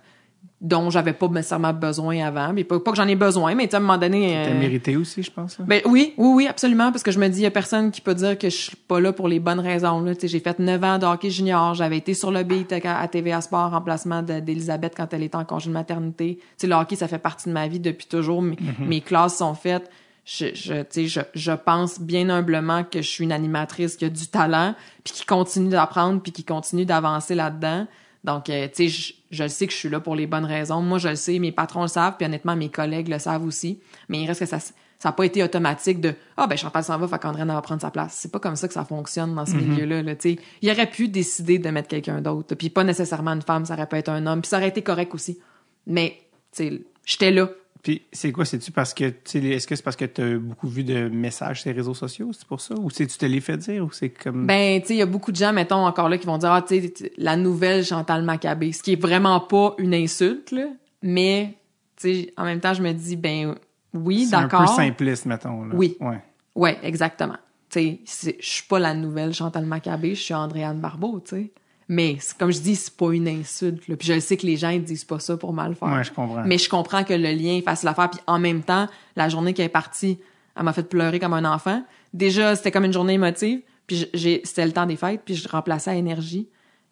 Dont 0.60 0.90
j'avais 0.90 1.12
pas 1.12 1.28
nécessairement 1.28 1.72
besoin 1.72 2.26
avant. 2.26 2.52
Mais 2.52 2.64
pas, 2.64 2.80
pas 2.80 2.90
que 2.90 2.96
j'en 2.96 3.06
ai 3.06 3.14
besoin, 3.14 3.54
mais 3.54 3.72
à 3.72 3.76
un 3.76 3.80
moment 3.80 3.96
donné... 3.96 4.42
T'as 4.44 4.50
euh, 4.50 4.58
mérité 4.58 4.96
aussi, 4.96 5.22
je 5.22 5.30
pense. 5.30 5.56
là. 5.58 5.64
ben 5.68 5.80
oui, 5.84 6.14
oui, 6.16 6.28
oui, 6.34 6.46
absolument, 6.48 6.90
parce 6.90 7.04
que 7.04 7.12
je 7.12 7.20
me 7.20 7.28
dis, 7.28 7.40
il 7.40 7.42
y 7.44 7.46
a 7.46 7.50
personne 7.52 7.92
qui 7.92 8.00
peut 8.00 8.14
dire 8.14 8.36
que 8.36 8.50
je 8.50 8.56
suis 8.56 8.76
pas 8.76 8.98
là 8.98 9.12
pour 9.12 9.28
les 9.28 9.38
bonnes 9.38 9.60
raisons. 9.60 10.00
Là. 10.00 10.14
J'ai 10.20 10.40
fait 10.40 10.58
9 10.58 10.82
ans 10.82 10.98
de 10.98 11.06
hockey 11.06 11.30
junior, 11.30 11.74
j'avais 11.74 11.98
été 11.98 12.12
sur 12.12 12.32
le 12.32 12.42
beat 12.42 12.72
à 12.72 12.98
à 12.98 13.06
TVA 13.06 13.40
Sport 13.40 13.60
en 13.60 13.70
remplacement 13.70 14.22
de- 14.22 14.40
d'Elisabeth 14.40 14.94
quand 14.96 15.14
elle 15.14 15.22
était 15.22 15.36
en 15.36 15.44
congé 15.44 15.68
de 15.68 15.74
maternité. 15.74 16.38
Tu 16.40 16.44
sais, 16.56 16.66
le 16.66 16.74
hockey, 16.74 16.96
ça 16.96 17.06
fait 17.06 17.18
partie 17.18 17.48
de 17.48 17.54
ma 17.54 17.68
vie 17.68 17.78
depuis 17.80 18.06
toujours. 18.06 18.42
Mes, 18.42 18.56
mes 18.80 19.00
classes 19.00 19.36
sont 19.38 19.54
faites. 19.54 19.88
Je, 20.24 20.46
je, 20.54 20.74
je, 21.06 21.20
je 21.34 21.52
pense 21.52 22.00
bien 22.00 22.28
humblement 22.30 22.82
que 22.84 23.00
je 23.00 23.08
suis 23.08 23.24
une 23.24 23.32
animatrice 23.32 23.96
qui 23.96 24.04
a 24.04 24.08
du 24.10 24.26
talent, 24.26 24.74
puis 25.04 25.14
qui 25.14 25.24
continue 25.24 25.70
d'apprendre, 25.70 26.20
puis 26.20 26.32
qui 26.32 26.44
continue 26.44 26.84
d'avancer 26.84 27.34
là-dedans. 27.34 27.86
Donc, 28.28 28.50
euh, 28.50 28.68
tu 28.68 28.74
sais, 28.74 28.88
je, 28.88 29.14
je 29.30 29.42
le 29.42 29.48
sais 29.48 29.66
que 29.66 29.72
je 29.72 29.78
suis 29.78 29.88
là 29.88 30.00
pour 30.00 30.14
les 30.14 30.26
bonnes 30.26 30.44
raisons. 30.44 30.82
Moi, 30.82 30.98
je 30.98 31.08
le 31.08 31.16
sais, 31.16 31.38
mes 31.38 31.50
patrons 31.50 31.80
le 31.80 31.88
savent, 31.88 32.16
puis 32.18 32.26
honnêtement, 32.26 32.56
mes 32.56 32.68
collègues 32.68 33.08
le 33.08 33.18
savent 33.18 33.46
aussi. 33.46 33.80
Mais 34.10 34.20
il 34.20 34.26
reste 34.26 34.40
que 34.40 34.46
ça, 34.46 34.58
ça 34.58 34.74
n'a 35.08 35.12
pas 35.12 35.24
été 35.24 35.42
automatique 35.42 35.98
de 35.98 36.12
ah 36.36 36.46
ben 36.46 36.58
Chantal 36.58 36.84
s'en 36.84 36.98
va, 36.98 37.08
fait 37.08 37.18
qu'Andréane 37.18 37.48
va 37.48 37.62
prendre 37.62 37.80
sa 37.80 37.90
place. 37.90 38.12
C'est 38.20 38.30
pas 38.30 38.38
comme 38.38 38.54
ça 38.54 38.68
que 38.68 38.74
ça 38.74 38.84
fonctionne 38.84 39.34
dans 39.34 39.46
ce 39.46 39.54
milieu-là. 39.54 40.02
Là, 40.02 40.14
tu 40.14 40.34
sais. 40.34 40.38
il 40.60 40.70
aurait 40.70 40.90
pu 40.90 41.08
décider 41.08 41.58
de 41.58 41.70
mettre 41.70 41.88
quelqu'un 41.88 42.20
d'autre, 42.20 42.54
puis 42.54 42.68
pas 42.68 42.84
nécessairement 42.84 43.30
une 43.30 43.40
femme, 43.40 43.64
ça 43.64 43.72
aurait 43.72 43.86
pu 43.86 43.96
être 43.96 44.10
un 44.10 44.26
homme, 44.26 44.42
puis 44.42 44.50
ça 44.50 44.58
aurait 44.58 44.68
été 44.68 44.82
correct 44.82 45.14
aussi. 45.14 45.38
Mais 45.86 46.18
tu 46.52 46.68
sais, 46.68 46.82
j'étais 47.06 47.30
là. 47.30 47.48
Puis 47.82 48.02
c'est 48.12 48.32
quoi, 48.32 48.44
c'est-tu 48.44 48.72
parce 48.72 48.92
que, 48.92 49.08
tu 49.08 49.40
sais, 49.40 49.44
est-ce 49.44 49.66
que 49.66 49.76
c'est 49.76 49.82
parce 49.82 49.96
que 49.96 50.04
t'as 50.04 50.36
beaucoup 50.36 50.68
vu 50.68 50.84
de 50.84 51.08
messages 51.08 51.62
sur 51.62 51.70
les 51.70 51.76
réseaux 51.76 51.94
sociaux, 51.94 52.30
c'est 52.32 52.46
pour 52.46 52.60
ça? 52.60 52.74
Ou 52.74 52.90
c'est 52.90 53.06
tu 53.06 53.16
te 53.16 53.26
les 53.26 53.40
fait 53.40 53.56
dire, 53.56 53.84
ou 53.84 53.92
c'est 53.92 54.10
comme... 54.10 54.46
Ben, 54.46 54.80
tu 54.80 54.88
sais, 54.88 54.94
il 54.94 54.98
y 54.98 55.02
a 55.02 55.06
beaucoup 55.06 55.30
de 55.30 55.36
gens, 55.36 55.52
mettons, 55.52 55.86
encore 55.86 56.08
là, 56.08 56.18
qui 56.18 56.26
vont 56.26 56.38
dire, 56.38 56.52
ah, 56.52 56.62
tu 56.62 56.80
sais, 56.80 57.12
la 57.16 57.36
nouvelle 57.36 57.84
Chantal 57.84 58.22
Maccabé, 58.22 58.72
ce 58.72 58.82
qui 58.82 58.92
est 58.94 59.00
vraiment 59.00 59.40
pas 59.40 59.74
une 59.78 59.94
insulte, 59.94 60.50
là, 60.50 60.66
mais, 61.02 61.56
tu 61.96 62.12
sais, 62.12 62.34
en 62.36 62.44
même 62.44 62.60
temps, 62.60 62.74
je 62.74 62.82
me 62.82 62.92
dis, 62.92 63.16
ben, 63.16 63.54
oui, 63.94 64.26
c'est 64.26 64.34
un 64.34 64.42
peu 64.42 64.56
d'accord. 64.56 64.74
simpliste, 64.74 65.26
mettons. 65.26 65.64
Là. 65.64 65.74
Oui. 65.74 65.96
Ouais. 66.00 66.20
Ouais, 66.54 66.78
exactement. 66.82 67.36
Tu 67.70 68.00
sais, 68.04 68.36
je 68.40 68.46
suis 68.46 68.64
pas 68.64 68.78
la 68.78 68.94
nouvelle 68.94 69.32
Chantal 69.32 69.64
Maccabé, 69.64 70.14
je 70.14 70.22
suis 70.22 70.34
Andréane 70.34 70.80
Barbeau, 70.80 71.20
tu 71.20 71.36
sais. 71.36 71.52
Mais, 71.90 72.18
comme 72.38 72.52
je 72.52 72.60
dis, 72.60 72.76
c'est 72.76 72.94
pas 72.96 73.12
une 73.12 73.26
insulte, 73.28 73.88
là. 73.88 73.96
Puis 73.96 74.08
je 74.08 74.20
sais 74.20 74.36
que 74.36 74.44
les 74.46 74.56
gens, 74.58 74.68
ils 74.68 74.82
disent 74.84 75.04
pas 75.04 75.18
ça 75.20 75.36
pour 75.38 75.52
mal 75.54 75.74
faire. 75.74 75.88
Ouais, 75.88 76.04
je 76.04 76.12
comprends. 76.12 76.42
Mais 76.44 76.58
je 76.58 76.68
comprends 76.68 77.02
que 77.02 77.14
le 77.14 77.30
lien 77.32 77.56
est 77.56 77.62
facile 77.62 77.88
à 77.88 77.94
faire. 77.94 78.10
Puis 78.10 78.20
en 78.26 78.38
même 78.38 78.62
temps, 78.62 78.88
la 79.16 79.28
journée 79.30 79.54
qui 79.54 79.62
est 79.62 79.68
partie, 79.70 80.18
elle 80.56 80.64
m'a 80.64 80.72
fait 80.74 80.82
pleurer 80.88 81.18
comme 81.18 81.32
un 81.32 81.44
enfant. 81.46 81.82
Déjà, 82.12 82.54
c'était 82.56 82.70
comme 82.70 82.84
une 82.84 82.92
journée 82.92 83.14
émotive. 83.14 83.60
Puis 83.86 84.06
j'ai, 84.12 84.42
c'était 84.44 84.66
le 84.66 84.72
temps 84.72 84.84
des 84.84 84.96
fêtes, 84.96 85.22
puis 85.24 85.34
je 85.34 85.48
remplaçais 85.48 85.90
à 85.90 85.94
Énergie. 85.94 86.46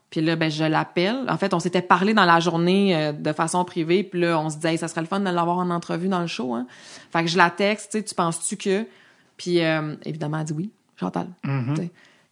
Puis 0.09 0.23
là, 0.23 0.35
ben, 0.35 0.51
je 0.51 0.65
l'appelle. 0.65 1.27
En 1.29 1.37
fait, 1.37 1.53
on 1.53 1.59
s'était 1.61 1.83
parlé 1.83 2.15
dans 2.15 2.25
la 2.25 2.41
journée 2.41 2.97
euh, 2.97 3.13
de 3.13 3.33
façon 3.35 3.63
privée. 3.67 4.03
Puis 4.03 4.21
là, 4.21 4.41
on 4.41 4.49
se 4.49 4.55
disait, 4.57 4.71
Hey, 4.73 4.79
ça 4.79 4.89
serait 4.89 5.03
le 5.03 5.07
fun 5.09 5.21
de 5.21 5.29
l'avoir 5.29 5.59
en 5.59 5.69
entrevue 5.69 6.09
dans 6.09 6.21
le 6.21 6.27
show. 6.27 6.55
Hein? 6.55 6.67
Fait 7.13 7.23
que 7.23 7.29
je 7.29 7.37
la 7.37 7.51
texte, 7.51 8.03
tu 8.03 8.15
penses-tu 8.15 8.57
que... 8.57 8.87
Puis 9.37 9.63
euh, 9.63 9.95
évidemment, 10.07 10.39
elle 10.39 10.47
dit 10.47 10.53
oui, 10.55 10.71
Chantal. 10.99 11.27
Mm-hmm. 11.45 11.91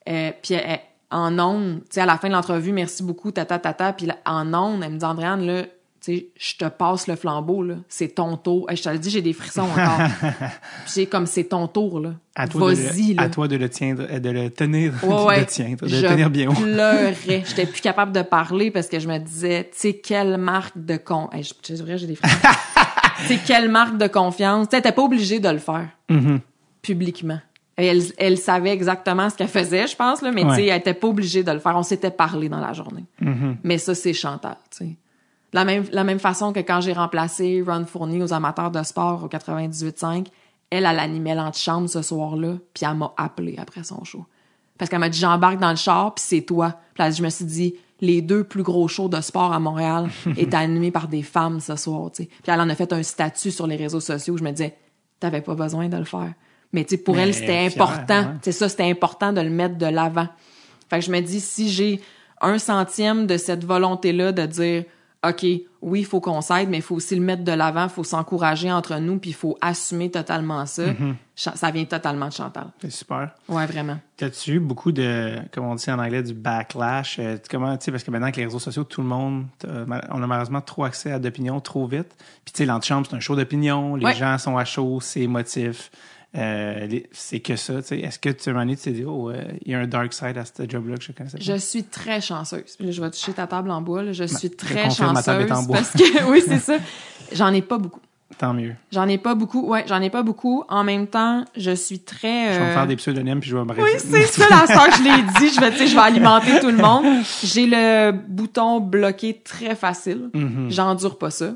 Euh, 0.08 0.30
puis 0.42 0.54
elle- 0.54 0.62
elle- 0.66 0.80
en 1.14 1.38
ondes, 1.38 1.80
tu 1.82 1.86
sais, 1.92 2.00
à 2.00 2.06
la 2.06 2.18
fin 2.18 2.28
de 2.28 2.32
l'entrevue, 2.34 2.72
merci 2.72 3.02
beaucoup, 3.02 3.30
tata, 3.30 3.58
tata. 3.58 3.92
Puis 3.92 4.06
là, 4.06 4.16
en 4.26 4.52
ondes, 4.52 4.82
elle 4.84 4.92
me 4.92 4.98
dit, 4.98 5.04
Andréane, 5.04 5.46
là, 5.46 5.62
tu 5.62 5.68
sais, 6.00 6.26
je 6.36 6.56
te 6.56 6.64
passe 6.66 7.06
le 7.06 7.16
flambeau, 7.16 7.62
là. 7.62 7.76
C'est 7.88 8.08
ton 8.16 8.36
tour. 8.36 8.68
Hey, 8.70 8.76
je 8.76 8.82
te 8.82 8.88
le 8.90 8.98
dis, 8.98 9.08
j'ai 9.08 9.22
des 9.22 9.32
frissons 9.32 9.62
encore. 9.62 10.00
Puis 10.20 10.38
c'est 10.86 11.06
comme, 11.06 11.24
c'est 11.26 11.44
ton 11.44 11.66
tour, 11.66 12.00
là. 12.00 12.10
À 12.34 12.46
toi, 12.48 12.70
de 12.72 12.76
Vas-y, 12.76 13.14
là. 13.14 13.22
à 13.22 13.28
toi 13.30 13.48
de 13.48 13.56
le 13.56 13.68
tiendre, 13.70 14.04
euh, 14.10 14.18
de 14.18 14.28
le 14.28 14.50
tenir, 14.50 14.92
Ouais, 15.02 15.44
tiendre, 15.46 15.82
de 15.86 15.88
je 15.88 16.02
le 16.02 16.08
tenir 16.08 16.28
bien 16.30 16.50
haut. 16.50 16.52
pleurais. 16.52 17.42
J'étais 17.46 17.64
plus 17.66 17.80
capable 17.80 18.12
de 18.12 18.22
parler 18.22 18.70
parce 18.70 18.88
que 18.88 18.98
je 18.98 19.08
me 19.08 19.16
disais, 19.18 19.70
tu 19.72 19.78
sais, 19.78 19.92
quelle 19.94 20.36
marque 20.36 20.74
de 20.76 20.96
con... 20.98 21.30
Hey, 21.32 21.42
je- 21.44 21.54
c'est 21.62 21.80
vrai, 21.80 21.96
j'ai 21.96 22.06
des 22.08 22.16
frissons. 22.16 22.36
sais, 23.28 23.38
quelle 23.46 23.70
marque 23.70 23.96
de 23.96 24.06
confiance. 24.08 24.68
Tu 24.68 24.76
sais, 24.76 24.82
t'es 24.82 24.92
pas 24.92 25.02
obligé 25.02 25.38
de 25.40 25.48
le 25.48 25.58
faire. 25.58 25.88
Mhm. 26.10 26.40
publiquement. 26.82 27.38
Elle, 27.76 28.02
elle 28.18 28.38
savait 28.38 28.70
exactement 28.70 29.28
ce 29.30 29.36
qu'elle 29.36 29.48
faisait, 29.48 29.86
je 29.88 29.96
pense, 29.96 30.22
là, 30.22 30.30
mais 30.30 30.44
Ouais. 30.44 30.66
elle 30.66 30.78
était 30.78 30.94
pas 30.94 31.08
obligée 31.08 31.42
de 31.42 31.50
le 31.50 31.58
faire. 31.58 31.76
On 31.76 31.82
s'était 31.82 32.10
parlé 32.12 32.48
dans 32.48 32.60
la 32.60 32.72
journée. 32.72 33.04
Mhm. 33.20 33.56
Mais 33.64 33.78
ça, 33.78 33.94
c'est 33.94 34.12
Chantal, 34.12 34.56
tu. 34.76 34.96
La 35.52 35.64
même, 35.64 35.84
la 35.92 36.04
même 36.04 36.18
façon 36.18 36.52
que 36.52 36.60
quand 36.60 36.80
j'ai 36.80 36.92
remplacé 36.92 37.62
Ron 37.66 37.84
Fournier 37.86 38.22
aux 38.22 38.32
amateurs 38.32 38.70
de 38.70 38.82
sport 38.82 39.24
au 39.24 39.28
98.5, 39.28 40.26
elle, 40.70 40.84
elle 40.86 40.98
animait 40.98 41.34
l'antichambre 41.34 41.88
ce 41.88 42.02
soir-là, 42.02 42.54
puis 42.72 42.84
elle 42.88 42.96
m'a 42.96 43.12
appelé 43.16 43.56
après 43.58 43.84
son 43.84 44.02
show. 44.04 44.24
Parce 44.78 44.90
qu'elle 44.90 44.98
m'a 44.98 45.08
dit, 45.08 45.18
j'embarque 45.18 45.58
dans 45.60 45.70
le 45.70 45.76
char, 45.76 46.14
puis 46.14 46.24
c'est 46.26 46.40
toi. 46.42 46.74
Puis 46.94 47.12
je 47.12 47.22
me 47.22 47.28
suis 47.30 47.44
dit, 47.44 47.74
les 48.00 48.22
deux 48.22 48.42
plus 48.42 48.64
gros 48.64 48.88
shows 48.88 49.08
de 49.08 49.20
sport 49.20 49.52
à 49.52 49.60
Montréal 49.60 50.08
étaient 50.36 50.56
animés 50.56 50.90
par 50.90 51.06
des 51.06 51.22
femmes 51.22 51.60
ce 51.60 51.76
soir, 51.76 52.10
tu. 52.12 52.24
Puis 52.26 52.36
elle 52.46 52.60
en 52.60 52.68
a 52.68 52.74
fait 52.74 52.92
un 52.92 53.02
statut 53.04 53.52
sur 53.52 53.66
les 53.68 53.76
réseaux 53.76 54.00
sociaux 54.00 54.34
où 54.34 54.38
je 54.38 54.42
me 54.44 54.50
disais, 54.50 54.76
t'avais 55.20 55.40
pas 55.42 55.54
besoin 55.54 55.88
de 55.88 55.96
le 55.96 56.04
faire. 56.04 56.32
Mais 56.74 56.84
tu 56.84 56.98
pour 56.98 57.14
Mais 57.16 57.22
elle, 57.22 57.34
c'était 57.34 57.64
important. 57.72 58.20
ouais. 58.22 58.34
C'est 58.42 58.52
ça, 58.52 58.68
c'était 58.68 58.90
important 58.90 59.32
de 59.32 59.40
le 59.40 59.48
mettre 59.50 59.78
de 59.78 59.86
l'avant. 59.86 60.28
Fait 60.90 60.98
que 60.98 61.04
je 61.06 61.10
me 61.10 61.20
dis, 61.20 61.40
si 61.40 61.70
j'ai 61.70 62.00
un 62.42 62.58
centième 62.58 63.26
de 63.26 63.36
cette 63.38 63.64
volonté-là 63.64 64.32
de 64.32 64.44
dire, 64.44 64.84
OK, 65.26 65.46
oui, 65.80 66.00
il 66.00 66.04
faut 66.04 66.20
qu'on 66.20 66.42
s'aide, 66.42 66.68
mais 66.68 66.78
il 66.78 66.82
faut 66.82 66.96
aussi 66.96 67.14
le 67.14 67.22
mettre 67.22 67.44
de 67.44 67.52
l'avant, 67.52 67.84
il 67.84 67.88
faut 67.90 68.04
s'encourager 68.04 68.70
entre 68.70 68.96
nous, 68.98 69.18
puis 69.18 69.30
il 69.30 69.34
faut 69.34 69.56
assumer 69.62 70.10
totalement 70.10 70.66
ça. 70.66 70.82
Cha- 71.34 71.56
Ça 71.56 71.70
vient 71.70 71.84
totalement 71.86 72.28
de 72.28 72.32
Chantal. 72.34 72.66
C'est 72.82 72.90
super. 72.90 73.30
Ouais, 73.48 73.64
vraiment. 73.64 73.96
T'as-tu 74.18 74.52
eu 74.54 74.60
beaucoup 74.60 74.92
de, 74.92 75.38
comme 75.52 75.64
on 75.64 75.74
dit 75.76 75.90
en 75.90 75.98
anglais, 75.98 76.22
du 76.22 76.34
backlash? 76.34 77.18
euh, 77.20 77.38
comment, 77.50 77.74
tu 77.78 77.86
sais, 77.86 77.90
parce 77.90 78.04
que 78.04 78.10
maintenant 78.10 78.26
avec 78.26 78.36
les 78.36 78.44
réseaux 78.44 78.58
sociaux, 78.58 78.84
tout 78.84 79.00
le 79.00 79.06
monde, 79.06 79.46
euh, 79.66 79.86
on 80.10 80.22
a 80.22 80.26
malheureusement 80.26 80.60
trop 80.60 80.84
accès 80.84 81.10
à 81.12 81.18
d'opinions 81.18 81.60
trop 81.60 81.86
vite. 81.86 82.14
Puis 82.44 82.52
tu 82.52 82.58
sais, 82.58 82.66
l'antichambre, 82.66 83.06
c'est 83.08 83.16
un 83.16 83.20
show 83.20 83.34
d'opinion, 83.36 83.96
les 83.96 84.04
Ouais. 84.06 84.14
gens 84.14 84.36
sont 84.36 84.58
à 84.58 84.64
chaud, 84.66 84.98
c'est 85.00 85.20
émotif. 85.22 85.90
Euh, 86.36 86.88
c'est 87.12 87.40
que 87.40 87.54
ça, 87.56 87.80
tu 87.80 87.88
sais. 87.88 88.00
Est-ce 88.00 88.18
que 88.18 88.28
tu, 88.30 88.52
donné, 88.52 88.76
tu 88.76 88.82
t'es 88.82 88.90
dit, 88.90 89.04
oh, 89.04 89.30
euh, 89.30 89.42
il 89.64 89.70
y 89.70 89.74
a 89.74 89.78
un 89.78 89.86
dark 89.86 90.12
side 90.12 90.36
à 90.36 90.44
ce 90.44 90.68
job-là 90.68 90.96
que 90.96 91.04
je 91.04 91.12
connaissais 91.12 91.38
pas? 91.38 91.44
Je 91.44 91.56
suis 91.58 91.84
très 91.84 92.20
chanceuse. 92.20 92.76
Là, 92.80 92.90
je 92.90 93.00
vais 93.00 93.10
toucher 93.10 93.32
ta 93.32 93.46
table 93.46 93.70
en 93.70 93.80
bois. 93.80 94.02
là. 94.02 94.12
Je 94.12 94.24
suis 94.24 94.50
très 94.50 94.84
confirme, 94.84 95.14
ma 95.14 95.22
table 95.22 95.48
chanceuse 95.48 95.50
est 95.50 95.62
en 95.62 95.62
bois. 95.62 95.76
parce 95.78 95.92
que 95.92 96.30
oui, 96.30 96.42
c'est 96.46 96.58
ça. 96.58 96.76
J'en 97.32 97.52
ai 97.52 97.62
pas 97.62 97.78
beaucoup. 97.78 98.00
Tant 98.38 98.52
mieux. 98.52 98.74
J'en 98.90 99.06
ai 99.06 99.18
pas 99.18 99.36
beaucoup. 99.36 99.64
Ouais, 99.68 99.84
j'en 99.86 100.00
ai 100.00 100.10
pas 100.10 100.24
beaucoup. 100.24 100.64
En 100.68 100.82
même 100.82 101.06
temps, 101.06 101.44
je 101.56 101.70
suis 101.70 102.00
très. 102.00 102.54
Je 102.54 102.58
vais 102.58 102.64
me 102.64 102.70
euh, 102.70 102.74
faire 102.74 102.86
des 102.88 102.96
pseudonymes 102.96 103.38
puis 103.38 103.50
je 103.50 103.56
vais 103.56 103.64
me 103.64 103.80
Oui, 103.80 103.90
c'est 103.98 104.26
ça, 104.26 104.48
la 104.50 104.66
soeur 104.66 104.86
que 104.88 104.96
je 104.96 105.02
l'ai 105.04 105.22
dit. 105.38 105.54
Je 105.54 105.60
vais, 105.60 105.70
tu 105.70 105.78
sais, 105.78 105.86
je 105.86 105.94
vais 105.94 106.00
alimenter 106.00 106.58
tout 106.58 106.70
le 106.70 106.78
monde. 106.78 107.04
J'ai 107.44 107.66
le 107.66 108.10
bouton 108.10 108.80
bloqué 108.80 109.40
très 109.44 109.76
facile. 109.76 110.30
Mhm. 110.34 110.66
J'endure 110.68 111.16
pas 111.16 111.30
ça. 111.30 111.52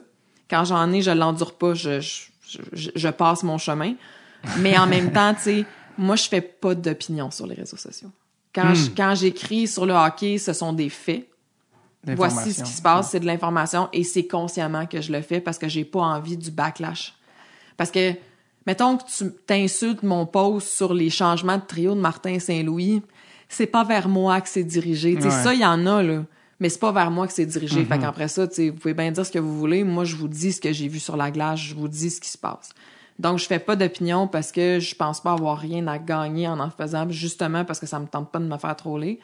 Quand 0.49 0.65
j'en 0.65 0.93
ai, 0.93 1.03
je 1.03 1.11
l'endure 1.11 1.55
pas. 1.55 1.75
Je, 1.75 2.01
je, 2.01 2.59
je, 2.73 2.91
je 2.95 3.09
passe 3.09 3.43
mon 3.43 3.59
chemin. 3.59 3.95
Mais 4.59 4.79
en 4.79 4.87
même 4.87 5.13
temps, 5.13 5.35
tu 5.35 5.41
sais, 5.43 5.65
moi, 5.97 6.17
je 6.17 6.29
fais 6.29 6.41
pas 6.41 6.75
d'opinion 6.75 7.31
sur 7.31 7.47
les 7.47 7.55
réseaux 7.57 7.77
sociaux. 7.77 8.11
Quand 8.55 8.75
je- 8.75 8.91
quand 8.97 9.15
j'écris 9.15 9.67
sur 9.69 9.85
le 9.87 9.95
hockey, 9.95 10.39
ce 10.39 10.53
sont 10.53 10.73
des 10.73 10.89
faits. 10.89 11.29
Voici 12.17 12.53
ce 12.55 12.63
qui 12.63 12.71
se 12.73 12.81
passe, 12.83 13.11
c'est 13.11 13.21
de 13.21 13.27
l'information 13.27 13.89
et 13.93 14.05
c'est 14.05 14.27
consciemment 14.27 14.87
que 14.87 15.01
je 15.01 15.13
le 15.13 15.21
fais 15.21 15.41
parce 15.41 15.59
que 15.59 15.69
j'ai 15.69 15.85
pas 15.85 16.01
envie 16.01 16.37
du 16.37 16.51
backlash. 16.51 17.15
Parce 17.77 17.91
que, 17.91 18.15
mettons 18.67 18.97
que 18.97 19.03
tu 19.05 19.33
t'insultes 19.47 20.03
mon 20.03 20.25
post 20.25 20.69
sur 20.69 20.95
les 20.95 21.11
changements 21.11 21.57
de 21.59 21.63
trio 21.67 21.95
de 21.95 22.01
Martin 22.01 22.39
Saint-Louis, 22.39 23.03
c'est 23.49 23.67
pas 23.67 23.85
vers 23.85 24.09
moi 24.09 24.41
que 24.41 24.49
c'est 24.49 24.65
dirigé. 24.65 25.17
Tu 25.17 25.23
sais, 25.23 25.27
Ouais. 25.29 25.43
ça, 25.43 25.55
il 25.55 25.61
y 25.61 25.67
en 25.67 25.87
a, 25.87 26.03
là. 26.03 26.25
Mais 26.61 26.69
c'est 26.69 26.81
pas 26.81 26.93
vers 26.93 27.11
moi 27.11 27.27
que 27.27 27.33
c'est 27.33 27.47
dirigé. 27.47 27.83
Mm-hmm. 27.83 27.87
Fait 27.87 27.99
qu'après 27.99 28.29
ça, 28.29 28.47
vous 28.47 28.73
pouvez 28.73 28.95
bien 28.95 29.11
dire 29.13 29.25
ce 29.27 29.31
que 29.31 29.39
vous 29.39 29.57
voulez. 29.59 29.85
Moi, 29.85 30.05
je 30.05 30.17
vous 30.17 30.27
dis 30.29 30.53
ce 30.53 30.61
que 30.61 30.73
j'ai 30.73 30.89
vu 30.89 30.99
sur 30.99 31.17
la 31.17 31.31
glace. 31.31 31.61
Je 31.61 31.75
vous 31.75 31.89
dis 31.89 32.11
ce 32.11 32.21
qui 32.21 32.29
se 32.29 32.39
passe. 32.39 32.71
Donc, 33.19 33.39
je 33.39 33.47
fais 33.47 33.59
pas 33.59 33.75
d'opinion 33.75 34.29
parce 34.29 34.53
que 34.53 34.79
je 34.79 34.95
pense 34.95 35.21
pas 35.21 35.33
avoir 35.33 35.59
rien 35.59 35.87
à 35.89 35.99
gagner 35.99 36.47
en 36.47 36.61
en 36.61 36.71
faisant, 36.71 37.09
justement 37.11 37.65
parce 37.65 37.81
que 37.81 37.87
ça 37.87 37.99
me 37.99 38.07
tente 38.07 38.31
pas 38.31 38.39
de 38.39 38.45
me 38.45 38.57
faire 38.59 38.77
troller. 38.77 39.19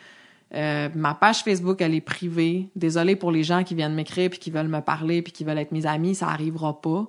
Euh, 0.54 0.88
ma 0.94 1.14
page 1.14 1.42
Facebook, 1.42 1.80
elle 1.80 1.94
est 1.94 2.00
privée. 2.00 2.68
Désolée 2.76 3.16
pour 3.16 3.30
les 3.30 3.44
gens 3.44 3.64
qui 3.64 3.74
viennent 3.74 3.94
m'écrire 3.94 4.30
puis 4.30 4.38
qui 4.38 4.50
veulent 4.50 4.68
me 4.68 4.80
parler 4.80 5.22
puis 5.22 5.32
qui 5.32 5.44
veulent 5.44 5.58
être 5.58 5.72
mes 5.72 5.86
amis, 5.86 6.14
ça 6.14 6.28
arrivera 6.28 6.80
pas. 6.80 7.06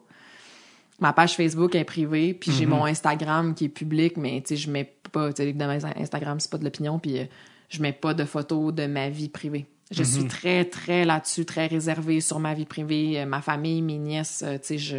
Ma 1.00 1.12
page 1.12 1.36
Facebook 1.36 1.76
est 1.76 1.84
privée, 1.84 2.34
puis 2.34 2.52
j'ai 2.54 2.66
mon 2.66 2.86
Instagram 2.86 3.54
qui 3.54 3.66
est 3.66 3.70
public, 3.70 4.16
mais 4.16 4.42
tu 4.42 4.50
sais, 4.50 4.56
je 4.56 4.72
mets 4.72 4.96
pas, 5.12 5.34
tu 5.34 5.44
sais, 5.44 5.56
Instagram, 5.98 6.40
c'est 6.40 6.50
pas 6.50 6.58
de 6.58 6.64
l'opinion, 6.64 7.00
puis 7.00 7.20
euh, 7.20 7.26
je 7.68 7.82
mets 7.82 7.92
pas 7.92 8.14
de 8.14 8.24
photos 8.24 8.74
de 8.74 8.86
ma 8.86 9.10
vie 9.10 9.28
privée. 9.28 9.66
Je 9.92 10.04
suis 10.04 10.26
très, 10.26 10.64
très 10.64 11.04
là-dessus, 11.04 11.44
très 11.44 11.68
réservée 11.68 12.22
sur 12.22 12.40
ma 12.40 12.54
vie 12.54 12.66
privée, 12.66 13.20
euh, 13.20 13.26
ma 13.26 13.42
famille, 13.42 13.82
mes 13.82 13.98
nièces, 13.98 14.46
tu 14.48 14.60
sais, 14.62 14.78
je... 14.78 14.98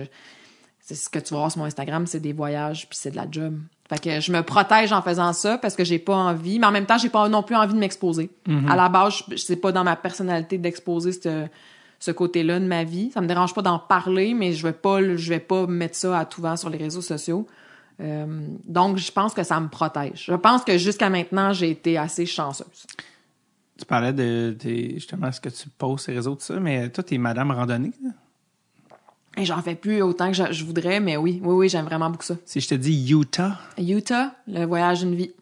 C'est 0.88 0.94
ce 0.94 1.08
que 1.10 1.18
tu 1.18 1.34
vas 1.34 1.40
voir 1.40 1.50
sur 1.50 1.58
mon 1.58 1.64
Instagram, 1.66 2.06
c'est 2.06 2.20
des 2.20 2.32
voyages, 2.32 2.88
puis 2.88 2.96
c'est 2.96 3.10
de 3.10 3.16
la 3.16 3.26
job. 3.28 3.58
Fait 3.88 4.00
que 4.00 4.20
je 4.20 4.30
me 4.30 4.42
protège 4.42 4.92
en 4.92 5.02
faisant 5.02 5.32
ça 5.32 5.58
parce 5.58 5.74
que 5.74 5.82
j'ai 5.82 5.98
pas 5.98 6.14
envie, 6.14 6.60
mais 6.60 6.66
en 6.68 6.70
même 6.70 6.86
temps, 6.86 6.96
j'ai 6.96 7.08
pas 7.08 7.28
non 7.28 7.42
plus 7.42 7.56
envie 7.56 7.74
de 7.74 7.78
m'exposer. 7.78 8.30
À 8.68 8.76
la 8.76 8.88
base, 8.88 9.24
c'est 9.36 9.56
pas 9.56 9.72
dans 9.72 9.82
ma 9.82 9.96
personnalité 9.96 10.58
d'exposer 10.58 11.10
ce, 11.10 11.46
ce 11.98 12.10
côté-là 12.12 12.60
de 12.60 12.66
ma 12.66 12.84
vie. 12.84 13.10
Ça 13.10 13.20
me 13.20 13.26
dérange 13.26 13.52
pas 13.52 13.62
d'en 13.62 13.80
parler, 13.80 14.32
mais 14.32 14.52
je 14.52 14.62
vais 14.64 14.72
pas, 14.72 15.00
je 15.16 15.28
vais 15.28 15.40
pas 15.40 15.66
mettre 15.66 15.96
ça 15.96 16.16
à 16.20 16.24
tout 16.24 16.40
vent 16.40 16.56
sur 16.56 16.70
les 16.70 16.78
réseaux 16.78 17.00
sociaux. 17.02 17.48
Euh, 18.00 18.46
donc, 18.64 18.98
je 18.98 19.10
pense 19.10 19.34
que 19.34 19.42
ça 19.42 19.58
me 19.58 19.68
protège. 19.68 20.26
Je 20.28 20.34
pense 20.36 20.62
que 20.62 20.78
jusqu'à 20.78 21.10
maintenant, 21.10 21.52
j'ai 21.52 21.70
été 21.70 21.98
assez 21.98 22.26
chanceuse. 22.26 22.86
Tu 23.76 23.84
parlais 23.86 24.12
de, 24.12 24.56
de- 24.62 24.94
justement 24.94 25.32
ce 25.32 25.40
que 25.40 25.48
tu 25.48 25.68
poses 25.68 26.02
sur 26.02 26.12
les 26.12 26.18
réseaux, 26.18 26.34
tout 26.36 26.42
ça, 26.44 26.60
mais 26.60 26.88
toi, 26.90 27.02
t'es 27.02 27.18
madame 27.18 27.50
randonnée. 27.50 27.92
là? 28.04 28.10
Et 29.36 29.44
j'en 29.44 29.60
fais 29.60 29.74
plus 29.74 30.00
autant 30.00 30.28
que 30.28 30.34
je, 30.34 30.44
je 30.50 30.64
voudrais, 30.64 30.98
mais 30.98 31.16
oui, 31.16 31.40
oui, 31.42 31.54
oui, 31.54 31.68
j'aime 31.68 31.84
vraiment 31.84 32.08
beaucoup 32.08 32.24
ça. 32.24 32.36
Si 32.46 32.60
je 32.60 32.68
te 32.68 32.74
dis 32.74 33.10
Utah, 33.10 33.58
Utah, 33.78 34.34
le 34.48 34.64
voyage 34.64 35.00
d'une 35.00 35.14
vie. 35.14 35.32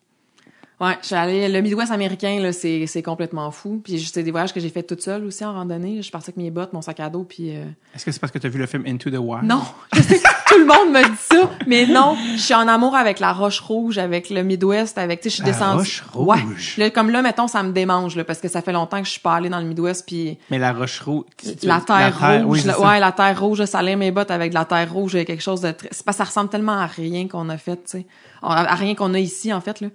Ouais, 0.84 0.98
je 1.00 1.06
suis 1.06 1.14
allée, 1.14 1.48
le 1.48 1.60
Midwest 1.60 1.90
américain, 1.92 2.38
là, 2.40 2.52
c'est, 2.52 2.86
c'est 2.86 3.02
complètement 3.02 3.50
fou. 3.50 3.80
Puis 3.82 3.98
c'est 4.00 4.22
des 4.22 4.30
voyages 4.30 4.52
que 4.52 4.60
j'ai 4.60 4.68
fait 4.68 4.82
toute 4.82 5.00
seule 5.02 5.24
aussi 5.24 5.44
en 5.44 5.52
randonnée. 5.54 5.96
Je 5.96 6.02
suis 6.02 6.10
partie 6.12 6.30
avec 6.30 6.36
mes 6.36 6.50
bottes, 6.50 6.72
mon 6.72 6.82
sac 6.82 7.00
à 7.00 7.08
dos, 7.08 7.24
puis 7.24 7.56
euh, 7.56 7.64
est-ce 7.94 8.04
que 8.04 8.12
c'est 8.12 8.20
parce 8.20 8.32
que 8.32 8.38
tu 8.38 8.46
as 8.46 8.50
vu 8.50 8.58
le 8.58 8.66
film 8.66 8.84
Into 8.86 9.10
the 9.10 9.18
Wild? 9.18 9.44
non, 9.44 9.62
je 9.94 10.02
sais 10.02 10.18
que 10.18 10.28
tout 10.54 10.58
le 10.58 10.66
monde 10.66 10.92
me 10.92 11.02
dit 11.08 11.16
ça, 11.16 11.50
mais 11.66 11.86
non, 11.86 12.16
je 12.34 12.40
suis 12.40 12.54
en 12.54 12.68
amour 12.68 12.94
avec 12.96 13.18
la 13.20 13.32
Roche 13.32 13.60
Rouge, 13.60 13.98
avec 13.98 14.30
le 14.30 14.42
Midwest, 14.42 14.98
avec, 14.98 15.20
tu 15.20 15.30
sais, 15.30 15.30
je 15.30 15.34
suis 15.36 15.44
La 15.44 15.52
descendue. 15.52 15.78
Roche 15.78 16.04
Ouais. 16.14 16.40
Rouge. 16.42 16.74
Là, 16.78 16.90
comme 16.90 17.10
là, 17.10 17.22
mettons, 17.22 17.46
ça 17.48 17.62
me 17.62 17.72
démange, 17.72 18.16
là, 18.16 18.24
parce 18.24 18.40
que 18.40 18.48
ça 18.48 18.60
fait 18.62 18.72
longtemps 18.72 18.98
que 19.00 19.06
je 19.06 19.12
suis 19.12 19.20
pas 19.20 19.34
allée 19.34 19.48
dans 19.48 19.60
le 19.60 19.66
Midwest, 19.66 20.04
puis 20.06 20.38
Mais 20.50 20.58
la 20.58 20.72
roche 20.72 21.00
rouge. 21.00 21.24
la 21.62 21.80
terre 21.80 22.18
rouge, 22.18 22.44
oui, 22.46 22.60
ça. 22.60 22.80
ouais, 22.80 23.00
la 23.00 23.12
terre 23.12 23.40
rouge, 23.40 23.58
là, 23.60 23.66
ça 23.66 23.82
lire 23.82 23.96
mes 23.96 24.10
bottes 24.10 24.30
avec 24.30 24.50
de 24.50 24.54
la 24.54 24.64
terre 24.64 24.92
rouge, 24.92 25.14
il 25.14 25.18
y 25.18 25.20
a 25.20 25.24
quelque 25.24 25.42
chose 25.42 25.60
de 25.60 25.70
très, 25.72 25.88
c'est 25.92 26.04
pas, 26.04 26.12
ça 26.12 26.24
ressemble 26.24 26.50
tellement 26.50 26.72
à 26.78 26.86
rien 26.86 27.26
qu'on 27.28 27.48
a 27.48 27.56
fait, 27.56 27.76
tu 27.76 27.98
sais, 27.98 28.06
à 28.42 28.74
rien 28.74 28.94
qu'on 28.94 29.14
a 29.14 29.18
ici, 29.18 29.52
en 29.52 29.60
fait, 29.60 29.80
là. 29.80 29.88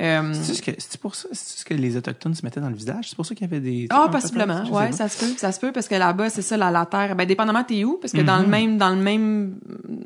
Euh, 0.00 0.32
C'est 0.32 0.54
ce 0.54 0.62
que 0.62 0.70
c'est 0.78 0.98
pour 1.00 1.14
ça 1.14 1.28
ce 1.32 1.64
que 1.64 1.74
les 1.74 1.96
autochtones 1.96 2.34
se 2.34 2.42
mettaient 2.44 2.60
dans 2.60 2.70
le 2.70 2.74
visage, 2.74 3.10
c'est 3.10 3.16
pour 3.16 3.26
ça 3.26 3.34
qu'il 3.34 3.46
y 3.46 3.50
avait 3.50 3.60
des 3.60 3.86
Ah, 3.90 4.06
trucs, 4.08 4.12
possiblement. 4.22 4.64
Je 4.64 4.70
Ouais, 4.72 4.92
ça 4.92 5.08
se 5.08 5.22
peut. 5.24 5.32
Ça 5.36 5.52
se 5.52 5.60
peut 5.60 5.72
parce 5.72 5.88
que 5.88 5.94
là-bas, 5.94 6.30
c'est 6.30 6.42
ça, 6.42 6.56
la, 6.56 6.70
la 6.70 6.86
terre. 6.86 7.14
Ben, 7.16 7.26
dépendamment 7.26 7.62
t'es 7.64 7.84
où, 7.84 7.98
parce 7.98 8.12
que 8.12 8.22
dans 8.22 8.38
le 8.38 8.46
même, 8.46 8.78
dans 8.78 8.90
le 8.90 8.96
même 9.02 9.56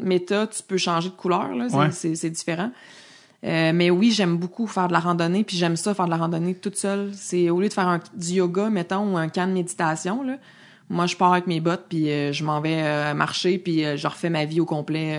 méta, 0.01 0.47
tu 0.49 0.63
peux 0.67 0.79
changer 0.79 1.11
de 1.11 1.15
couleur, 1.15 1.55
là. 1.55 1.69
C'est, 1.93 2.09
Ouais. 2.25 2.31
différent. 2.31 2.71
Euh, 3.45 3.73
mais 3.75 3.91
oui, 3.91 4.11
j'aime 4.11 4.37
beaucoup 4.39 4.67
faire 4.67 4.89
de 4.89 4.93
la 4.95 5.01
randonnée, 5.01 5.45
puis 5.45 5.57
j'aime 5.59 5.77
ça 5.77 5.93
faire 5.95 6.07
de 6.07 6.11
la 6.11 6.17
randonnée 6.17 6.55
toute 6.55 6.77
seule. 6.77 7.11
C'est 7.15 7.51
au 7.51 7.61
lieu 7.61 7.69
de 7.69 7.75
faire 7.75 7.89
un, 7.89 8.01
du 8.15 8.33
yoga, 8.33 8.71
mettons, 8.71 9.13
ou 9.13 9.17
un 9.19 9.29
camp 9.29 9.47
de 9.47 9.53
méditation, 9.53 10.23
là. 10.23 10.37
Moi, 10.91 11.07
je 11.07 11.17
pars 11.17 11.33
avec 11.33 11.47
mes 11.47 11.61
bottes, 11.61 11.87
puis 11.89 12.11
euh, 12.11 12.33
je 12.33 12.43
m'en 12.45 12.61
vais 12.61 13.15
marcher, 13.15 13.59
puis 13.59 13.85
je 13.97 14.07
refais 14.07 14.29
ma 14.31 14.45
vie 14.45 14.61
au 14.61 14.67
complet, 14.67 15.19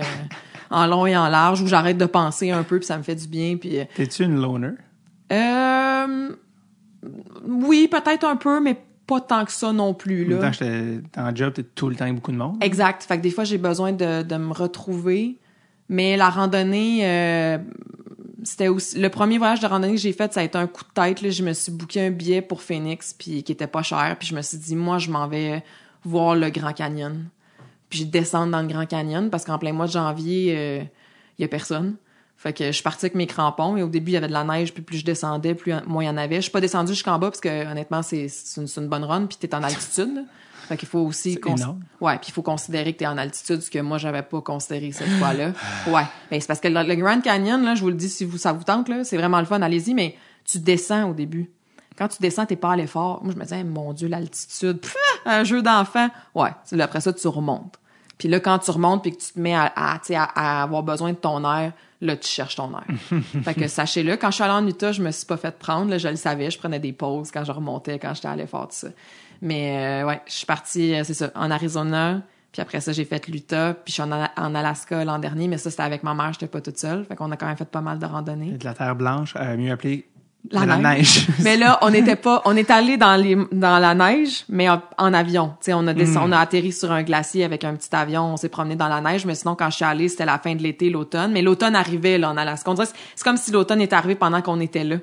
en 0.70 0.86
long 0.86 1.06
et 1.06 1.16
en 1.16 1.28
large, 1.28 1.62
où 1.62 1.66
j'arrête 1.66 1.98
de 1.98 2.06
penser 2.06 2.50
un 2.50 2.62
peu, 2.62 2.78
puis 2.78 2.86
ça 2.86 2.98
me 2.98 3.02
fait 3.02 3.14
du 3.14 3.26
bien, 3.28 3.56
puis 3.56 3.78
euh, 3.80 3.84
T'es-tu 3.94 4.24
une 4.24 4.40
loner? 4.40 4.72
euh, 5.32 6.28
oui, 7.46 7.88
peut-être 7.88 8.24
un 8.24 8.36
peu, 8.36 8.60
mais 8.60 8.76
pas 9.06 9.20
tant 9.20 9.44
que 9.44 9.52
ça 9.52 9.72
non 9.72 9.94
plus. 9.94 10.24
Là. 10.24 10.38
temps, 10.38 10.52
j'étais 10.52 11.00
en 11.16 11.34
job, 11.34 11.52
t'es 11.52 11.62
tout 11.62 11.88
le 11.88 11.94
temps 11.94 12.04
avec 12.04 12.16
beaucoup 12.16 12.32
de 12.32 12.36
monde? 12.36 12.56
Exact. 12.60 13.04
Fait 13.04 13.16
que 13.18 13.22
des 13.22 13.30
fois, 13.30 13.44
j'ai 13.44 13.58
besoin 13.58 13.92
de, 13.92 14.22
de 14.22 14.36
me 14.36 14.52
retrouver. 14.52 15.38
Mais 15.88 16.16
la 16.16 16.28
randonnée, 16.30 17.00
euh, 17.04 17.58
c'était 18.42 18.66
aussi 18.66 18.98
le 18.98 19.08
premier 19.08 19.38
voyage 19.38 19.60
de 19.60 19.66
randonnée 19.66 19.94
que 19.94 20.00
j'ai 20.00 20.12
fait, 20.12 20.32
ça 20.32 20.40
a 20.40 20.42
été 20.42 20.58
un 20.58 20.66
coup 20.66 20.82
de 20.82 20.90
tête. 20.92 21.22
Là. 21.22 21.30
Je 21.30 21.44
me 21.44 21.52
suis 21.52 21.70
booké 21.70 22.04
un 22.04 22.10
billet 22.10 22.42
pour 22.42 22.62
Phoenix, 22.62 23.14
puis 23.16 23.44
qui 23.44 23.52
était 23.52 23.68
pas 23.68 23.82
cher. 23.82 24.16
Puis 24.18 24.26
je 24.26 24.34
me 24.34 24.42
suis 24.42 24.58
dit, 24.58 24.74
moi, 24.74 24.98
je 24.98 25.10
m'en 25.10 25.28
vais 25.28 25.62
voir 26.04 26.34
le 26.34 26.50
Grand 26.50 26.72
Canyon. 26.72 27.28
Puis 27.88 28.00
je 28.00 28.04
descends 28.04 28.46
dans 28.46 28.60
le 28.62 28.68
Grand 28.68 28.86
Canyon 28.86 29.30
parce 29.30 29.44
qu'en 29.44 29.58
plein 29.58 29.72
mois 29.72 29.86
de 29.86 29.92
janvier, 29.92 30.88
il 31.38 31.42
y 31.42 31.44
a 31.44 31.48
personne. 31.48 31.96
Fait 32.38 32.52
que 32.52 32.66
je 32.66 32.72
suis 32.72 32.82
partie 32.82 33.06
avec 33.06 33.14
mes 33.14 33.26
crampons 33.26 33.76
et 33.76 33.82
au 33.82 33.88
début 33.88 34.10
il 34.10 34.14
y 34.14 34.16
avait 34.18 34.28
de 34.28 34.32
la 34.32 34.44
neige 34.44 34.74
puis 34.74 34.82
plus 34.82 34.98
je 34.98 35.04
descendais 35.04 35.54
plus 35.54 35.72
moins 35.86 36.04
il 36.04 36.06
y 36.06 36.10
en 36.10 36.18
avait. 36.18 36.36
Je 36.36 36.42
suis 36.42 36.50
pas 36.50 36.60
descendue 36.60 36.92
jusqu'en 36.92 37.18
bas 37.18 37.28
parce 37.30 37.40
que 37.40 37.70
honnêtement 37.70 38.02
c'est 38.02 38.28
c'est 38.28 38.60
une, 38.60 38.68
une 38.76 38.88
bonne 38.88 39.04
run 39.04 39.26
puis 39.26 39.38
t'es 39.38 39.54
en 39.54 39.62
altitude. 39.62 40.14
là. 40.14 40.22
Fait 40.68 40.76
qu'il 40.76 40.88
faut 40.88 40.98
aussi. 40.98 41.38
Ouais, 42.00 42.18
puis 42.18 42.26
il 42.28 42.32
faut 42.32 42.42
considérer 42.42 42.92
que 42.92 42.98
t'es 42.98 43.06
en 43.06 43.16
altitude 43.16 43.62
ce 43.62 43.70
que 43.70 43.78
moi 43.78 43.96
j'avais 43.98 44.22
pas 44.22 44.40
considéré 44.42 44.92
cette 44.92 45.08
fois-là. 45.08 45.52
Ouais, 45.86 46.02
mais 46.30 46.40
c'est 46.40 46.46
parce 46.48 46.60
que 46.60 46.68
le, 46.68 46.82
le 46.82 46.94
Grand 46.96 47.20
Canyon 47.22 47.64
là, 47.64 47.74
je 47.74 47.80
vous 47.80 47.88
le 47.88 47.94
dis 47.94 48.08
si 48.08 48.24
vous 48.24 48.36
ça 48.36 48.52
vous 48.52 48.64
tente 48.64 48.88
là, 48.88 49.02
c'est 49.04 49.16
vraiment 49.16 49.38
le 49.38 49.46
fun, 49.46 49.62
allez-y 49.62 49.94
mais 49.94 50.16
tu 50.44 50.58
descends 50.58 51.10
au 51.10 51.14
début. 51.14 51.50
Quand 51.96 52.08
tu 52.08 52.18
descends, 52.20 52.46
t'es 52.46 52.56
pas 52.56 52.72
à 52.72 52.76
l'effort. 52.76 53.22
Moi, 53.24 53.32
je 53.32 53.38
me 53.38 53.44
disais, 53.44 53.64
mon 53.64 53.92
Dieu, 53.92 54.08
l'altitude, 54.08 54.80
pff, 54.80 54.96
un 55.24 55.44
jeu 55.44 55.62
d'enfant. 55.62 56.08
Ouais, 56.34 56.50
c'est- 56.64 56.80
après 56.80 57.00
ça, 57.00 57.12
tu 57.12 57.26
remontes. 57.28 57.78
Puis 58.18 58.28
là, 58.28 58.40
quand 58.40 58.58
tu 58.58 58.70
remontes 58.70 59.02
puis 59.02 59.12
que 59.12 59.20
tu 59.22 59.32
te 59.32 59.38
mets 59.40 59.54
à, 59.54 59.72
à, 59.76 59.98
tu 59.98 60.06
sais, 60.08 60.14
à, 60.16 60.24
à 60.24 60.62
avoir 60.62 60.82
besoin 60.82 61.10
de 61.10 61.16
ton 61.16 61.42
air, 61.50 61.72
là, 62.00 62.16
tu 62.16 62.28
cherches 62.28 62.56
ton 62.56 62.70
air. 62.72 62.84
fait 63.44 63.54
que 63.54 63.68
sachez-le, 63.68 64.16
quand 64.16 64.28
je 64.30 64.34
suis 64.36 64.44
allée 64.44 64.52
en 64.54 64.66
Utah, 64.66 64.92
je 64.92 65.02
me 65.02 65.10
suis 65.10 65.26
pas 65.26 65.36
fait 65.36 65.58
prendre. 65.58 65.90
Là, 65.90 65.98
je 65.98 66.08
le 66.08 66.16
savais, 66.16 66.50
je 66.50 66.58
prenais 66.58 66.78
des 66.78 66.92
pauses 66.92 67.30
quand 67.30 67.44
je 67.44 67.52
remontais, 67.52 67.98
quand 67.98 68.14
j'étais 68.14 68.28
à 68.28 68.36
l'effort, 68.36 68.68
tout 68.68 68.74
ça. 68.76 68.88
Mais 69.42 70.02
euh, 70.02 70.06
ouais, 70.06 70.20
je 70.26 70.32
suis 70.32 70.46
partie, 70.46 70.94
euh, 70.94 71.04
c'est 71.04 71.12
ça, 71.14 71.30
en 71.34 71.50
Arizona. 71.50 72.22
Puis 72.52 72.62
après 72.62 72.80
ça, 72.80 72.92
j'ai 72.92 73.04
fait 73.04 73.28
l'Utah. 73.28 73.74
Puis 73.74 73.92
je 73.94 74.00
suis 74.00 74.02
en 74.02 74.54
Alaska 74.54 75.04
l'an 75.04 75.18
dernier, 75.18 75.46
mais 75.46 75.58
ça, 75.58 75.70
c'était 75.70 75.82
avec 75.82 76.02
ma 76.02 76.14
mère, 76.14 76.32
j'étais 76.32 76.46
pas 76.46 76.62
toute 76.62 76.78
seule. 76.78 77.04
Fait 77.04 77.14
qu'on 77.16 77.30
a 77.32 77.36
quand 77.36 77.46
même 77.46 77.56
fait 77.58 77.66
pas 77.68 77.82
mal 77.82 77.98
de 77.98 78.06
randonnées. 78.06 78.52
De 78.52 78.64
la 78.64 78.72
terre 78.72 78.96
blanche, 78.96 79.34
euh, 79.36 79.58
mieux 79.58 79.70
appelée 79.72 80.06
La 80.50 80.64
la 80.66 80.76
neige. 80.76 81.26
neige. 81.28 81.28
Mais 81.44 81.56
là, 81.56 81.78
on 81.82 81.90
n'était 81.90 82.16
pas, 82.16 82.42
on 82.44 82.56
est 82.56 82.70
allé 82.70 82.96
dans 82.96 83.16
les, 83.20 83.36
dans 83.52 83.78
la 83.78 83.94
neige, 83.94 84.44
mais 84.48 84.68
en, 84.70 84.80
en 84.98 85.12
avion. 85.14 85.48
Tu 85.60 85.66
sais, 85.66 85.72
on 85.74 85.86
a 85.86 85.92
descendu, 85.94 86.28
on 86.28 86.32
a 86.32 86.38
atterri 86.38 86.72
sur 86.72 86.92
un 86.92 87.02
glacier 87.02 87.44
avec 87.44 87.64
un 87.64 87.74
petit 87.74 87.94
avion, 87.94 88.32
on 88.32 88.36
s'est 88.36 88.48
promené 88.48 88.76
dans 88.76 88.88
la 88.88 89.00
neige, 89.00 89.26
mais 89.26 89.34
sinon, 89.34 89.54
quand 89.56 89.70
je 89.70 89.76
suis 89.76 89.84
allée, 89.84 90.08
c'était 90.08 90.24
la 90.24 90.38
fin 90.38 90.54
de 90.54 90.62
l'été, 90.62 90.88
l'automne. 90.90 91.32
Mais 91.32 91.42
l'automne 91.42 91.74
arrivait, 91.74 92.18
là, 92.18 92.30
en 92.30 92.36
Alaska. 92.36 92.70
On 92.70 92.74
dirait, 92.74 92.86
que 92.86 92.92
c'est- 93.14 93.24
comme 93.24 93.36
si 93.36 93.50
l'automne 93.50 93.80
était 93.80 93.96
arrivé 93.96 94.14
pendant 94.14 94.40
qu'on 94.42 94.60
était 94.60 94.84
là. 94.84 94.96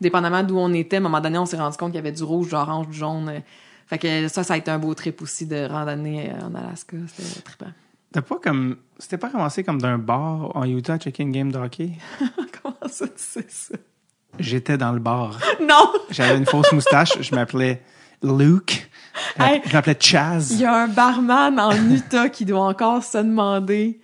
Dépendamment 0.00 0.42
d'où 0.42 0.58
on 0.58 0.72
était, 0.72 0.96
à 0.96 0.98
un 0.98 1.02
moment 1.02 1.20
donné, 1.20 1.38
on 1.38 1.46
s'est 1.46 1.56
rendu 1.56 1.76
compte 1.76 1.90
qu'il 1.90 1.96
y 1.96 2.06
avait 2.06 2.12
du 2.12 2.22
rouge, 2.22 2.48
du 2.48 2.54
orange, 2.54 2.88
du 2.88 2.96
jaune. 2.98 3.42
Fait 3.86 3.98
que 3.98 4.28
ça, 4.28 4.42
ça 4.44 4.54
a 4.54 4.56
été 4.56 4.70
un 4.70 4.78
beau 4.78 4.94
trip 4.94 5.22
aussi 5.22 5.46
de 5.46 5.66
randonnée 5.68 6.30
euh, 6.30 6.46
en 6.46 6.54
Alaska. 6.54 6.96
C'était 7.14 7.40
trippant. 7.42 7.70
T'as 8.12 8.22
pas 8.22 8.36
comme. 8.42 8.76
C'était 8.98 9.18
pas 9.18 9.28
commencé 9.30 9.62
comme 9.62 9.80
d'un 9.80 9.98
bar 9.98 10.50
en 10.56 10.64
Utah 10.64 10.94
à 10.94 10.98
checker 10.98 11.22
une 11.22 11.32
game 11.32 11.52
de 11.52 11.58
hockey? 11.58 11.92
Comment 12.62 12.76
ça, 12.90 13.06
tu 13.06 13.12
sais 13.16 13.46
ça? 13.48 13.74
J'étais 14.38 14.76
dans 14.78 14.92
le 14.92 14.98
bar. 15.00 15.38
Non! 15.60 15.92
J'avais 16.10 16.36
une 16.38 16.46
fausse 16.46 16.70
moustache. 16.72 17.20
Je 17.20 17.34
m'appelais 17.34 17.82
Luke. 18.22 18.88
Je 19.38 19.42
Hey. 19.42 19.62
m'appelais 19.72 19.96
Chaz. 19.98 20.48
Il 20.52 20.60
y 20.60 20.64
a 20.64 20.74
un 20.84 20.88
barman 20.88 21.58
en 21.58 21.72
Utah 21.90 22.28
qui 22.28 22.44
doit 22.44 22.60
encore 22.66 23.02
se 23.02 23.18
demander 23.18 24.00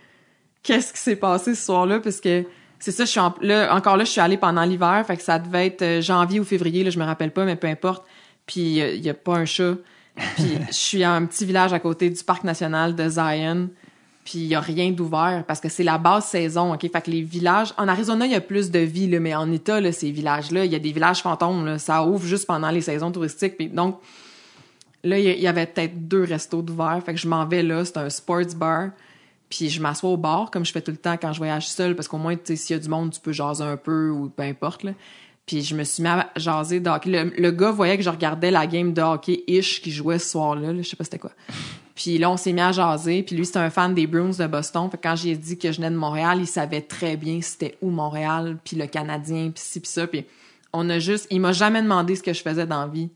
qu'est-ce 0.63 0.93
qui 0.93 0.99
s'est 0.99 1.17
passé 1.17 1.55
ce 1.55 1.65
soir-là 1.65 2.01
parce 2.01 2.21
que 2.21 2.45
c'est 2.79 2.93
ça 2.93 3.05
je 3.05 3.11
suis 3.11 3.21
en- 3.21 3.35
là 3.43 3.75
encore 3.75 3.97
là 3.97 4.05
je 4.05 4.11
suis 4.11 4.21
allée 4.21 4.37
pendant 4.39 4.63
l'hiver 4.65 5.05
fait 5.07 5.17
que 5.17 5.23
ça 5.23 5.39
devait 5.39 5.67
être 5.67 5.83
euh, 5.83 6.01
janvier 6.01 6.41
ou 6.41 6.45
février 6.45 6.83
là 6.85 6.91
je 6.91 6.99
me 6.99 7.05
rappelle 7.05 7.31
pas 7.33 7.45
mais 7.45 7.57
peu 7.57 7.67
importe 7.69 8.05
puis 8.47 8.81
euh, 8.81 8.93
il 8.95 9.05
y 9.05 9.11
a 9.11 9.15
pas 9.15 9.37
un 9.37 9.45
chat 9.45 9.75
puis 10.37 10.57
je 10.69 10.73
suis 10.73 11.05
à 11.05 11.13
un 11.13 11.25
petit 11.27 11.45
village 11.45 11.73
à 11.73 11.79
côté 11.81 12.11
du 12.11 12.23
parc 12.25 12.45
national 12.45 12.95
de 12.97 13.09
Zion 13.09 13.69
puis 14.25 14.39
il 14.39 14.47
y 14.47 14.55
a 14.55 14.61
rien 14.61 14.91
d'ouvert 14.93 15.45
parce 15.47 15.61
que 15.61 15.69
c'est 15.69 15.83
la 15.83 15.99
basse 15.99 16.27
saison 16.29 16.75
OK? 16.75 16.81
Fait 16.83 17.03
que 17.03 17.11
les 17.11 17.23
villages 17.23 17.73
en 17.77 17.89
Arizona 17.89 18.25
il 18.27 18.33
y 18.33 18.37
a 18.37 18.41
plus 18.41 18.71
de 18.71 18.79
vie 18.79 19.09
là 19.09 19.19
mais 19.21 19.35
en 19.35 19.51
Utah 19.51 19.81
là 19.81 19.91
ces 19.93 20.11
villages 20.11 20.51
là 20.51 20.65
il 20.65 20.73
y 20.73 20.77
a 20.77 20.79
des 20.79 20.93
villages 20.93 21.23
fantômes 21.23 21.79
ça 21.79 22.05
ouvre 22.05 22.25
juste 22.27 22.47
pendant 22.47 22.71
les 22.71 22.81
saisons 22.83 23.11
touristiques 23.11 23.57
puis 23.57 23.69
donc 23.69 23.99
Là, 25.05 25.19
il 25.19 25.41
y- 25.41 25.49
avait 25.49 25.67
peut-être 25.67 26.07
deux 26.07 26.23
restos 26.23 26.63
d'ouvert. 26.63 27.01
Fait 27.05 27.13
que 27.13 27.19
je 27.19 27.27
m'en 27.27 27.45
vais 27.45 27.65
là. 27.65 27.85
C'est 27.85 27.97
un 27.97 28.09
sports 28.09 28.55
bar. 28.57 28.91
Puis 29.51 29.69
je 29.69 29.83
m'assois 29.83 30.11
au 30.11 30.17
bar, 30.17 30.51
comme 30.51 30.65
je 30.65 30.71
fais 30.71 30.81
tout 30.81 30.93
le 30.93 30.97
temps 30.97 31.17
quand 31.21 31.33
je 31.33 31.39
voyage 31.39 31.69
seule, 31.69 31.97
parce 31.97 32.07
qu'au 32.07 32.19
moins, 32.19 32.37
tu 32.37 32.43
sais, 32.45 32.57
s'il 32.57 32.77
y 32.77 32.79
a 32.79 32.83
du 32.83 32.89
monde, 32.89 33.11
tu 33.11 33.21
peux 33.21 33.33
jaser 33.33 33.65
un 33.65 33.77
peu 33.77 34.11
ou 34.11 34.29
peu 34.29 34.45
importe, 34.45 34.85
là. 34.85 34.93
Puis 35.47 35.63
je 35.63 35.75
me 35.75 35.85
suis 35.85 36.03
mis 36.03 36.09
à 36.09 36.31
jaser 36.37 36.81
de 36.81 36.89
hockey. 36.89 37.11
Le, 37.11 37.33
le 37.37 37.51
gars 37.51 37.71
voyait 37.71 37.97
que 37.97 38.03
je 38.03 38.11
regardais 38.11 38.51
la 38.51 38.67
game 38.67 38.93
de 38.93 39.03
hockey-ish 39.03 39.83
qui 39.83 39.91
jouait 39.91 40.19
ce 40.19 40.31
soir-là. 40.31 40.73
là. 40.73 40.83
Je 40.83 40.89
sais 40.89 40.97
pas 40.97 41.05
c'était 41.05 41.19
quoi. 41.19 41.33
Puis 41.95 42.19
là, 42.19 42.31
on 42.31 42.37
s'est 42.37 42.53
mis 42.53 42.61
à 42.61 42.73
jaser. 42.73 43.23
Puis 43.23 43.37
lui, 43.37 43.45
c'est 43.45 43.59
un 43.59 43.71
fan 43.71 43.95
des 43.95 44.07
Bruins 44.07 44.31
de 44.31 44.47
Boston. 44.47 44.89
Fait 44.91 44.97
que 44.97 45.03
quand 45.03 45.17
j'ai 45.17 45.37
dit 45.37 45.59
que 45.59 45.71
je 45.71 45.77
venais 45.77 45.91
de 45.91 45.97
Montréal, 45.97 46.39
il 46.41 46.47
savait 46.47 46.81
très 46.81 47.17
bien 47.17 47.41
c'était 47.43 47.77
où 47.83 47.91
Montréal, 47.91 48.57
puis 48.65 48.77
le 48.77 48.87
Canadien, 48.87 49.51
puis 49.51 49.63
ci, 49.63 49.81
puis 49.81 49.91
ça. 49.91 50.07
Puis 50.07 50.25
on 50.73 50.89
a 50.89 50.99
juste... 50.99 51.27
Il 51.31 51.41
m'a 51.41 51.53
jamais 51.53 51.83
demandé 51.83 52.17
ce 52.17 52.23
que 52.23 52.33
je 52.33 52.43
faisais 52.43 52.67
dans 52.67 52.81
la 52.81 52.87
vie. 52.87 53.11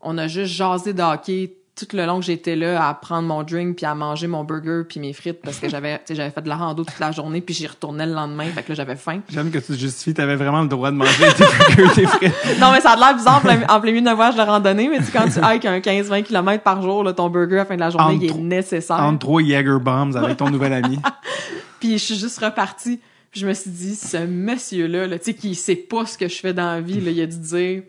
On 0.00 0.18
a 0.18 0.28
juste 0.28 0.52
jasé 0.52 0.92
de 0.92 1.02
hockey 1.02 1.56
tout 1.74 1.96
le 1.96 2.04
long 2.04 2.20
que 2.20 2.26
j'étais 2.26 2.54
là 2.54 2.86
à 2.86 2.92
prendre 2.92 3.26
mon 3.26 3.42
drink 3.42 3.76
puis 3.76 3.86
à 3.86 3.94
manger 3.94 4.26
mon 4.26 4.44
burger 4.44 4.82
puis 4.86 5.00
mes 5.00 5.12
frites 5.14 5.40
parce 5.42 5.58
que 5.58 5.68
j'avais 5.68 5.96
tu 5.98 6.02
sais, 6.08 6.14
j'avais 6.14 6.30
fait 6.30 6.42
de 6.42 6.48
la 6.48 6.56
rando 6.56 6.84
toute 6.84 6.98
la 6.98 7.12
journée 7.12 7.40
puis 7.40 7.54
j'y 7.54 7.66
retournais 7.66 8.06
le 8.06 8.12
lendemain 8.12 8.44
fait 8.46 8.62
que 8.62 8.68
là 8.70 8.74
j'avais 8.74 8.96
faim. 8.96 9.20
J'aime 9.30 9.50
que 9.50 9.58
tu 9.58 9.66
te 9.66 9.72
justifies. 9.72 10.14
T'avais 10.14 10.36
vraiment 10.36 10.62
le 10.62 10.68
droit 10.68 10.90
de 10.90 10.96
manger 10.96 11.28
tes 11.34 11.44
burgers, 11.76 11.94
tes 11.94 12.06
frites. 12.06 12.60
Non 12.60 12.72
mais 12.72 12.80
ça 12.80 12.92
a 12.92 12.96
l'air 12.96 13.16
bizarre 13.16 13.38
en 13.38 13.40
plein, 13.40 13.62
en 13.68 13.80
plein 13.80 13.92
milieu 13.92 14.04
d'un 14.04 14.14
voyage 14.14 14.36
de 14.36 14.42
randonnée 14.42 14.88
mais 14.88 14.98
tu 14.98 15.04
sais, 15.04 15.12
quand 15.12 15.28
tu 15.28 15.38
hikes 15.38 15.64
un 15.64 15.78
15-20 15.78 16.22
km 16.24 16.62
par 16.62 16.82
jour 16.82 17.04
là, 17.04 17.12
ton 17.14 17.30
burger 17.30 17.56
à 17.56 17.58
la 17.58 17.64
fin 17.64 17.74
de 17.74 17.80
la 17.80 17.90
journée 17.90 18.16
Entre 18.16 18.24
il 18.24 18.30
est 18.30 18.42
nécessaire. 18.42 19.00
Entre 19.00 19.20
trois 19.20 19.42
Jaeger 19.42 19.80
bombs 19.80 20.16
avec 20.16 20.36
ton 20.36 20.50
nouvel 20.50 20.74
ami. 20.74 20.98
Puis 21.80 21.92
je 21.98 22.04
suis 22.04 22.16
juste 22.16 22.38
repartie. 22.38 23.00
Puis 23.32 23.40
je 23.40 23.46
me 23.46 23.54
suis 23.54 23.70
dit, 23.70 23.94
ce 23.94 24.18
monsieur-là, 24.18 25.06
là, 25.06 25.18
tu 25.18 25.24
sais, 25.24 25.34
qui 25.34 25.54
sait 25.54 25.74
pas 25.74 26.04
ce 26.04 26.18
que 26.18 26.28
je 26.28 26.38
fais 26.38 26.52
dans 26.52 26.66
la 26.66 26.80
vie, 26.82 27.00
là, 27.00 27.10
il 27.10 27.20
a 27.22 27.26
dû 27.26 27.38
dire 27.38 27.82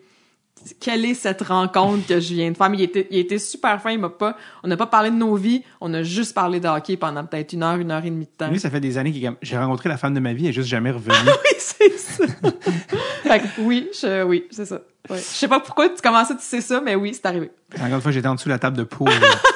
quelle 0.80 1.04
est 1.04 1.14
cette 1.14 1.42
rencontre 1.42 2.06
que 2.06 2.20
je 2.20 2.34
viens 2.34 2.50
de 2.50 2.56
faire? 2.56 2.70
Mais 2.70 2.78
il 2.78 2.82
était, 2.82 3.06
il 3.10 3.18
était 3.18 3.38
super 3.38 3.80
fin, 3.80 3.90
il 3.90 3.98
m'a 3.98 4.08
pas, 4.08 4.36
on 4.62 4.68
n'a 4.68 4.76
pas 4.76 4.86
parlé 4.86 5.10
de 5.10 5.16
nos 5.16 5.34
vies, 5.36 5.62
on 5.80 5.92
a 5.94 6.02
juste 6.02 6.34
parlé 6.34 6.60
de 6.60 6.68
hockey 6.68 6.96
pendant 6.96 7.24
peut-être 7.24 7.52
une 7.52 7.62
heure, 7.62 7.76
une 7.76 7.90
heure 7.90 8.04
et 8.04 8.10
demie 8.10 8.26
de 8.26 8.30
temps. 8.30 8.50
Lui, 8.50 8.60
ça 8.60 8.70
fait 8.70 8.80
des 8.80 8.98
années 8.98 9.14
est 9.14 9.22
comme, 9.22 9.36
j'ai 9.42 9.58
rencontré 9.58 9.88
la 9.88 9.96
femme 9.96 10.14
de 10.14 10.20
ma 10.20 10.32
vie 10.32 10.48
et 10.48 10.52
juste 10.52 10.68
jamais 10.68 10.90
revenu. 10.90 11.14
Oui, 11.44 11.56
c'est 11.58 11.98
ça. 11.98 12.24
fait 13.22 13.40
que 13.40 13.60
oui, 13.60 13.88
je, 13.92 14.22
oui, 14.22 14.44
c'est 14.50 14.66
ça. 14.66 14.80
Ouais. 15.10 15.18
Je 15.18 15.22
sais 15.22 15.48
pas 15.48 15.60
pourquoi 15.60 15.88
tu 15.88 16.00
commençais, 16.02 16.34
tu 16.34 16.42
sais 16.42 16.60
ça, 16.60 16.80
mais 16.80 16.94
oui, 16.94 17.12
c'est 17.14 17.26
arrivé. 17.26 17.50
Encore 17.76 17.96
une 17.96 18.00
fois, 18.00 18.12
j'étais 18.12 18.28
en 18.28 18.34
dessous 18.34 18.48
de 18.48 18.54
la 18.54 18.58
table 18.58 18.76
de 18.76 18.84
poule 18.84 19.10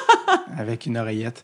avec 0.57 0.85
une 0.85 0.97
oreillette. 0.97 1.43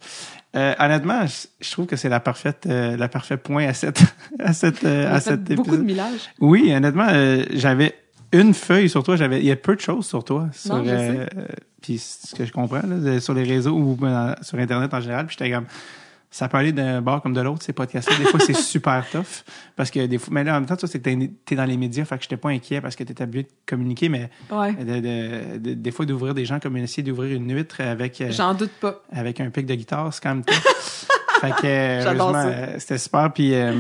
Euh, 0.56 0.74
honnêtement, 0.80 1.26
je, 1.60 1.72
trouve 1.72 1.86
que 1.86 1.96
c'est 1.96 2.10
la 2.10 2.20
parfaite, 2.20 2.66
euh, 2.68 2.96
la 2.96 3.10
parfaite 3.10 3.42
point 3.42 3.68
à 3.68 3.74
cette, 3.74 4.02
à 4.40 4.54
cette, 4.54 4.86
euh, 4.86 5.12
à 5.12 5.20
fait 5.20 5.32
cet 5.32 5.44
beaucoup 5.56 5.76
de 5.76 5.82
millages. 5.82 6.30
Oui, 6.40 6.72
honnêtement, 6.74 7.08
euh, 7.10 7.44
j'avais 7.52 7.94
une 8.42 8.54
feuille 8.54 8.90
sur 8.90 9.04
toi. 9.04 9.16
J'avais, 9.16 9.40
il 9.40 9.46
y 9.46 9.52
a 9.52 9.56
peu 9.56 9.76
de 9.76 9.82
choses 9.82 10.06
sur 10.06 10.24
toi. 10.24 10.48
Sur, 10.54 10.76
Non, 10.76 10.84
je 10.84 10.90
euh, 10.90 11.26
euh, 11.38 11.46
puis 11.82 11.98
ce 12.00 12.34
que 12.36 12.46
je 12.46 12.52
comprends 12.52 12.82
là, 12.86 13.20
sur 13.20 13.34
les 13.34 13.44
réseaux 13.44 13.76
ou 13.78 13.96
ben, 13.96 14.36
sur 14.42 14.58
Internet 14.60 14.94
en 14.94 15.00
général. 15.02 15.26
Puis 15.28 15.36
j'étais 15.40 15.52
comme, 15.52 15.66
ça 16.32 16.50
peut 16.50 16.58
aller 16.58 16.74
d'un 16.74 17.02
bord 17.02 17.22
comme 17.22 17.34
de 17.34 17.40
l'autre, 17.40 17.62
ces 17.64 17.72
podcasts 17.72 18.10
Des 18.18 18.26
fois, 18.26 18.40
c'est 18.42 18.54
super 18.58 19.06
tough. 19.10 19.44
Parce 19.76 19.90
que 19.92 20.06
des 20.06 20.18
fois, 20.18 20.34
mais 20.34 20.44
là, 20.44 20.52
en 20.52 20.60
même 20.60 20.66
temps, 20.66 20.76
toi, 20.76 20.90
c'est 20.90 21.00
que 21.00 21.04
t'es, 21.10 21.32
t'es 21.46 21.56
dans 21.56 21.64
les 21.66 21.78
médias. 21.78 22.04
Fait 22.06 22.18
que 22.18 22.24
j'étais 22.24 22.36
pas 22.38 22.50
inquiet 22.50 22.82
parce 22.82 22.96
que 22.96 23.04
t'étais 23.04 23.24
habitué 23.24 23.44
de 23.44 23.50
communiquer, 23.66 24.10
mais 24.10 24.30
Ouais. 24.52 24.74
de, 24.74 25.00
de- 25.00 25.58
de- 25.60 25.74
des 25.76 25.92
fois, 25.92 26.06
d'ouvrir 26.06 26.34
des 26.34 26.44
gens 26.46 26.60
comme 26.60 26.76
essayer 26.78 27.04
d'ouvrir 27.04 27.38
une 27.38 27.54
huître 27.54 27.80
avec, 27.82 28.20
euh, 28.20 28.32
J'en 28.32 28.54
doute 28.54 28.72
pas. 28.82 29.02
avec 29.14 29.40
un 29.40 29.50
pic 29.50 29.66
de 29.66 29.76
guitare, 29.76 30.14
c'est 30.14 30.22
quand 30.24 30.36
même 30.36 30.44
tough. 30.44 30.56
fait 31.42 31.52
que, 31.62 32.04
heureusement, 32.18 32.52
c'était 32.80 32.98
super. 32.98 33.32
Puis, 33.32 33.54
euh, 33.54 33.74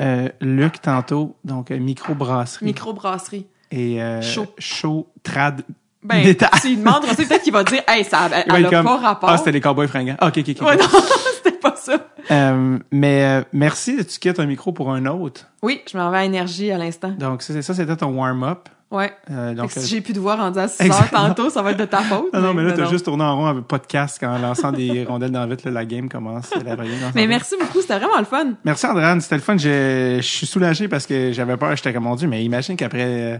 euh, 0.00 0.28
Luc, 0.40 0.82
tantôt, 0.82 1.36
donc, 1.44 1.70
euh, 1.70 1.78
micro-brasserie. 1.78 2.64
Microbrasserie. 2.66 3.46
Et 3.76 4.00
euh, 4.02 4.22
Chaud. 4.22 4.46
chaud, 4.58 5.08
trad, 5.22 5.62
Ben, 6.02 6.22
métal. 6.24 6.50
tu 6.60 6.68
lui 6.68 6.76
demandes, 6.76 7.04
aussi, 7.04 7.26
peut-être 7.26 7.42
qu'il 7.42 7.52
va 7.52 7.64
dire, 7.64 7.82
hey, 7.88 8.04
ça, 8.04 8.28
elle, 8.46 8.66
a 8.66 8.70
comme, 8.70 8.84
pas 8.84 8.96
rapport. 8.98 9.30
Ah, 9.30 9.36
c'était 9.38 9.52
les 9.52 9.60
cowboys 9.60 9.88
fringants. 9.88 10.16
Ah, 10.20 10.28
ok, 10.28 10.38
ok, 10.38 10.48
ok. 10.60 10.66
Ouais, 10.68 10.76
non, 10.76 10.84
c'était 11.42 11.58
pas 11.58 11.74
ça. 11.76 11.96
Euh, 12.30 12.78
mais 12.92 13.24
euh, 13.24 13.42
merci, 13.52 13.96
tu 14.06 14.18
quittes 14.18 14.38
un 14.38 14.46
micro 14.46 14.70
pour 14.72 14.92
un 14.92 15.06
autre. 15.06 15.46
Oui, 15.62 15.80
je 15.90 15.96
m'en 15.98 16.10
vais 16.10 16.18
à 16.18 16.24
énergie 16.24 16.70
à 16.70 16.78
l'instant. 16.78 17.10
Donc, 17.18 17.42
ça, 17.42 17.52
c'est- 17.52 17.62
ça 17.62 17.74
c'était 17.74 17.96
ton 17.96 18.08
warm-up. 18.16 18.68
Ouais. 18.90 19.12
Euh, 19.30 19.54
donc, 19.54 19.72
que 19.74 19.78
euh, 19.80 19.82
si 19.82 19.88
j'ai 19.88 20.00
plus 20.02 20.12
de 20.12 20.20
voix 20.20 20.36
rendu 20.36 20.58
à 20.58 20.68
6 20.68 20.88
heures 20.88 21.10
tantôt, 21.10 21.50
ça 21.50 21.62
va 21.62 21.72
être 21.72 21.78
de 21.78 21.84
ta 21.84 21.98
faute. 22.02 22.32
non, 22.32 22.40
non, 22.40 22.54
mais 22.54 22.62
là, 22.62 22.72
t'as 22.72 22.88
juste 22.88 23.04
tourné 23.06 23.24
en 23.24 23.34
rond 23.36 23.46
avec 23.46 23.64
podcast 23.64 24.18
quand 24.20 24.32
en 24.32 24.38
lançant 24.38 24.70
des 24.70 25.04
rondelles 25.08 25.32
dans 25.32 25.40
la 25.40 25.46
vitre, 25.46 25.66
là, 25.66 25.72
la 25.72 25.84
game 25.84 26.08
commence. 26.08 26.50
La 26.64 26.76
game. 26.76 26.86
Mais 27.16 27.26
merci 27.26 27.56
beaucoup, 27.58 27.80
c'était 27.80 27.98
vraiment 27.98 28.18
le 28.18 28.24
fun. 28.24 28.52
Merci, 28.64 28.86
Andréane. 28.86 29.20
C'était 29.20 29.34
le 29.36 29.40
fun. 29.40 29.56
Je, 29.56 30.18
je 30.18 30.22
suis 30.26 30.46
soulagé 30.46 30.86
parce 30.86 31.06
que 31.06 31.32
j'avais 31.32 31.56
peur. 31.56 31.74
J'étais 31.74 31.92
comme, 31.92 32.04
mon 32.04 32.14
Dieu, 32.14 32.28
mais 32.28 32.44
imagine 32.44 32.76
qu'après, 32.76 33.04
euh, 33.04 33.38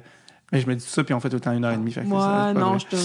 mais 0.53 0.61
je 0.61 0.67
me 0.69 0.75
dis 0.75 0.85
tout 0.85 0.91
ça, 0.91 1.03
puis 1.03 1.15
on 1.15 1.21
fait 1.21 1.29
tout 1.31 1.37
le 1.37 1.41
temps 1.41 1.53
une 1.53 1.65
heure 1.65 1.73
et 1.73 1.77
demie. 1.77 1.91
Fait 1.93 2.03
que 2.03 2.07
Moi, 2.07 2.53
non, 2.55 2.79
je 2.79 2.87
te. 2.87 2.97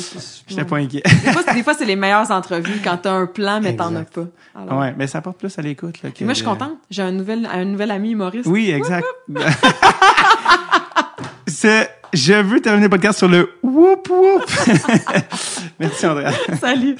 J'étais 0.47 0.65
pas 0.65 0.77
inquiet. 0.77 1.01
Des 1.03 1.63
fois, 1.63 1.73
c'est- 1.73 1.85
les 1.85 1.95
meilleures 1.95 2.29
entrevues 2.31 2.79
quand 2.83 2.97
t'as 2.97 3.11
un 3.13 3.25
plan, 3.25 3.59
mais 3.61 3.75
t'en 3.75 3.95
as 3.95 4.03
pas. 4.03 4.25
Alors, 4.55 4.79
ouais, 4.79 4.93
mais 4.97 5.07
ça 5.07 5.21
porte 5.21 5.37
plus 5.37 5.57
à 5.57 5.61
l'écoute. 5.61 5.95
Moi, 6.03 6.11
je 6.29 6.33
suis 6.33 6.45
contente. 6.45 6.73
J'ai 6.91 7.01
un 7.01 7.11
nouvel, 7.11 7.47
un 7.51 7.65
nouvel 7.65 7.91
ami 7.91 8.11
humoriste. 8.11 8.45
Oui, 8.47 8.69
exact. 8.71 9.07
C'est, 11.47 11.89
je 12.13 12.33
veux 12.33 12.61
terminer 12.61 12.85
le 12.85 12.89
podcast 12.89 13.17
sur 13.17 13.27
le 13.27 13.49
whoop 13.63 14.07
whoop. 14.09 14.43
Merci, 15.79 16.05
Andréane. 16.05 16.33
Salut. 16.59 16.95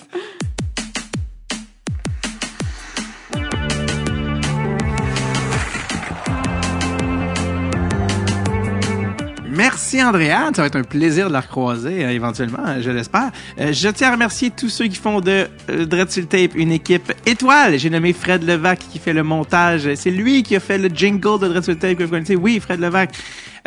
Merci 9.59 10.01
Andréane, 10.01 10.55
ça 10.55 10.61
va 10.61 10.67
être 10.67 10.77
un 10.77 10.83
plaisir 10.83 11.27
de 11.27 11.33
la 11.33 11.41
recroiser 11.41 12.05
euh, 12.05 12.11
éventuellement, 12.11 12.65
euh, 12.65 12.81
je 12.81 12.91
l'espère. 12.91 13.29
Euh, 13.59 13.73
je 13.73 13.89
tiens 13.89 14.07
à 14.07 14.11
remercier 14.13 14.51
tous 14.51 14.69
ceux 14.69 14.87
qui 14.87 14.95
font 14.95 15.19
de 15.19 15.49
euh, 15.69 15.85
Dread 15.85 16.09
sur 16.09 16.21
le 16.21 16.29
Tape 16.29 16.55
une 16.55 16.71
équipe 16.71 17.11
étoile. 17.25 17.77
J'ai 17.77 17.89
nommé 17.89 18.13
Fred 18.13 18.47
Levac 18.47 18.79
qui 18.79 18.99
fait 18.99 19.11
le 19.11 19.21
montage. 19.21 19.93
C'est 19.95 20.11
lui 20.11 20.43
qui 20.43 20.55
a 20.55 20.61
fait 20.61 20.77
le 20.77 20.87
jingle 20.87 21.41
de 21.41 21.49
Dread 21.49 21.63
sur 21.65 21.73
le 21.73 21.77
Tape 21.77 21.97
que 21.97 22.05
vous 22.05 22.09
connaissez. 22.09 22.37
Oui, 22.37 22.61
Fred 22.61 22.79
Levac. 22.79 23.13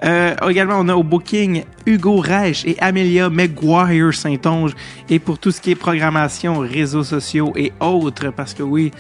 Euh, 0.03 0.35
également, 0.49 0.79
on 0.79 0.89
a 0.89 0.95
au 0.95 1.03
booking 1.03 1.63
Hugo 1.85 2.17
Reich 2.17 2.65
et 2.65 2.79
Amelia 2.81 3.29
McGuire 3.29 4.15
Saint-Onge. 4.15 4.73
Et 5.11 5.19
pour 5.19 5.39
tout 5.39 5.51
ce 5.51 5.61
qui 5.61 5.73
est 5.73 5.75
programmation, 5.75 6.61
réseaux 6.61 7.05
sociaux 7.05 7.53
et 7.55 7.71
autres, 7.81 8.31
parce 8.31 8.55
que 8.55 8.63
oui, 8.63 8.93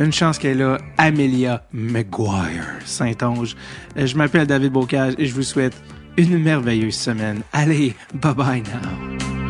une 0.00 0.14
chance 0.14 0.38
qu'elle 0.38 0.62
a 0.62 0.78
Amelia 0.96 1.62
McGuire 1.74 2.64
Saint-Onge. 2.86 3.54
Je 3.94 4.16
m'appelle 4.16 4.46
David 4.46 4.72
Bocage 4.72 5.12
et 5.18 5.26
je 5.26 5.34
vous 5.34 5.42
souhaite 5.42 5.74
une 6.16 6.38
merveilleuse 6.38 6.94
semaine. 6.94 7.42
Allez, 7.52 7.94
bye 8.14 8.34
bye 8.34 8.62
now. 8.62 9.41